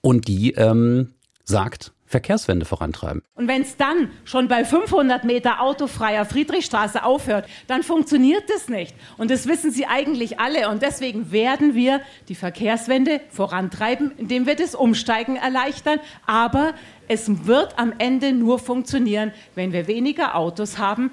Und 0.00 0.28
die 0.28 0.52
ähm, 0.52 1.14
sagt, 1.44 1.92
Verkehrswende 2.08 2.64
vorantreiben. 2.64 3.22
Und 3.34 3.48
wenn 3.48 3.62
es 3.62 3.76
dann 3.76 4.10
schon 4.24 4.48
bei 4.48 4.64
500 4.64 5.24
Meter 5.24 5.60
autofreier 5.60 6.24
Friedrichstraße 6.24 7.04
aufhört, 7.04 7.46
dann 7.66 7.82
funktioniert 7.82 8.44
das 8.48 8.68
nicht. 8.68 8.94
Und 9.18 9.30
das 9.30 9.46
wissen 9.46 9.70
Sie 9.70 9.86
eigentlich 9.86 10.40
alle. 10.40 10.70
Und 10.70 10.82
deswegen 10.82 11.30
werden 11.30 11.74
wir 11.74 12.00
die 12.28 12.34
Verkehrswende 12.34 13.20
vorantreiben, 13.28 14.12
indem 14.16 14.46
wir 14.46 14.56
das 14.56 14.74
Umsteigen 14.74 15.36
erleichtern. 15.36 16.00
Aber 16.26 16.74
es 17.08 17.46
wird 17.46 17.78
am 17.78 17.92
Ende 17.98 18.32
nur 18.32 18.58
funktionieren, 18.58 19.32
wenn 19.54 19.72
wir 19.72 19.86
weniger 19.86 20.34
Autos 20.34 20.78
haben 20.78 21.12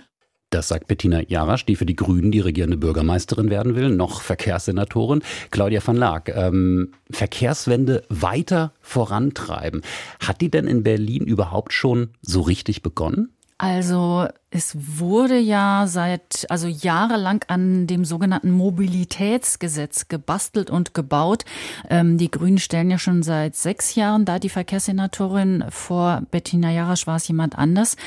das 0.55 0.69
sagt 0.69 0.87
Bettina 0.87 1.21
Jarasch, 1.27 1.65
die 1.65 1.75
für 1.75 1.85
die 1.85 1.97
Grünen 1.97 2.31
die 2.31 2.39
regierende 2.39 2.77
Bürgermeisterin 2.77 3.49
werden 3.49 3.75
will, 3.75 3.89
noch 3.89 4.21
Verkehrssenatorin. 4.21 5.21
Claudia 5.51 5.81
van 5.85 5.97
Laak, 5.97 6.29
ähm, 6.29 6.93
Verkehrswende 7.11 8.03
weiter 8.07 8.71
vorantreiben. 8.79 9.81
Hat 10.25 10.39
die 10.39 10.49
denn 10.49 10.67
in 10.67 10.83
Berlin 10.83 11.25
überhaupt 11.25 11.73
schon 11.73 12.11
so 12.21 12.39
richtig 12.39 12.81
begonnen? 12.81 13.33
Also 13.57 14.27
es 14.55 14.73
wurde 14.97 15.37
ja 15.37 15.83
seit, 15.85 16.45
also 16.49 16.67
jahrelang 16.67 17.43
an 17.49 17.87
dem 17.87 18.05
sogenannten 18.05 18.51
Mobilitätsgesetz 18.51 20.07
gebastelt 20.07 20.69
und 20.69 20.93
gebaut. 20.93 21.43
Ähm, 21.89 22.17
die 22.17 22.31
Grünen 22.31 22.57
stellen 22.57 22.89
ja 22.89 22.97
schon 22.97 23.21
seit 23.21 23.57
sechs 23.57 23.95
Jahren 23.95 24.23
da 24.23 24.39
die 24.39 24.47
Verkehrssenatorin 24.47 25.65
vor 25.71 26.21
Bettina 26.31 26.71
Jarasch 26.71 27.05
war 27.05 27.17
es 27.17 27.27
jemand 27.27 27.57
anders. 27.57 27.97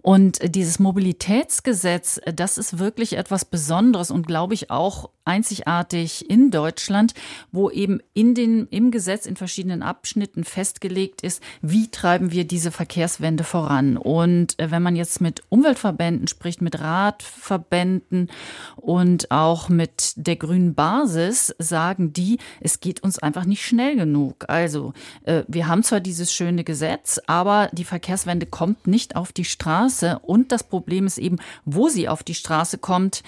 Und 0.00 0.38
dieses 0.54 0.78
Mobilitätsgesetz, 0.78 2.20
das 2.24 2.56
ist 2.56 2.78
wirklich 2.78 3.18
etwas 3.18 3.44
Besonderes 3.44 4.10
und 4.10 4.26
glaube 4.26 4.54
ich 4.54 4.70
auch 4.70 5.10
einzigartig 5.26 6.30
in 6.30 6.50
Deutschland, 6.50 7.12
wo 7.52 7.68
eben 7.68 8.00
in 8.14 8.34
den, 8.34 8.66
im 8.68 8.90
Gesetz 8.90 9.26
in 9.26 9.36
verschiedenen 9.36 9.82
Abschnitten 9.82 10.44
festgelegt 10.44 11.20
ist, 11.20 11.42
wie 11.60 11.90
treiben 11.90 12.32
wir 12.32 12.46
diese 12.46 12.70
Verkehrswende 12.70 13.44
voran. 13.44 13.98
Und 13.98 14.58
äh, 14.58 14.70
wenn 14.70 14.82
man 14.82 14.96
jetzt 14.96 15.20
mit 15.20 15.42
Umweltverbänden 15.50 15.97
spricht, 16.26 16.62
mit 16.62 16.80
Radverbänden 16.80 18.30
und 18.76 19.30
auch 19.30 19.68
mit 19.68 20.12
der 20.16 20.36
grünen 20.36 20.74
Basis, 20.74 21.54
sagen 21.58 22.12
die, 22.12 22.38
es 22.60 22.80
geht 22.80 23.02
uns 23.02 23.18
einfach 23.18 23.44
nicht 23.44 23.64
schnell 23.64 23.96
genug. 23.96 24.44
Also 24.48 24.92
äh, 25.24 25.44
wir 25.48 25.68
haben 25.68 25.82
zwar 25.82 26.00
dieses 26.00 26.32
schöne 26.32 26.64
Gesetz, 26.64 27.20
aber 27.26 27.68
die 27.72 27.84
Verkehrswende 27.84 28.46
kommt 28.46 28.86
nicht 28.86 29.16
auf 29.16 29.32
die 29.32 29.44
Straße. 29.44 30.18
Und 30.20 30.52
das 30.52 30.64
Problem 30.64 31.06
ist 31.06 31.18
eben, 31.18 31.38
wo 31.64 31.88
sie 31.88 32.08
auf 32.08 32.22
die 32.22 32.34
Straße 32.34 32.78
kommt, 32.78 33.22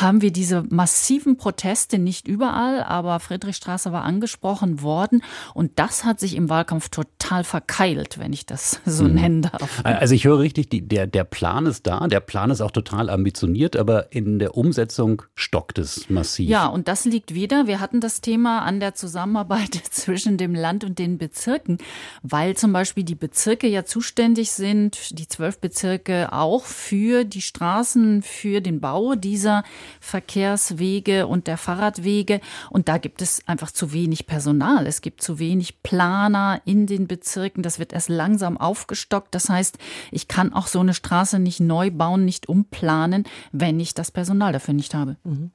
haben 0.00 0.22
wir 0.22 0.30
diese 0.30 0.64
massiven 0.70 1.36
Proteste 1.36 1.98
nicht 1.98 2.28
überall, 2.28 2.82
aber 2.82 3.18
Friedrichstraße 3.20 3.92
war 3.92 4.04
angesprochen 4.04 4.82
worden 4.82 5.22
und 5.54 5.72
das 5.76 6.04
hat 6.04 6.20
sich 6.20 6.36
im 6.36 6.48
Wahlkampf 6.48 6.88
total 6.88 7.44
verkeilt, 7.44 8.18
wenn 8.18 8.32
ich 8.32 8.46
das 8.46 8.80
so 8.86 9.04
mhm. 9.04 9.14
nennen 9.14 9.42
darf. 9.42 9.80
Also 9.84 10.14
ich 10.14 10.24
höre 10.24 10.38
richtig, 10.38 10.70
die, 10.70 10.86
der, 10.86 11.06
der 11.06 11.24
Plan 11.24 11.66
ist 11.66 11.86
da, 11.86 12.06
der 12.06 12.20
Plan 12.20 12.50
ist 12.50 12.60
auch 12.60 12.70
total 12.70 13.10
ambitioniert, 13.10 13.76
aber 13.76 14.12
in 14.12 14.38
der 14.38 14.56
Umsetzung 14.56 15.22
stockt 15.34 15.78
es 15.78 16.08
massiv. 16.08 16.48
Ja, 16.48 16.66
und 16.66 16.88
das 16.88 17.04
liegt 17.04 17.34
wieder, 17.34 17.66
wir 17.66 17.80
hatten 17.80 18.00
das 18.00 18.20
Thema 18.20 18.60
an 18.60 18.80
der 18.80 18.94
Zusammenarbeit 18.94 19.74
zwischen 19.90 20.36
dem 20.36 20.54
Land 20.54 20.84
und 20.84 20.98
den 20.98 21.18
Bezirken, 21.18 21.78
weil 22.22 22.56
zum 22.56 22.72
Beispiel 22.72 23.04
die 23.04 23.14
Bezirke 23.14 23.66
ja 23.66 23.84
zuständig 23.84 24.52
sind, 24.52 25.18
die 25.18 25.26
zwölf 25.26 25.58
Bezirke 25.58 26.32
auch 26.32 26.64
für 26.64 27.24
die 27.24 27.42
Straßen, 27.42 28.22
für 28.22 28.60
den 28.60 28.80
Bau 28.80 29.14
dieser 29.14 29.47
dieser 29.48 29.62
Verkehrswege 30.00 31.26
und 31.26 31.46
der 31.46 31.56
Fahrradwege. 31.56 32.40
Und 32.70 32.88
da 32.88 32.98
gibt 32.98 33.22
es 33.22 33.40
einfach 33.46 33.70
zu 33.70 33.92
wenig 33.92 34.26
Personal. 34.26 34.86
Es 34.86 35.00
gibt 35.00 35.22
zu 35.22 35.38
wenig 35.38 35.82
Planer 35.82 36.60
in 36.64 36.86
den 36.86 37.06
Bezirken. 37.06 37.62
Das 37.62 37.78
wird 37.78 37.92
erst 37.92 38.08
langsam 38.08 38.58
aufgestockt. 38.58 39.34
Das 39.34 39.48
heißt, 39.48 39.78
ich 40.12 40.28
kann 40.28 40.52
auch 40.52 40.66
so 40.66 40.80
eine 40.80 40.94
Straße 40.94 41.38
nicht 41.38 41.60
neu 41.60 41.90
bauen, 41.90 42.24
nicht 42.24 42.48
umplanen, 42.48 43.24
wenn 43.52 43.80
ich 43.80 43.94
das 43.94 44.10
Personal 44.10 44.52
dafür 44.52 44.74
nicht 44.74 44.94
habe. 44.94 45.16
Mhm. 45.24 45.50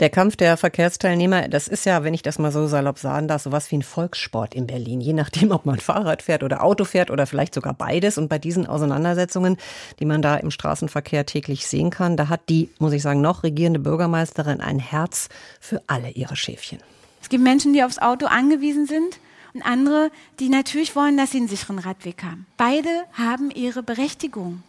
Der 0.00 0.10
Kampf 0.10 0.36
der 0.36 0.56
Verkehrsteilnehmer, 0.56 1.48
das 1.48 1.68
ist 1.68 1.86
ja, 1.86 2.04
wenn 2.04 2.14
ich 2.14 2.22
das 2.22 2.38
mal 2.38 2.52
so 2.52 2.66
salopp 2.66 2.98
sagen 2.98 3.28
darf, 3.28 3.42
sowas 3.42 3.70
wie 3.70 3.78
ein 3.78 3.82
Volkssport 3.82 4.54
in 4.54 4.66
Berlin. 4.66 5.00
Je 5.00 5.12
nachdem, 5.14 5.52
ob 5.52 5.64
man 5.64 5.78
Fahrrad 5.78 6.22
fährt 6.22 6.42
oder 6.42 6.62
Auto 6.62 6.84
fährt 6.84 7.10
oder 7.10 7.26
vielleicht 7.26 7.54
sogar 7.54 7.74
beides. 7.74 8.18
Und 8.18 8.28
bei 8.28 8.38
diesen 8.38 8.66
Auseinandersetzungen, 8.66 9.56
die 10.00 10.04
man 10.04 10.22
da 10.22 10.36
im 10.36 10.50
Straßenverkehr 10.50 11.24
täglich 11.24 11.66
sehen 11.66 11.90
kann, 11.90 12.16
da 12.16 12.28
hat 12.28 12.48
die, 12.48 12.70
muss 12.78 12.92
ich 12.92 13.02
sagen, 13.02 13.20
noch 13.20 13.37
noch 13.38 13.44
regierende 13.44 13.78
Bürgermeisterin 13.78 14.60
ein 14.60 14.78
Herz 14.78 15.28
für 15.60 15.82
alle 15.86 16.10
ihre 16.10 16.36
Schäfchen. 16.36 16.78
Es 17.22 17.28
gibt 17.28 17.42
Menschen, 17.42 17.72
die 17.72 17.82
aufs 17.82 17.98
Auto 17.98 18.26
angewiesen 18.26 18.86
sind 18.86 19.18
und 19.54 19.62
andere, 19.62 20.10
die 20.40 20.48
natürlich 20.48 20.96
wollen, 20.96 21.16
dass 21.16 21.30
sie 21.32 21.38
einen 21.38 21.48
sicheren 21.48 21.78
Radweg 21.78 22.22
haben. 22.22 22.46
Beide 22.56 23.04
haben 23.12 23.50
ihre 23.50 23.82
Berechtigung. 23.82 24.62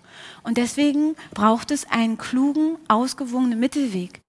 Und 0.43 0.57
deswegen 0.57 1.15
braucht 1.33 1.71
es 1.71 1.89
einen 1.89 2.17
klugen, 2.17 2.77
ausgewogenen 2.87 3.59
Mittelweg. 3.59 4.21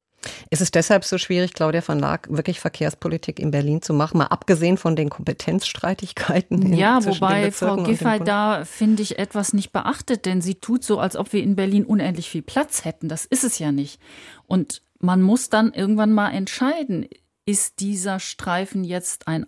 Ist 0.51 0.61
es 0.61 0.71
deshalb 0.71 1.05
so 1.05 1.19
schwierig, 1.19 1.55
Claudia 1.55 1.83
van 1.87 1.99
Laak, 1.99 2.29
wirklich 2.31 2.61
Verkehrspolitik 2.61 3.39
in 3.39 3.51
Berlin 3.51 3.83
zu 3.83 3.95
machen, 3.95 4.19
mal 4.19 4.27
abgesehen 4.27 4.77
von 4.77 4.97
den 4.97 5.09
Kompetenzstreitigkeiten? 5.09 6.73
Ja, 6.75 7.05
wobei 7.05 7.51
Frau 7.53 7.77
Giffey 7.77 8.21
da, 8.25 8.65
finde 8.65 9.03
ich, 9.03 9.19
etwas 9.19 9.53
nicht 9.53 9.73
beachtet, 9.73 10.27
denn 10.27 10.43
sie 10.43 10.57
tut 10.57 10.85
so, 10.85 10.99
als 10.99 11.17
ob 11.17 11.33
wir 11.33 11.43
in 11.43 11.57
Berlin 11.57 11.85
unendlich 11.85 12.29
viel 12.29 12.43
Platz 12.43 12.85
hätten. 12.85 13.09
Das 13.09 13.25
ist 13.25 13.45
es 13.45 13.59
ja 13.59 13.73
nicht. 13.73 14.01
Und 14.47 14.83
man 14.99 15.23
muss 15.23 15.49
dann 15.49 15.73
irgendwann 15.73 16.13
mal 16.13 16.31
entscheiden, 16.31 17.07
ist 17.47 17.81
dieser 17.81 18.21
Streifen 18.21 18.85
jetzt 18.85 19.27
ein 19.27 19.47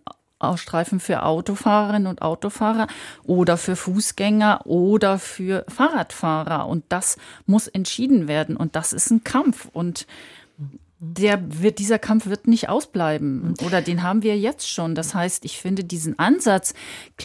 Streifen 0.57 0.99
für 0.99 1.23
Autofahrerinnen 1.23 2.09
und 2.09 2.21
Autofahrer 2.21 2.89
oder 3.23 3.57
für 3.57 3.77
Fußgänger 3.77 4.67
oder 4.67 5.21
für 5.21 5.65
Fahrradfahrer. 5.69 6.67
Und 6.67 6.85
das 6.89 7.17
muss 7.47 7.69
entschieden 7.69 8.27
werden. 8.27 8.57
Und 8.57 8.75
das 8.75 8.93
ist 8.93 9.11
ein 9.11 9.23
Kampf. 9.23 9.69
Und 9.73 10.07
der 11.05 11.61
wird, 11.61 11.81
dieser 11.81 11.99
Kampf 11.99 12.27
wird 12.27 12.47
nicht 12.47 12.69
ausbleiben. 12.69 13.55
Oder 13.67 13.83
den 13.83 14.05
haben 14.05 14.23
wir 14.23 14.39
jetzt 14.39 14.71
schon. 14.71 14.95
Das 14.95 15.17
heißt, 15.17 15.45
ich 15.45 15.59
finde 15.59 15.83
diesen 15.83 16.17
Ansatz, 16.21 16.75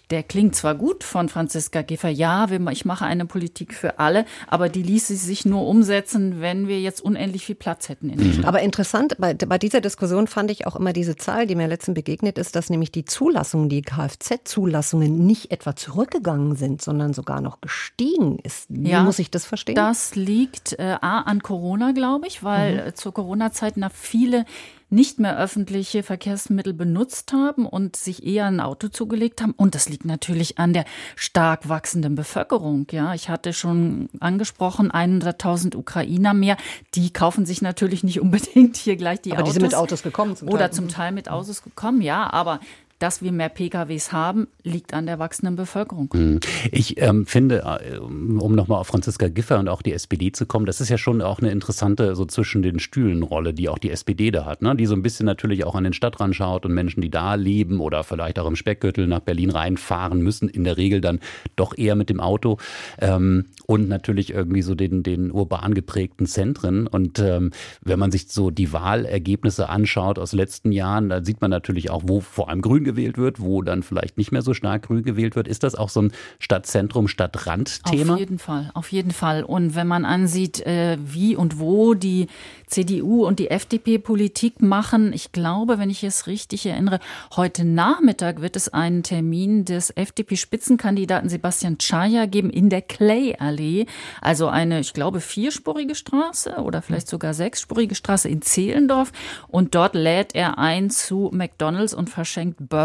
der 0.09 0.23
klingt 0.23 0.55
zwar 0.55 0.73
gut 0.73 1.03
von 1.03 1.30
Franziska 1.30 1.84
Giffer, 1.84 2.09
ja, 2.09 2.47
ich 2.71 2.86
mache 2.86 3.05
eine 3.05 3.28
Politik 3.28 3.75
für 3.75 3.99
alle, 3.99 4.25
aber 4.47 4.69
die 4.69 4.82
ließe 4.82 5.15
sich 5.15 5.45
nur 5.45 5.67
umsetzen, 5.67 6.41
wenn 6.41 6.67
wir 6.67 6.82
jetzt 6.82 7.01
unendlich 7.01 7.45
viel 7.45 7.53
Platz 7.53 7.88
hätten 7.88 8.09
in 8.09 8.17
der 8.17 8.34
Stadt. 8.34 8.45
Aber 8.45 8.61
interessant, 8.61 9.15
bei, 9.19 9.36
bei 9.36 9.59
dieser 9.59 9.80
Diskussion 9.80 10.25
fand 10.25 10.49
ich 10.49 10.65
auch 10.65 10.75
immer 10.75 10.91
diese 10.91 11.15
Zahl, 11.15 11.45
die 11.45 11.53
mir 11.53 11.67
letztens 11.67 11.93
begegnet 11.93 12.39
ist, 12.39 12.55
dass 12.55 12.71
nämlich 12.71 12.91
die 12.91 13.05
Zulassungen, 13.05 13.69
die 13.69 13.84
Kfz-Zulassungen 13.84 15.28
nicht 15.28 15.51
etwa 15.51 15.75
zurückgegangen 15.75 16.55
sind, 16.55 16.82
sondern 16.82 17.13
sogar 17.13 17.41
noch 17.41 17.61
gestiegen 17.61 18.39
ist. 18.39 18.65
Wie 18.69 18.89
ja, 18.89 19.03
muss 19.03 19.19
ich 19.19 19.30
das 19.30 19.45
verstehen? 19.45 19.75
Das 19.75 20.15
liegt 20.15 20.73
äh, 20.80 20.95
A 20.99 21.21
an 21.21 21.43
Corona, 21.43 21.91
glaube 21.91 22.25
ich, 22.25 22.43
weil 22.43 22.88
mhm. 22.88 22.95
zur 22.95 23.13
Corona-Zeit 23.13 23.66
Zeit 23.68 23.78
nach 23.78 23.91
viele 23.91 24.45
nicht 24.89 25.20
mehr 25.20 25.38
öffentliche 25.38 26.01
Verkehrsmittel 26.01 26.74
benutzt 26.74 27.34
haben 27.34 27.65
und 27.65 27.97
sich 27.97 28.26
eher 28.26 28.45
ein 28.45 28.61
Auto 28.61 28.88
zugelegt 28.88 29.41
haben. 29.41 29.51
Und 29.51 29.76
das 29.76 29.89
liegt 29.89 30.05
natürlich 30.05 30.59
an 30.59 30.72
der 30.72 30.86
stark 31.18 31.68
wachsenden 31.68 32.15
Bevölkerung. 32.15 32.88
Ja, 32.91 33.13
ich 33.13 33.28
hatte 33.28 33.51
schon 33.51 34.07
angesprochen, 34.22 34.89
100.000 34.89 35.76
Ukrainer 35.76 36.34
mehr. 36.34 36.55
Die 36.95 37.11
kaufen 37.11 37.45
sich 37.45 37.61
natürlich 37.61 38.05
nicht 38.05 38.22
unbedingt 38.22 38.78
hier 38.78 38.95
gleich 38.95 39.20
die 39.20 39.34
aber 39.34 39.41
Autos. 39.41 39.53
Die 39.55 39.59
sind 39.59 39.63
mit 39.63 39.76
Autos 39.76 40.03
gekommen 40.03 40.38
zum 40.38 40.47
Teil. 40.47 40.55
Oder 40.55 40.72
zum 40.72 40.88
Teil 40.88 41.11
mit 41.11 41.30
Autos 41.30 41.63
gekommen, 41.63 42.01
ja. 42.01 42.32
Aber 42.32 42.61
dass 42.99 43.21
wir 43.21 43.31
mehr 43.31 43.49
PKWs 43.49 44.11
haben, 44.11 44.47
liegt 44.63 44.93
an 44.93 45.05
der 45.05 45.19
wachsenden 45.19 45.55
Bevölkerung. 45.55 46.09
Hm. 46.11 46.39
Ich 46.71 46.99
ähm, 47.01 47.25
finde, 47.25 47.79
äh, 47.83 47.97
um 47.97 48.55
nochmal 48.55 48.79
auf 48.79 48.87
Franziska 48.87 49.27
Giffer 49.27 49.59
und 49.59 49.69
auch 49.69 49.81
die 49.81 49.93
SPD 49.93 50.31
zu 50.31 50.45
kommen, 50.45 50.65
das 50.65 50.81
ist 50.81 50.89
ja 50.89 50.97
schon 50.97 51.21
auch 51.21 51.39
eine 51.39 51.51
interessante 51.51 52.15
so 52.15 52.25
zwischen 52.25 52.61
den 52.61 52.79
Stühlen 52.79 53.23
Rolle, 53.23 53.53
die 53.53 53.69
auch 53.69 53.77
die 53.77 53.91
SPD 53.91 54.31
da 54.31 54.45
hat, 54.45 54.61
ne? 54.61 54.75
die 54.75 54.85
so 54.85 54.95
ein 54.95 55.03
bisschen 55.03 55.25
natürlich 55.25 55.63
auch 55.63 55.75
an 55.75 55.83
den 55.83 55.93
Stadtrand 55.93 56.35
schaut 56.35 56.65
und 56.65 56.73
Menschen, 56.73 57.01
die 57.01 57.11
da 57.11 57.35
leben 57.35 57.79
oder 57.79 58.03
vielleicht 58.03 58.39
auch 58.39 58.47
im 58.47 58.55
Speckgürtel 58.55 59.07
nach 59.07 59.19
Berlin 59.19 59.51
reinfahren 59.51 60.21
müssen, 60.21 60.49
in 60.49 60.63
der 60.63 60.77
Regel 60.77 61.01
dann 61.01 61.19
doch 61.55 61.77
eher 61.77 61.95
mit 61.95 62.09
dem 62.09 62.19
Auto 62.19 62.57
ähm, 62.99 63.45
und 63.67 63.89
natürlich 63.89 64.33
irgendwie 64.33 64.61
so 64.63 64.73
den, 64.73 65.03
den 65.03 65.31
urban 65.31 65.73
geprägten 65.73 66.25
Zentren. 66.25 66.87
Und 66.87 67.19
ähm, 67.19 67.51
wenn 67.81 67.99
man 67.99 68.11
sich 68.11 68.29
so 68.29 68.49
die 68.49 68.73
Wahlergebnisse 68.73 69.69
anschaut 69.69 70.17
aus 70.17 70.33
letzten 70.33 70.71
Jahren, 70.71 71.09
da 71.09 71.23
sieht 71.23 71.41
man 71.41 71.51
natürlich 71.51 71.89
auch, 71.91 72.03
wo 72.05 72.21
vor 72.21 72.49
allem 72.49 72.61
Grün 72.61 72.86
gewählt 72.88 73.17
wird, 73.17 73.41
wo 73.41 73.61
dann 73.61 73.83
vielleicht 73.83 74.17
nicht 74.17 74.31
mehr 74.31 74.41
so 74.41 74.53
stark 74.53 74.88
grün 74.88 75.03
gewählt 75.03 75.35
wird. 75.35 75.47
Ist 75.47 75.63
das 75.63 75.75
auch 75.75 75.89
so 75.89 76.01
ein 76.03 76.13
Stadtzentrum, 76.39 77.09
Stadtrand-Thema? 77.09 78.13
Auf 78.13 78.19
jeden 78.19 78.39
Fall, 78.39 78.71
auf 78.73 78.91
jeden 78.91 79.11
Fall. 79.11 79.43
Und 79.43 79.75
wenn 79.75 79.88
man 79.88 80.05
ansieht, 80.05 80.65
äh, 80.65 80.97
wie 81.03 81.35
und 81.35 81.59
wo 81.59 81.93
die 81.93 82.27
CDU 82.65 83.25
und 83.25 83.39
die 83.39 83.49
FDP 83.49 83.97
Politik 83.97 84.61
machen, 84.61 85.11
ich 85.13 85.33
glaube, 85.33 85.79
wenn 85.79 85.89
ich 85.89 86.03
es 86.03 86.27
richtig 86.27 86.65
erinnere, 86.65 86.99
heute 87.35 87.65
Nachmittag 87.65 88.41
wird 88.41 88.55
es 88.55 88.69
einen 88.69 89.03
Termin 89.03 89.65
des 89.65 89.89
FDP-Spitzenkandidaten 89.91 91.29
Sebastian 91.29 91.77
Czaja 91.77 92.25
geben 92.25 92.49
in 92.49 92.69
der 92.69 92.81
Clay-Allee. 92.81 93.85
Also 94.21 94.47
eine, 94.47 94.79
ich 94.79 94.93
glaube, 94.93 95.19
vierspurige 95.19 95.95
Straße 95.95 96.55
oder 96.55 96.81
vielleicht 96.81 97.09
sogar 97.09 97.33
sechsspurige 97.33 97.95
Straße 97.95 98.29
in 98.29 98.41
Zehlendorf. 98.41 99.11
Und 99.49 99.75
dort 99.75 99.93
lädt 99.93 100.35
er 100.35 100.57
ein 100.57 100.89
zu 100.89 101.29
McDonalds 101.33 101.93
und 101.93 102.09
verschenkt 102.09 102.69
Burger. 102.69 102.76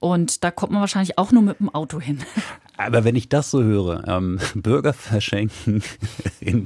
Und 0.00 0.42
da 0.42 0.50
kommt 0.50 0.72
man 0.72 0.80
wahrscheinlich 0.80 1.18
auch 1.18 1.32
nur 1.32 1.42
mit 1.42 1.60
dem 1.60 1.72
Auto 1.72 2.00
hin. 2.00 2.24
Aber 2.86 3.04
wenn 3.04 3.16
ich 3.16 3.28
das 3.28 3.50
so 3.50 3.62
höre, 3.62 4.06
ähm, 4.08 4.38
Bürger 4.54 4.92
verschenken 4.92 5.82
in, 6.40 6.64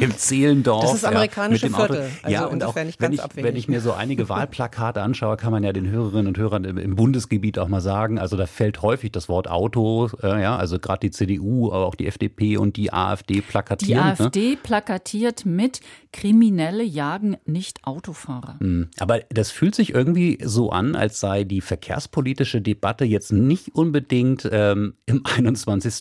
im 0.00 0.16
Zehlendorf. 0.16 0.82
Das 0.82 0.94
ist 0.94 1.04
amerikanische 1.04 1.66
ja, 1.66 1.70
mit 1.70 1.78
dem 1.78 1.82
Auto. 1.82 1.94
Viertel, 1.94 2.10
also 2.22 2.34
ja, 2.34 2.44
und 2.46 2.64
auch 2.64 2.74
nicht 2.76 3.00
wenn 3.00 3.10
ganz 3.10 3.14
ich, 3.14 3.22
abwegig. 3.22 3.44
wenn 3.44 3.56
ich 3.56 3.68
mir 3.68 3.80
so 3.80 3.92
einige 3.92 4.28
Wahlplakate 4.28 5.02
anschaue, 5.02 5.36
kann 5.36 5.52
man 5.52 5.62
ja 5.64 5.72
den 5.72 5.88
Hörerinnen 5.88 6.26
und 6.28 6.38
Hörern 6.38 6.64
im, 6.64 6.78
im 6.78 6.96
Bundesgebiet 6.96 7.58
auch 7.58 7.68
mal 7.68 7.80
sagen, 7.80 8.18
also 8.18 8.36
da 8.36 8.46
fällt 8.46 8.82
häufig 8.82 9.12
das 9.12 9.28
Wort 9.28 9.48
Auto, 9.48 10.10
äh, 10.22 10.42
ja, 10.42 10.56
also 10.56 10.78
gerade 10.78 11.00
die 11.00 11.10
CDU, 11.10 11.72
aber 11.72 11.86
auch 11.86 11.94
die 11.94 12.06
FDP 12.06 12.56
und 12.56 12.76
die 12.76 12.92
AfD 12.92 13.34
Die 13.34 13.40
plakatieren. 13.40 14.04
ne? 14.04 14.10
AfD 14.12 14.56
plakatiert 14.56 15.46
mit 15.46 15.80
Kriminelle 16.12 16.82
jagen 16.82 17.36
nicht 17.46 17.84
Autofahrer. 17.84 18.56
Hm, 18.60 18.88
Aber 18.98 19.20
das 19.30 19.50
fühlt 19.50 19.74
sich 19.74 19.94
irgendwie 19.94 20.38
so 20.44 20.70
an, 20.70 20.94
als 20.94 21.20
sei 21.20 21.44
die 21.44 21.60
verkehrspolitische 21.60 22.60
Debatte 22.60 23.04
jetzt 23.04 23.32
nicht 23.32 23.74
unbedingt 23.74 24.48
ähm, 24.50 24.94
im 25.06 25.22
21. 25.24 25.51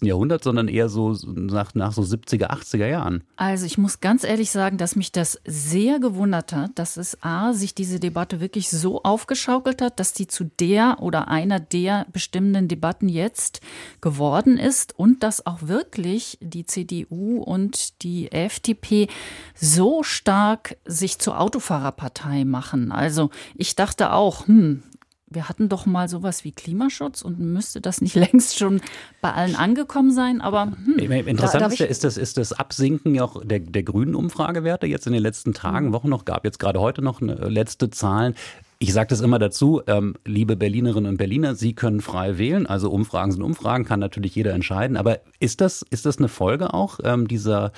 Jahrhundert, 0.05 0.43
sondern 0.43 0.67
eher 0.67 0.89
so 0.89 1.15
nach, 1.25 1.73
nach 1.75 1.91
so 1.93 2.01
70er, 2.01 2.49
80er 2.49 2.87
Jahren. 2.87 3.23
Also 3.35 3.65
ich 3.65 3.77
muss 3.77 3.99
ganz 3.99 4.23
ehrlich 4.23 4.51
sagen, 4.51 4.77
dass 4.77 4.95
mich 4.95 5.11
das 5.11 5.39
sehr 5.45 5.99
gewundert 5.99 6.53
hat, 6.53 6.71
dass 6.75 6.97
es 6.97 7.17
A, 7.21 7.53
sich 7.53 7.75
diese 7.75 7.99
Debatte 7.99 8.39
wirklich 8.39 8.69
so 8.69 9.03
aufgeschaukelt 9.03 9.81
hat, 9.81 9.99
dass 9.99 10.13
die 10.13 10.27
zu 10.27 10.45
der 10.59 10.97
oder 10.99 11.27
einer 11.27 11.59
der 11.59 12.05
bestimmenden 12.11 12.67
Debatten 12.67 13.09
jetzt 13.09 13.61
geworden 14.01 14.57
ist 14.57 14.97
und 14.97 15.23
dass 15.23 15.45
auch 15.45 15.59
wirklich 15.63 16.37
die 16.41 16.65
CDU 16.65 17.41
und 17.41 18.01
die 18.03 18.31
FDP 18.31 19.07
so 19.55 20.03
stark 20.03 20.77
sich 20.85 21.19
zur 21.19 21.39
Autofahrerpartei 21.39 22.45
machen. 22.45 22.91
Also 22.91 23.29
ich 23.55 23.75
dachte 23.75 24.13
auch, 24.13 24.47
hm, 24.47 24.83
wir 25.31 25.49
hatten 25.49 25.69
doch 25.69 25.85
mal 25.85 26.07
sowas 26.07 26.43
wie 26.43 26.51
Klimaschutz 26.51 27.21
und 27.21 27.39
müsste 27.39 27.81
das 27.81 28.01
nicht 28.01 28.15
längst 28.15 28.57
schon 28.57 28.81
bei 29.21 29.33
allen 29.33 29.55
angekommen 29.55 30.11
sein, 30.11 30.41
aber 30.41 30.73
hm. 30.85 31.11
Interessant 31.27 31.61
Darf 31.61 31.73
ist, 31.73 31.79
ja, 31.79 31.85
ist, 31.85 32.03
das, 32.03 32.17
ist 32.17 32.37
das 32.37 32.53
Absinken 32.53 33.15
ja 33.15 33.23
auch 33.23 33.43
der, 33.43 33.59
der 33.59 33.83
grünen 33.83 34.15
Umfragewerte 34.15 34.87
jetzt 34.87 35.07
in 35.07 35.13
den 35.13 35.21
letzten 35.21 35.53
Tagen, 35.53 35.93
Wochen 35.93 36.09
noch, 36.09 36.25
gab 36.25 36.45
jetzt 36.45 36.59
gerade 36.59 36.79
heute 36.79 37.01
noch 37.01 37.21
eine 37.21 37.35
letzte 37.35 37.89
Zahlen. 37.89 38.35
Ich 38.79 38.93
sage 38.93 39.09
das 39.09 39.21
immer 39.21 39.37
dazu, 39.37 39.81
ähm, 39.85 40.15
liebe 40.25 40.55
Berlinerinnen 40.55 41.11
und 41.11 41.17
Berliner, 41.17 41.53
Sie 41.53 41.73
können 41.73 42.01
frei 42.01 42.37
wählen, 42.39 42.65
also 42.65 42.89
Umfragen 42.89 43.31
sind 43.31 43.43
Umfragen, 43.43 43.85
kann 43.85 43.99
natürlich 43.99 44.33
jeder 44.33 44.53
entscheiden. 44.53 44.97
Aber 44.97 45.19
ist 45.39 45.61
das, 45.61 45.85
ist 45.91 46.07
das 46.07 46.17
eine 46.17 46.29
Folge 46.29 46.73
auch 46.73 46.99
ähm, 47.03 47.27
dieser, 47.27 47.73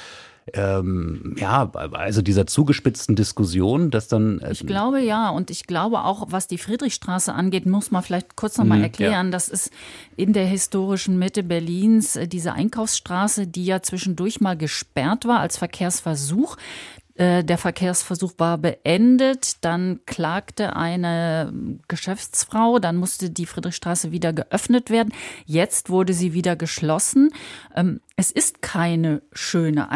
ähm, 0.53 1.35
ja, 1.39 1.71
also 1.73 2.21
dieser 2.21 2.45
zugespitzten 2.47 3.15
Diskussion, 3.15 3.91
dass 3.91 4.07
dann. 4.07 4.39
Äh, 4.39 4.51
Ich 4.51 4.65
glaube 4.67 4.99
ja, 4.99 5.29
und 5.29 5.49
ich 5.49 5.67
glaube 5.67 6.03
auch, 6.03 6.27
was 6.29 6.47
die 6.47 6.57
Friedrichstraße 6.57 7.33
angeht, 7.33 7.65
muss 7.65 7.91
man 7.91 8.03
vielleicht 8.03 8.35
kurz 8.35 8.57
noch 8.57 8.65
mal 8.65 8.77
Mhm, 8.77 8.83
erklären. 8.83 9.31
Das 9.31 9.47
ist 9.47 9.71
in 10.17 10.33
der 10.33 10.45
historischen 10.45 11.17
Mitte 11.17 11.43
Berlins 11.43 12.15
äh, 12.15 12.27
diese 12.27 12.53
Einkaufsstraße, 12.53 13.47
die 13.47 13.65
ja 13.65 13.81
zwischendurch 13.81 14.41
mal 14.41 14.57
gesperrt 14.57 15.25
war 15.25 15.39
als 15.39 15.57
Verkehrsversuch. 15.57 16.57
Äh, 17.15 17.43
Der 17.43 17.57
Verkehrsversuch 17.57 18.33
war 18.37 18.57
beendet, 18.57 19.63
dann 19.63 19.99
klagte 20.05 20.75
eine 20.75 21.53
Geschäftsfrau, 21.87 22.79
dann 22.79 22.95
musste 22.95 23.29
die 23.29 23.45
Friedrichstraße 23.45 24.11
wieder 24.11 24.33
geöffnet 24.33 24.89
werden. 24.89 25.13
Jetzt 25.45 25.89
wurde 25.89 26.13
sie 26.13 26.33
wieder 26.33 26.55
geschlossen. 26.55 27.29
Ähm, 27.75 28.01
Es 28.15 28.31
ist 28.31 28.61
keine 28.61 29.21
schöne 29.33 29.89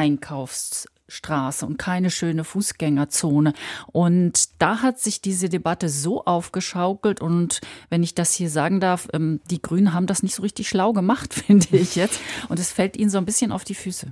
Einkaufsstraße 1.07 1.65
und 1.65 1.77
keine 1.77 2.09
schöne 2.09 2.43
Fußgängerzone. 2.43 3.53
Und 3.91 4.61
da 4.61 4.81
hat 4.81 4.99
sich 4.99 5.21
diese 5.21 5.49
Debatte 5.49 5.89
so 5.89 6.25
aufgeschaukelt 6.25 7.21
und 7.21 7.61
wenn 7.89 8.03
ich 8.03 8.13
das 8.13 8.33
hier 8.33 8.49
sagen 8.49 8.79
darf, 8.79 9.07
ähm, 9.13 9.39
die 9.49 9.61
Grünen 9.61 9.93
haben 9.93 10.05
das 10.05 10.23
nicht 10.23 10.35
so 10.35 10.41
richtig 10.41 10.67
schlau 10.67 10.93
gemacht, 10.93 11.33
finde 11.47 11.67
ich 11.71 11.95
jetzt. 11.95 12.19
Und 12.49 12.59
es 12.59 12.71
fällt 12.71 12.97
ihnen 12.97 13.09
so 13.09 13.17
ein 13.17 13.25
bisschen 13.25 13.51
auf 13.51 13.63
die 13.63 13.75
Füße. 13.75 14.11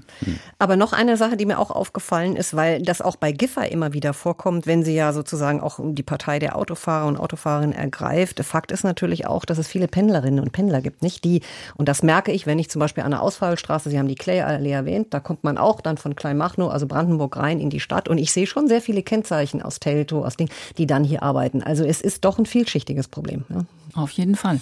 Aber 0.59 0.75
noch 0.75 0.93
eine 0.93 1.17
Sache, 1.17 1.37
die 1.37 1.45
mir 1.45 1.59
auch 1.59 1.71
aufgefallen 1.71 2.35
ist, 2.35 2.55
weil 2.55 2.81
das 2.81 3.01
auch 3.01 3.17
bei 3.17 3.31
Giffey 3.31 3.67
immer 3.67 3.93
wieder 3.93 4.13
vorkommt, 4.13 4.65
wenn 4.67 4.83
sie 4.83 4.95
ja 4.95 5.13
sozusagen 5.13 5.61
auch 5.61 5.79
die 5.81 6.03
Partei 6.03 6.39
der 6.39 6.55
Autofahrer 6.55 7.07
und 7.07 7.17
Autofahrerinnen 7.17 7.75
ergreift. 7.75 8.39
Fakt 8.43 8.71
ist 8.71 8.83
natürlich 8.83 9.27
auch, 9.27 9.45
dass 9.45 9.57
es 9.57 9.67
viele 9.67 9.87
Pendlerinnen 9.87 10.39
und 10.39 10.51
Pendler 10.51 10.81
gibt, 10.81 11.01
nicht 11.01 11.23
die. 11.23 11.41
Und 11.75 11.89
das 11.89 12.03
merke 12.03 12.31
ich, 12.31 12.45
wenn 12.45 12.59
ich 12.59 12.69
zum 12.69 12.79
Beispiel 12.79 13.03
an 13.03 13.11
der 13.11 13.21
Ausfallstraße, 13.21 13.89
Sie 13.89 13.99
haben 13.99 14.07
die 14.07 14.15
Clay-Allee 14.15 14.71
erwähnt, 14.71 15.13
da 15.13 15.19
kommt 15.19 15.43
man 15.43 15.57
auch 15.57 15.81
dann 15.81 15.97
von 15.97 16.15
Kleinmachnow, 16.15 16.69
also 16.69 16.84
Brandenburg 16.87 17.37
rein 17.37 17.59
in 17.59 17.69
die 17.69 17.79
Stadt. 17.79 18.07
Und 18.07 18.17
ich 18.17 18.31
sehe 18.31 18.47
schon 18.47 18.67
sehr 18.67 18.81
viele 18.81 19.03
Kennzeichen 19.03 19.61
aus 19.61 19.79
Teltow, 19.79 20.25
aus 20.25 20.37
Ding, 20.37 20.49
die 20.77 20.87
dann 20.87 21.03
hier 21.03 21.23
arbeiten. 21.23 21.63
Also 21.63 21.83
es 21.83 22.01
ist 22.01 22.25
doch 22.25 22.37
ein 22.37 22.45
vielschichtiges 22.45 23.07
Problem. 23.07 23.45
Ja. 23.49 23.65
Auf 23.93 24.11
jeden 24.11 24.35
Fall. 24.35 24.59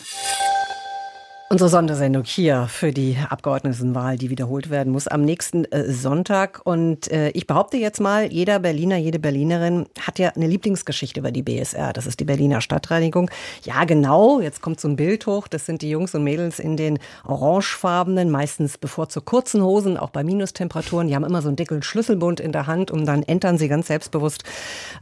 Unsere 1.49 1.69
Sondersendung 1.69 2.23
hier 2.23 2.67
für 2.67 2.91
die 2.91 3.15
Abgeordnetenwahl, 3.29 4.17
die 4.17 4.31
wiederholt 4.31 4.71
werden 4.71 4.91
muss 4.91 5.07
am 5.07 5.21
nächsten 5.21 5.65
äh, 5.65 5.91
Sonntag. 5.91 6.61
Und 6.63 7.11
äh, 7.11 7.29
ich 7.31 7.45
behaupte 7.45 7.77
jetzt 7.77 7.99
mal, 7.99 8.31
jeder 8.31 8.59
Berliner, 8.59 8.97
jede 8.97 9.19
Berlinerin 9.19 9.85
hat 9.99 10.17
ja 10.17 10.29
eine 10.29 10.47
Lieblingsgeschichte 10.47 11.19
über 11.19 11.31
die 11.31 11.43
BSR. 11.43 11.93
Das 11.93 12.07
ist 12.07 12.19
die 12.19 12.23
Berliner 12.23 12.61
Stadtreinigung. 12.61 13.29
Ja, 13.65 13.83
genau. 13.83 14.39
Jetzt 14.39 14.61
kommt 14.61 14.79
so 14.79 14.87
ein 14.87 14.95
Bild 14.95 15.27
hoch. 15.27 15.47
Das 15.47 15.67
sind 15.67 15.83
die 15.83 15.89
Jungs 15.91 16.15
und 16.15 16.23
Mädels 16.23 16.57
in 16.57 16.75
den 16.75 16.97
orangefarbenen, 17.23 18.31
meistens 18.31 18.79
bevorzugt 18.79 19.27
kurzen 19.27 19.61
Hosen, 19.61 19.97
auch 19.97 20.09
bei 20.09 20.23
Minustemperaturen. 20.23 21.07
Die 21.07 21.15
haben 21.15 21.25
immer 21.25 21.43
so 21.43 21.49
einen 21.49 21.57
dicken 21.57 21.83
Schlüsselbund 21.83 22.39
in 22.39 22.51
der 22.51 22.65
Hand 22.65 22.89
und 22.89 23.05
dann 23.05 23.21
entern 23.21 23.59
sie 23.59 23.67
ganz 23.67 23.87
selbstbewusst 23.87 24.43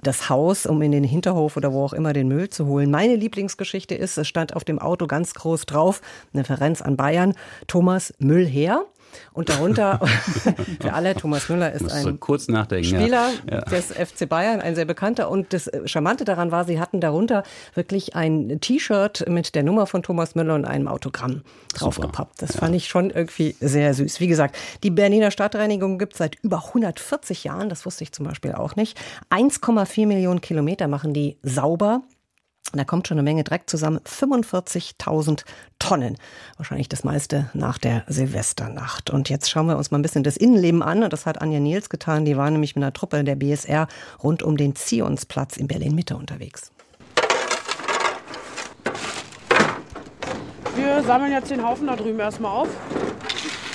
das 0.03 0.29
Haus, 0.29 0.65
um 0.65 0.81
in 0.81 0.91
den 0.91 1.05
Hinterhof 1.05 1.55
oder 1.55 1.71
wo 1.71 1.85
auch 1.85 1.93
immer 1.93 2.11
den 2.11 2.27
Müll 2.27 2.49
zu 2.49 2.65
holen. 2.65 2.91
Meine 2.91 3.15
Lieblingsgeschichte 3.15 3.95
ist, 3.95 4.17
es 4.17 4.27
stand 4.27 4.55
auf 4.55 4.65
dem 4.65 4.79
Auto 4.79 5.07
ganz 5.07 5.33
groß 5.33 5.65
drauf, 5.65 6.01
eine 6.34 6.43
Referenz 6.43 6.82
an 6.82 6.97
Bayern, 6.97 7.34
Thomas 7.67 8.13
Müll 8.19 8.45
her. 8.45 8.86
Und 9.34 9.49
darunter, 9.49 9.99
für 10.82 10.93
alle, 10.93 11.15
Thomas 11.15 11.49
Müller 11.49 11.71
ist 11.71 11.91
ein. 11.91 12.03
Spieler 12.84 13.29
ja. 13.49 13.55
Ja. 13.55 13.61
des 13.61 13.91
FC 13.91 14.27
Bayern, 14.27 14.61
ein 14.61 14.75
sehr 14.75 14.86
bekannter. 14.86 15.29
Und 15.29 15.53
das 15.53 15.69
Charmante 15.86 16.25
daran 16.25 16.51
war, 16.51 16.65
sie 16.65 16.79
hatten 16.79 17.01
darunter 17.01 17.43
wirklich 17.73 18.15
ein 18.15 18.59
T-Shirt 18.61 19.25
mit 19.27 19.55
der 19.55 19.63
Nummer 19.63 19.88
von 19.88 20.03
Thomas 20.03 20.36
Müller 20.36 20.55
und 20.55 20.65
einem 20.65 20.88
Autogramm 20.88 21.41
draufgepappt. 21.73 22.41
Das 22.41 22.55
fand 22.55 22.75
ich 22.75 22.88
schon 22.88 23.09
irgendwie 23.09 23.55
sehr 23.59 23.93
süß. 23.93 24.19
Wie 24.19 24.27
gesagt, 24.27 24.55
die 24.84 24.91
Berliner 24.91 25.32
Stadtreinigung 25.32 25.97
gibt 25.97 26.13
es 26.13 26.19
seit 26.19 26.36
über 26.41 26.65
140 26.67 27.43
Jahren. 27.43 27.69
Das 27.69 27.86
wusste 27.86 28.03
ich 28.03 28.11
zum 28.11 28.25
Beispiel 28.25 28.53
auch 28.53 28.75
nicht. 28.75 28.99
1,4 29.29 30.07
Millionen 30.07 30.41
Kilometer 30.41 30.88
machen 30.88 31.13
die 31.13 31.38
sauber. 31.43 32.01
Da 32.74 32.84
kommt 32.86 33.07
schon 33.07 33.15
eine 33.15 33.24
Menge 33.24 33.43
Dreck 33.43 33.69
zusammen. 33.69 33.99
45.000 34.05 35.43
Tonnen. 35.80 36.17
Wahrscheinlich 36.57 36.89
das 36.89 37.03
meiste 37.03 37.49
nach 37.53 37.78
der 37.78 38.03
Silvesternacht. 38.07 39.09
Und 39.09 39.30
jetzt 39.30 39.49
schauen 39.49 39.67
wir 39.67 39.78
uns 39.78 39.91
mal 39.91 39.99
ein 39.99 40.03
bisschen 40.03 40.24
das 40.24 40.38
Innenleben 40.38 40.82
an. 40.82 41.03
Und 41.03 41.11
das 41.11 41.26
hat 41.26 41.41
Anja 41.41 41.59
Niels 41.59 41.89
getan. 41.89 42.26
Die 42.26 42.38
war 42.38 42.49
nämlich 42.49 42.76
mit 42.76 42.84
einer 42.84 42.93
Truppe 42.93 43.24
der 43.24 43.36
BSR 43.36 43.88
rund 44.24 44.43
um 44.43 44.57
den 44.57 44.76
Zionsplatz 44.76 45.57
in 45.57 45.67
Berlin-Mitte 45.67 46.15
unterwegs. 46.15 46.72
Wir 50.76 51.03
sammeln 51.03 51.32
jetzt 51.32 51.51
den 51.51 51.63
Haufen 51.63 51.88
da 51.88 51.95
drüben 51.95 52.19
erstmal 52.19 52.51
auf. 52.51 52.69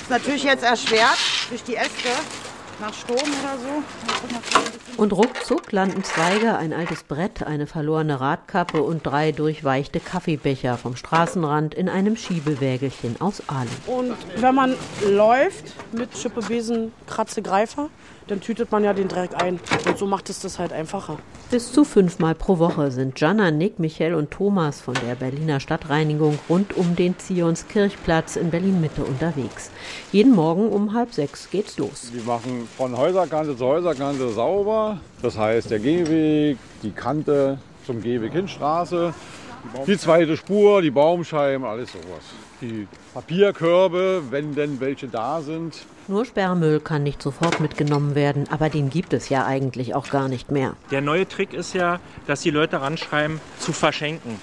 Ist 0.01 0.09
natürlich 0.09 0.43
jetzt 0.43 0.63
erschwert 0.63 1.17
durch 1.49 1.63
die 1.63 1.75
Äste 1.75 2.09
nach 2.79 2.93
Sturm 2.93 3.17
oder 3.19 3.57
so. 3.57 5.01
Und 5.01 5.13
ruckzuck 5.13 5.71
landen 5.71 6.03
Zweige, 6.03 6.57
ein 6.57 6.73
altes 6.73 7.03
Brett, 7.03 7.43
eine 7.43 7.67
verlorene 7.67 8.19
Radkappe 8.19 8.81
und 8.81 9.05
drei 9.05 9.31
durchweichte 9.31 9.99
Kaffeebecher 9.99 10.77
vom 10.77 10.95
Straßenrand 10.95 11.73
in 11.75 11.89
einem 11.89 12.15
Schiebewägelchen 12.15 13.19
aus 13.21 13.43
Alu. 13.47 13.69
Und 13.85 14.15
wenn 14.37 14.55
man 14.55 14.75
läuft 15.07 15.73
mit 15.91 16.17
Schippe, 16.17 16.41
Besen, 16.41 16.91
Kratze, 17.07 17.41
Greifer, 17.41 17.89
dann 18.27 18.41
tütet 18.41 18.71
man 18.71 18.83
ja 18.83 18.93
den 18.93 19.07
Dreck 19.07 19.31
ein. 19.41 19.59
Und 19.85 19.97
so 19.97 20.05
macht 20.05 20.29
es 20.29 20.39
das 20.39 20.59
halt 20.59 20.73
einfacher. 20.73 21.17
Bis 21.49 21.71
zu 21.71 21.83
fünfmal 21.85 22.35
pro 22.35 22.59
Woche 22.59 22.91
sind 22.91 23.19
Jana, 23.19 23.51
Nick, 23.51 23.79
Michael 23.79 24.15
und 24.15 24.31
Thomas 24.31 24.81
von 24.81 24.95
der 25.07 25.15
Berliner 25.15 25.59
Stadtreinigung 25.59 26.37
rund 26.49 26.75
um 26.75 26.95
den 26.95 27.17
Zionskirchplatz 27.17 28.35
in 28.35 28.49
Berlin-Mitte 28.49 29.03
unterwegs. 29.03 29.71
Jeden 30.11 30.35
Morgen 30.35 30.69
um 30.69 30.93
halb 30.93 31.13
sechs 31.13 31.49
geht's 31.49 31.77
los. 31.77 32.11
Die 32.13 32.25
machen 32.25 32.67
von 32.75 32.97
Häuserkante 32.97 33.55
zu 33.55 33.65
Häuserkante 33.65 34.29
sauber. 34.29 34.99
Das 35.21 35.37
heißt, 35.37 35.71
der 35.71 35.79
Gehweg, 35.79 36.57
die 36.83 36.91
Kante 36.91 37.59
zum 37.85 38.01
Gehweg 38.01 38.33
hin 38.33 38.47
Straße 38.47 39.13
Die 39.85 39.97
zweite 39.97 40.37
Spur, 40.37 40.81
die 40.81 40.91
Baumscheiben, 40.91 41.65
alles 41.65 41.91
sowas. 41.91 42.23
Die 42.61 42.87
Papierkörbe, 43.17 44.21
wenn 44.29 44.53
denn 44.53 44.79
welche 44.79 45.07
da 45.07 45.41
sind. 45.41 45.87
Nur 46.07 46.23
Sperrmüll 46.23 46.79
kann 46.79 47.01
nicht 47.01 47.19
sofort 47.19 47.59
mitgenommen 47.59 48.13
werden, 48.13 48.45
aber 48.51 48.69
den 48.69 48.91
gibt 48.91 49.11
es 49.11 49.29
ja 49.29 49.43
eigentlich 49.43 49.95
auch 49.95 50.11
gar 50.11 50.27
nicht 50.27 50.51
mehr. 50.51 50.75
Der 50.91 51.01
neue 51.01 51.27
Trick 51.27 51.55
ist 51.55 51.73
ja, 51.73 51.99
dass 52.27 52.41
die 52.41 52.51
Leute 52.51 52.79
ranschreiben, 52.79 53.41
zu 53.57 53.73
verschenken. 53.73 54.39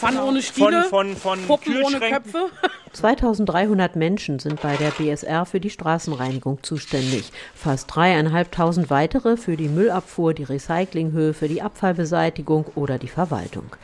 Pfannen 0.00 0.22
ohne 0.22 0.40
Stiele, 0.40 0.84
von, 0.84 1.14
von, 1.14 1.38
von 1.38 1.46
Puppen 1.46 1.82
ohne 1.82 2.00
Köpfe. 2.00 2.48
2300 2.92 3.94
Menschen 3.94 4.40
sind 4.40 4.60
bei 4.60 4.76
der 4.76 4.90
BSR 4.90 5.46
für 5.46 5.60
die 5.60 5.70
Straßenreinigung 5.70 6.58
zuständig. 6.62 7.30
Fast 7.54 7.94
dreieinhalbtausend 7.94 8.90
weitere 8.90 9.36
für 9.36 9.56
die 9.56 9.68
Müllabfuhr, 9.68 10.34
die 10.34 10.42
Recyclinghöfe, 10.42 11.46
die 11.46 11.62
Abfallbeseitigung 11.62 12.64
oder 12.74 12.98
die 12.98 13.08
Verwaltung. 13.08 13.76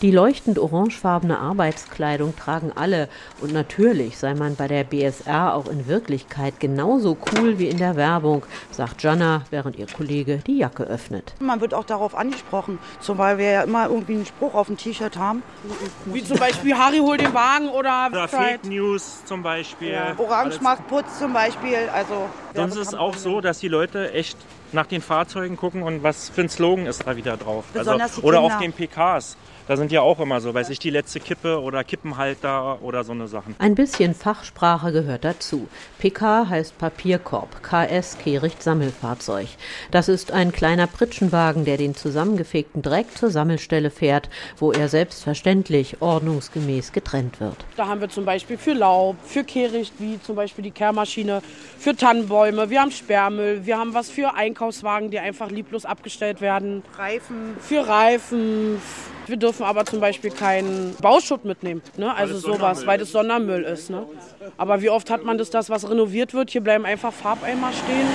Die 0.00 0.12
leuchtend 0.12 0.60
orangefarbene 0.60 1.38
Arbeitskleidung 1.38 2.36
tragen 2.36 2.70
alle. 2.72 3.08
Und 3.40 3.52
natürlich 3.52 4.16
sei 4.16 4.34
man 4.34 4.54
bei 4.54 4.68
der 4.68 4.84
BSR 4.84 5.54
auch 5.54 5.68
in 5.68 5.88
Wirklichkeit 5.88 6.60
genauso 6.60 7.16
cool 7.32 7.58
wie 7.58 7.68
in 7.68 7.78
der 7.78 7.96
Werbung, 7.96 8.44
sagt 8.70 9.02
Jana, 9.02 9.42
während 9.50 9.76
ihr 9.76 9.86
Kollege 9.88 10.38
die 10.46 10.58
Jacke 10.58 10.84
öffnet. 10.84 11.34
Man 11.40 11.60
wird 11.60 11.74
auch 11.74 11.84
darauf 11.84 12.14
angesprochen, 12.14 12.78
zumal 13.00 13.38
wir 13.38 13.50
ja 13.50 13.62
immer 13.62 13.88
irgendwie 13.88 14.14
einen 14.14 14.26
Spruch 14.26 14.54
auf 14.54 14.68
dem 14.68 14.76
T-Shirt 14.76 15.16
haben. 15.16 15.42
Wie 16.06 16.24
zum 16.24 16.38
Beispiel 16.38 16.76
Harry 16.76 16.98
holt 16.98 17.20
den 17.20 17.32
Wagen 17.32 17.68
oder, 17.68 18.08
oder 18.10 18.28
Fake 18.28 18.64
News 18.64 19.24
zum 19.24 19.42
Beispiel. 19.42 19.92
Ja. 19.92 20.14
Orange 20.18 20.60
macht 20.60 20.86
Putz 20.88 21.18
zum 21.18 21.32
Beispiel. 21.32 21.88
Also 21.92 22.28
Sonst 22.54 22.76
ist 22.76 22.88
es 22.88 22.94
auch 22.94 23.14
so, 23.16 23.40
dass 23.40 23.58
die 23.58 23.68
Leute 23.68 24.12
echt 24.12 24.36
nach 24.72 24.86
den 24.86 25.02
Fahrzeugen 25.02 25.56
gucken 25.56 25.82
und 25.82 26.02
was 26.02 26.28
für 26.28 26.42
ein 26.42 26.48
Slogan 26.48 26.86
ist 26.86 27.06
da 27.06 27.16
wieder 27.16 27.36
drauf. 27.36 27.64
Besonders 27.72 28.16
also, 28.16 28.22
oder 28.22 28.40
auf 28.40 28.58
den 28.58 28.72
PKs. 28.72 29.36
Da 29.68 29.76
sind 29.76 29.92
ja 29.92 30.00
auch 30.00 30.18
immer 30.18 30.40
so, 30.40 30.52
weiß 30.52 30.70
ich, 30.70 30.80
die 30.80 30.90
letzte 30.90 31.20
Kippe 31.20 31.60
oder 31.60 31.84
Kippenhalter 31.84 32.82
oder 32.82 33.04
so 33.04 33.12
eine 33.12 33.28
Sachen. 33.28 33.54
Ein 33.60 33.76
bisschen 33.76 34.12
Fachsprache 34.12 34.90
gehört 34.90 35.24
dazu. 35.24 35.68
PK 36.00 36.48
heißt 36.48 36.78
Papierkorb, 36.78 37.62
KS 37.62 38.18
Kehricht 38.18 38.60
Sammelfahrzeug. 38.60 39.46
Das 39.92 40.08
ist 40.08 40.32
ein 40.32 40.50
kleiner 40.50 40.88
Pritschenwagen, 40.88 41.64
der 41.64 41.76
den 41.76 41.94
zusammengefegten 41.94 42.82
Dreck 42.82 43.16
zur 43.16 43.30
Sammelstelle 43.30 43.90
fährt, 43.90 44.28
wo 44.58 44.72
er 44.72 44.88
selbstverständlich 44.88 46.02
ordnungsgemäß 46.02 46.90
getrennt 46.90 47.38
wird. 47.38 47.64
Da 47.76 47.86
haben 47.86 48.00
wir 48.00 48.08
zum 48.08 48.24
Beispiel 48.24 48.58
für 48.58 48.72
Laub, 48.72 49.16
für 49.24 49.44
Kehricht, 49.44 49.94
wie 49.98 50.20
zum 50.20 50.34
Beispiel 50.34 50.64
die 50.64 50.72
Kehrmaschine, 50.72 51.40
für 51.78 51.94
Tannenbäume, 51.94 52.68
wir 52.68 52.80
haben 52.80 52.90
Sperrmüll, 52.90 53.64
wir 53.64 53.78
haben 53.78 53.94
was 53.94 54.10
für 54.10 54.34
Einkaufswagen, 54.62 55.10
die 55.10 55.18
einfach 55.18 55.50
lieblos 55.50 55.84
abgestellt 55.84 56.40
werden. 56.40 56.84
Reifen. 56.96 57.56
Für 57.58 57.86
Reifen. 57.86 58.80
Wir 59.26 59.36
dürfen 59.36 59.64
aber 59.64 59.84
zum 59.84 60.00
Beispiel 60.00 60.30
keinen 60.30 60.94
Bauschutt 61.00 61.44
mitnehmen, 61.44 61.82
ne? 61.96 62.14
also 62.14 62.38
sowas, 62.38 62.86
weil 62.86 62.98
das 62.98 63.10
Sondermüll 63.10 63.62
ist. 63.62 63.90
Ne? 63.90 64.06
Aber 64.56 64.82
wie 64.82 64.90
oft 64.90 65.10
hat 65.10 65.24
man 65.24 65.38
das, 65.38 65.50
das, 65.50 65.70
was 65.70 65.88
renoviert 65.88 66.34
wird? 66.34 66.50
Hier 66.50 66.60
bleiben 66.60 66.84
einfach 66.84 67.12
Farbeimer 67.12 67.72
stehen. 67.72 68.08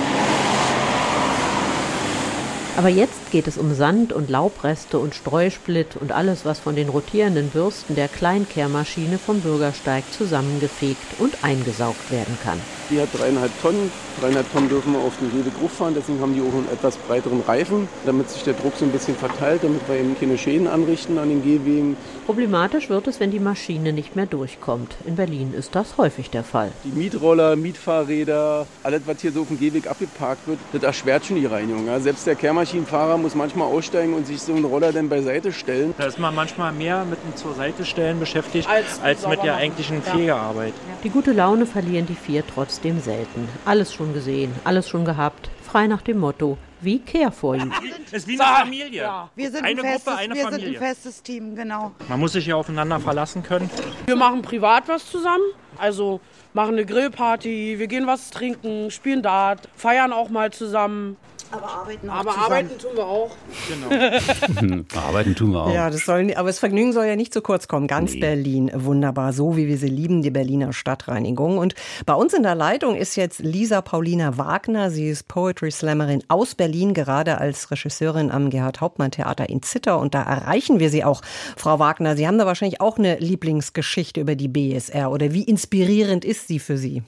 Aber 2.76 2.88
jetzt 2.88 3.27
geht 3.30 3.46
es 3.46 3.58
um 3.58 3.74
Sand 3.74 4.12
und 4.12 4.30
Laubreste 4.30 4.98
und 4.98 5.14
Streusplitt 5.14 5.96
und 5.96 6.12
alles, 6.12 6.44
was 6.44 6.58
von 6.58 6.76
den 6.76 6.88
rotierenden 6.88 7.50
Bürsten 7.50 7.94
der 7.94 8.08
Kleinkehrmaschine 8.08 9.18
vom 9.18 9.40
Bürgersteig 9.40 10.04
zusammengefegt 10.12 11.18
und 11.18 11.42
eingesaugt 11.42 12.10
werden 12.10 12.38
kann. 12.42 12.60
Die 12.90 13.00
hat 13.00 13.08
dreieinhalb 13.12 13.52
Tonnen. 13.60 13.90
Dreieinhalb 14.18 14.50
Tonnen 14.50 14.68
dürfen 14.68 14.94
wir 14.94 15.00
auf 15.00 15.12
den 15.18 15.30
Gehwegruch 15.30 15.70
fahren, 15.70 15.92
deswegen 15.94 16.20
haben 16.20 16.34
die 16.34 16.40
auch 16.40 16.52
einen 16.52 16.68
etwas 16.72 16.96
breiteren 16.96 17.42
Reifen, 17.42 17.86
damit 18.06 18.30
sich 18.30 18.42
der 18.44 18.54
Druck 18.54 18.72
so 18.76 18.84
ein 18.84 18.90
bisschen 18.90 19.14
verteilt, 19.14 19.62
damit 19.62 19.86
wir 19.86 19.96
eben 19.96 20.18
keine 20.18 20.38
Schäden 20.38 20.66
anrichten 20.66 21.18
an 21.18 21.28
den 21.28 21.42
Gehwegen. 21.42 21.96
Problematisch 22.26 22.88
wird 22.88 23.06
es, 23.06 23.20
wenn 23.20 23.30
die 23.30 23.38
Maschine 23.40 23.92
nicht 23.92 24.16
mehr 24.16 24.26
durchkommt. 24.26 24.96
In 25.04 25.16
Berlin 25.16 25.52
ist 25.56 25.74
das 25.74 25.98
häufig 25.98 26.30
der 26.30 26.44
Fall. 26.44 26.72
Die 26.84 26.98
Mietroller, 26.98 27.56
Mietfahrräder, 27.56 28.66
alles, 28.82 29.02
was 29.04 29.20
hier 29.20 29.32
so 29.32 29.42
auf 29.42 29.48
dem 29.48 29.60
Gehweg 29.60 29.86
abgeparkt 29.86 30.48
wird, 30.48 30.58
das 30.72 30.82
erschwert 30.82 31.26
schon 31.26 31.36
die 31.36 31.46
Reinigung. 31.46 31.86
Selbst 32.00 32.26
der 32.26 32.34
Kehrmaschinenfahrer 32.34 33.17
muss 33.22 33.34
manchmal 33.34 33.68
aussteigen 33.68 34.14
und 34.14 34.26
sich 34.26 34.40
so 34.40 34.54
einen 34.54 34.64
Roller 34.64 34.92
dann 34.92 35.08
beiseite 35.08 35.52
stellen. 35.52 35.94
Da 35.98 36.06
ist 36.06 36.18
man 36.18 36.34
manchmal 36.34 36.72
mehr 36.72 37.04
mit 37.04 37.18
dem 37.22 37.36
zur 37.36 37.54
Seite 37.54 37.84
stellen 37.84 38.20
beschäftigt, 38.20 38.68
als, 38.68 39.00
als 39.00 39.26
mit 39.26 39.42
der 39.42 39.56
eigentlichen 39.56 39.96
ja. 39.96 40.02
Pflegearbeit. 40.02 40.74
Die 41.04 41.10
gute 41.10 41.32
Laune 41.32 41.66
verlieren 41.66 42.06
die 42.06 42.14
vier 42.14 42.44
trotzdem 42.46 43.00
selten. 43.00 43.48
Alles 43.64 43.92
schon 43.92 44.14
gesehen, 44.14 44.52
alles 44.64 44.88
schon 44.88 45.04
gehabt, 45.04 45.50
frei 45.62 45.86
nach 45.86 46.02
dem 46.02 46.18
Motto, 46.18 46.58
wie 46.80 46.98
care 47.00 47.32
for 47.32 47.56
you. 47.56 47.70
Es 48.06 48.12
ist 48.12 48.28
wie 48.28 48.40
eine 48.40 48.64
Familie. 48.64 49.02
Ja. 49.02 49.30
Wir 49.34 49.50
sind 49.50 49.64
eine 49.64 49.80
ein 49.80 49.86
festes, 49.86 50.04
Gruppe, 50.04 50.18
eine 50.18 50.34
wir 50.34 50.44
Familie. 50.44 50.66
sind 50.66 50.76
ein 50.76 50.82
festes 50.82 51.22
Team, 51.22 51.54
genau. 51.54 51.92
Man 52.08 52.20
muss 52.20 52.32
sich 52.32 52.46
ja 52.46 52.56
aufeinander 52.56 53.00
verlassen 53.00 53.42
können. 53.42 53.70
Wir 54.06 54.16
machen 54.16 54.42
privat 54.42 54.88
was 54.88 55.06
zusammen, 55.10 55.44
also 55.76 56.20
machen 56.54 56.74
eine 56.74 56.86
Grillparty, 56.86 57.78
wir 57.78 57.86
gehen 57.86 58.06
was 58.06 58.30
trinken, 58.30 58.90
spielen 58.90 59.22
Dart, 59.22 59.68
feiern 59.76 60.12
auch 60.12 60.30
mal 60.30 60.52
zusammen. 60.52 61.16
Aber 61.50 61.66
arbeiten 61.66 62.10
Aber 62.10 62.36
arbeiten 62.36 62.78
tun 62.78 62.90
wir 62.94 63.06
auch. 63.06 63.30
Genau. 63.68 64.84
Arbeiten 65.06 65.34
tun 65.34 65.52
wir 65.52 65.64
auch. 65.64 65.72
Ja, 65.72 65.88
das 65.88 66.04
soll, 66.04 66.34
aber 66.34 66.48
das 66.48 66.58
Vergnügen 66.58 66.92
soll 66.92 67.06
ja 67.06 67.16
nicht 67.16 67.32
zu 67.32 67.40
kurz 67.40 67.68
kommen. 67.68 67.86
Ganz 67.86 68.12
nee. 68.14 68.20
Berlin, 68.20 68.70
wunderbar, 68.74 69.32
so 69.32 69.56
wie 69.56 69.66
wir 69.66 69.78
sie 69.78 69.88
lieben, 69.88 70.22
die 70.22 70.30
Berliner 70.30 70.72
Stadtreinigung. 70.72 71.58
Und 71.58 71.74
bei 72.04 72.14
uns 72.14 72.34
in 72.34 72.42
der 72.42 72.54
Leitung 72.54 72.96
ist 72.96 73.16
jetzt 73.16 73.40
Lisa 73.40 73.80
Paulina 73.80 74.36
Wagner. 74.36 74.90
Sie 74.90 75.08
ist 75.08 75.28
Poetry 75.28 75.70
Slammerin 75.70 76.22
aus 76.28 76.54
Berlin, 76.54 76.92
gerade 76.92 77.38
als 77.38 77.70
Regisseurin 77.70 78.30
am 78.30 78.50
Gerhard 78.50 78.80
Hauptmann 78.80 79.10
Theater 79.10 79.48
in 79.48 79.62
Zitter. 79.62 79.98
Und 79.98 80.14
da 80.14 80.22
erreichen 80.22 80.80
wir 80.80 80.90
Sie 80.90 81.04
auch, 81.04 81.22
Frau 81.56 81.78
Wagner. 81.78 82.16
Sie 82.16 82.26
haben 82.26 82.38
da 82.38 82.46
wahrscheinlich 82.46 82.80
auch 82.80 82.98
eine 82.98 83.18
Lieblingsgeschichte 83.18 84.20
über 84.20 84.34
die 84.34 84.48
BSR. 84.48 85.10
Oder 85.10 85.32
wie 85.32 85.44
inspirierend 85.44 86.24
ist 86.24 86.46
sie 86.48 86.58
für 86.58 86.76
Sie? 86.76 87.02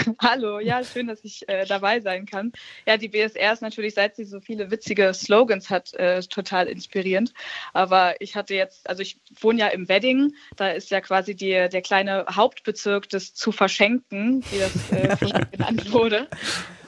Hallo, 0.20 0.58
ja, 0.60 0.82
schön, 0.84 1.08
dass 1.08 1.24
ich 1.24 1.48
äh, 1.48 1.66
dabei 1.66 2.00
sein 2.00 2.26
kann. 2.26 2.52
Ja, 2.86 2.96
die 2.96 3.08
BSR 3.08 3.52
ist 3.52 3.62
natürlich, 3.62 3.94
seit 3.94 4.16
sie 4.16 4.24
so 4.24 4.40
viele 4.40 4.70
witzige 4.70 5.12
Slogans 5.14 5.70
hat, 5.70 5.94
äh, 5.94 6.20
total 6.22 6.66
inspirierend. 6.66 7.32
Aber 7.72 8.20
ich 8.20 8.36
hatte 8.36 8.54
jetzt, 8.54 8.88
also 8.88 9.02
ich 9.02 9.20
wohne 9.40 9.60
ja 9.60 9.68
im 9.68 9.88
Wedding, 9.88 10.34
da 10.56 10.70
ist 10.70 10.90
ja 10.90 11.00
quasi 11.00 11.34
die, 11.34 11.50
der 11.50 11.82
kleine 11.82 12.26
Hauptbezirk 12.30 13.08
des 13.08 13.34
zu 13.34 13.52
verschenken, 13.52 14.44
wie 14.50 14.58
das 14.58 14.92
äh, 14.92 15.46
genannt 15.50 15.92
wurde. 15.92 16.28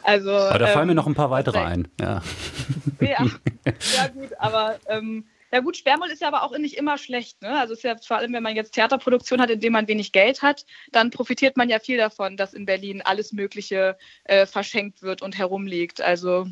Also, 0.03 0.33
aber 0.33 0.59
da 0.59 0.67
fallen 0.67 0.83
ähm, 0.83 0.89
mir 0.89 0.95
noch 0.95 1.07
ein 1.07 1.15
paar 1.15 1.31
weitere 1.31 1.61
ein. 1.61 1.89
Ja, 2.01 2.23
ja, 3.01 3.27
ja 3.65 4.09
gut, 4.13 4.31
aber 4.39 4.79
ähm, 4.89 5.25
ja 5.53 5.61
gut, 5.61 5.77
Sperrmüll 5.77 6.11
ist 6.11 6.23
ja 6.23 6.29
aber 6.29 6.43
auch 6.43 6.57
nicht 6.57 6.79
immer 6.79 6.97
schlecht. 6.97 7.43
Ne? 7.43 7.51
Also 7.51 7.75
ist 7.75 7.85
ja 7.85 7.97
vor 7.97 8.17
allem, 8.17 8.33
wenn 8.33 8.43
man 8.43 8.57
jetzt 8.57 8.73
Theaterproduktion 8.73 9.41
hat, 9.41 9.51
in 9.51 9.61
dem 9.61 9.75
man 9.75 9.87
wenig 9.87 10.13
Geld 10.13 10.43
hat, 10.43 10.65
dann 10.93 11.11
profitiert 11.11 11.57
man 11.57 11.69
ja 11.69 11.79
viel 11.79 11.99
davon, 11.99 12.37
dass 12.37 12.55
in 12.55 12.65
Berlin 12.65 13.03
alles 13.03 13.33
Mögliche 13.33 13.99
äh, 14.25 14.47
verschenkt 14.47 15.03
wird 15.03 15.21
und 15.21 15.37
herumliegt. 15.37 16.01
Also 16.01 16.47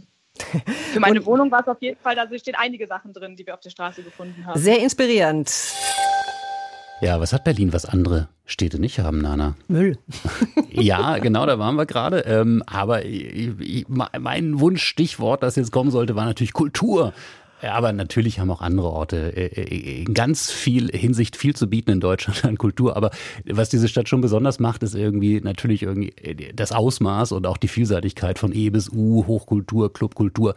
für 0.92 1.00
meine 1.00 1.24
Wohnung 1.24 1.50
war 1.50 1.60
es 1.60 1.68
auf 1.68 1.80
jeden 1.80 1.98
Fall, 1.98 2.14
da 2.14 2.26
stehen 2.38 2.54
einige 2.56 2.86
Sachen 2.86 3.12
drin, 3.12 3.36
die 3.36 3.46
wir 3.46 3.54
auf 3.54 3.60
der 3.60 3.70
Straße 3.70 4.02
gefunden 4.02 4.44
haben. 4.46 4.60
Sehr 4.60 4.78
inspirierend. 4.78 5.50
Ja, 7.00 7.18
was 7.18 7.32
hat 7.32 7.44
Berlin, 7.44 7.72
was 7.72 7.86
andere 7.86 8.28
Städte 8.44 8.78
nicht 8.78 8.98
haben, 8.98 9.22
Nana? 9.22 9.54
Müll. 9.68 9.96
ja, 10.70 11.16
genau, 11.16 11.46
da 11.46 11.58
waren 11.58 11.76
wir 11.76 11.86
gerade. 11.86 12.20
Ähm, 12.26 12.62
aber 12.66 13.06
ich, 13.06 13.58
ich, 13.58 13.86
mein 13.88 14.60
Wunschstichwort, 14.60 15.42
das 15.42 15.56
jetzt 15.56 15.72
kommen 15.72 15.90
sollte, 15.90 16.14
war 16.14 16.26
natürlich 16.26 16.52
Kultur. 16.52 17.14
Ja, 17.62 17.74
aber 17.74 17.92
natürlich 17.92 18.40
haben 18.40 18.50
auch 18.50 18.62
andere 18.62 18.90
Orte 18.90 19.36
äh, 19.36 19.46
äh, 19.46 20.02
in 20.02 20.14
ganz 20.14 20.50
viel 20.50 20.88
Hinsicht 20.96 21.36
viel 21.36 21.54
zu 21.54 21.68
bieten 21.68 21.90
in 21.90 22.00
Deutschland 22.00 22.44
an 22.44 22.56
Kultur. 22.56 22.96
Aber 22.96 23.10
was 23.44 23.68
diese 23.68 23.88
Stadt 23.88 24.08
schon 24.08 24.22
besonders 24.22 24.60
macht, 24.60 24.82
ist 24.82 24.94
irgendwie 24.94 25.40
natürlich 25.40 25.82
irgendwie 25.82 26.12
äh, 26.22 26.52
das 26.54 26.72
Ausmaß 26.72 27.32
und 27.32 27.46
auch 27.46 27.58
die 27.58 27.68
Vielseitigkeit 27.68 28.38
von 28.38 28.54
E 28.54 28.70
bis 28.70 28.88
U, 28.90 29.26
Hochkultur, 29.26 29.92
Clubkultur. 29.92 30.54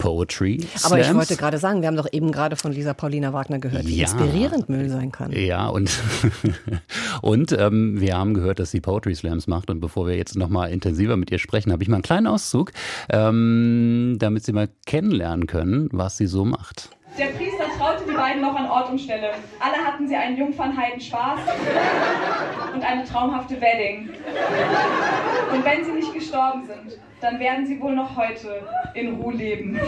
Poetry. 0.00 0.66
Aber 0.82 0.98
ich 0.98 1.14
wollte 1.14 1.36
gerade 1.36 1.58
sagen, 1.58 1.82
wir 1.82 1.88
haben 1.88 1.96
doch 1.96 2.08
eben 2.10 2.32
gerade 2.32 2.56
von 2.56 2.72
Lisa 2.72 2.94
Paulina 2.94 3.32
Wagner 3.32 3.58
gehört, 3.58 3.86
wie 3.86 3.96
ja. 3.96 4.10
inspirierend 4.10 4.68
Müll 4.68 4.88
sein 4.88 5.12
kann. 5.12 5.30
Ja, 5.30 5.68
und, 5.68 5.90
und 7.22 7.52
ähm, 7.52 8.00
wir 8.00 8.16
haben 8.16 8.34
gehört, 8.34 8.58
dass 8.58 8.70
sie 8.70 8.80
Poetry 8.80 9.14
Slams 9.14 9.46
macht. 9.46 9.70
Und 9.70 9.80
bevor 9.80 10.06
wir 10.06 10.16
jetzt 10.16 10.36
nochmal 10.36 10.70
intensiver 10.72 11.16
mit 11.16 11.30
ihr 11.30 11.38
sprechen, 11.38 11.70
habe 11.70 11.82
ich 11.82 11.88
mal 11.88 11.96
einen 11.96 12.02
kleinen 12.02 12.26
Auszug, 12.26 12.72
ähm, 13.10 14.16
damit 14.18 14.44
Sie 14.44 14.52
mal 14.52 14.70
kennenlernen 14.86 15.46
können, 15.46 15.88
was 15.92 16.16
sie 16.16 16.26
so 16.26 16.44
macht. 16.44 16.88
Der 17.18 17.26
Priester 17.26 17.64
traute 17.76 18.04
die 18.08 18.14
beiden 18.14 18.40
noch 18.40 18.54
an 18.54 18.70
Ort 18.70 18.90
und 18.90 19.00
Stelle. 19.00 19.32
Alle 19.58 19.76
hatten 19.76 20.08
sie 20.08 20.16
einen 20.16 20.36
Jungfernheiden 20.36 21.00
Spaß 21.00 21.40
und 22.72 22.82
eine 22.82 23.04
traumhafte 23.04 23.60
Wedding. 23.60 24.10
Und 25.52 25.64
wenn 25.64 25.84
sie 25.84 25.92
nicht 25.92 26.14
gestorben 26.14 26.64
sind, 26.66 26.98
dann 27.20 27.38
werden 27.38 27.66
sie 27.66 27.80
wohl 27.80 27.94
noch 27.94 28.16
heute 28.16 28.62
in 28.94 29.14
Ruhe 29.16 29.34
leben. 29.34 29.78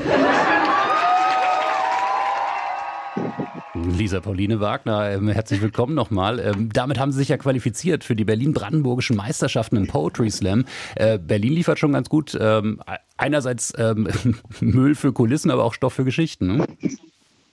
Lisa 3.74 4.20
Pauline 4.20 4.60
Wagner, 4.60 5.10
ähm, 5.12 5.28
herzlich 5.28 5.62
willkommen 5.62 5.94
nochmal. 5.94 6.38
Ähm, 6.38 6.68
damit 6.72 6.98
haben 6.98 7.10
Sie 7.10 7.18
sich 7.18 7.28
ja 7.28 7.36
qualifiziert 7.38 8.04
für 8.04 8.14
die 8.14 8.24
Berlin-Brandenburgischen 8.24 9.16
Meisterschaften 9.16 9.76
im 9.76 9.86
Poetry 9.86 10.30
Slam. 10.30 10.66
Äh, 10.94 11.18
Berlin 11.18 11.54
liefert 11.54 11.78
schon 11.78 11.92
ganz 11.92 12.08
gut 12.08 12.36
ähm, 12.38 12.80
einerseits 13.16 13.72
Müll 14.60 14.94
für 14.94 15.12
Kulissen, 15.12 15.50
aber 15.50 15.64
auch 15.64 15.74
Stoff 15.74 15.94
für 15.94 16.04
Geschichten. 16.04 16.58
Ne? 16.58 16.66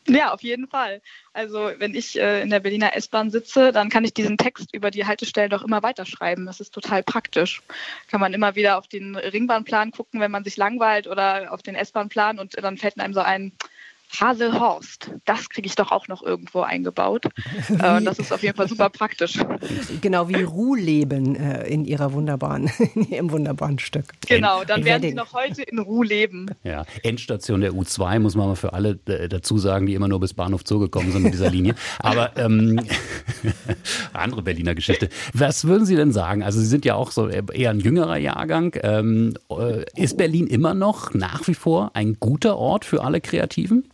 Ja, 0.10 0.34
auf 0.34 0.41
jeden 0.41 0.68
Fall. 0.68 1.01
Also 1.34 1.72
wenn 1.78 1.93
ich 1.93 2.20
äh, 2.20 2.41
in 2.41 2.49
der 2.49 2.60
Berliner 2.60 2.95
S-Bahn 2.95 3.30
sitze, 3.30 3.72
dann 3.72 3.89
kann 3.89 4.03
ich 4.03 4.14
diesen 4.14 4.38
Text 4.38 4.74
über 4.74 4.89
die 4.89 5.05
Haltestellen 5.05 5.51
doch 5.51 5.64
immer 5.64 5.84
weiterschreiben. 5.84 6.47
Das 6.47 6.60
ist 6.60 6.74
total 6.74 7.03
praktisch. 7.03 7.62
Kann 8.10 8.20
man 8.20 8.34
immer 8.34 8.55
wieder 8.55 8.78
auf 8.78 8.88
den 8.88 9.16
Ringbahnplan 9.16 9.91
gucken, 9.91 10.20
wenn 10.20 10.32
man 10.32 10.43
sich 10.43 10.57
langweilt 10.57 11.07
oder 11.07 11.53
auf 11.53 11.62
den 11.62 11.76
S-Bahnplan 11.76 12.39
und 12.39 12.55
dann 12.62 12.78
fällt 12.78 12.99
einem 12.99 13.14
so 13.14 13.20
ein, 13.20 13.51
Haselhorst, 14.20 15.12
das 15.26 15.49
kriege 15.49 15.68
ich 15.68 15.76
doch 15.76 15.91
auch 15.91 16.07
noch 16.07 16.24
irgendwo 16.24 16.62
eingebaut. 16.62 17.26
Äh, 17.70 18.01
das 18.01 18.20
ist 18.20 18.34
auf 18.34 18.41
jeden 18.41 18.55
Fall 18.55 18.68
super 18.68 18.89
praktisch. 18.89 19.39
Genau 20.01 20.28
wie 20.28 20.41
Ruhleben 20.41 21.36
äh, 21.36 21.68
in 21.68 21.86
ihrer 21.86 22.14
wunderbaren, 22.14 22.70
in 22.95 23.07
ihrem 23.10 23.32
wunderbaren 23.32 23.80
Stück. 23.80 24.05
Genau, 24.28 24.64
dann 24.64 24.84
werden 24.84 25.10
sie 25.10 25.14
noch 25.14 25.34
heute 25.34 25.62
in 25.62 25.80
Ruhe 25.80 26.05
leben. 26.05 26.47
Ja, 26.64 26.86
Endstation 27.03 27.62
der 27.62 27.74
U2 27.74 28.20
muss 28.20 28.36
man 28.36 28.47
mal 28.47 28.55
für 28.55 28.74
alle 28.74 28.99
äh, 29.05 29.30
dazu 29.30 29.57
sagen, 29.57 29.86
die 29.86 29.93
immer 29.93 30.07
nur 30.07 30.20
bis 30.20 30.34
Bahnhof 30.34 30.62
Zoo 30.66 30.80
gekommen 30.80 31.12
sind 31.12 31.24
mit 31.24 31.34
dieser 31.34 31.49
Linie. 31.49 31.76
Aber 31.99 32.36
ähm, 32.38 32.82
andere 34.14 34.41
Berliner 34.41 34.76
Geschichte. 34.76 35.10
Was 35.34 35.66
würden 35.66 35.86
Sie 35.86 35.95
denn 35.95 36.12
sagen? 36.12 36.43
Also 36.43 36.60
Sie 36.60 36.68
sind 36.68 36.86
ja 36.86 36.95
auch 36.95 37.12
so 37.12 37.30
eher 37.30 37.70
ein 37.70 37.80
jüngerer 37.80 38.18
Jahrgang. 38.18 38.76
Ähm, 38.82 39.36
äh, 39.49 39.86
ist 39.95 40.18
Berlin 40.18 40.47
immer 40.47 40.74
noch 40.74 41.14
nach 41.14 41.47
wie 41.47 41.53
vor 41.53 41.91
ein 41.93 42.18
guter 42.20 42.57
Ort 42.57 42.84
für 42.84 43.03
alle 43.03 43.22
Kreativen? 43.22 43.86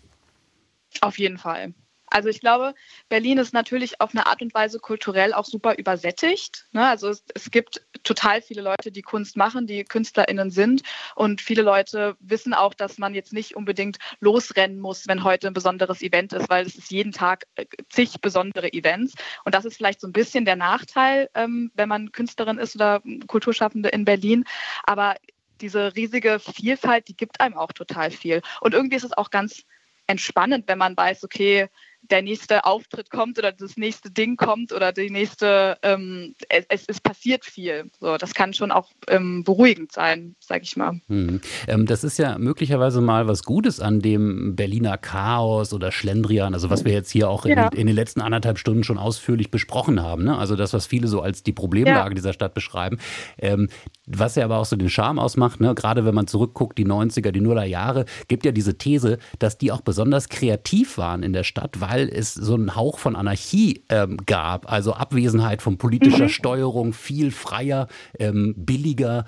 Auf 1.01 1.17
jeden 1.17 1.37
Fall. 1.37 1.73
Also 2.07 2.29
ich 2.29 2.39
glaube, 2.39 2.75
Berlin 3.09 3.39
ist 3.39 3.53
natürlich 3.53 3.99
auf 3.99 4.11
eine 4.13 4.27
Art 4.27 4.41
und 4.41 4.53
Weise 4.53 4.79
kulturell 4.79 5.33
auch 5.33 5.45
super 5.45 5.77
übersättigt. 5.77 6.65
Ne? 6.71 6.87
Also 6.87 7.09
es, 7.09 7.51
gibt 7.51 7.85
total 8.03 8.41
viele 8.41 8.61
Leute, 8.61 8.91
die 8.91 9.01
Kunst 9.01 9.37
machen, 9.37 9.65
die 9.65 9.83
KünstlerInnen 9.83 10.51
sind. 10.51 10.83
Und 11.15 11.41
viele 11.41 11.63
Leute 11.63 12.15
wissen 12.19 12.53
auch, 12.53 12.73
dass 12.73 12.99
man 12.99 13.15
jetzt 13.15 13.33
nicht 13.33 13.55
unbedingt 13.55 13.97
losrennen 14.19 14.79
muss, 14.79 15.07
wenn 15.07 15.23
heute 15.23 15.47
ein 15.47 15.53
besonderes 15.53 16.01
Event 16.01 16.33
ist, 16.33 16.49
weil 16.49 16.65
es 16.65 16.75
ist 16.75 16.91
jeden 16.91 17.11
Tag 17.11 17.47
äh, 17.55 17.65
zig 17.89 18.21
besondere 18.21 18.71
Events. 18.71 19.15
Und 19.43 19.55
das 19.55 19.65
ist 19.65 19.77
vielleicht 19.77 19.99
so 19.99 20.07
ein 20.07 20.13
bisschen 20.13 20.45
der 20.45 20.55
Nachteil, 20.55 21.29
ähm, 21.33 21.71
wenn 21.73 21.89
man 21.89 22.11
Künstlerin 22.11 22.59
ist 22.59 22.75
oder 22.75 23.01
Kulturschaffende 23.27 23.89
in 23.89 24.05
Berlin. 24.05 24.45
Aber 24.83 25.15
diese 25.61 25.95
riesige 25.95 26.39
Vielfalt, 26.39 27.07
die 27.07 27.15
gibt 27.15 27.41
einem 27.41 27.57
auch 27.57 27.71
total 27.71 28.11
viel. 28.11 28.41
Und 28.61 28.73
irgendwie 28.73 28.95
ist 28.97 29.05
es 29.05 29.13
auch 29.13 29.31
ganz 29.31 29.65
entspannend, 30.07 30.67
wenn 30.67 30.77
man 30.77 30.95
weiß, 30.95 31.23
okay, 31.23 31.67
der 32.09 32.21
nächste 32.21 32.65
Auftritt 32.65 33.09
kommt 33.09 33.37
oder 33.37 33.51
das 33.51 33.77
nächste 33.77 34.11
Ding 34.11 34.37
kommt 34.37 34.71
oder 34.71 34.91
die 34.91 35.09
nächste, 35.09 35.77
ähm, 35.81 36.35
es, 36.49 36.85
es, 36.87 37.01
passiert 37.01 37.45
viel. 37.45 37.89
So, 37.99 38.17
das 38.17 38.33
kann 38.33 38.53
schon 38.53 38.71
auch 38.71 38.91
ähm, 39.07 39.43
beruhigend 39.43 39.91
sein, 39.91 40.35
sage 40.39 40.63
ich 40.63 40.75
mal. 40.75 40.99
Hm. 41.07 41.41
Ähm, 41.67 41.85
das 41.85 42.03
ist 42.03 42.17
ja 42.17 42.37
möglicherweise 42.37 43.01
mal 43.01 43.27
was 43.27 43.43
Gutes 43.43 43.79
an 43.79 43.99
dem 43.99 44.55
Berliner 44.55 44.97
Chaos 44.97 45.73
oder 45.73 45.91
Schlendrian, 45.91 46.53
also 46.53 46.69
was 46.69 46.85
wir 46.85 46.93
jetzt 46.93 47.11
hier 47.11 47.29
auch 47.29 47.45
ja. 47.45 47.67
in, 47.67 47.79
in, 47.79 47.87
den 47.87 47.95
letzten 47.95 48.21
anderthalb 48.21 48.57
Stunden 48.57 48.83
schon 48.83 48.97
ausführlich 48.97 49.51
besprochen 49.51 50.01
haben. 50.01 50.23
Ne? 50.23 50.37
Also 50.37 50.55
das, 50.55 50.73
was 50.73 50.87
viele 50.87 51.07
so 51.07 51.21
als 51.21 51.43
die 51.43 51.53
Problemlage 51.53 52.11
ja. 52.11 52.15
dieser 52.15 52.33
Stadt 52.33 52.53
beschreiben. 52.53 52.97
Ähm, 53.37 53.69
was 54.07 54.35
ja 54.35 54.45
aber 54.45 54.57
auch 54.57 54.65
so 54.65 54.75
den 54.75 54.89
Charme 54.89 55.19
ausmacht, 55.19 55.59
ne? 55.59 55.73
gerade 55.75 56.05
wenn 56.05 56.15
man 56.15 56.27
zurückguckt, 56.27 56.77
die 56.77 56.85
90er, 56.85 57.31
die 57.31 57.41
Nuller 57.41 57.65
Jahre, 57.65 58.05
gibt 58.27 58.45
ja 58.45 58.51
diese 58.51 58.77
These, 58.77 59.17
dass 59.39 59.57
die 59.57 59.71
auch 59.71 59.81
besonders 59.81 60.29
kreativ 60.29 60.97
waren 60.97 61.23
in 61.23 61.33
der 61.33 61.43
Stadt, 61.43 61.81
weil 61.81 61.94
weil 61.95 62.09
es 62.09 62.33
so 62.33 62.55
einen 62.55 62.75
Hauch 62.75 62.99
von 62.99 63.15
Anarchie 63.15 63.85
ähm, 63.87 64.17
gab, 64.25 64.69
also 64.69 64.93
Abwesenheit 64.93 65.61
von 65.61 65.77
politischer 65.77 66.25
mhm. 66.25 66.29
Steuerung, 66.29 66.91
viel 66.91 67.31
freier, 67.31 67.87
ähm, 68.19 68.53
billiger 68.57 69.23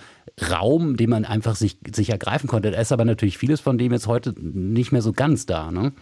Raum, 0.51 0.97
den 0.97 1.09
man 1.09 1.23
einfach 1.23 1.55
sich, 1.55 1.77
sich 1.95 2.09
ergreifen 2.09 2.49
konnte. 2.49 2.71
Da 2.71 2.79
ist 2.79 2.91
aber 2.91 3.05
natürlich 3.05 3.37
vieles 3.37 3.61
von 3.61 3.77
dem 3.77 3.93
jetzt 3.93 4.07
heute 4.07 4.33
nicht 4.37 4.91
mehr 4.91 5.01
so 5.01 5.13
ganz 5.13 5.45
da. 5.45 5.71
Ne? 5.71 5.93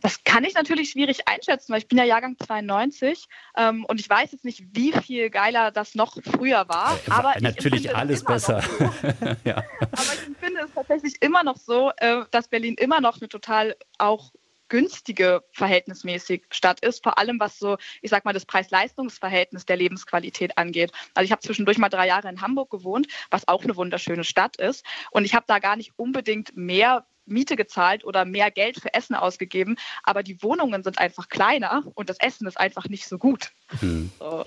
Das 0.00 0.24
kann 0.24 0.42
ich 0.42 0.54
natürlich 0.54 0.90
schwierig 0.90 1.28
einschätzen, 1.28 1.72
weil 1.72 1.78
ich 1.78 1.86
bin 1.86 1.98
ja 1.98 2.04
Jahrgang 2.04 2.36
92 2.44 3.28
ähm, 3.56 3.84
und 3.84 4.00
ich 4.00 4.10
weiß 4.10 4.32
jetzt 4.32 4.44
nicht, 4.44 4.64
wie 4.72 4.92
viel 4.92 5.30
geiler 5.30 5.70
das 5.70 5.94
noch 5.94 6.18
früher 6.24 6.68
war. 6.68 6.98
Äh, 7.06 7.10
aber 7.10 7.34
natürlich 7.40 7.94
alles 7.94 8.24
besser. 8.24 8.60
So. 8.60 8.84
ja. 9.44 9.62
Aber 9.80 10.12
ich 10.14 10.36
finde 10.40 10.62
es 10.64 10.74
tatsächlich 10.74 11.14
immer 11.20 11.44
noch 11.44 11.56
so, 11.56 11.92
äh, 11.98 12.24
dass 12.32 12.48
Berlin 12.48 12.74
immer 12.74 13.00
noch 13.00 13.20
eine 13.20 13.28
total 13.28 13.76
auch 13.98 14.32
günstige 14.72 15.44
verhältnismäßig 15.52 16.44
Stadt 16.50 16.80
ist, 16.80 17.02
vor 17.02 17.18
allem 17.18 17.38
was 17.38 17.58
so, 17.58 17.76
ich 18.00 18.08
sag 18.08 18.24
mal, 18.24 18.32
das 18.32 18.46
Preis-Leistungs-Verhältnis 18.46 19.66
der 19.66 19.76
Lebensqualität 19.76 20.56
angeht. 20.56 20.92
Also 21.12 21.26
ich 21.26 21.30
habe 21.30 21.42
zwischendurch 21.42 21.76
mal 21.76 21.90
drei 21.90 22.06
Jahre 22.06 22.30
in 22.30 22.40
Hamburg 22.40 22.70
gewohnt, 22.70 23.06
was 23.30 23.46
auch 23.48 23.64
eine 23.64 23.76
wunderschöne 23.76 24.24
Stadt 24.24 24.56
ist. 24.56 24.86
Und 25.10 25.26
ich 25.26 25.34
habe 25.34 25.44
da 25.46 25.58
gar 25.58 25.76
nicht 25.76 25.92
unbedingt 25.98 26.56
mehr 26.56 27.04
Miete 27.26 27.56
gezahlt 27.56 28.04
oder 28.04 28.24
mehr 28.24 28.50
Geld 28.50 28.80
für 28.80 28.92
Essen 28.94 29.14
ausgegeben, 29.14 29.76
aber 30.02 30.22
die 30.22 30.42
Wohnungen 30.42 30.82
sind 30.82 30.98
einfach 30.98 31.28
kleiner 31.28 31.82
und 31.94 32.10
das 32.10 32.18
Essen 32.20 32.46
ist 32.46 32.58
einfach 32.58 32.88
nicht 32.88 33.06
so 33.06 33.18
gut. 33.18 33.52
Hm. 33.80 34.10
So. 34.18 34.44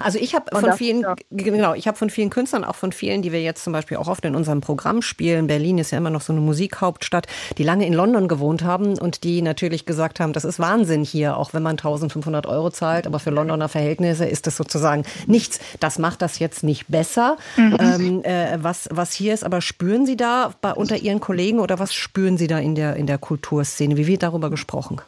Also 0.00 0.18
ich 0.18 0.34
habe 0.34 0.46
von 0.58 0.72
vielen, 0.74 1.02
ja. 1.02 1.14
genau, 1.30 1.74
ich 1.74 1.86
habe 1.86 1.96
von 1.96 2.10
vielen 2.10 2.30
Künstlern, 2.30 2.64
auch 2.64 2.74
von 2.74 2.92
vielen, 2.92 3.22
die 3.22 3.32
wir 3.32 3.42
jetzt 3.42 3.64
zum 3.64 3.72
Beispiel 3.72 3.96
auch 3.96 4.08
oft 4.08 4.24
in 4.24 4.34
unserem 4.34 4.60
Programm 4.60 5.02
spielen. 5.02 5.46
Berlin 5.46 5.78
ist 5.78 5.92
ja 5.92 5.98
immer 5.98 6.10
noch 6.10 6.20
so 6.20 6.32
eine 6.32 6.42
Musikhauptstadt, 6.42 7.26
die 7.58 7.62
lange 7.62 7.86
in 7.86 7.94
London 7.94 8.28
gewohnt 8.28 8.64
haben 8.64 8.98
und 8.98 9.24
die 9.24 9.40
natürlich 9.40 9.86
gesagt 9.86 10.20
haben, 10.20 10.32
das 10.32 10.44
ist 10.44 10.58
Wahnsinn 10.58 11.04
hier, 11.04 11.36
auch 11.36 11.54
wenn 11.54 11.62
man 11.62 11.72
1500 11.72 12.46
Euro 12.46 12.70
zahlt, 12.70 13.06
aber 13.06 13.18
für 13.18 13.30
Londoner 13.30 13.68
Verhältnisse 13.68 14.26
ist 14.26 14.46
das 14.46 14.56
sozusagen 14.56 15.04
nichts. 15.26 15.60
Das 15.80 15.98
macht 15.98 16.22
das 16.22 16.38
jetzt 16.38 16.62
nicht 16.62 16.88
besser. 16.88 17.36
Mhm. 17.56 17.76
Ähm, 17.80 18.24
äh, 18.24 18.58
was, 18.60 18.88
was 18.90 19.12
hier 19.12 19.32
ist, 19.32 19.44
aber 19.44 19.60
spüren 19.60 20.06
Sie 20.06 20.16
da 20.16 20.52
bei, 20.60 20.72
unter 20.72 20.96
Ihren 20.96 21.20
Kollegen 21.20 21.60
oder 21.60 21.78
was 21.78 21.94
spüren 21.94 22.15
Sie 22.38 22.46
da 22.46 22.58
in 22.58 22.74
der, 22.74 22.96
in 22.96 23.06
der 23.06 23.18
Kulturszene? 23.18 23.98
Wie 23.98 24.06
wird 24.06 24.22
darüber 24.22 24.48
gesprochen? 24.48 25.02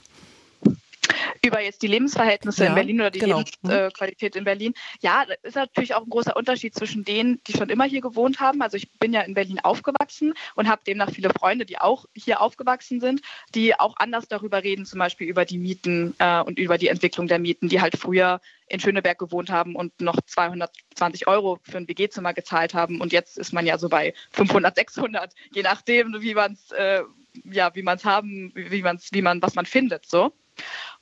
Über 1.44 1.60
jetzt 1.60 1.82
die 1.82 1.86
Lebensverhältnisse 1.86 2.64
ja, 2.64 2.70
in 2.70 2.74
Berlin 2.74 3.00
oder 3.00 3.10
die 3.10 3.18
genau. 3.18 3.42
Lebensqualität 3.62 4.36
in 4.36 4.44
Berlin. 4.44 4.74
Ja, 5.00 5.24
das 5.26 5.36
ist 5.42 5.56
natürlich 5.56 5.94
auch 5.94 6.02
ein 6.02 6.10
großer 6.10 6.36
Unterschied 6.36 6.74
zwischen 6.74 7.04
denen, 7.04 7.40
die 7.46 7.52
schon 7.52 7.68
immer 7.68 7.84
hier 7.84 8.00
gewohnt 8.00 8.40
haben. 8.40 8.62
Also 8.62 8.76
ich 8.76 8.90
bin 8.92 9.12
ja 9.12 9.20
in 9.22 9.34
Berlin 9.34 9.60
aufgewachsen 9.60 10.34
und 10.54 10.68
habe 10.68 10.82
demnach 10.86 11.10
viele 11.10 11.30
Freunde, 11.30 11.66
die 11.66 11.78
auch 11.78 12.06
hier 12.14 12.40
aufgewachsen 12.40 13.00
sind, 13.00 13.20
die 13.54 13.78
auch 13.78 13.96
anders 13.98 14.28
darüber 14.28 14.62
reden, 14.62 14.86
zum 14.86 14.98
Beispiel 14.98 15.28
über 15.28 15.44
die 15.44 15.58
Mieten 15.58 16.14
äh, 16.18 16.40
und 16.40 16.58
über 16.58 16.78
die 16.78 16.88
Entwicklung 16.88 17.28
der 17.28 17.38
Mieten, 17.38 17.68
die 17.68 17.80
halt 17.80 17.96
früher 17.96 18.40
in 18.68 18.80
Schöneberg 18.80 19.18
gewohnt 19.18 19.50
haben 19.50 19.74
und 19.76 19.98
noch 20.00 20.20
220 20.26 21.26
Euro 21.26 21.58
für 21.62 21.78
ein 21.78 21.88
WG-Zimmer 21.88 22.34
gezahlt 22.34 22.74
haben. 22.74 23.00
Und 23.00 23.12
jetzt 23.12 23.38
ist 23.38 23.52
man 23.52 23.64
ja 23.64 23.78
so 23.78 23.88
bei 23.88 24.12
500, 24.32 24.76
600, 24.76 25.32
je 25.52 25.62
nachdem, 25.62 26.20
wie 26.20 26.34
man 26.34 26.52
es 26.52 26.70
äh, 26.72 27.02
ja, 27.44 27.74
wie 27.74 27.82
man 27.82 27.96
es 27.96 28.04
haben, 28.04 28.52
wie 28.54 28.82
man 28.82 28.98
wie 29.10 29.22
man, 29.22 29.42
was 29.42 29.54
man 29.54 29.66
findet, 29.66 30.06
so. 30.06 30.32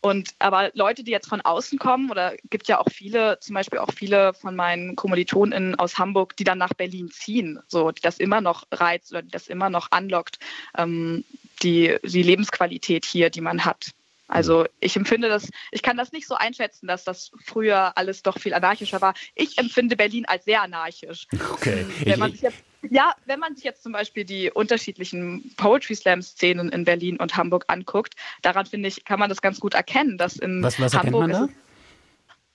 Und 0.00 0.30
aber 0.38 0.70
Leute, 0.74 1.02
die 1.02 1.10
jetzt 1.10 1.28
von 1.28 1.40
außen 1.40 1.78
kommen, 1.78 2.10
oder 2.10 2.36
gibt 2.50 2.68
ja 2.68 2.78
auch 2.78 2.88
viele, 2.90 3.38
zum 3.40 3.54
Beispiel 3.54 3.78
auch 3.78 3.92
viele 3.92 4.34
von 4.34 4.54
meinen 4.54 4.94
KommilitonInnen 4.96 5.74
aus 5.76 5.98
Hamburg, 5.98 6.36
die 6.36 6.44
dann 6.44 6.58
nach 6.58 6.74
Berlin 6.74 7.10
ziehen, 7.10 7.58
so, 7.66 7.90
die 7.90 8.02
das 8.02 8.18
immer 8.18 8.40
noch 8.40 8.64
reizt 8.70 9.10
oder 9.12 9.22
die 9.22 9.30
das 9.30 9.48
immer 9.48 9.70
noch 9.70 9.90
anlockt, 9.90 10.38
ähm, 10.76 11.24
die, 11.62 11.96
die 12.04 12.22
Lebensqualität 12.22 13.04
hier, 13.04 13.30
die 13.30 13.40
man 13.40 13.64
hat. 13.64 13.92
Also 14.28 14.66
ich 14.80 14.96
empfinde 14.96 15.28
das, 15.28 15.48
ich 15.70 15.82
kann 15.82 15.96
das 15.96 16.12
nicht 16.12 16.26
so 16.26 16.34
einschätzen, 16.34 16.88
dass 16.88 17.04
das 17.04 17.30
früher 17.44 17.96
alles 17.96 18.22
doch 18.22 18.38
viel 18.38 18.54
anarchischer 18.54 19.00
war. 19.00 19.14
Ich 19.34 19.56
empfinde 19.56 19.96
Berlin 19.96 20.24
als 20.26 20.44
sehr 20.44 20.62
anarchisch. 20.62 21.26
Okay. 21.52 21.86
Wenn 22.04 22.18
man 22.18 22.32
sich 22.32 22.42
jetzt 22.42 22.62
ja, 22.82 23.14
wenn 23.24 23.40
man 23.40 23.54
sich 23.54 23.64
jetzt 23.64 23.82
zum 23.82 23.92
Beispiel 23.92 24.24
die 24.24 24.50
unterschiedlichen 24.50 25.54
Poetry 25.56 25.94
Slam-Szenen 25.94 26.70
in 26.70 26.84
Berlin 26.84 27.18
und 27.18 27.36
Hamburg 27.36 27.64
anguckt, 27.68 28.14
daran 28.42 28.66
finde 28.66 28.88
ich, 28.88 29.04
kann 29.04 29.18
man 29.18 29.28
das 29.28 29.42
ganz 29.42 29.60
gut 29.60 29.74
erkennen, 29.74 30.18
dass 30.18 30.36
in 30.36 30.62
was, 30.62 30.80
was 30.80 30.94
Hamburg 30.94 31.28
man 31.28 31.30
da? 31.30 31.48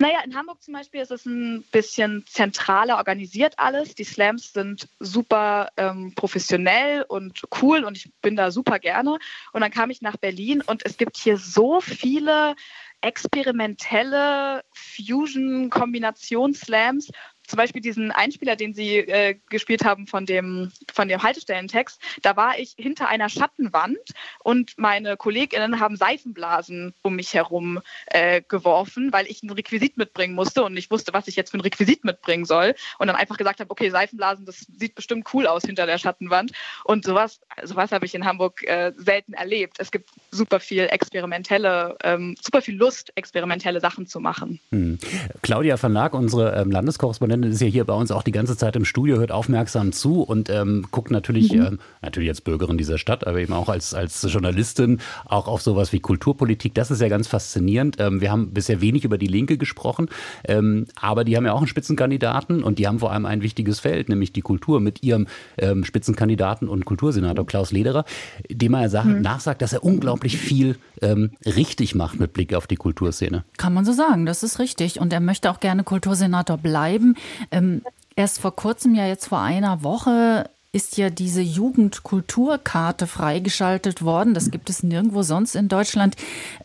Naja, 0.02 0.20
in 0.26 0.36
Hamburg 0.36 0.62
zum 0.64 0.74
Beispiel 0.74 1.00
ist 1.00 1.12
es 1.12 1.28
ein 1.28 1.64
bisschen 1.72 2.26
zentraler 2.26 2.98
organisiert 2.98 3.54
alles. 3.58 3.94
Die 3.94 4.04
Slams 4.04 4.52
sind 4.52 4.88
super 5.00 5.70
ähm, 5.78 6.14
professionell 6.16 7.06
und 7.08 7.44
cool 7.62 7.84
und 7.84 7.96
ich 7.96 8.12
bin 8.24 8.36
da 8.36 8.50
super 8.50 8.80
gerne. 8.80 9.20
Und 9.54 9.62
dann 9.62 9.70
kam 9.70 9.92
ich 9.92 10.02
nach 10.02 10.18
Berlin 10.18 10.64
und 10.66 10.84
es 10.88 10.98
gibt 10.98 11.18
hier 11.18 11.38
so 11.38 11.82
viele 11.82 12.56
experimentelle 13.02 14.64
Fusion-Kombinations-Slams 14.74 17.12
zum 17.52 17.58
Beispiel 17.58 17.82
diesen 17.82 18.12
Einspieler, 18.12 18.56
den 18.56 18.74
Sie 18.74 18.98
äh, 18.98 19.36
gespielt 19.50 19.84
haben 19.84 20.08
von 20.08 20.26
dem, 20.26 20.72
von 20.92 21.10
dem 21.10 21.22
Haltestellentext, 21.22 22.02
da 22.22 22.38
war 22.38 22.58
ich 22.58 22.76
hinter 22.78 23.10
einer 23.10 23.28
Schattenwand 23.28 24.00
und 24.40 24.78
meine 24.78 25.18
KollegInnen 25.18 25.82
haben 25.82 25.98
Seifenblasen 25.98 26.94
um 27.02 27.18
mich 27.18 27.34
herum 27.34 27.82
äh, 28.08 28.42
geworfen, 28.48 29.12
weil 29.12 29.28
ich 29.28 29.44
ein 29.44 29.50
Requisit 29.50 29.98
mitbringen 29.98 30.34
musste 30.34 30.64
und 30.64 30.78
ich 30.78 30.90
wusste, 30.90 31.14
was 31.14 31.28
ich 31.28 31.36
jetzt 31.36 31.52
für 31.52 31.58
ein 31.58 31.62
Requisit 31.62 32.06
mitbringen 32.06 32.46
soll. 32.46 32.74
Und 33.00 33.08
dann 33.08 33.18
einfach 33.18 33.38
gesagt 33.38 33.60
habe, 33.60 33.70
okay, 33.70 33.90
Seifenblasen, 33.90 34.46
das 34.46 34.66
sieht 34.78 34.96
bestimmt 34.96 35.28
cool 35.34 35.46
aus 35.46 35.64
hinter 35.64 35.86
der 35.86 35.98
Schattenwand. 35.98 36.54
Und 36.86 37.04
sowas, 37.04 37.42
sowas 37.64 37.92
habe 37.92 38.06
ich 38.06 38.16
in 38.16 38.26
Hamburg 38.26 38.64
äh, 38.64 38.94
selten 38.96 39.34
erlebt. 39.34 39.76
Es 39.80 39.92
gibt 39.92 40.10
super 40.32 40.62
viel 40.62 40.84
experimentelle, 40.84 41.98
ähm, 42.02 42.36
super 42.42 42.62
viel 42.62 42.76
Lust, 42.76 43.12
experimentelle 43.16 43.82
Sachen 43.82 44.08
zu 44.08 44.22
machen. 44.22 44.62
Hm. 44.70 45.00
Claudia 45.42 45.76
Verlag, 45.76 46.14
unsere 46.14 46.56
ähm, 46.56 46.72
Landeskorrespondentin, 46.72 47.41
ne, 47.42 47.48
ist 47.48 47.62
ja 47.62 47.68
hier 47.68 47.86
bei 47.86 47.94
uns 47.94 48.12
auch 48.12 48.24
die 48.24 48.32
ganze 48.32 48.58
Zeit 48.58 48.76
im 48.76 48.86
Studio, 48.86 49.18
hört 49.18 49.32
aufmerksam 49.32 49.92
zu 49.92 50.22
und 50.22 50.50
ähm, 50.50 50.86
guckt 50.92 51.12
natürlich, 51.12 51.52
mhm. 51.54 51.62
ähm, 51.62 51.80
natürlich 52.02 52.30
als 52.30 52.42
Bürgerin 52.42 52.78
dieser 52.78 52.98
Stadt, 52.98 53.28
aber 53.28 53.40
eben 53.40 53.54
auch 53.54 53.70
als, 53.70 53.94
als 53.94 54.26
Journalistin 54.32 55.00
auch 55.26 55.48
auf 55.48 55.62
sowas 55.62 55.94
wie 55.94 56.00
Kulturpolitik. 56.00 56.74
Das 56.74 56.92
ist 56.92 57.02
ja 57.02 57.10
ganz 57.10 57.28
faszinierend. 57.28 57.98
Ähm, 58.00 58.22
wir 58.22 58.32
haben 58.32 58.52
bisher 58.54 58.82
wenig 58.82 59.04
über 59.04 59.18
die 59.18 59.28
Linke 59.28 59.58
gesprochen, 59.58 60.10
ähm, 60.46 60.86
aber 60.96 61.24
die 61.24 61.36
haben 61.36 61.46
ja 61.46 61.54
auch 61.54 61.60
einen 61.60 61.68
Spitzenkandidaten 61.68 62.64
und 62.64 62.80
die 62.80 62.88
haben 62.88 63.00
vor 63.00 63.12
allem 63.12 63.26
ein 63.26 63.42
wichtiges 63.42 63.80
Feld, 63.80 64.10
nämlich 64.10 64.34
die 64.34 64.42
Kultur 64.42 64.80
mit 64.80 65.04
ihrem 65.04 65.28
ähm, 65.58 65.84
Spitzenkandidaten 65.84 66.68
und 66.68 66.86
Kultursenator 66.86 67.46
Klaus 67.46 67.72
Lederer, 67.72 68.06
dem 68.50 68.74
er 68.74 68.90
sagt, 68.90 69.08
mhm. 69.08 69.22
nachsagt, 69.22 69.62
dass 69.62 69.74
er 69.74 69.84
unglaublich 69.84 70.38
viel 70.38 70.78
ähm, 71.02 71.32
richtig 71.46 71.96
macht 71.96 72.20
mit 72.20 72.34
Blick 72.34 72.54
auf 72.54 72.68
die 72.68 72.76
Kulturszene. 72.76 73.44
Kann 73.58 73.74
man 73.74 73.86
so 73.86 73.94
sagen, 73.94 74.26
das 74.26 74.44
ist 74.44 74.60
richtig. 74.60 75.00
Und 75.00 75.14
er 75.14 75.20
möchte 75.20 75.52
auch 75.52 75.60
gerne 75.60 75.84
Kultursenator 75.84 76.58
bleiben. 76.58 77.16
Ähm, 77.52 77.82
erst 78.16 78.40
vor 78.40 78.56
kurzem, 78.56 78.96
ja 78.96 79.08
jetzt 79.08 79.28
vor 79.28 79.40
einer 79.40 79.84
Woche, 79.84 80.50
ist 80.74 80.96
ja 80.96 81.10
diese 81.10 81.42
Jugendkulturkarte 81.42 83.06
freigeschaltet 83.06 84.04
worden. 84.04 84.34
Das 84.34 84.52
gibt 84.52 84.70
es 84.70 84.84
nirgendwo 84.84 85.22
sonst 85.22 85.56
in 85.56 85.68
Deutschland. 85.68 86.16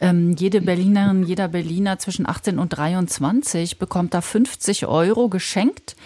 Ähm, 0.01 0.37
jede 0.39 0.61
Berlinerin, 0.61 1.25
jeder 1.25 1.49
Berliner 1.49 1.99
zwischen 1.99 2.29
18 2.29 2.61
und 2.61 2.69
23 2.69 3.79
bekommt 3.79 4.15
da 4.15 4.21
50 4.21 4.87
Euro 4.87 5.29
geschenkt. 5.29 5.97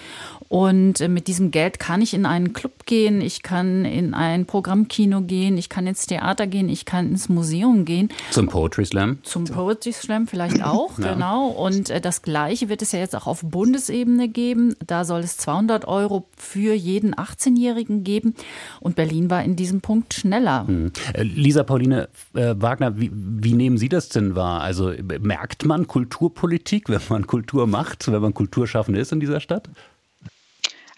Und 0.50 1.00
äh, 1.00 1.06
mit 1.06 1.28
diesem 1.28 1.52
Geld 1.52 1.78
kann 1.78 2.02
ich 2.02 2.12
in 2.12 2.26
einen 2.26 2.52
Club 2.52 2.84
gehen, 2.84 3.20
ich 3.20 3.44
kann 3.44 3.84
in 3.84 4.14
ein 4.14 4.46
Programmkino 4.46 5.20
gehen, 5.20 5.56
ich 5.56 5.68
kann 5.68 5.86
ins 5.86 6.06
Theater 6.06 6.48
gehen, 6.48 6.68
ich 6.68 6.84
kann 6.84 7.08
ins 7.08 7.28
Museum 7.28 7.84
gehen. 7.84 8.08
Zum 8.32 8.48
Poetry 8.48 8.84
Slam? 8.84 9.18
Zum 9.22 9.44
Poetry 9.44 9.92
Slam 9.92 10.26
vielleicht 10.26 10.64
auch, 10.64 10.98
ja. 10.98 11.12
genau. 11.12 11.46
Und 11.50 11.88
äh, 11.90 12.00
das 12.00 12.22
Gleiche 12.22 12.68
wird 12.68 12.82
es 12.82 12.90
ja 12.90 12.98
jetzt 12.98 13.14
auch 13.14 13.28
auf 13.28 13.42
Bundesebene 13.42 14.28
geben. 14.28 14.74
Da 14.84 15.04
soll 15.04 15.20
es 15.20 15.36
200 15.36 15.86
Euro 15.86 16.26
für 16.36 16.74
jeden 16.74 17.14
18-Jährigen 17.14 18.02
geben. 18.02 18.34
Und 18.80 18.96
Berlin 18.96 19.30
war 19.30 19.44
in 19.44 19.54
diesem 19.54 19.80
Punkt 19.82 20.14
schneller. 20.14 20.66
Hm. 20.66 20.90
Äh, 21.14 21.22
Lisa 21.22 21.62
Pauline 21.62 22.08
äh, 22.34 22.56
Wagner, 22.58 22.98
wie, 22.98 23.12
wie 23.14 23.52
nehmen 23.52 23.78
Sie 23.78 23.88
das 23.88 24.08
denn 24.08 24.34
wahr? 24.34 24.62
Also 24.62 24.92
merkt 25.20 25.64
man 25.64 25.86
Kulturpolitik, 25.86 26.88
wenn 26.88 27.02
man 27.08 27.28
Kultur 27.28 27.68
macht, 27.68 28.10
wenn 28.10 28.20
man 28.20 28.34
Kulturschaffende 28.34 28.98
ist 28.98 29.12
in 29.12 29.20
dieser 29.20 29.38
Stadt? 29.38 29.68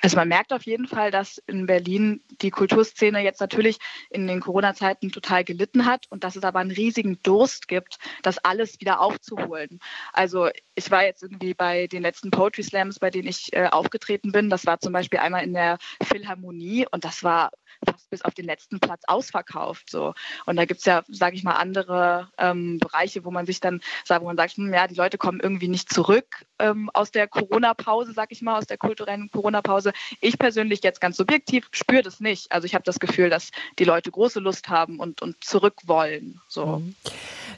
Also 0.03 0.17
man 0.17 0.27
merkt 0.27 0.53
auf 0.53 0.67
jeden 0.67 0.89
Fall, 0.89 1.13
dass 1.13 1.39
in 1.47 1.67
Berlin 1.67 2.25
die 2.43 2.51
Kulturszene 2.51 3.21
jetzt 3.21 3.41
natürlich 3.41 3.79
in 4.11 4.27
den 4.27 4.41
Corona-Zeiten 4.41 5.13
total 5.13 5.45
gelitten 5.45 5.87
hat 5.87 6.07
und 6.11 6.25
dass 6.25 6.35
es 6.35 6.43
aber 6.43 6.59
einen 6.59 6.73
riesigen 6.73 7.23
Durst 7.23 7.69
gibt, 7.69 7.99
das 8.23 8.39
alles 8.39 8.81
wieder 8.81 9.01
aufzuholen. 9.01 9.79
Also 10.13 10.49
ich 10.75 10.91
war 10.91 11.05
jetzt 11.05 11.23
irgendwie 11.23 11.55
bei 11.55 11.87
den 11.87 12.03
letzten 12.03 12.31
Poetry 12.31 12.62
Slams, 12.62 12.99
bei 12.99 13.11
denen 13.11 13.29
ich 13.29 13.53
äh, 13.53 13.66
aufgetreten 13.66 14.33
bin. 14.33 14.51
Das 14.51 14.66
war 14.66 14.81
zum 14.81 14.93
Beispiel 14.93 15.18
einmal 15.18 15.45
in 15.45 15.53
der 15.53 15.79
Philharmonie 16.03 16.87
und 16.91 17.05
das 17.05 17.23
war 17.23 17.51
fast 17.85 18.11
bis 18.11 18.23
auf 18.23 18.35
den 18.35 18.47
letzten 18.47 18.81
Platz 18.81 19.03
ausverkauft. 19.07 19.91
So. 19.91 20.14
Und 20.47 20.57
da 20.57 20.64
gibt 20.64 20.81
es 20.81 20.87
ja, 20.87 21.03
sage 21.09 21.37
ich 21.37 21.45
mal, 21.45 21.55
andere 21.55 22.29
ähm, 22.39 22.79
Bereiche, 22.79 23.25
wo 23.25 23.31
man 23.31 23.47
sich 23.47 23.61
dann 23.61 23.81
sagt, 24.05 24.23
wo 24.23 24.27
man 24.27 24.37
sagt, 24.37 24.57
hm, 24.57 24.73
ja, 24.73 24.87
die 24.87 24.95
Leute 24.95 25.18
kommen 25.18 25.41
irgendwie 25.41 25.68
nicht 25.68 25.93
zurück 25.93 26.45
ähm, 26.59 26.91
aus 26.95 27.11
der 27.11 27.29
Corona-Pause, 27.29 28.12
sage 28.12 28.29
ich 28.33 28.43
mal, 28.43 28.59
aus 28.59 28.66
der 28.66 28.79
kulturellen 28.79 29.31
Corona-Pause. 29.31 29.93
Ich 30.20 30.39
persönlich 30.39 30.83
jetzt 30.83 31.01
ganz 31.01 31.16
subjektiv 31.16 31.68
spüre 31.73 32.03
das 32.03 32.20
nicht. 32.20 32.53
Also 32.53 32.66
ich 32.66 32.75
habe 32.75 32.85
das 32.85 33.01
Gefühl, 33.01 33.31
dass 33.31 33.51
die 33.79 33.85
Leute 33.85 34.11
große 34.11 34.41
Lust 34.41 34.68
haben 34.68 34.99
und, 35.01 35.23
und 35.23 35.43
zurück 35.43 35.75
wollen. 35.85 36.41
So. 36.49 36.79
Mhm. 36.79 36.95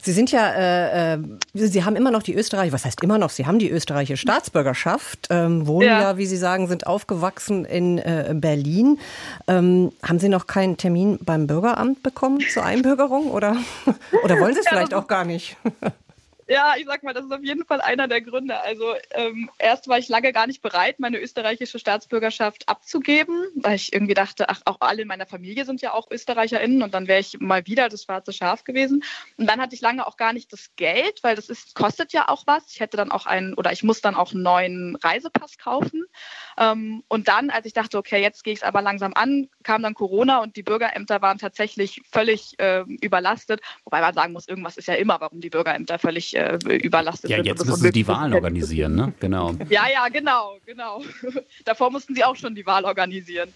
Sie 0.00 0.12
sind 0.12 0.30
ja, 0.32 0.50
äh, 0.50 1.14
äh, 1.14 1.18
Sie 1.54 1.84
haben 1.84 1.96
immer 1.96 2.10
noch 2.10 2.22
die 2.22 2.34
Österreich, 2.34 2.72
was 2.72 2.84
heißt 2.84 3.00
immer 3.04 3.18
noch? 3.18 3.30
Sie 3.30 3.46
haben 3.46 3.58
die 3.58 3.70
österreichische 3.70 4.16
Staatsbürgerschaft, 4.16 5.28
ähm, 5.30 5.66
wohnen 5.66 5.86
ja. 5.86 6.00
ja. 6.00 6.16
wie 6.16 6.26
Sie 6.26 6.36
sagen, 6.36 6.66
sind 6.66 6.86
aufgewachsen 6.86 7.64
in 7.64 7.98
äh, 7.98 8.34
Berlin. 8.34 8.98
Ähm, 9.46 9.92
haben 10.02 10.18
Sie 10.18 10.28
noch 10.28 10.46
keinen 10.46 10.76
Termin 10.76 11.18
beim 11.22 11.46
Bürgeramt 11.46 12.02
bekommen 12.02 12.40
zur 12.40 12.64
Einbürgerung 12.64 13.30
oder, 13.30 13.56
oder 14.24 14.40
wollen 14.40 14.54
Sie 14.54 14.60
es 14.60 14.68
vielleicht 14.68 14.94
auch 14.94 15.06
gar 15.06 15.24
nicht? 15.24 15.56
Ja, 16.46 16.74
ich 16.76 16.84
sag 16.84 17.02
mal, 17.02 17.14
das 17.14 17.24
ist 17.24 17.32
auf 17.32 17.42
jeden 17.42 17.64
Fall 17.64 17.80
einer 17.80 18.06
der 18.06 18.20
Gründe. 18.20 18.60
Also 18.60 18.94
ähm, 19.12 19.50
erst 19.58 19.88
war 19.88 19.98
ich 19.98 20.08
lange 20.08 20.32
gar 20.32 20.46
nicht 20.46 20.60
bereit, 20.60 21.00
meine 21.00 21.18
österreichische 21.18 21.78
Staatsbürgerschaft 21.78 22.68
abzugeben, 22.68 23.46
weil 23.54 23.76
ich 23.76 23.94
irgendwie 23.94 24.14
dachte, 24.14 24.50
ach, 24.50 24.60
auch 24.66 24.76
alle 24.80 25.02
in 25.02 25.08
meiner 25.08 25.26
Familie 25.26 25.64
sind 25.64 25.80
ja 25.80 25.94
auch 25.94 26.10
ÖsterreicherInnen 26.10 26.82
und 26.82 26.92
dann 26.92 27.08
wäre 27.08 27.20
ich 27.20 27.40
mal 27.40 27.66
wieder 27.66 27.88
das 27.88 28.02
schwarze 28.02 28.34
Schaf 28.34 28.64
gewesen. 28.64 29.02
Und 29.38 29.46
dann 29.46 29.60
hatte 29.60 29.74
ich 29.74 29.80
lange 29.80 30.06
auch 30.06 30.18
gar 30.18 30.34
nicht 30.34 30.52
das 30.52 30.70
Geld, 30.76 31.22
weil 31.22 31.34
das 31.34 31.48
ist, 31.48 31.74
kostet 31.74 32.12
ja 32.12 32.28
auch 32.28 32.46
was. 32.46 32.64
Ich 32.68 32.80
hätte 32.80 32.98
dann 32.98 33.10
auch 33.10 33.24
einen, 33.24 33.54
oder 33.54 33.72
ich 33.72 33.82
muss 33.82 34.02
dann 34.02 34.14
auch 34.14 34.32
einen 34.32 34.42
neuen 34.42 34.96
Reisepass 34.96 35.56
kaufen. 35.56 36.04
Ähm, 36.58 37.04
und 37.08 37.28
dann, 37.28 37.48
als 37.48 37.64
ich 37.64 37.72
dachte, 37.72 37.96
okay, 37.96 38.20
jetzt 38.20 38.44
gehe 38.44 38.52
ich 38.52 38.60
es 38.60 38.64
aber 38.64 38.82
langsam 38.82 39.14
an, 39.14 39.48
kam 39.62 39.82
dann 39.82 39.94
Corona 39.94 40.42
und 40.42 40.56
die 40.56 40.62
Bürgerämter 40.62 41.22
waren 41.22 41.38
tatsächlich 41.38 42.02
völlig 42.12 42.58
äh, 42.58 42.84
überlastet. 43.00 43.62
Wobei 43.84 44.02
man 44.02 44.12
sagen 44.12 44.34
muss, 44.34 44.46
irgendwas 44.46 44.76
ist 44.76 44.88
ja 44.88 44.94
immer, 44.94 45.20
warum 45.20 45.40
die 45.40 45.50
Bürgerämter 45.50 45.98
völlig 45.98 46.33
äh, 46.34 46.76
überlastet 46.76 47.30
ja, 47.30 47.36
sind. 47.36 47.46
Ja, 47.46 47.52
jetzt 47.52 47.64
müssen 47.64 47.82
Sie 47.82 47.92
die 47.92 48.06
Wahlen 48.06 48.34
organisieren, 48.34 48.94
ne? 48.94 49.12
Genau. 49.20 49.54
ja, 49.68 49.88
ja, 49.92 50.08
genau, 50.08 50.56
genau. 50.66 51.02
Davor 51.64 51.90
mussten 51.90 52.14
Sie 52.14 52.24
auch 52.24 52.36
schon 52.36 52.54
die 52.54 52.66
Wahl 52.66 52.84
organisieren. 52.84 53.52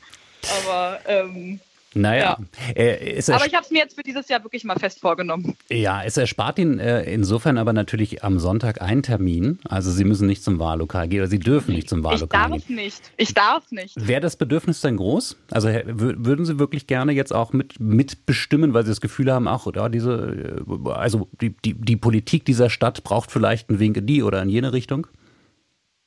Aber 0.64 1.00
ähm, 1.06 1.60
naja. 1.94 2.38
Ja. 2.68 2.74
Äh, 2.74 3.22
aber 3.28 3.46
ich 3.46 3.54
habe 3.54 3.64
es 3.64 3.70
mir 3.70 3.78
jetzt 3.78 3.94
für 3.94 4.02
dieses 4.02 4.28
Jahr 4.28 4.42
wirklich 4.44 4.64
mal 4.64 4.78
fest 4.78 5.00
vorgenommen. 5.00 5.56
Ja, 5.70 6.02
es 6.04 6.16
erspart 6.16 6.58
Ihnen 6.58 6.78
äh, 6.78 7.02
insofern 7.04 7.56
aber 7.56 7.72
natürlich 7.72 8.22
am 8.22 8.38
Sonntag 8.38 8.82
einen 8.82 9.02
Termin. 9.02 9.58
Also 9.64 9.90
Sie 9.90 10.04
müssen 10.04 10.26
nicht 10.26 10.42
zum 10.42 10.58
Wahllokal 10.58 11.08
gehen 11.08 11.20
oder 11.20 11.28
Sie 11.28 11.38
dürfen 11.38 11.74
nicht 11.74 11.88
zum 11.88 12.04
Wahllokal 12.04 12.50
gehen. 12.50 12.56
Ich 12.58 12.66
darf 12.66 12.68
nicht. 12.68 13.12
Ich 13.16 13.34
darf 13.34 13.70
nicht. 13.70 14.06
Wäre 14.06 14.20
das 14.20 14.36
Bedürfnis 14.36 14.80
denn 14.80 14.96
groß? 14.96 15.36
Also 15.50 15.68
würden 15.68 16.44
Sie 16.44 16.58
wirklich 16.58 16.86
gerne 16.86 17.12
jetzt 17.12 17.32
auch 17.32 17.52
mit, 17.52 17.80
mitbestimmen, 17.80 18.74
weil 18.74 18.84
Sie 18.84 18.90
das 18.90 19.00
Gefühl 19.00 19.32
haben, 19.32 19.48
ach, 19.48 19.66
ja, 19.74 19.88
diese, 19.88 20.62
äh, 20.68 20.90
also 20.90 21.28
die, 21.40 21.56
die, 21.64 21.74
die 21.74 21.96
Politik 21.96 22.44
dieser 22.44 22.68
Stadt 22.68 23.02
braucht 23.02 23.30
vielleicht 23.30 23.70
einen 23.70 23.78
Wink 23.78 23.96
in 23.96 24.06
die 24.06 24.22
oder 24.22 24.42
in 24.42 24.50
jene 24.50 24.72
Richtung? 24.72 25.06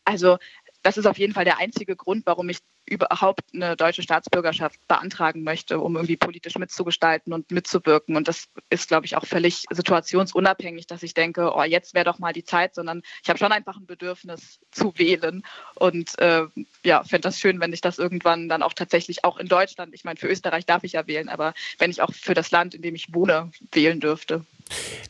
Also 0.06 0.38
das 0.84 0.98
ist 0.98 1.06
auf 1.06 1.18
jeden 1.18 1.34
Fall 1.34 1.46
der 1.46 1.60
einzige 1.60 1.96
Grund, 1.96 2.26
warum 2.26 2.50
ich 2.50 2.58
überhaupt 2.92 3.42
eine 3.54 3.78
deutsche 3.78 4.04
Staatsbürgerschaft 4.04 4.86
beantragen 4.88 5.44
möchte, 5.44 5.80
um 5.80 5.96
irgendwie 5.96 6.18
politisch 6.18 6.58
mitzugestalten 6.58 7.34
und 7.34 7.50
mitzuwirken. 7.50 8.18
Und 8.18 8.28
das 8.28 8.50
ist, 8.70 8.90
glaube 8.90 9.06
ich, 9.06 9.16
auch 9.16 9.26
völlig 9.26 9.64
situationsunabhängig, 9.70 10.88
dass 10.88 11.02
ich 11.02 11.14
denke, 11.14 11.54
oh, 11.56 11.64
jetzt 11.64 11.94
wäre 11.94 12.06
doch 12.06 12.20
mal 12.20 12.34
die 12.34 12.44
Zeit, 12.44 12.76
sondern 12.76 13.02
ich 13.24 13.30
habe 13.30 13.40
schon 13.40 13.54
einfach 13.54 13.78
ein 13.78 13.86
Bedürfnis 13.86 14.60
zu 14.72 14.94
wählen. 14.98 15.44
Und 15.76 16.20
äh, 16.20 16.44
ja, 16.84 17.04
fände 17.04 17.22
das 17.22 17.40
schön, 17.40 17.62
wenn 17.62 17.72
ich 17.72 17.82
das 17.82 17.98
irgendwann 17.98 18.50
dann 18.50 18.62
auch 18.62 18.74
tatsächlich 18.74 19.24
auch 19.24 19.38
in 19.38 19.48
Deutschland, 19.48 19.94
ich 19.94 20.04
meine, 20.04 20.20
für 20.20 20.28
Österreich 20.28 20.66
darf 20.66 20.84
ich 20.84 20.94
ja 20.94 21.08
wählen, 21.08 21.30
aber 21.30 21.54
wenn 21.80 21.92
ich 21.92 22.02
auch 22.02 22.12
für 22.14 22.34
das 22.34 22.52
Land, 22.52 22.76
in 22.76 22.82
dem 22.82 22.96
ich 22.96 23.14
wohne, 23.14 23.52
wählen 23.72 24.00
dürfte. 24.02 24.44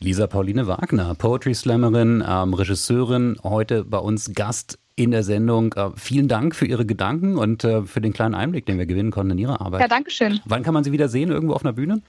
Lisa 0.00 0.26
Pauline 0.26 0.66
Wagner, 0.66 1.14
Poetry 1.14 1.54
Slammerin, 1.54 2.24
ähm, 2.26 2.54
Regisseurin, 2.54 3.38
heute 3.42 3.84
bei 3.84 3.98
uns 3.98 4.32
Gast 4.34 4.78
in 4.96 5.10
der 5.10 5.22
Sendung. 5.22 5.72
Äh, 5.74 5.90
vielen 5.96 6.28
Dank 6.28 6.54
für 6.54 6.66
Ihre 6.66 6.86
Gedanken 6.86 7.36
und 7.38 7.64
äh, 7.64 7.71
für 7.84 8.00
den 8.00 8.12
kleinen 8.12 8.34
Einblick, 8.34 8.66
den 8.66 8.78
wir 8.78 8.86
gewinnen 8.86 9.10
konnten 9.10 9.32
in 9.32 9.38
Ihre 9.38 9.60
Arbeit. 9.60 9.80
Ja, 9.80 9.88
danke 9.88 10.10
schön. 10.10 10.40
Wann 10.44 10.62
kann 10.62 10.74
man 10.74 10.84
Sie 10.84 10.92
wieder 10.92 11.08
sehen, 11.08 11.30
irgendwo 11.30 11.54
auf 11.54 11.64
einer 11.64 11.72
Bühne? 11.72 12.02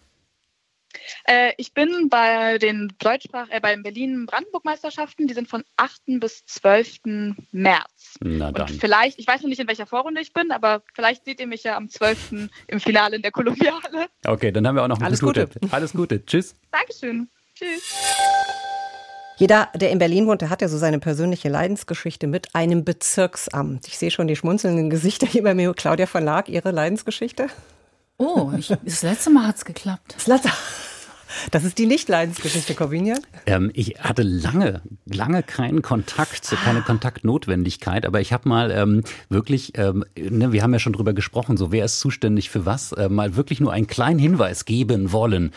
Äh, 1.26 1.54
ich 1.58 1.74
bin 1.74 2.10
bei 2.10 2.58
den 2.58 2.94
Deutschsprach 3.00 3.48
äh, 3.50 3.60
beim 3.60 3.84
Berlin 3.84 4.26
Brandenburg-Meisterschaften. 4.26 5.28
Die 5.28 5.34
sind 5.34 5.48
von 5.48 5.64
8. 5.78 6.02
bis 6.20 6.46
12. 6.46 7.36
März. 7.52 8.16
Na 8.22 8.52
dann. 8.52 8.70
Und 8.70 8.80
vielleicht, 8.80 9.20
ich 9.20 9.28
weiß 9.28 9.42
noch 9.42 9.50
nicht, 9.50 9.60
in 9.60 9.68
welcher 9.68 9.86
Vorrunde 9.86 10.22
ich 10.22 10.34
bin, 10.34 10.52
aber 10.52 10.84
vielleicht 10.94 11.26
seht 11.26 11.40
ihr 11.40 11.48
mich 11.48 11.64
ja 11.64 11.78
am 11.78 11.90
12. 11.90 12.50
im 12.68 12.80
Finale 12.80 13.16
in 13.16 13.22
der 13.22 13.32
Kolumbiale. 13.32 14.08
Okay, 14.26 14.52
dann 14.52 14.68
haben 14.68 14.76
wir 14.76 14.84
auch 14.84 14.88
noch 14.88 15.02
Alles 15.02 15.22
Gute. 15.22 15.48
Gute. 15.48 15.74
Alles 15.74 15.94
Gute. 15.94 16.26
Tschüss. 16.26 16.56
Dankeschön. 16.72 17.30
Tschüss. 17.56 18.62
Jeder, 19.44 19.68
der 19.76 19.92
in 19.92 20.00
Berlin 20.00 20.26
wohnt, 20.26 20.42
der 20.42 20.50
hat 20.50 20.62
ja 20.62 20.70
so 20.70 20.78
seine 20.78 21.00
persönliche 21.00 21.50
Leidensgeschichte 21.50 22.28
mit 22.28 22.56
einem 22.56 22.86
Bezirksamt. 22.86 23.90
Ich 23.90 23.98
sehe 23.98 24.10
schon 24.10 24.30
die 24.30 24.38
schmunzelnden 24.38 24.90
Gesichter 24.90 25.28
hier 25.28 25.44
bei 25.44 25.54
mir. 25.54 25.74
Claudia 25.74 26.06
Verlag, 26.06 26.48
Ihre 26.48 26.72
Leidensgeschichte? 26.72 27.48
Oh, 28.18 28.54
ich, 28.58 28.74
das 28.86 29.02
letzte 29.02 29.32
Mal 29.32 29.46
hat 29.46 29.58
es 29.58 29.66
geklappt. 29.66 30.14
Das 30.16 30.28
letzte 30.28 30.50
das 31.52 31.64
ist 31.64 31.78
die 31.78 31.86
Nicht-Leidensgeschichte, 31.86 32.74
Corvinian. 32.74 33.20
Ähm, 33.46 33.72
ich 33.74 33.96
hatte 34.00 34.22
lange, 34.24 34.82
lange 35.06 35.44
keinen 35.44 35.82
Kontakt, 35.82 36.56
keine 36.64 36.82
Kontaktnotwendigkeit, 36.82 38.06
aber 38.06 38.22
ich 38.22 38.34
habe 38.34 38.48
mal 38.48 38.72
ähm, 38.72 39.04
wirklich, 39.30 39.74
ähm, 39.78 40.06
ne, 40.18 40.52
wir 40.52 40.64
haben 40.64 40.74
ja 40.74 40.80
schon 40.80 40.94
drüber 40.94 41.14
gesprochen, 41.14 41.58
so 41.58 41.72
wer 41.72 41.86
ist 41.86 42.00
zuständig 42.00 42.50
für 42.50 42.66
was, 42.66 42.92
äh, 42.94 43.10
mal 43.10 43.36
wirklich 43.36 43.60
nur 43.60 43.74
einen 43.74 43.88
kleinen 43.88 44.20
Hinweis 44.20 44.66
geben 44.66 45.12
wollen. 45.12 45.52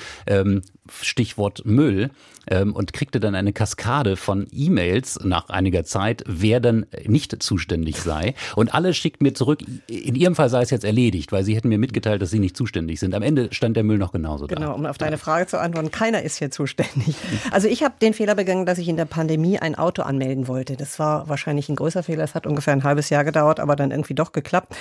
Stichwort 1.03 1.64
Müll 1.64 2.11
ähm, 2.49 2.74
und 2.74 2.93
kriegte 2.93 3.20
dann 3.20 3.34
eine 3.34 3.53
Kaskade 3.53 4.16
von 4.16 4.47
E-Mails 4.53 5.20
nach 5.24 5.49
einiger 5.49 5.84
Zeit, 5.84 6.22
wer 6.26 6.61
dann 6.61 6.87
nicht 7.07 7.43
zuständig 7.43 7.97
sei. 8.01 8.34
Und 8.55 8.74
alle 8.74 8.95
schickt 8.95 9.22
mir 9.22 9.34
zurück, 9.34 9.61
in 9.89 10.14
ihrem 10.14 10.34
Fall 10.34 10.49
sei 10.49 10.62
es 10.62 10.70
jetzt 10.70 10.84
erledigt, 10.84 11.32
weil 11.32 11.45
sie 11.45 11.57
hätten 11.57 11.68
mir 11.68 11.78
mitgeteilt, 11.78 12.22
dass 12.22 12.30
sie 12.30 12.39
nicht 12.39 12.57
zuständig 12.57 13.01
sind. 13.01 13.14
Am 13.14 13.22
Ende 13.22 13.49
stand 13.53 13.76
der 13.76 13.84
Müll 13.84 13.99
noch 13.99 14.12
genauso 14.12 14.47
Genau, 14.47 14.66
da. 14.68 14.72
um 14.72 14.87
auf 14.87 14.99
deine 14.99 15.18
Frage 15.18 15.47
zu 15.47 15.59
antworten, 15.61 15.91
keiner 15.91 16.22
ist 16.22 16.39
hier 16.39 16.51
zuständig. 16.51 17.14
Also 17.51 17.68
ich 17.68 17.82
habe 17.82 17.95
den 18.01 18.14
Fehler 18.14 18.34
begangen, 18.34 18.66
dass 18.66 18.78
ich 18.78 18.89
in 18.89 18.97
der 18.97 19.05
Pandemie 19.05 19.59
ein 19.59 19.74
Auto 19.74 20.03
anmelden 20.03 20.49
wollte. 20.49 20.76
Das 20.76 20.99
war 20.99 21.28
wahrscheinlich 21.28 21.68
ein 21.68 21.76
größer 21.76 22.03
Fehler. 22.03 22.24
Es 22.24 22.34
hat 22.34 22.47
ungefähr 22.47 22.72
ein 22.72 22.84
halbes 22.84 23.11
Jahr 23.11 23.24
gedauert, 23.24 23.61
aber 23.61 23.76
dann 23.76 23.91
irgendwie 23.91 24.14
doch 24.14 24.32
geklappt. 24.32 24.74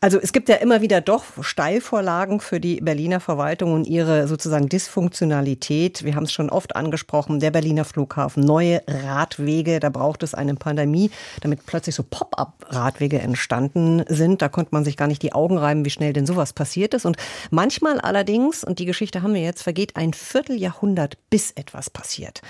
Also 0.00 0.18
es 0.20 0.32
gibt 0.32 0.48
ja 0.48 0.56
immer 0.56 0.80
wieder 0.80 1.00
doch 1.00 1.24
Steilvorlagen 1.40 2.40
für 2.40 2.60
die 2.60 2.80
Berliner 2.80 3.20
Verwaltung 3.20 3.72
und 3.72 3.86
ihre 3.86 4.28
sozusagen 4.28 4.68
Dysfunktionalität. 4.68 6.04
Wir 6.04 6.14
haben 6.14 6.24
es 6.24 6.32
schon 6.32 6.50
oft 6.50 6.76
angesprochen, 6.76 7.40
der 7.40 7.50
Berliner 7.50 7.84
Flughafen, 7.84 8.44
neue 8.44 8.82
Radwege, 8.86 9.80
da 9.80 9.88
braucht 9.88 10.22
es 10.22 10.34
eine 10.34 10.54
Pandemie, 10.54 11.10
damit 11.40 11.64
plötzlich 11.64 11.94
so 11.94 12.02
Pop-up-Radwege 12.02 13.20
entstanden 13.20 14.04
sind. 14.08 14.42
Da 14.42 14.48
konnte 14.48 14.70
man 14.72 14.84
sich 14.84 14.96
gar 14.96 15.08
nicht 15.08 15.22
die 15.22 15.32
Augen 15.32 15.56
reiben, 15.56 15.84
wie 15.84 15.90
schnell 15.90 16.12
denn 16.12 16.26
sowas 16.26 16.52
passiert 16.52 16.94
ist. 16.94 17.06
Und 17.06 17.16
manchmal 17.50 18.00
allerdings, 18.00 18.64
und 18.64 18.78
die 18.78 18.86
Geschichte 18.86 19.22
haben 19.22 19.34
wir 19.34 19.42
jetzt, 19.42 19.62
vergeht 19.62 19.96
ein 19.96 20.12
Vierteljahrhundert, 20.12 21.16
bis 21.30 21.52
etwas 21.52 21.88
passiert. 21.90 22.42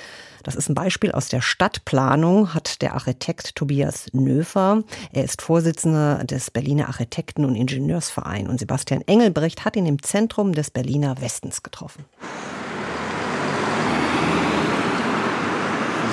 Das 0.46 0.54
ist 0.54 0.68
ein 0.68 0.76
Beispiel 0.76 1.10
aus 1.10 1.26
der 1.26 1.40
Stadtplanung, 1.40 2.54
hat 2.54 2.80
der 2.80 2.94
Architekt 2.94 3.56
Tobias 3.56 4.06
Nöfer. 4.12 4.84
Er 5.12 5.24
ist 5.24 5.42
Vorsitzender 5.42 6.22
des 6.22 6.52
Berliner 6.52 6.86
Architekten- 6.86 7.44
und 7.44 7.56
Ingenieursverein. 7.56 8.46
Und 8.46 8.60
Sebastian 8.60 9.02
Engelbrecht 9.08 9.64
hat 9.64 9.74
ihn 9.74 9.86
im 9.86 10.00
Zentrum 10.04 10.52
des 10.52 10.70
Berliner 10.70 11.20
Westens 11.20 11.64
getroffen. 11.64 12.04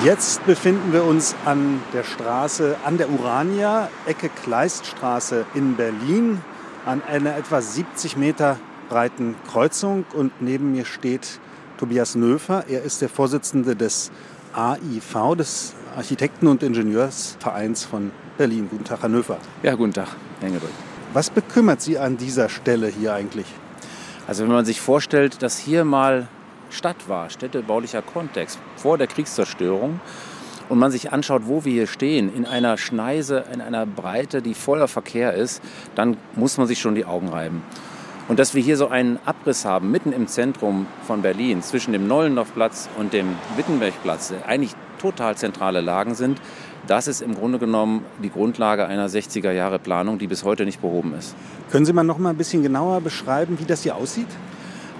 Jetzt 0.04 0.44
befinden 0.46 0.92
wir 0.92 1.04
uns 1.04 1.36
an 1.44 1.80
der 1.92 2.02
Straße 2.02 2.74
an 2.84 2.98
der 2.98 3.10
Urania, 3.10 3.88
Ecke 4.04 4.30
Kleiststraße 4.30 5.46
in 5.54 5.76
Berlin, 5.76 6.40
an 6.84 7.02
einer 7.04 7.36
etwa 7.36 7.62
70 7.62 8.16
Meter 8.16 8.58
breiten 8.88 9.36
Kreuzung. 9.46 10.04
Und 10.12 10.42
neben 10.42 10.72
mir 10.72 10.86
steht 10.86 11.38
Tobias 11.78 12.14
Nöfer. 12.14 12.64
Er 12.68 12.82
ist 12.82 13.02
der 13.02 13.08
Vorsitzende 13.08 13.76
des 13.76 14.10
AIV, 14.54 15.36
des 15.36 15.74
Architekten- 15.96 16.46
und 16.46 16.62
Ingenieursvereins 16.62 17.84
von 17.84 18.10
Berlin. 18.38 18.68
Guten 18.70 18.84
Tag, 18.84 19.02
Herr 19.02 19.08
Nöfer. 19.08 19.38
Ja, 19.62 19.74
guten 19.74 19.92
Tag, 19.92 20.08
Herr 20.40 20.48
Engelbrekt. 20.48 20.74
Was 21.12 21.30
bekümmert 21.30 21.80
Sie 21.80 21.98
an 21.98 22.16
dieser 22.16 22.48
Stelle 22.48 22.88
hier 22.88 23.14
eigentlich? 23.14 23.46
Also 24.26 24.44
wenn 24.44 24.52
man 24.52 24.64
sich 24.64 24.80
vorstellt, 24.80 25.42
dass 25.42 25.58
hier 25.58 25.84
mal 25.84 26.28
Stadt 26.70 27.08
war, 27.08 27.30
städtebaulicher 27.30 28.02
Kontext, 28.02 28.58
vor 28.76 28.98
der 28.98 29.06
Kriegszerstörung, 29.06 30.00
und 30.68 30.78
man 30.78 30.90
sich 30.90 31.12
anschaut, 31.12 31.42
wo 31.44 31.64
wir 31.64 31.72
hier 31.72 31.86
stehen, 31.86 32.34
in 32.34 32.46
einer 32.46 32.78
Schneise, 32.78 33.44
in 33.52 33.60
einer 33.60 33.86
Breite, 33.86 34.40
die 34.40 34.54
voller 34.54 34.88
Verkehr 34.88 35.34
ist, 35.34 35.62
dann 35.94 36.16
muss 36.36 36.56
man 36.56 36.66
sich 36.66 36.80
schon 36.80 36.94
die 36.94 37.04
Augen 37.04 37.28
reiben. 37.28 37.62
Und 38.26 38.38
dass 38.38 38.54
wir 38.54 38.62
hier 38.62 38.76
so 38.76 38.88
einen 38.88 39.18
Abriss 39.26 39.64
haben, 39.64 39.90
mitten 39.90 40.12
im 40.12 40.28
Zentrum 40.28 40.86
von 41.06 41.20
Berlin, 41.20 41.62
zwischen 41.62 41.92
dem 41.92 42.08
Nollendorfplatz 42.08 42.88
und 42.98 43.12
dem 43.12 43.36
Wittenbergplatz, 43.56 44.32
eigentlich 44.46 44.74
total 44.98 45.36
zentrale 45.36 45.82
Lagen 45.82 46.14
sind, 46.14 46.40
das 46.86 47.06
ist 47.08 47.22
im 47.22 47.34
Grunde 47.34 47.58
genommen 47.58 48.04
die 48.22 48.30
Grundlage 48.30 48.86
einer 48.86 49.08
60er 49.08 49.52
Jahre 49.52 49.78
Planung, 49.78 50.18
die 50.18 50.26
bis 50.26 50.44
heute 50.44 50.64
nicht 50.64 50.80
behoben 50.80 51.14
ist. 51.14 51.34
Können 51.70 51.86
Sie 51.86 51.92
mal 51.92 52.02
noch 52.02 52.18
mal 52.18 52.30
ein 52.30 52.36
bisschen 52.36 52.62
genauer 52.62 53.00
beschreiben, 53.00 53.58
wie 53.58 53.64
das 53.64 53.82
hier 53.82 53.96
aussieht? 53.96 54.28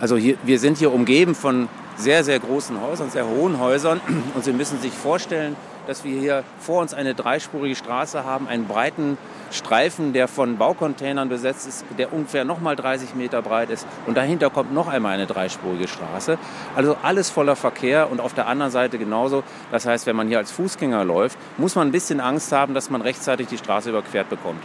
Also 0.01 0.17
hier, 0.17 0.37
wir 0.45 0.59
sind 0.59 0.79
hier 0.79 0.93
umgeben 0.93 1.35
von 1.35 1.69
sehr, 1.97 2.25
sehr 2.25 2.39
großen 2.39 2.81
Häusern, 2.81 3.11
sehr 3.11 3.27
hohen 3.27 3.59
Häusern. 3.59 4.01
Und 4.35 4.45
Sie 4.45 4.53
müssen 4.53 4.81
sich 4.81 4.93
vorstellen, 4.93 5.57
dass 5.87 6.05
wir 6.05 6.19
hier 6.19 6.45
vor 6.59 6.81
uns 6.81 6.95
eine 6.95 7.15
dreispurige 7.15 7.77
Straße 7.77 8.25
haben, 8.25 8.49
einen 8.49 8.67
breiten 8.67 9.19
Streifen, 9.51 10.13
der 10.13 10.27
von 10.27 10.59
Baucontainern 10.59 11.29
besetzt 11.29 11.69
ist, 11.69 11.85
der 11.99 12.13
ungefähr 12.13 12.45
noch 12.45 12.61
mal 12.61 12.75
30 12.75 13.15
Meter 13.15 13.41
breit 13.43 13.71
ist. 13.71 13.87
Und 14.07 14.17
dahinter 14.17 14.51
kommt 14.51 14.73
noch 14.73 14.89
einmal 14.89 15.15
eine 15.15 15.27
dreispurige 15.27 15.87
Straße. 15.87 16.39
Also 16.75 16.97
alles 17.03 17.31
voller 17.31 17.57
Verkehr 17.57 18.11
und 18.11 18.21
auf 18.21 18.35
der 18.35 18.49
anderen 18.49 18.73
Seite 18.73 18.99
genauso. 18.99 19.45
Das 19.71 19.87
heißt, 19.87 20.07
wenn 20.07 20.17
man 20.17 20.29
hier 20.29 20.39
als 20.39 20.51
Fußgänger 20.51 21.05
läuft, 21.05 21.39
muss 21.57 21.77
man 21.77 21.89
ein 21.89 21.93
bisschen 21.93 22.21
Angst 22.21 22.51
haben, 22.53 22.75
dass 22.75 22.91
man 22.91 23.03
rechtzeitig 23.03 23.47
die 23.47 23.59
Straße 23.59 23.91
überquert 23.91 24.29
bekommt. 24.29 24.63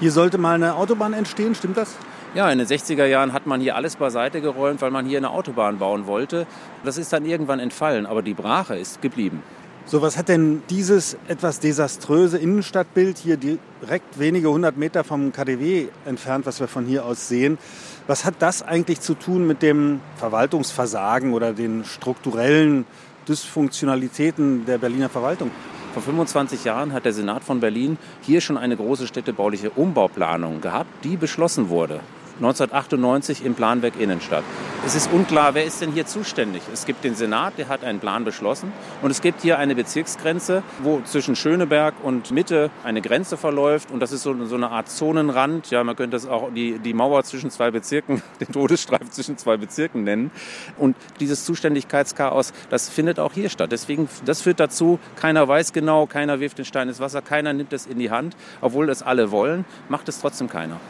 Hier 0.00 0.10
sollte 0.10 0.38
mal 0.38 0.56
eine 0.56 0.74
Autobahn 0.74 1.12
entstehen, 1.12 1.54
stimmt 1.54 1.76
das? 1.76 1.94
Ja, 2.34 2.50
in 2.50 2.58
den 2.58 2.66
60er 2.66 3.04
Jahren 3.04 3.34
hat 3.34 3.46
man 3.46 3.60
hier 3.60 3.76
alles 3.76 3.96
beiseite 3.96 4.40
geräumt, 4.40 4.80
weil 4.80 4.90
man 4.90 5.04
hier 5.04 5.18
eine 5.18 5.30
Autobahn 5.30 5.78
bauen 5.78 6.06
wollte. 6.06 6.46
Das 6.82 6.96
ist 6.96 7.12
dann 7.12 7.26
irgendwann 7.26 7.60
entfallen, 7.60 8.06
aber 8.06 8.22
die 8.22 8.32
Brache 8.32 8.74
ist 8.74 9.02
geblieben. 9.02 9.42
So, 9.84 10.00
was 10.00 10.16
hat 10.16 10.28
denn 10.28 10.62
dieses 10.70 11.16
etwas 11.26 11.58
desaströse 11.58 12.38
Innenstadtbild 12.38 13.18
hier 13.18 13.36
direkt 13.36 14.18
wenige 14.18 14.48
hundert 14.48 14.76
Meter 14.76 15.02
vom 15.02 15.32
KDW 15.32 15.88
entfernt, 16.06 16.46
was 16.46 16.60
wir 16.60 16.68
von 16.68 16.86
hier 16.86 17.04
aus 17.04 17.28
sehen, 17.28 17.58
was 18.06 18.24
hat 18.24 18.36
das 18.38 18.62
eigentlich 18.62 19.00
zu 19.00 19.14
tun 19.14 19.46
mit 19.46 19.60
dem 19.60 20.00
Verwaltungsversagen 20.16 21.34
oder 21.34 21.52
den 21.52 21.84
strukturellen 21.84 22.86
Dysfunktionalitäten 23.28 24.66
der 24.66 24.78
Berliner 24.78 25.08
Verwaltung? 25.08 25.50
Vor 25.92 26.02
25 26.02 26.64
Jahren 26.64 26.92
hat 26.92 27.04
der 27.04 27.12
Senat 27.12 27.44
von 27.44 27.60
Berlin 27.60 27.98
hier 28.22 28.40
schon 28.40 28.56
eine 28.56 28.76
große 28.76 29.06
städtebauliche 29.06 29.70
Umbauplanung 29.70 30.60
gehabt, 30.60 31.04
die 31.04 31.16
beschlossen 31.16 31.68
wurde. 31.68 32.00
1998 32.42 33.44
im 33.44 33.54
Planwerk 33.54 34.00
Innenstadt. 34.00 34.42
Es 34.84 34.96
ist 34.96 35.12
unklar, 35.12 35.54
wer 35.54 35.64
ist 35.64 35.80
denn 35.80 35.92
hier 35.92 36.06
zuständig. 36.06 36.62
Es 36.72 36.86
gibt 36.86 37.04
den 37.04 37.14
Senat, 37.14 37.56
der 37.56 37.68
hat 37.68 37.84
einen 37.84 38.00
Plan 38.00 38.24
beschlossen. 38.24 38.72
Und 39.00 39.12
es 39.12 39.20
gibt 39.20 39.42
hier 39.42 39.58
eine 39.58 39.76
Bezirksgrenze, 39.76 40.64
wo 40.80 41.00
zwischen 41.04 41.36
Schöneberg 41.36 41.94
und 42.02 42.32
Mitte 42.32 42.70
eine 42.82 43.00
Grenze 43.00 43.36
verläuft. 43.36 43.92
Und 43.92 44.00
das 44.00 44.10
ist 44.10 44.24
so, 44.24 44.44
so 44.44 44.56
eine 44.56 44.72
Art 44.72 44.88
Zonenrand. 44.90 45.70
Ja, 45.70 45.84
man 45.84 45.94
könnte 45.94 46.16
das 46.16 46.26
auch 46.26 46.50
die, 46.52 46.80
die 46.80 46.94
Mauer 46.94 47.22
zwischen 47.22 47.52
zwei 47.52 47.70
Bezirken, 47.70 48.22
den 48.40 48.50
Todesstreifen 48.50 49.12
zwischen 49.12 49.38
zwei 49.38 49.56
Bezirken 49.56 50.02
nennen. 50.02 50.32
Und 50.78 50.96
dieses 51.20 51.44
Zuständigkeitschaos, 51.44 52.52
das 52.70 52.88
findet 52.88 53.20
auch 53.20 53.34
hier 53.34 53.50
statt. 53.50 53.70
Deswegen, 53.70 54.08
das 54.24 54.42
führt 54.42 54.58
dazu, 54.58 54.98
keiner 55.14 55.46
weiß 55.46 55.72
genau, 55.72 56.06
keiner 56.06 56.40
wirft 56.40 56.58
den 56.58 56.64
Stein 56.64 56.88
ins 56.88 56.98
Wasser, 56.98 57.22
keiner 57.22 57.52
nimmt 57.52 57.72
es 57.72 57.86
in 57.86 58.00
die 58.00 58.10
Hand. 58.10 58.36
Obwohl 58.60 58.88
das 58.88 59.04
alle 59.04 59.30
wollen, 59.30 59.64
macht 59.88 60.08
es 60.08 60.20
trotzdem 60.20 60.48
keiner. 60.48 60.80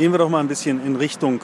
Gehen 0.00 0.12
wir 0.12 0.18
doch 0.18 0.30
mal 0.30 0.40
ein 0.40 0.48
bisschen 0.48 0.82
in 0.82 0.96
Richtung 0.96 1.42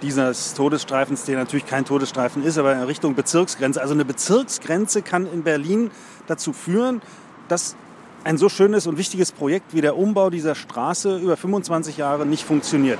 dieses 0.00 0.54
Todesstreifens, 0.54 1.24
der 1.24 1.36
natürlich 1.36 1.66
kein 1.66 1.84
Todesstreifen 1.84 2.42
ist, 2.42 2.56
aber 2.56 2.72
in 2.72 2.80
Richtung 2.84 3.14
Bezirksgrenze. 3.14 3.82
Also 3.82 3.92
eine 3.92 4.06
Bezirksgrenze 4.06 5.02
kann 5.02 5.30
in 5.30 5.42
Berlin 5.42 5.90
dazu 6.26 6.54
führen, 6.54 7.02
dass 7.48 7.76
ein 8.24 8.38
so 8.38 8.48
schönes 8.48 8.86
und 8.86 8.96
wichtiges 8.96 9.30
Projekt 9.30 9.74
wie 9.74 9.82
der 9.82 9.98
Umbau 9.98 10.30
dieser 10.30 10.54
Straße 10.54 11.18
über 11.18 11.36
25 11.36 11.98
Jahre 11.98 12.24
nicht 12.24 12.44
funktioniert. 12.44 12.98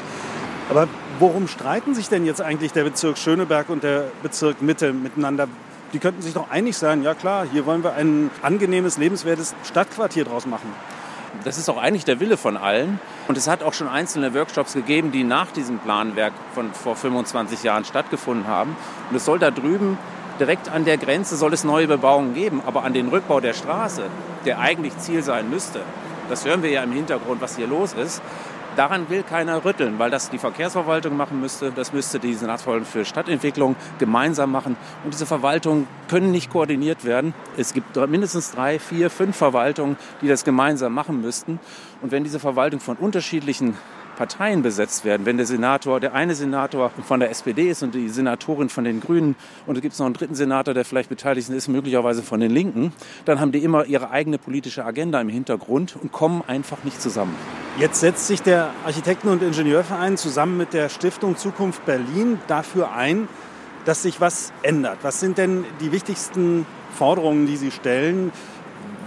Aber 0.68 0.88
worum 1.18 1.48
streiten 1.48 1.94
sich 1.94 2.11
denn 2.11 2.26
jetzt 2.26 2.42
eigentlich 2.42 2.72
der 2.72 2.84
Bezirk 2.84 3.16
Schöneberg 3.16 3.70
und 3.70 3.84
der 3.84 4.11
Bezirk 4.22 4.61
Mitte 4.61 4.92
miteinander? 4.92 5.48
Die 5.94 6.00
könnten 6.00 6.20
sich 6.20 6.34
doch 6.34 6.50
einig 6.50 6.76
sein, 6.76 7.02
ja 7.02 7.14
klar, 7.14 7.46
hier 7.50 7.64
wollen 7.64 7.82
wir 7.82 7.94
ein 7.94 8.30
angenehmes, 8.42 8.98
lebenswertes 8.98 9.54
Stadtquartier 9.64 10.26
draus 10.26 10.44
machen. 10.44 10.70
Das 11.45 11.59
ist 11.59 11.68
auch 11.68 11.78
eigentlich 11.78 12.05
der 12.05 12.20
Wille 12.20 12.36
von 12.36 12.57
allen. 12.57 13.01
Und 13.28 13.39
es 13.39 13.49
hat 13.49 13.62
auch 13.62 13.72
schon 13.72 13.89
einzelne 13.89 14.34
Workshops 14.34 14.74
gegeben, 14.74 15.12
die 15.12 15.24
nach 15.24 15.51
diesem 15.51 15.78
Planwerk 15.78 16.32
von 16.55 16.72
vor 16.72 16.97
25 16.97 17.62
Jahren 17.62 17.84
stattgefunden 17.84 18.47
haben. 18.47 18.76
Und 19.11 19.16
es 19.16 19.24
soll 19.24 19.39
da 19.39 19.51
drüben 19.51 19.99
direkt 20.39 20.68
an 20.68 20.84
der 20.84 20.99
Grenze 20.99 21.36
soll 21.36 21.53
es 21.53 21.64
neue 21.64 21.89
Bebauungen 21.89 22.34
geben, 22.34 22.62
aber 22.64 22.84
an 22.84 22.93
den 22.93 23.09
Rückbau 23.09 23.41
der 23.41 23.55
Straße, 23.55 24.05
der 24.45 24.61
eigentlich 24.61 24.97
Ziel 24.99 25.22
sein 25.22 25.51
müsste, 25.51 25.80
das 26.28 26.45
hören 26.45 26.62
wir 26.62 26.70
ja 26.70 26.82
im 26.82 26.93
Hintergrund, 26.93 27.41
was 27.41 27.57
hier 27.57 27.66
los 27.66 27.95
ist, 27.95 28.22
daran 28.78 29.10
will 29.10 29.24
keiner 29.24 29.64
rütteln, 29.64 29.98
weil 29.98 30.10
das 30.10 30.30
die 30.30 30.38
Verkehrsverwaltung 30.38 31.16
machen 31.16 31.40
müsste, 31.40 31.72
das 31.72 31.92
müsste 31.92 32.20
die 32.20 32.32
Senatsverwaltung 32.34 32.86
für 32.86 33.04
Stadtentwicklung 33.04 33.74
gemeinsam 33.98 34.52
machen. 34.52 34.76
Und 35.04 35.12
diese 35.12 35.26
Verwaltungen 35.26 35.88
können 36.08 36.30
nicht 36.30 36.50
koordiniert 36.50 37.04
werden. 37.04 37.34
Es 37.56 37.74
gibt 37.74 37.96
mindestens 37.96 38.52
drei, 38.52 38.78
vier, 38.78 39.10
fünf 39.10 39.36
Verwaltungen, 39.36 39.96
die 40.22 40.28
das 40.28 40.44
gemeinsam 40.44 40.94
machen 40.94 41.20
müssten. 41.20 41.58
Und 42.00 42.12
wenn 42.12 42.22
diese 42.22 42.38
Verwaltung 42.38 42.78
von 42.78 42.96
unterschiedlichen 42.96 43.76
Parteien 44.18 44.62
besetzt 44.62 45.04
werden. 45.04 45.26
Wenn 45.26 45.36
der 45.36 45.46
Senator, 45.46 46.00
der 46.00 46.12
eine 46.12 46.34
Senator 46.34 46.90
von 47.06 47.20
der 47.20 47.30
SPD 47.30 47.70
ist 47.70 47.84
und 47.84 47.94
die 47.94 48.08
Senatorin 48.08 48.68
von 48.68 48.82
den 48.82 49.00
Grünen 49.00 49.36
und 49.64 49.76
es 49.76 49.80
gibt 49.80 49.96
noch 49.96 50.06
einen 50.06 50.14
dritten 50.14 50.34
Senator, 50.34 50.74
der 50.74 50.84
vielleicht 50.84 51.08
beteiligt 51.08 51.48
ist, 51.50 51.68
möglicherweise 51.68 52.24
von 52.24 52.40
den 52.40 52.50
Linken, 52.50 52.92
dann 53.26 53.38
haben 53.38 53.52
die 53.52 53.62
immer 53.62 53.84
ihre 53.86 54.10
eigene 54.10 54.38
politische 54.38 54.84
Agenda 54.84 55.20
im 55.20 55.28
Hintergrund 55.28 55.94
und 55.94 56.10
kommen 56.10 56.42
einfach 56.48 56.82
nicht 56.82 57.00
zusammen. 57.00 57.36
Jetzt 57.78 58.00
setzt 58.00 58.26
sich 58.26 58.42
der 58.42 58.70
Architekten- 58.84 59.28
und 59.28 59.40
Ingenieurverein 59.40 60.16
zusammen 60.16 60.56
mit 60.56 60.72
der 60.72 60.88
Stiftung 60.88 61.36
Zukunft 61.36 61.86
Berlin 61.86 62.40
dafür 62.48 62.90
ein, 62.90 63.28
dass 63.84 64.02
sich 64.02 64.20
was 64.20 64.52
ändert. 64.62 64.98
Was 65.02 65.20
sind 65.20 65.38
denn 65.38 65.64
die 65.80 65.92
wichtigsten 65.92 66.66
Forderungen, 66.92 67.46
die 67.46 67.56
Sie 67.56 67.70
stellen? 67.70 68.32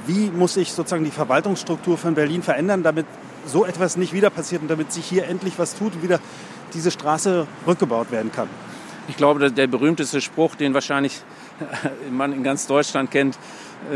Wie 0.08 0.32
muss 0.32 0.54
sich 0.54 0.72
sozusagen 0.72 1.04
die 1.04 1.12
Verwaltungsstruktur 1.12 1.98
von 1.98 2.16
Berlin 2.16 2.44
verändern, 2.44 2.82
damit 2.82 3.06
so 3.46 3.66
etwas 3.66 3.98
nicht 3.98 4.14
wieder 4.14 4.30
passiert 4.30 4.62
und 4.62 4.68
damit 4.68 4.92
sich 4.92 5.06
hier 5.06 5.28
endlich 5.28 5.58
was 5.58 5.76
tut 5.76 5.96
und 5.96 6.04
wieder 6.04 6.20
diese 6.74 6.92
Straße 6.92 7.48
rückgebaut 7.68 8.12
werden 8.12 8.32
kann? 8.32 8.50
Ich 9.08 9.18
glaube, 9.18 9.52
der 9.52 9.68
berühmteste 9.68 10.22
Spruch, 10.22 10.56
den 10.56 10.74
wahrscheinlich 10.74 11.22
man 12.12 12.34
in 12.34 12.44
ganz 12.44 12.68
Deutschland 12.68 13.12
kennt, 13.12 13.38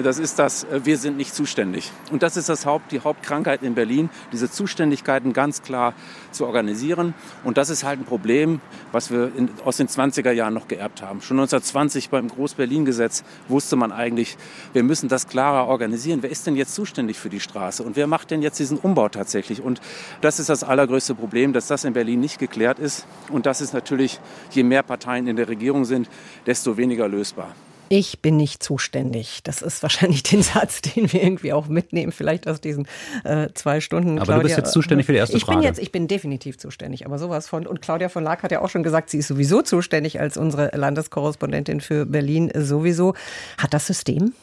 das 0.04 0.20
ist 0.20 0.40
das, 0.40 0.64
äh, 0.66 0.82
wir 0.84 0.98
sind 0.98 1.18
nicht 1.18 1.34
zuständig. 1.34 1.92
Und 2.12 2.24
das 2.24 2.38
ist 2.38 2.50
das 2.50 2.66
Haupt, 2.66 2.92
die 2.92 3.00
Hauptkrankheit 3.00 3.64
in 3.64 3.76
Berlin, 3.76 4.10
diese 4.32 4.50
Zuständigkeiten 4.50 5.34
ganz 5.34 5.62
klar 5.62 5.94
zu 6.32 6.46
organisieren. 6.46 7.14
Und 7.44 7.58
das 7.58 7.70
ist 7.70 7.84
halt 7.84 8.00
ein 8.00 8.06
Problem, 8.06 8.62
was 8.92 9.12
wir 9.12 9.32
in, 9.36 9.50
aus 9.64 9.78
den 9.78 9.88
20er 9.88 10.32
Jahren 10.32 10.54
noch 10.54 10.68
geerbt 10.68 11.02
haben. 11.02 11.22
Schon 11.22 11.38
1920 11.40 12.10
beim 12.10 12.28
Groß-Berlin-Gesetz 12.28 13.24
wusste 13.48 13.76
man 13.76 13.92
eigentlich, 13.92 14.38
wir 14.74 14.84
müssen 14.84 15.10
das 15.10 15.28
klarer 15.28 15.68
organisieren. 15.68 16.22
Wer 16.22 16.32
ist 16.32 16.48
denn 16.48 16.56
jetzt 16.56 16.76
zuständig 16.76 17.18
für 17.18 17.30
die 17.30 17.40
Straße? 17.40 17.84
Und 17.84 17.96
wer 17.96 18.08
macht 18.08 18.32
denn 18.32 18.42
jetzt 18.42 18.60
diesen 18.60 18.78
Umbau 18.78 19.10
tatsächlich? 19.10 19.62
Und 19.62 19.82
das 20.22 20.40
ist 20.40 20.50
das 20.50 20.64
allergrößte 20.64 21.16
Problem, 21.16 21.54
dass 21.54 21.68
das 21.68 21.84
in 21.84 21.94
Berlin 21.94 22.20
nicht 22.20 22.40
geklärt 22.40 22.80
ist. 22.80 23.06
Und 23.30 23.46
das 23.46 23.62
ist 23.62 23.74
natürlich, 23.74 24.20
je 24.52 24.64
mehr 24.64 24.84
Parteien 24.84 25.28
in 25.28 25.36
der 25.36 25.48
Regierung 25.48 25.86
sind, 25.86 26.10
desto 26.46 26.78
weniger 26.78 27.08
lösbar. 27.08 27.56
Ich 27.90 28.22
bin 28.22 28.38
nicht 28.38 28.64
zuständig. 28.64 29.42
Das 29.44 29.62
ist 29.62 29.84
wahrscheinlich 29.84 30.24
den 30.24 30.42
Satz, 30.42 30.82
den 30.82 31.12
wir 31.12 31.24
irgendwie 31.24 31.54
auch 31.54 31.68
mitnehmen, 31.68 32.12
vielleicht 32.12 32.48
aus 32.48 32.62
diesen 32.62 32.88
äh, 33.24 33.50
zwei 33.54 33.82
Stunden. 33.82 34.18
Aber 34.18 34.26
Claudia, 34.26 34.38
du 34.38 34.44
bist 34.44 34.58
jetzt 34.58 34.72
zuständig 34.72 35.06
für 35.06 35.12
die 35.12 35.20
erste 35.20 35.38
ich 35.38 35.44
Frage. 35.44 35.60
Ich 35.60 35.62
bin 35.62 35.68
jetzt, 35.68 35.80
ich 35.80 35.92
bin 35.92 36.08
definitiv 36.08 36.58
zuständig. 36.58 37.06
Aber 37.06 37.20
sowas 37.20 37.48
von. 37.48 37.68
Und 37.68 37.82
Claudia 37.82 38.10
von 38.10 38.24
Laak 38.24 38.44
hat 38.44 38.52
ja 38.52 38.62
auch 38.62 38.70
schon 38.70 38.84
gesagt, 38.84 39.10
sie 39.10 39.20
ist 39.20 39.28
sowieso 39.28 39.62
zuständig 39.62 40.20
als 40.20 40.38
unsere 40.38 40.76
Landeskorrespondentin 40.76 41.82
für 41.82 42.06
Berlin 42.06 42.52
sowieso. 42.56 43.14
Hat 43.58 43.74
das 43.74 43.88
System? 43.88 44.34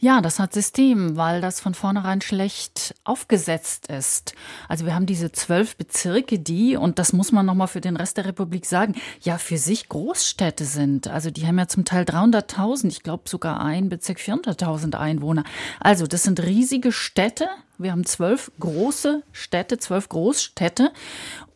Ja, 0.00 0.20
das 0.20 0.38
hat 0.38 0.52
System, 0.52 1.16
weil 1.16 1.40
das 1.40 1.58
von 1.58 1.74
vornherein 1.74 2.20
schlecht 2.20 2.94
aufgesetzt 3.02 3.88
ist. 3.88 4.32
Also 4.68 4.86
wir 4.86 4.94
haben 4.94 5.06
diese 5.06 5.32
zwölf 5.32 5.76
Bezirke, 5.76 6.38
die, 6.38 6.76
und 6.76 7.00
das 7.00 7.12
muss 7.12 7.32
man 7.32 7.44
nochmal 7.44 7.66
für 7.66 7.80
den 7.80 7.96
Rest 7.96 8.16
der 8.16 8.24
Republik 8.24 8.64
sagen, 8.64 8.94
ja 9.20 9.38
für 9.38 9.58
sich 9.58 9.88
Großstädte 9.88 10.64
sind. 10.64 11.08
Also 11.08 11.32
die 11.32 11.48
haben 11.48 11.58
ja 11.58 11.66
zum 11.66 11.84
Teil 11.84 12.04
300.000, 12.04 12.86
ich 12.86 13.02
glaube 13.02 13.28
sogar 13.28 13.60
ein 13.60 13.88
Bezirk 13.88 14.18
400.000 14.18 14.94
Einwohner. 14.94 15.42
Also 15.80 16.06
das 16.06 16.22
sind 16.22 16.44
riesige 16.44 16.92
Städte. 16.92 17.48
Wir 17.76 17.90
haben 17.90 18.06
zwölf 18.06 18.52
große 18.60 19.24
Städte, 19.32 19.78
zwölf 19.78 20.08
Großstädte, 20.08 20.92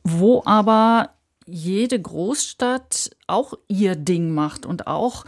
wo 0.03 0.43
aber 0.45 1.11
jede 1.47 2.01
Großstadt 2.01 3.11
auch 3.28 3.55
ihr 3.68 3.95
Ding 3.95 4.30
macht 4.30 4.66
und 4.66 4.88
auch 4.88 5.26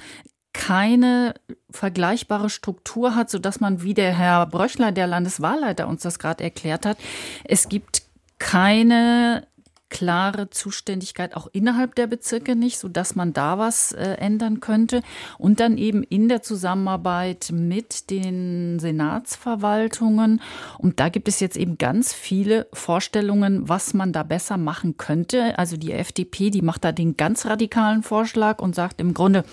keine 0.54 1.34
vergleichbare 1.70 2.48
Struktur 2.48 3.14
hat, 3.14 3.28
so 3.28 3.38
dass 3.38 3.60
man, 3.60 3.82
wie 3.82 3.92
der 3.92 4.16
Herr 4.16 4.46
Bröchler, 4.46 4.92
der 4.92 5.06
Landeswahlleiter, 5.06 5.86
uns 5.86 6.02
das 6.02 6.18
gerade 6.18 6.42
erklärt 6.42 6.86
hat, 6.86 6.96
es 7.44 7.68
gibt 7.68 8.02
keine 8.38 9.46
klare 9.90 10.50
Zuständigkeit 10.50 11.36
auch 11.36 11.46
innerhalb 11.52 11.94
der 11.94 12.08
Bezirke 12.08 12.56
nicht, 12.56 12.78
so 12.78 12.88
dass 12.88 13.14
man 13.14 13.32
da 13.32 13.58
was 13.58 13.92
äh, 13.92 14.14
ändern 14.14 14.58
könnte 14.58 15.02
und 15.38 15.60
dann 15.60 15.78
eben 15.78 16.02
in 16.02 16.28
der 16.28 16.42
Zusammenarbeit 16.42 17.50
mit 17.52 18.10
den 18.10 18.80
Senatsverwaltungen 18.80 20.40
und 20.78 20.98
da 20.98 21.10
gibt 21.10 21.28
es 21.28 21.38
jetzt 21.38 21.56
eben 21.56 21.78
ganz 21.78 22.12
viele 22.12 22.66
Vorstellungen, 22.72 23.68
was 23.68 23.94
man 23.94 24.12
da 24.12 24.24
besser 24.24 24.56
machen 24.56 24.96
könnte. 24.96 25.58
Also 25.58 25.76
die 25.76 25.92
FDP, 25.92 26.50
die 26.50 26.62
macht 26.62 26.84
da 26.84 26.90
den 26.90 27.16
ganz 27.16 27.46
radikalen 27.46 28.02
Vorschlag 28.02 28.60
und 28.60 28.74
sagt 28.74 29.00
im 29.00 29.14
Grunde, 29.14 29.44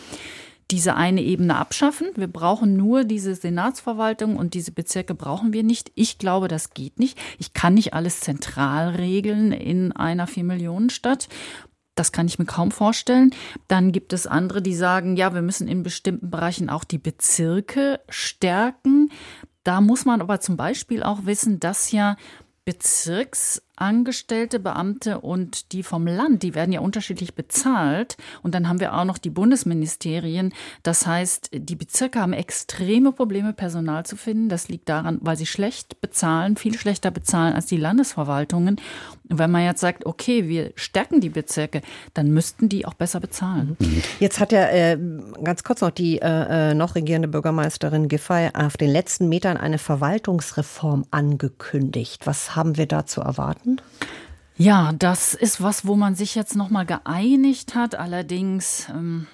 diese 0.72 0.96
eine 0.96 1.22
Ebene 1.22 1.58
abschaffen. 1.58 2.08
Wir 2.16 2.28
brauchen 2.28 2.78
nur 2.78 3.04
diese 3.04 3.36
Senatsverwaltung 3.36 4.38
und 4.38 4.54
diese 4.54 4.72
Bezirke 4.72 5.14
brauchen 5.14 5.54
wir 5.54 5.64
nicht. 5.64 5.92
Ich 5.96 6.18
glaube, 6.18 6.48
das 6.48 6.72
geht 6.72 7.00
nicht. 7.00 7.18
Ich 7.38 7.54
kann 7.54 7.74
nicht 7.74 7.94
alles 7.94 8.22
zentral 8.22 8.90
regeln 8.90 9.52
in 9.52 9.92
einer 9.92 10.28
Vier-Millionen-Stadt. 10.28 11.28
Das 11.96 12.12
kann 12.12 12.28
ich 12.28 12.40
mir 12.40 12.46
kaum 12.46 12.72
vorstellen. 12.72 13.36
Dann 13.68 13.92
gibt 13.92 14.14
es 14.14 14.26
andere, 14.26 14.62
die 14.62 14.74
sagen, 14.74 15.18
ja, 15.18 15.34
wir 15.34 15.42
müssen 15.42 15.68
in 15.68 15.84
bestimmten 15.84 16.30
Bereichen 16.30 16.70
auch 16.70 16.86
die 16.86 16.98
Bezirke 16.98 18.00
stärken. 18.08 19.12
Da 19.64 19.82
muss 19.82 20.06
man 20.06 20.22
aber 20.22 20.40
zum 20.40 20.56
Beispiel 20.58 21.04
auch 21.04 21.26
wissen, 21.26 21.60
dass 21.60 21.92
ja 21.92 22.16
Bezirksangestellte, 23.82 24.60
Beamte 24.60 25.20
und 25.22 25.72
die 25.72 25.82
vom 25.82 26.06
Land, 26.06 26.44
die 26.44 26.54
werden 26.54 26.72
ja 26.72 26.82
unterschiedlich 26.82 27.34
bezahlt. 27.34 28.16
Und 28.44 28.54
dann 28.54 28.70
haben 28.70 28.80
wir 28.80 28.94
auch 28.94 29.06
noch 29.06 29.18
die 29.18 29.32
Bundesministerien. 29.32 30.54
Das 30.84 31.08
heißt, 31.08 31.50
die 31.54 31.76
Bezirke 31.76 32.22
haben 32.22 32.34
extreme 32.34 33.12
Probleme, 33.12 33.54
Personal 33.54 34.06
zu 34.06 34.16
finden. 34.16 34.50
Das 34.50 34.70
liegt 34.70 34.88
daran, 34.88 35.18
weil 35.22 35.36
sie 35.36 35.48
schlecht 35.48 36.00
bezahlen, 36.00 36.58
viel 36.58 36.78
schlechter 36.78 37.10
bezahlen 37.10 37.56
als 37.56 37.66
die 37.66 37.78
Landesverwaltungen. 37.78 38.78
Und 39.30 39.40
wenn 39.40 39.50
man 39.50 39.64
jetzt 39.64 39.80
sagt, 39.80 40.06
okay, 40.06 40.48
wir 40.48 40.74
stärken 40.76 41.22
die 41.22 41.30
Bezirke, 41.30 41.82
dann 42.14 42.32
müssten 42.32 42.70
die 42.70 42.86
auch 42.86 42.94
besser 42.94 43.20
bezahlen. 43.20 43.78
Mhm. 43.80 44.04
Jetzt 44.20 44.40
hat 44.40 44.52
ja 44.52 44.68
äh, 44.68 45.00
ganz 45.44 45.64
kurz 45.64 45.82
noch 45.82 45.92
die 45.92 46.20
äh, 46.20 46.72
äh, 46.72 46.74
noch 46.74 46.96
regierende 46.96 47.30
Bürgermeisterin 47.30 48.10
Giffey 48.10 48.50
auf 48.54 48.78
den 48.78 48.90
letzten 48.90 49.30
Metern 49.30 49.58
eine 49.58 49.78
Verwaltungsreform 49.78 51.06
angekündigt. 51.12 52.28
Was 52.28 52.56
haben 52.56 52.78
wir 52.78 52.88
da 52.88 53.06
zu 53.06 53.22
erwarten? 53.22 53.71
Ja, 54.58 54.94
das 54.94 55.34
ist 55.34 55.62
was, 55.62 55.88
wo 55.88 55.96
man 55.96 56.16
sich 56.16 56.36
jetzt 56.36 56.56
noch 56.56 56.70
mal 56.70 56.86
geeinigt 56.86 57.74
hat. 57.74 57.96
Allerdings 57.96 58.88
ähm, 58.90 59.28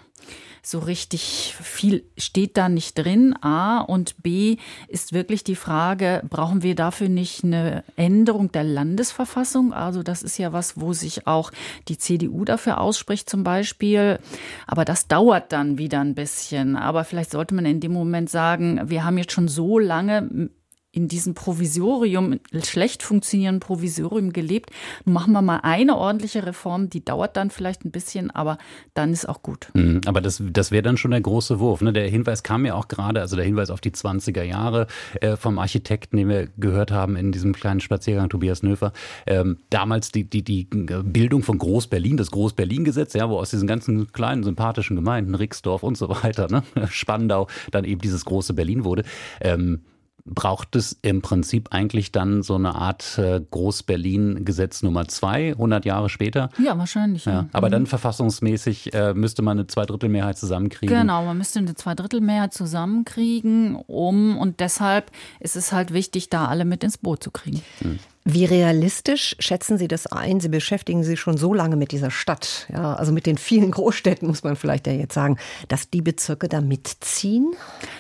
so 0.68 0.80
richtig 0.80 1.56
viel 1.62 2.04
steht 2.18 2.58
da 2.58 2.70
nicht 2.70 2.98
drin. 2.98 3.36
A 3.42 3.80
und 3.80 4.22
B 4.22 4.58
ist 4.88 5.14
wirklich 5.14 5.44
die 5.44 5.56
Frage, 5.56 6.22
brauchen 6.30 6.62
wir 6.62 6.76
dafür 6.76 7.10
nicht 7.10 7.44
eine 7.44 7.84
Änderung 7.96 8.52
der 8.52 8.64
Landesverfassung? 8.64 9.74
Also 9.74 10.04
das 10.04 10.24
ist 10.24 10.38
ja 10.38 10.54
was, 10.54 10.80
wo 10.80 10.94
sich 10.94 11.26
auch 11.26 11.52
die 11.88 11.98
CDU 11.98 12.44
dafür 12.44 12.82
ausspricht 12.82 13.30
zum 13.30 13.44
Beispiel. 13.44 14.20
Aber 14.66 14.84
das 14.84 15.08
dauert 15.08 15.52
dann 15.52 15.78
wieder 15.78 16.02
ein 16.02 16.16
bisschen. 16.16 16.76
Aber 16.76 17.04
vielleicht 17.04 17.32
sollte 17.32 17.56
man 17.56 17.66
in 17.66 17.80
dem 17.80 17.94
Moment 17.94 18.30
sagen, 18.30 18.82
wir 18.90 19.04
haben 19.06 19.18
jetzt 19.18 19.32
schon 19.32 19.48
so 19.48 19.80
lange 19.80 20.50
in 20.98 21.08
diesem 21.08 21.36
Provisorium, 21.36 22.40
schlecht 22.64 23.04
funktionierenden 23.04 23.60
Provisorium 23.60 24.34
gelebt. 24.34 24.72
Machen 25.06 25.32
wir 25.32 25.44
mal 25.44 25.60
eine 25.62 25.96
ordentliche 25.96 26.44
Reform, 26.44 26.90
die 26.90 27.06
dauert 27.06 27.38
dann 27.38 27.52
vielleicht 27.52 27.86
ein 27.86 27.92
bisschen, 27.92 28.32
aber 28.32 28.58
dann 28.96 29.14
ist 29.14 29.30
auch 29.30 29.44
gut. 29.44 29.68
Mhm, 29.76 30.02
aber 30.08 30.22
das, 30.22 30.42
das 30.44 30.72
wäre 30.72 30.82
dann 30.82 30.98
schon 30.98 31.12
der 31.12 31.22
große 31.22 31.60
Wurf. 31.60 31.82
Ne? 31.82 31.94
Der 31.94 32.10
Hinweis 32.10 32.42
kam 32.42 32.66
ja 32.66 32.74
auch 32.74 32.88
gerade, 32.88 33.22
also 33.22 33.36
der 33.36 33.46
Hinweis 33.46 33.70
auf 33.70 33.80
die 33.80 33.92
20er 33.92 34.42
Jahre 34.42 34.88
äh, 35.22 35.36
vom 35.36 35.60
Architekten, 35.60 36.18
den 36.18 36.30
wir 36.30 36.48
gehört 36.58 36.90
haben 36.90 37.16
in 37.16 37.32
diesem 37.32 37.54
kleinen 37.54 37.80
Spaziergang, 37.80 38.30
Tobias 38.30 38.64
Nöfer. 38.64 38.92
Ähm, 39.28 39.60
damals 39.70 40.12
die, 40.12 40.24
die, 40.28 40.42
die 40.42 40.64
Bildung 40.64 41.44
von 41.44 41.60
Groß-Berlin, 41.60 42.18
das 42.18 42.32
Groß-Berlin-Gesetz, 42.32 43.14
ja, 43.14 43.30
wo 43.30 43.38
aus 43.38 43.52
diesen 43.52 43.68
ganzen 43.68 44.12
kleinen, 44.14 44.42
sympathischen 44.42 44.96
Gemeinden, 44.96 45.36
Rixdorf 45.36 45.84
und 45.84 45.96
so 45.96 46.10
weiter, 46.10 46.48
ne? 46.50 46.64
Spandau, 46.90 47.48
dann 47.70 47.86
eben 47.86 48.02
dieses 48.02 48.26
große 48.26 48.56
Berlin 48.56 48.84
wurde. 48.84 49.04
Ähm, 49.42 49.82
braucht 50.28 50.76
es 50.76 50.98
im 51.02 51.22
Prinzip 51.22 51.70
eigentlich 51.72 52.12
dann 52.12 52.44
so 52.44 52.56
eine 52.56 52.76
Art 52.76 53.18
äh, 53.18 53.42
Groß-Berlin-Gesetz 53.50 54.84
Nummer 54.84 55.08
zwei, 55.08 55.52
100 55.52 55.86
Jahre 55.86 56.10
später? 56.10 56.50
Ja, 56.64 56.78
wahrscheinlich. 56.78 57.26
Ja. 57.26 57.32
ja. 57.32 57.50
Aber 57.54 57.68
mhm. 57.68 57.72
dann 57.72 57.86
verfassungsmäßig 57.88 58.94
äh, 58.94 59.14
müsste 59.14 59.42
man 59.42 59.58
eine 59.58 59.68
Zweidrittelmehrheit 59.68 60.38
zusammenkriegen. 60.38 60.96
Genau, 60.96 61.26
man 61.26 61.38
müsste 61.38 61.60
eine 61.60 61.76
Zweidrittelmehrheit 61.76 62.54
zusammenkriegen, 62.54 63.76
um 63.76 64.38
und 64.38 64.60
deshalb 64.60 65.12
ist 65.40 65.56
es 65.56 65.72
halt 65.72 65.94
wichtig, 65.94 66.30
da 66.30 66.46
alle 66.46 66.66
mit 66.66 66.84
ins 66.84 66.98
Boot 66.98 67.24
zu 67.24 67.32
kriegen. 67.32 67.62
Mhm. 67.82 68.00
Wie 68.30 68.44
realistisch 68.44 69.38
schätzen 69.40 69.78
Sie 69.78 69.88
das 69.88 70.06
ein? 70.06 70.42
Sie 70.42 70.50
beschäftigen 70.50 71.02
sich 71.02 71.18
schon 71.18 71.38
so 71.38 71.54
lange 71.54 71.78
mit 71.78 71.94
dieser 71.94 72.12
Stadt, 72.12 72.68
ja, 72.70 72.94
also 72.94 73.14
mit 73.14 73.26
den 73.26 73.38
vielen 73.38 73.72
Großstädten, 73.78 74.28
muss 74.28 74.44
man 74.44 74.58
vielleicht 74.58 74.86
ja 74.86 74.92
jetzt 74.92 75.14
sagen, 75.14 75.38
dass 75.70 75.90
die 75.90 76.02
Bezirke 76.02 76.50
da 76.50 76.60
mitziehen? 76.60 77.54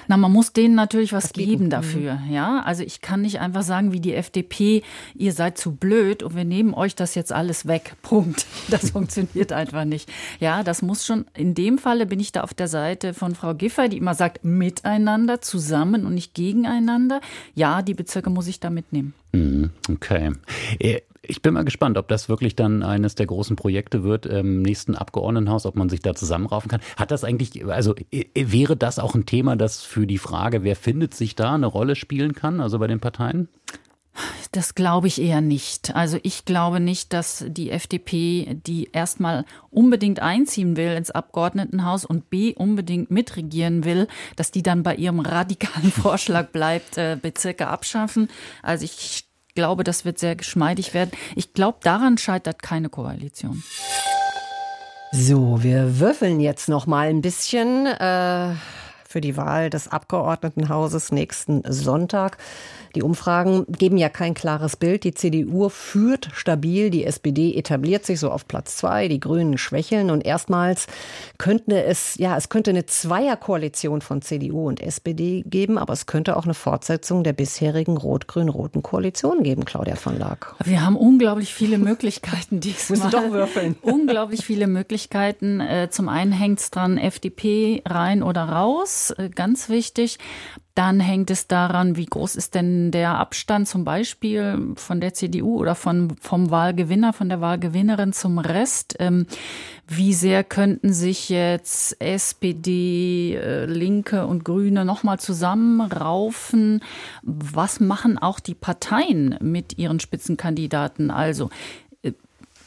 Na, 0.09 0.17
man 0.17 0.33
muss 0.33 0.51
denen 0.51 0.75
natürlich 0.75 1.13
was, 1.13 1.23
was 1.23 1.31
geben 1.31 1.65
mhm. 1.65 1.69
dafür, 1.69 2.19
ja. 2.29 2.59
Also 2.65 2.83
ich 2.83 2.99
kann 2.99 3.21
nicht 3.21 3.39
einfach 3.39 3.61
sagen, 3.61 3.93
wie 3.93 4.01
die 4.01 4.15
FDP, 4.15 4.83
ihr 5.15 5.31
seid 5.31 5.57
zu 5.57 5.73
blöd 5.73 6.23
und 6.23 6.35
wir 6.35 6.43
nehmen 6.43 6.73
euch 6.73 6.93
das 6.93 7.15
jetzt 7.15 7.31
alles 7.31 7.65
weg. 7.65 7.95
Punkt. 8.01 8.45
Das 8.67 8.89
funktioniert 8.91 9.53
einfach 9.53 9.85
nicht. 9.85 10.09
Ja, 10.41 10.61
das 10.61 10.81
muss 10.81 11.05
schon, 11.05 11.23
in 11.35 11.55
dem 11.55 11.77
Falle 11.77 12.05
bin 12.05 12.19
ich 12.19 12.33
da 12.33 12.41
auf 12.41 12.53
der 12.53 12.67
Seite 12.67 13.13
von 13.13 13.33
Frau 13.33 13.53
Giffey, 13.53 13.87
die 13.87 13.97
immer 13.97 14.13
sagt, 14.13 14.43
miteinander, 14.43 15.39
zusammen 15.39 16.05
und 16.05 16.15
nicht 16.15 16.33
gegeneinander. 16.33 17.21
Ja, 17.55 17.81
die 17.81 17.93
Bezirke 17.93 18.29
muss 18.29 18.47
ich 18.47 18.59
da 18.59 18.69
mitnehmen. 18.69 19.13
Mhm, 19.37 19.69
okay. 19.89 20.33
Äh, 20.79 21.01
ich 21.29 21.41
bin 21.41 21.53
mal 21.53 21.65
gespannt, 21.65 21.97
ob 21.97 22.07
das 22.07 22.29
wirklich 22.29 22.55
dann 22.55 22.83
eines 22.83 23.15
der 23.15 23.25
großen 23.25 23.57
Projekte 23.57 24.03
wird 24.03 24.25
im 24.25 24.61
nächsten 24.61 24.95
Abgeordnetenhaus, 24.95 25.65
ob 25.65 25.75
man 25.75 25.89
sich 25.89 25.99
da 25.99 26.15
zusammenraufen 26.15 26.69
kann. 26.69 26.79
Hat 26.95 27.11
das 27.11 27.25
eigentlich, 27.25 27.65
also 27.65 27.95
wäre 28.33 28.77
das 28.77 28.97
auch 28.97 29.13
ein 29.13 29.25
Thema, 29.25 29.57
das 29.57 29.83
für 29.83 30.07
die 30.07 30.19
Frage, 30.19 30.63
wer 30.63 30.77
findet 30.77 31.13
sich 31.13 31.35
da, 31.35 31.53
eine 31.55 31.65
Rolle 31.65 31.95
spielen 31.95 32.33
kann, 32.33 32.61
also 32.61 32.79
bei 32.79 32.87
den 32.87 33.01
Parteien? 33.01 33.49
Das 34.51 34.75
glaube 34.75 35.07
ich 35.07 35.21
eher 35.21 35.41
nicht. 35.41 35.95
Also 35.95 36.17
ich 36.23 36.45
glaube 36.45 36.79
nicht, 36.79 37.13
dass 37.13 37.45
die 37.47 37.69
FDP, 37.69 38.57
die 38.65 38.89
erstmal 38.91 39.45
unbedingt 39.69 40.21
einziehen 40.21 40.75
will 40.77 40.93
ins 40.93 41.11
Abgeordnetenhaus 41.11 42.05
und 42.05 42.29
B 42.29 42.53
unbedingt 42.55 43.11
mitregieren 43.11 43.85
will, 43.85 44.07
dass 44.35 44.51
die 44.51 44.63
dann 44.63 44.83
bei 44.83 44.95
ihrem 44.95 45.19
radikalen 45.19 45.91
Vorschlag 45.91 46.47
bleibt, 46.49 46.97
äh, 46.97 47.17
Bezirke 47.21 47.67
abschaffen. 47.67 48.29
Also 48.63 48.85
ich 48.85 49.26
glaube, 49.57 49.83
das 49.83 50.05
wird 50.05 50.19
sehr 50.19 50.35
geschmeidig 50.35 50.93
werden. 50.93 51.09
Ich 51.35 51.53
glaube, 51.53 51.79
daran 51.81 52.19
scheitert 52.19 52.61
keine 52.61 52.89
Koalition. 52.89 53.63
So, 55.11 55.63
wir 55.63 55.99
würfeln 55.99 56.39
jetzt 56.39 56.69
noch 56.69 56.85
mal 56.85 57.07
ein 57.07 57.21
bisschen 57.21 57.87
äh, 57.87 58.53
für 59.03 59.19
die 59.19 59.35
Wahl 59.35 59.71
des 59.71 59.87
Abgeordnetenhauses 59.87 61.11
nächsten 61.11 61.63
Sonntag. 61.67 62.37
Die 62.97 63.03
Umfragen 63.03 63.67
geben 63.67 63.97
ja 63.97 64.09
kein 64.09 64.33
klares 64.33 64.75
Bild. 64.75 65.03
Die 65.03 65.13
CDU 65.13 65.69
führt 65.69 66.31
stabil, 66.33 66.89
die 66.89 67.03
SPD 67.05 67.53
etabliert 67.53 68.07
sich 68.07 68.19
so 68.19 68.31
auf 68.31 68.47
Platz 68.47 68.75
zwei, 68.77 69.07
die 69.07 69.19
Grünen 69.19 69.59
schwächeln 69.59 70.09
und 70.09 70.25
erstmals 70.25 70.87
könnte 71.37 71.83
es, 71.83 72.15
ja, 72.15 72.35
es 72.35 72.49
könnte 72.49 72.71
eine 72.71 72.87
Zweierkoalition 72.87 74.01
von 74.01 74.23
CDU 74.23 74.67
und 74.67 74.81
SPD 74.81 75.43
geben, 75.45 75.77
aber 75.77 75.93
es 75.93 76.07
könnte 76.07 76.35
auch 76.35 76.45
eine 76.45 76.55
Fortsetzung 76.55 77.23
der 77.23 77.33
bisherigen 77.33 77.97
rot-grün-roten 77.97 78.81
Koalition 78.81 79.43
geben, 79.43 79.63
Claudia 79.63 79.95
von 79.95 80.17
Lack. 80.17 80.55
Wir 80.63 80.83
haben 80.83 80.95
unglaublich 80.95 81.53
viele 81.53 81.77
Möglichkeiten 81.77 82.59
diesmal. 82.61 82.97
Müssen 82.97 83.11
doch 83.11 83.29
würfeln. 83.31 83.75
unglaublich 83.83 84.43
viele 84.43 84.65
Möglichkeiten. 84.65 85.59
Äh, 85.59 85.91
zum 85.91 86.09
einen 86.09 86.31
hängt 86.31 86.61
es 86.61 86.71
dran, 86.71 86.97
FDP 86.97 87.83
rein 87.85 88.23
oder 88.23 88.45
raus, 88.45 89.13
äh, 89.19 89.29
ganz 89.29 89.69
wichtig. 89.69 90.17
Dann 90.77 90.99
hängt 90.99 91.31
es 91.31 91.47
daran, 91.47 91.97
wie 91.97 92.05
groß 92.05 92.35
ist 92.35 92.53
denn 92.53 92.91
der 92.91 93.17
Abstand 93.17 93.67
zum 93.67 93.83
Beispiel 93.83 94.75
von 94.75 95.01
der 95.01 95.11
CDU 95.15 95.57
oder 95.57 95.73
von, 95.73 96.15
vom 96.21 96.51
Wahlgewinner, 96.51 97.13
von 97.13 97.29
der 97.29 97.41
Wahlgewinnerin 97.41 98.13
zum 98.13 98.37
Rest. 98.37 98.95
Ähm, 98.99 99.25
wie 99.87 100.13
sehr 100.13 100.43
könnten 100.43 100.93
sich 100.93 101.29
jetzt 101.29 101.99
SPD, 101.99 103.33
äh, 103.33 103.65
Linke 103.65 104.27
und 104.27 104.45
Grüne 104.45 104.85
nochmal 104.85 105.17
zusammenraufen? 105.19 106.83
Was 107.23 107.79
machen 107.79 108.19
auch 108.19 108.39
die 108.39 108.53
Parteien 108.53 109.35
mit 109.41 109.79
ihren 109.79 109.99
Spitzenkandidaten? 109.99 111.09
Also 111.09 111.49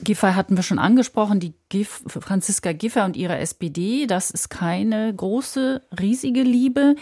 Giffey 0.02 0.32
hatten 0.32 0.56
wir 0.56 0.62
schon 0.62 0.78
angesprochen, 0.78 1.40
die 1.40 1.54
Gif 1.68 2.02
Franziska 2.06 2.72
Giffey 2.72 3.00
und 3.00 3.16
ihre 3.16 3.38
SPD, 3.38 4.06
das 4.06 4.30
ist 4.30 4.48
keine 4.48 5.14
große, 5.14 5.82
riesige 6.00 6.42
Liebe. 6.42 6.96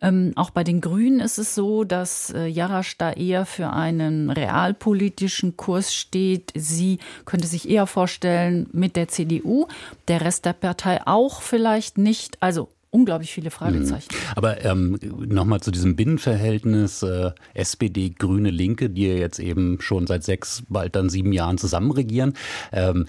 Ähm, 0.00 0.32
auch 0.36 0.50
bei 0.50 0.64
den 0.64 0.80
Grünen 0.80 1.20
ist 1.20 1.38
es 1.38 1.54
so, 1.54 1.84
dass 1.84 2.30
äh, 2.30 2.46
Jarasch 2.46 2.96
da 2.96 3.12
eher 3.12 3.44
für 3.44 3.70
einen 3.70 4.30
realpolitischen 4.30 5.56
Kurs 5.56 5.94
steht. 5.94 6.52
Sie 6.54 6.98
könnte 7.24 7.46
sich 7.46 7.68
eher 7.68 7.86
vorstellen 7.86 8.68
mit 8.72 8.96
der 8.96 9.08
CDU, 9.08 9.66
der 10.08 10.20
Rest 10.20 10.44
der 10.44 10.52
Partei 10.52 11.06
auch 11.06 11.42
vielleicht 11.42 11.98
nicht. 11.98 12.42
Also 12.42 12.68
unglaublich 12.94 13.32
viele 13.32 13.50
Fragezeichen. 13.50 14.08
Mhm. 14.10 14.32
Aber 14.36 14.64
ähm, 14.64 14.98
nochmal 15.02 15.60
zu 15.60 15.72
diesem 15.72 15.96
Binnenverhältnis 15.96 17.02
äh, 17.02 17.32
SPD, 17.52 18.10
Grüne, 18.10 18.50
Linke, 18.50 18.88
die 18.88 19.08
ja 19.08 19.14
jetzt 19.14 19.40
eben 19.40 19.80
schon 19.80 20.06
seit 20.06 20.22
sechs, 20.22 20.62
bald 20.68 20.94
dann 20.94 21.10
sieben 21.10 21.32
Jahren 21.32 21.58
zusammen 21.58 21.90
regieren. 21.90 22.34
Ähm, 22.72 23.06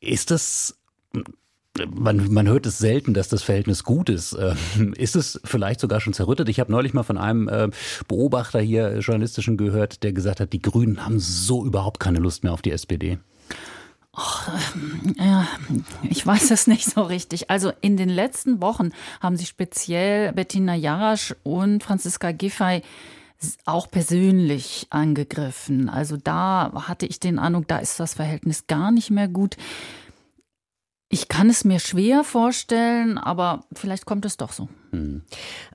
ist 0.00 0.30
das 0.30 0.76
man, 1.88 2.32
man 2.32 2.48
hört 2.48 2.66
es 2.66 2.78
selten, 2.78 3.14
dass 3.14 3.28
das 3.28 3.42
Verhältnis 3.42 3.84
gut 3.84 4.08
ist. 4.10 4.36
Ähm, 4.38 4.92
ist 4.94 5.16
es 5.16 5.40
vielleicht 5.44 5.80
sogar 5.80 6.00
schon 6.00 6.12
zerrüttet? 6.12 6.48
Ich 6.48 6.58
habe 6.60 6.70
neulich 6.70 6.94
mal 6.94 7.04
von 7.04 7.16
einem 7.16 7.48
äh, 7.48 7.68
Beobachter 8.08 8.60
hier, 8.60 8.98
journalistischen, 8.98 9.56
gehört, 9.56 10.02
der 10.02 10.12
gesagt 10.12 10.40
hat, 10.40 10.52
die 10.52 10.60
Grünen 10.60 11.06
haben 11.06 11.20
so 11.20 11.64
überhaupt 11.64 12.00
keine 12.00 12.18
Lust 12.18 12.42
mehr 12.42 12.52
auf 12.52 12.60
die 12.60 12.72
SPD. 12.72 13.18
Och, 14.12 14.48
ja, 15.18 15.46
ich 16.02 16.26
weiß 16.26 16.50
es 16.50 16.66
nicht 16.66 16.84
so 16.84 17.02
richtig. 17.02 17.48
Also 17.48 17.72
in 17.80 17.96
den 17.96 18.08
letzten 18.08 18.60
Wochen 18.60 18.90
haben 19.20 19.36
sich 19.36 19.48
speziell 19.48 20.32
Bettina 20.32 20.74
Jarasch 20.74 21.34
und 21.44 21.82
Franziska 21.84 22.32
Giffey 22.32 22.82
auch 23.64 23.90
persönlich 23.90 24.86
angegriffen. 24.90 25.88
Also 25.88 26.16
da 26.16 26.72
hatte 26.88 27.06
ich 27.06 27.20
den 27.20 27.38
Eindruck, 27.38 27.68
da 27.68 27.78
ist 27.78 28.00
das 28.00 28.14
Verhältnis 28.14 28.66
gar 28.66 28.90
nicht 28.90 29.10
mehr 29.10 29.28
gut. 29.28 29.56
Ich 31.12 31.26
kann 31.26 31.50
es 31.50 31.64
mir 31.64 31.80
schwer 31.80 32.22
vorstellen, 32.22 33.18
aber 33.18 33.64
vielleicht 33.72 34.06
kommt 34.06 34.24
es 34.24 34.36
doch 34.36 34.52
so. 34.52 34.68
Hm. 34.92 35.22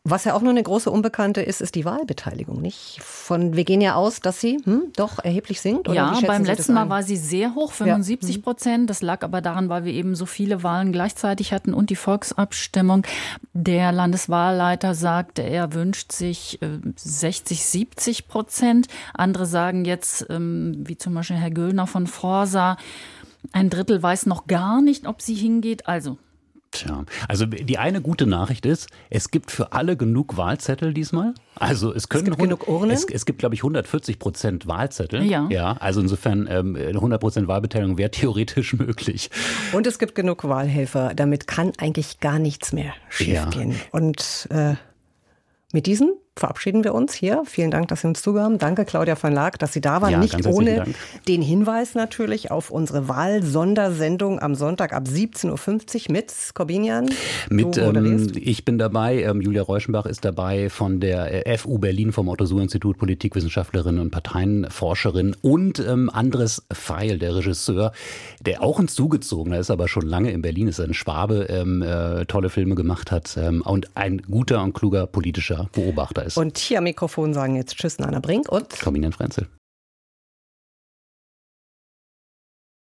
Was 0.05 0.23
ja 0.23 0.33
auch 0.33 0.41
nur 0.41 0.51
eine 0.51 0.63
große 0.63 0.89
Unbekannte 0.89 1.41
ist, 1.41 1.59
ist 1.59 1.75
die 1.75 1.83
Wahlbeteiligung, 1.83 2.61
nicht? 2.61 2.99
Von, 3.01 3.53
wir 3.53 3.65
gehen 3.65 3.81
ja 3.81 3.95
aus, 3.95 4.21
dass 4.21 4.39
sie 4.39 4.61
hm, 4.63 4.93
doch 4.95 5.19
erheblich 5.19 5.59
sinkt. 5.59 5.89
Oder 5.89 5.95
ja, 5.95 6.19
beim 6.25 6.45
letzten 6.45 6.73
Mal 6.73 6.87
war 6.89 7.03
sie 7.03 7.17
sehr 7.17 7.53
hoch, 7.53 7.73
75 7.73 8.43
Prozent. 8.43 8.89
Das 8.89 9.01
lag 9.01 9.23
aber 9.23 9.41
daran, 9.41 9.67
weil 9.67 9.83
wir 9.83 9.91
eben 9.91 10.15
so 10.15 10.25
viele 10.25 10.63
Wahlen 10.63 10.93
gleichzeitig 10.93 11.51
hatten 11.51 11.73
und 11.73 11.89
die 11.89 11.97
Volksabstimmung. 11.97 13.05
Der 13.51 13.91
Landeswahlleiter 13.91 14.95
sagte, 14.95 15.41
er 15.41 15.73
wünscht 15.73 16.13
sich 16.13 16.59
60, 16.95 17.59
äh, 17.59 17.61
70 17.61 18.27
Prozent. 18.29 18.87
Andere 19.13 19.45
sagen 19.45 19.83
jetzt, 19.83 20.27
ähm, 20.29 20.75
wie 20.77 20.97
zum 20.97 21.13
Beispiel 21.13 21.37
Herr 21.37 21.51
Göllner 21.51 21.87
von 21.87 22.07
Forsa, 22.07 22.77
ein 23.51 23.69
Drittel 23.69 24.01
weiß 24.01 24.25
noch 24.25 24.47
gar 24.47 24.81
nicht, 24.81 25.07
ob 25.07 25.21
sie 25.21 25.35
hingeht. 25.35 25.87
Also 25.87 26.17
Tja, 26.75 27.05
also 27.29 27.45
die 27.45 27.77
eine 27.77 28.01
gute 28.01 28.25
Nachricht 28.25 28.65
ist, 28.65 28.89
es 29.09 29.31
gibt 29.31 29.51
für 29.51 29.71
alle 29.71 29.95
genug 29.95 30.35
Wahlzettel 30.35 30.93
diesmal. 30.93 31.33
Also 31.55 31.93
es 31.93 32.09
können 32.09 32.23
es 32.23 32.31
gibt 32.31 32.37
100, 32.39 32.59
genug 32.59 32.67
Urnen. 32.67 32.91
Es, 32.91 33.05
es, 33.05 33.25
gibt 33.25 33.39
glaube 33.39 33.55
ich 33.55 33.61
140 33.61 34.19
Prozent 34.19 34.67
Wahlzettel. 34.67 35.23
Ja. 35.23 35.47
Ja. 35.49 35.77
Also 35.79 36.01
insofern 36.01 36.47
ähm, 36.49 36.75
100 36.75 37.21
Prozent 37.21 37.47
Wahlbeteiligung 37.47 37.97
wäre 37.97 38.11
theoretisch 38.11 38.73
möglich. 38.77 39.29
Und 39.71 39.87
es 39.87 39.99
gibt 39.99 40.15
genug 40.15 40.43
Wahlhelfer. 40.43 41.13
Damit 41.15 41.47
kann 41.47 41.71
eigentlich 41.77 42.19
gar 42.19 42.39
nichts 42.39 42.73
mehr 42.73 42.93
schiefgehen. 43.07 43.71
Ja. 43.71 43.77
Und 43.91 44.47
äh, 44.51 44.73
mit 45.71 45.85
diesen 45.85 46.13
verabschieden 46.37 46.83
wir 46.83 46.93
uns 46.93 47.13
hier. 47.13 47.43
Vielen 47.45 47.71
Dank, 47.71 47.87
dass 47.87 48.01
Sie 48.01 48.07
uns 48.07 48.21
zugehören. 48.21 48.57
Danke, 48.57 48.83
Claudia 48.83 49.15
von 49.15 49.31
Laak, 49.31 49.57
dass 49.57 49.71
Sie 49.71 49.79
da 49.79 50.01
waren. 50.01 50.11
Ja, 50.11 50.19
Nicht 50.19 50.45
ohne 50.45 50.83
den 51.29 51.41
Hinweis 51.41 51.95
natürlich 51.95 52.51
auf 52.51 52.71
unsere 52.71 53.07
Wahlsondersendung 53.07 54.41
am 54.41 54.53
Sonntag 54.53 54.91
ab 54.91 55.05
17.50 55.07 56.07
Uhr 56.09 56.11
mit 56.11 56.33
Corbinian. 56.53 57.09
Mit, 57.49 57.77
ähm, 57.77 58.33
ich 58.35 58.65
bin 58.65 58.77
dabei, 58.77 59.23
ähm, 59.23 59.39
Julia 59.39 59.61
Reuschenbach 59.61 60.05
ist 60.05 60.25
dabei 60.25 60.69
von 60.69 60.99
der 60.99 61.47
äh, 61.47 61.57
FU 61.57 61.77
Berlin 61.77 62.11
vom 62.11 62.27
Otto-Suhr-Institut, 62.27 62.97
Politikwissenschaftlerin 62.97 63.99
und 63.99 64.11
Parteienforscherin 64.11 65.37
und 65.41 65.79
ähm, 65.79 66.09
Andres 66.09 66.63
Feil, 66.73 67.17
der 67.17 67.35
Regisseur, 67.35 67.93
der 68.41 68.61
auch 68.61 68.81
ins 68.81 68.93
Zugezogener 68.93 69.59
ist, 69.59 69.71
aber 69.71 69.87
schon 69.87 70.05
lange 70.05 70.31
in 70.31 70.41
Berlin 70.41 70.67
ist, 70.67 70.81
ein 70.81 70.93
Schwabe, 70.93 71.45
ähm, 71.49 71.81
äh, 71.81 72.25
tolle 72.25 72.49
Filme 72.49 72.75
gemacht 72.75 73.11
hat 73.11 73.37
ähm, 73.37 73.61
und 73.61 73.95
ein 73.95 74.17
guter 74.29 74.61
und 74.61 74.73
kluger 74.73 75.07
politischer 75.07 75.69
Beobachter 75.71 76.24
ist. 76.25 76.37
Und 76.37 76.57
hier 76.57 76.79
am 76.79 76.83
Mikrofon 76.85 77.33
sagen 77.33 77.55
jetzt 77.55 77.75
Tschüss, 77.77 77.99
Nana 77.99 78.19
Brink 78.19 78.49
und 78.49 78.69
Corbinian 78.79 79.13
Frenzel. 79.13 79.47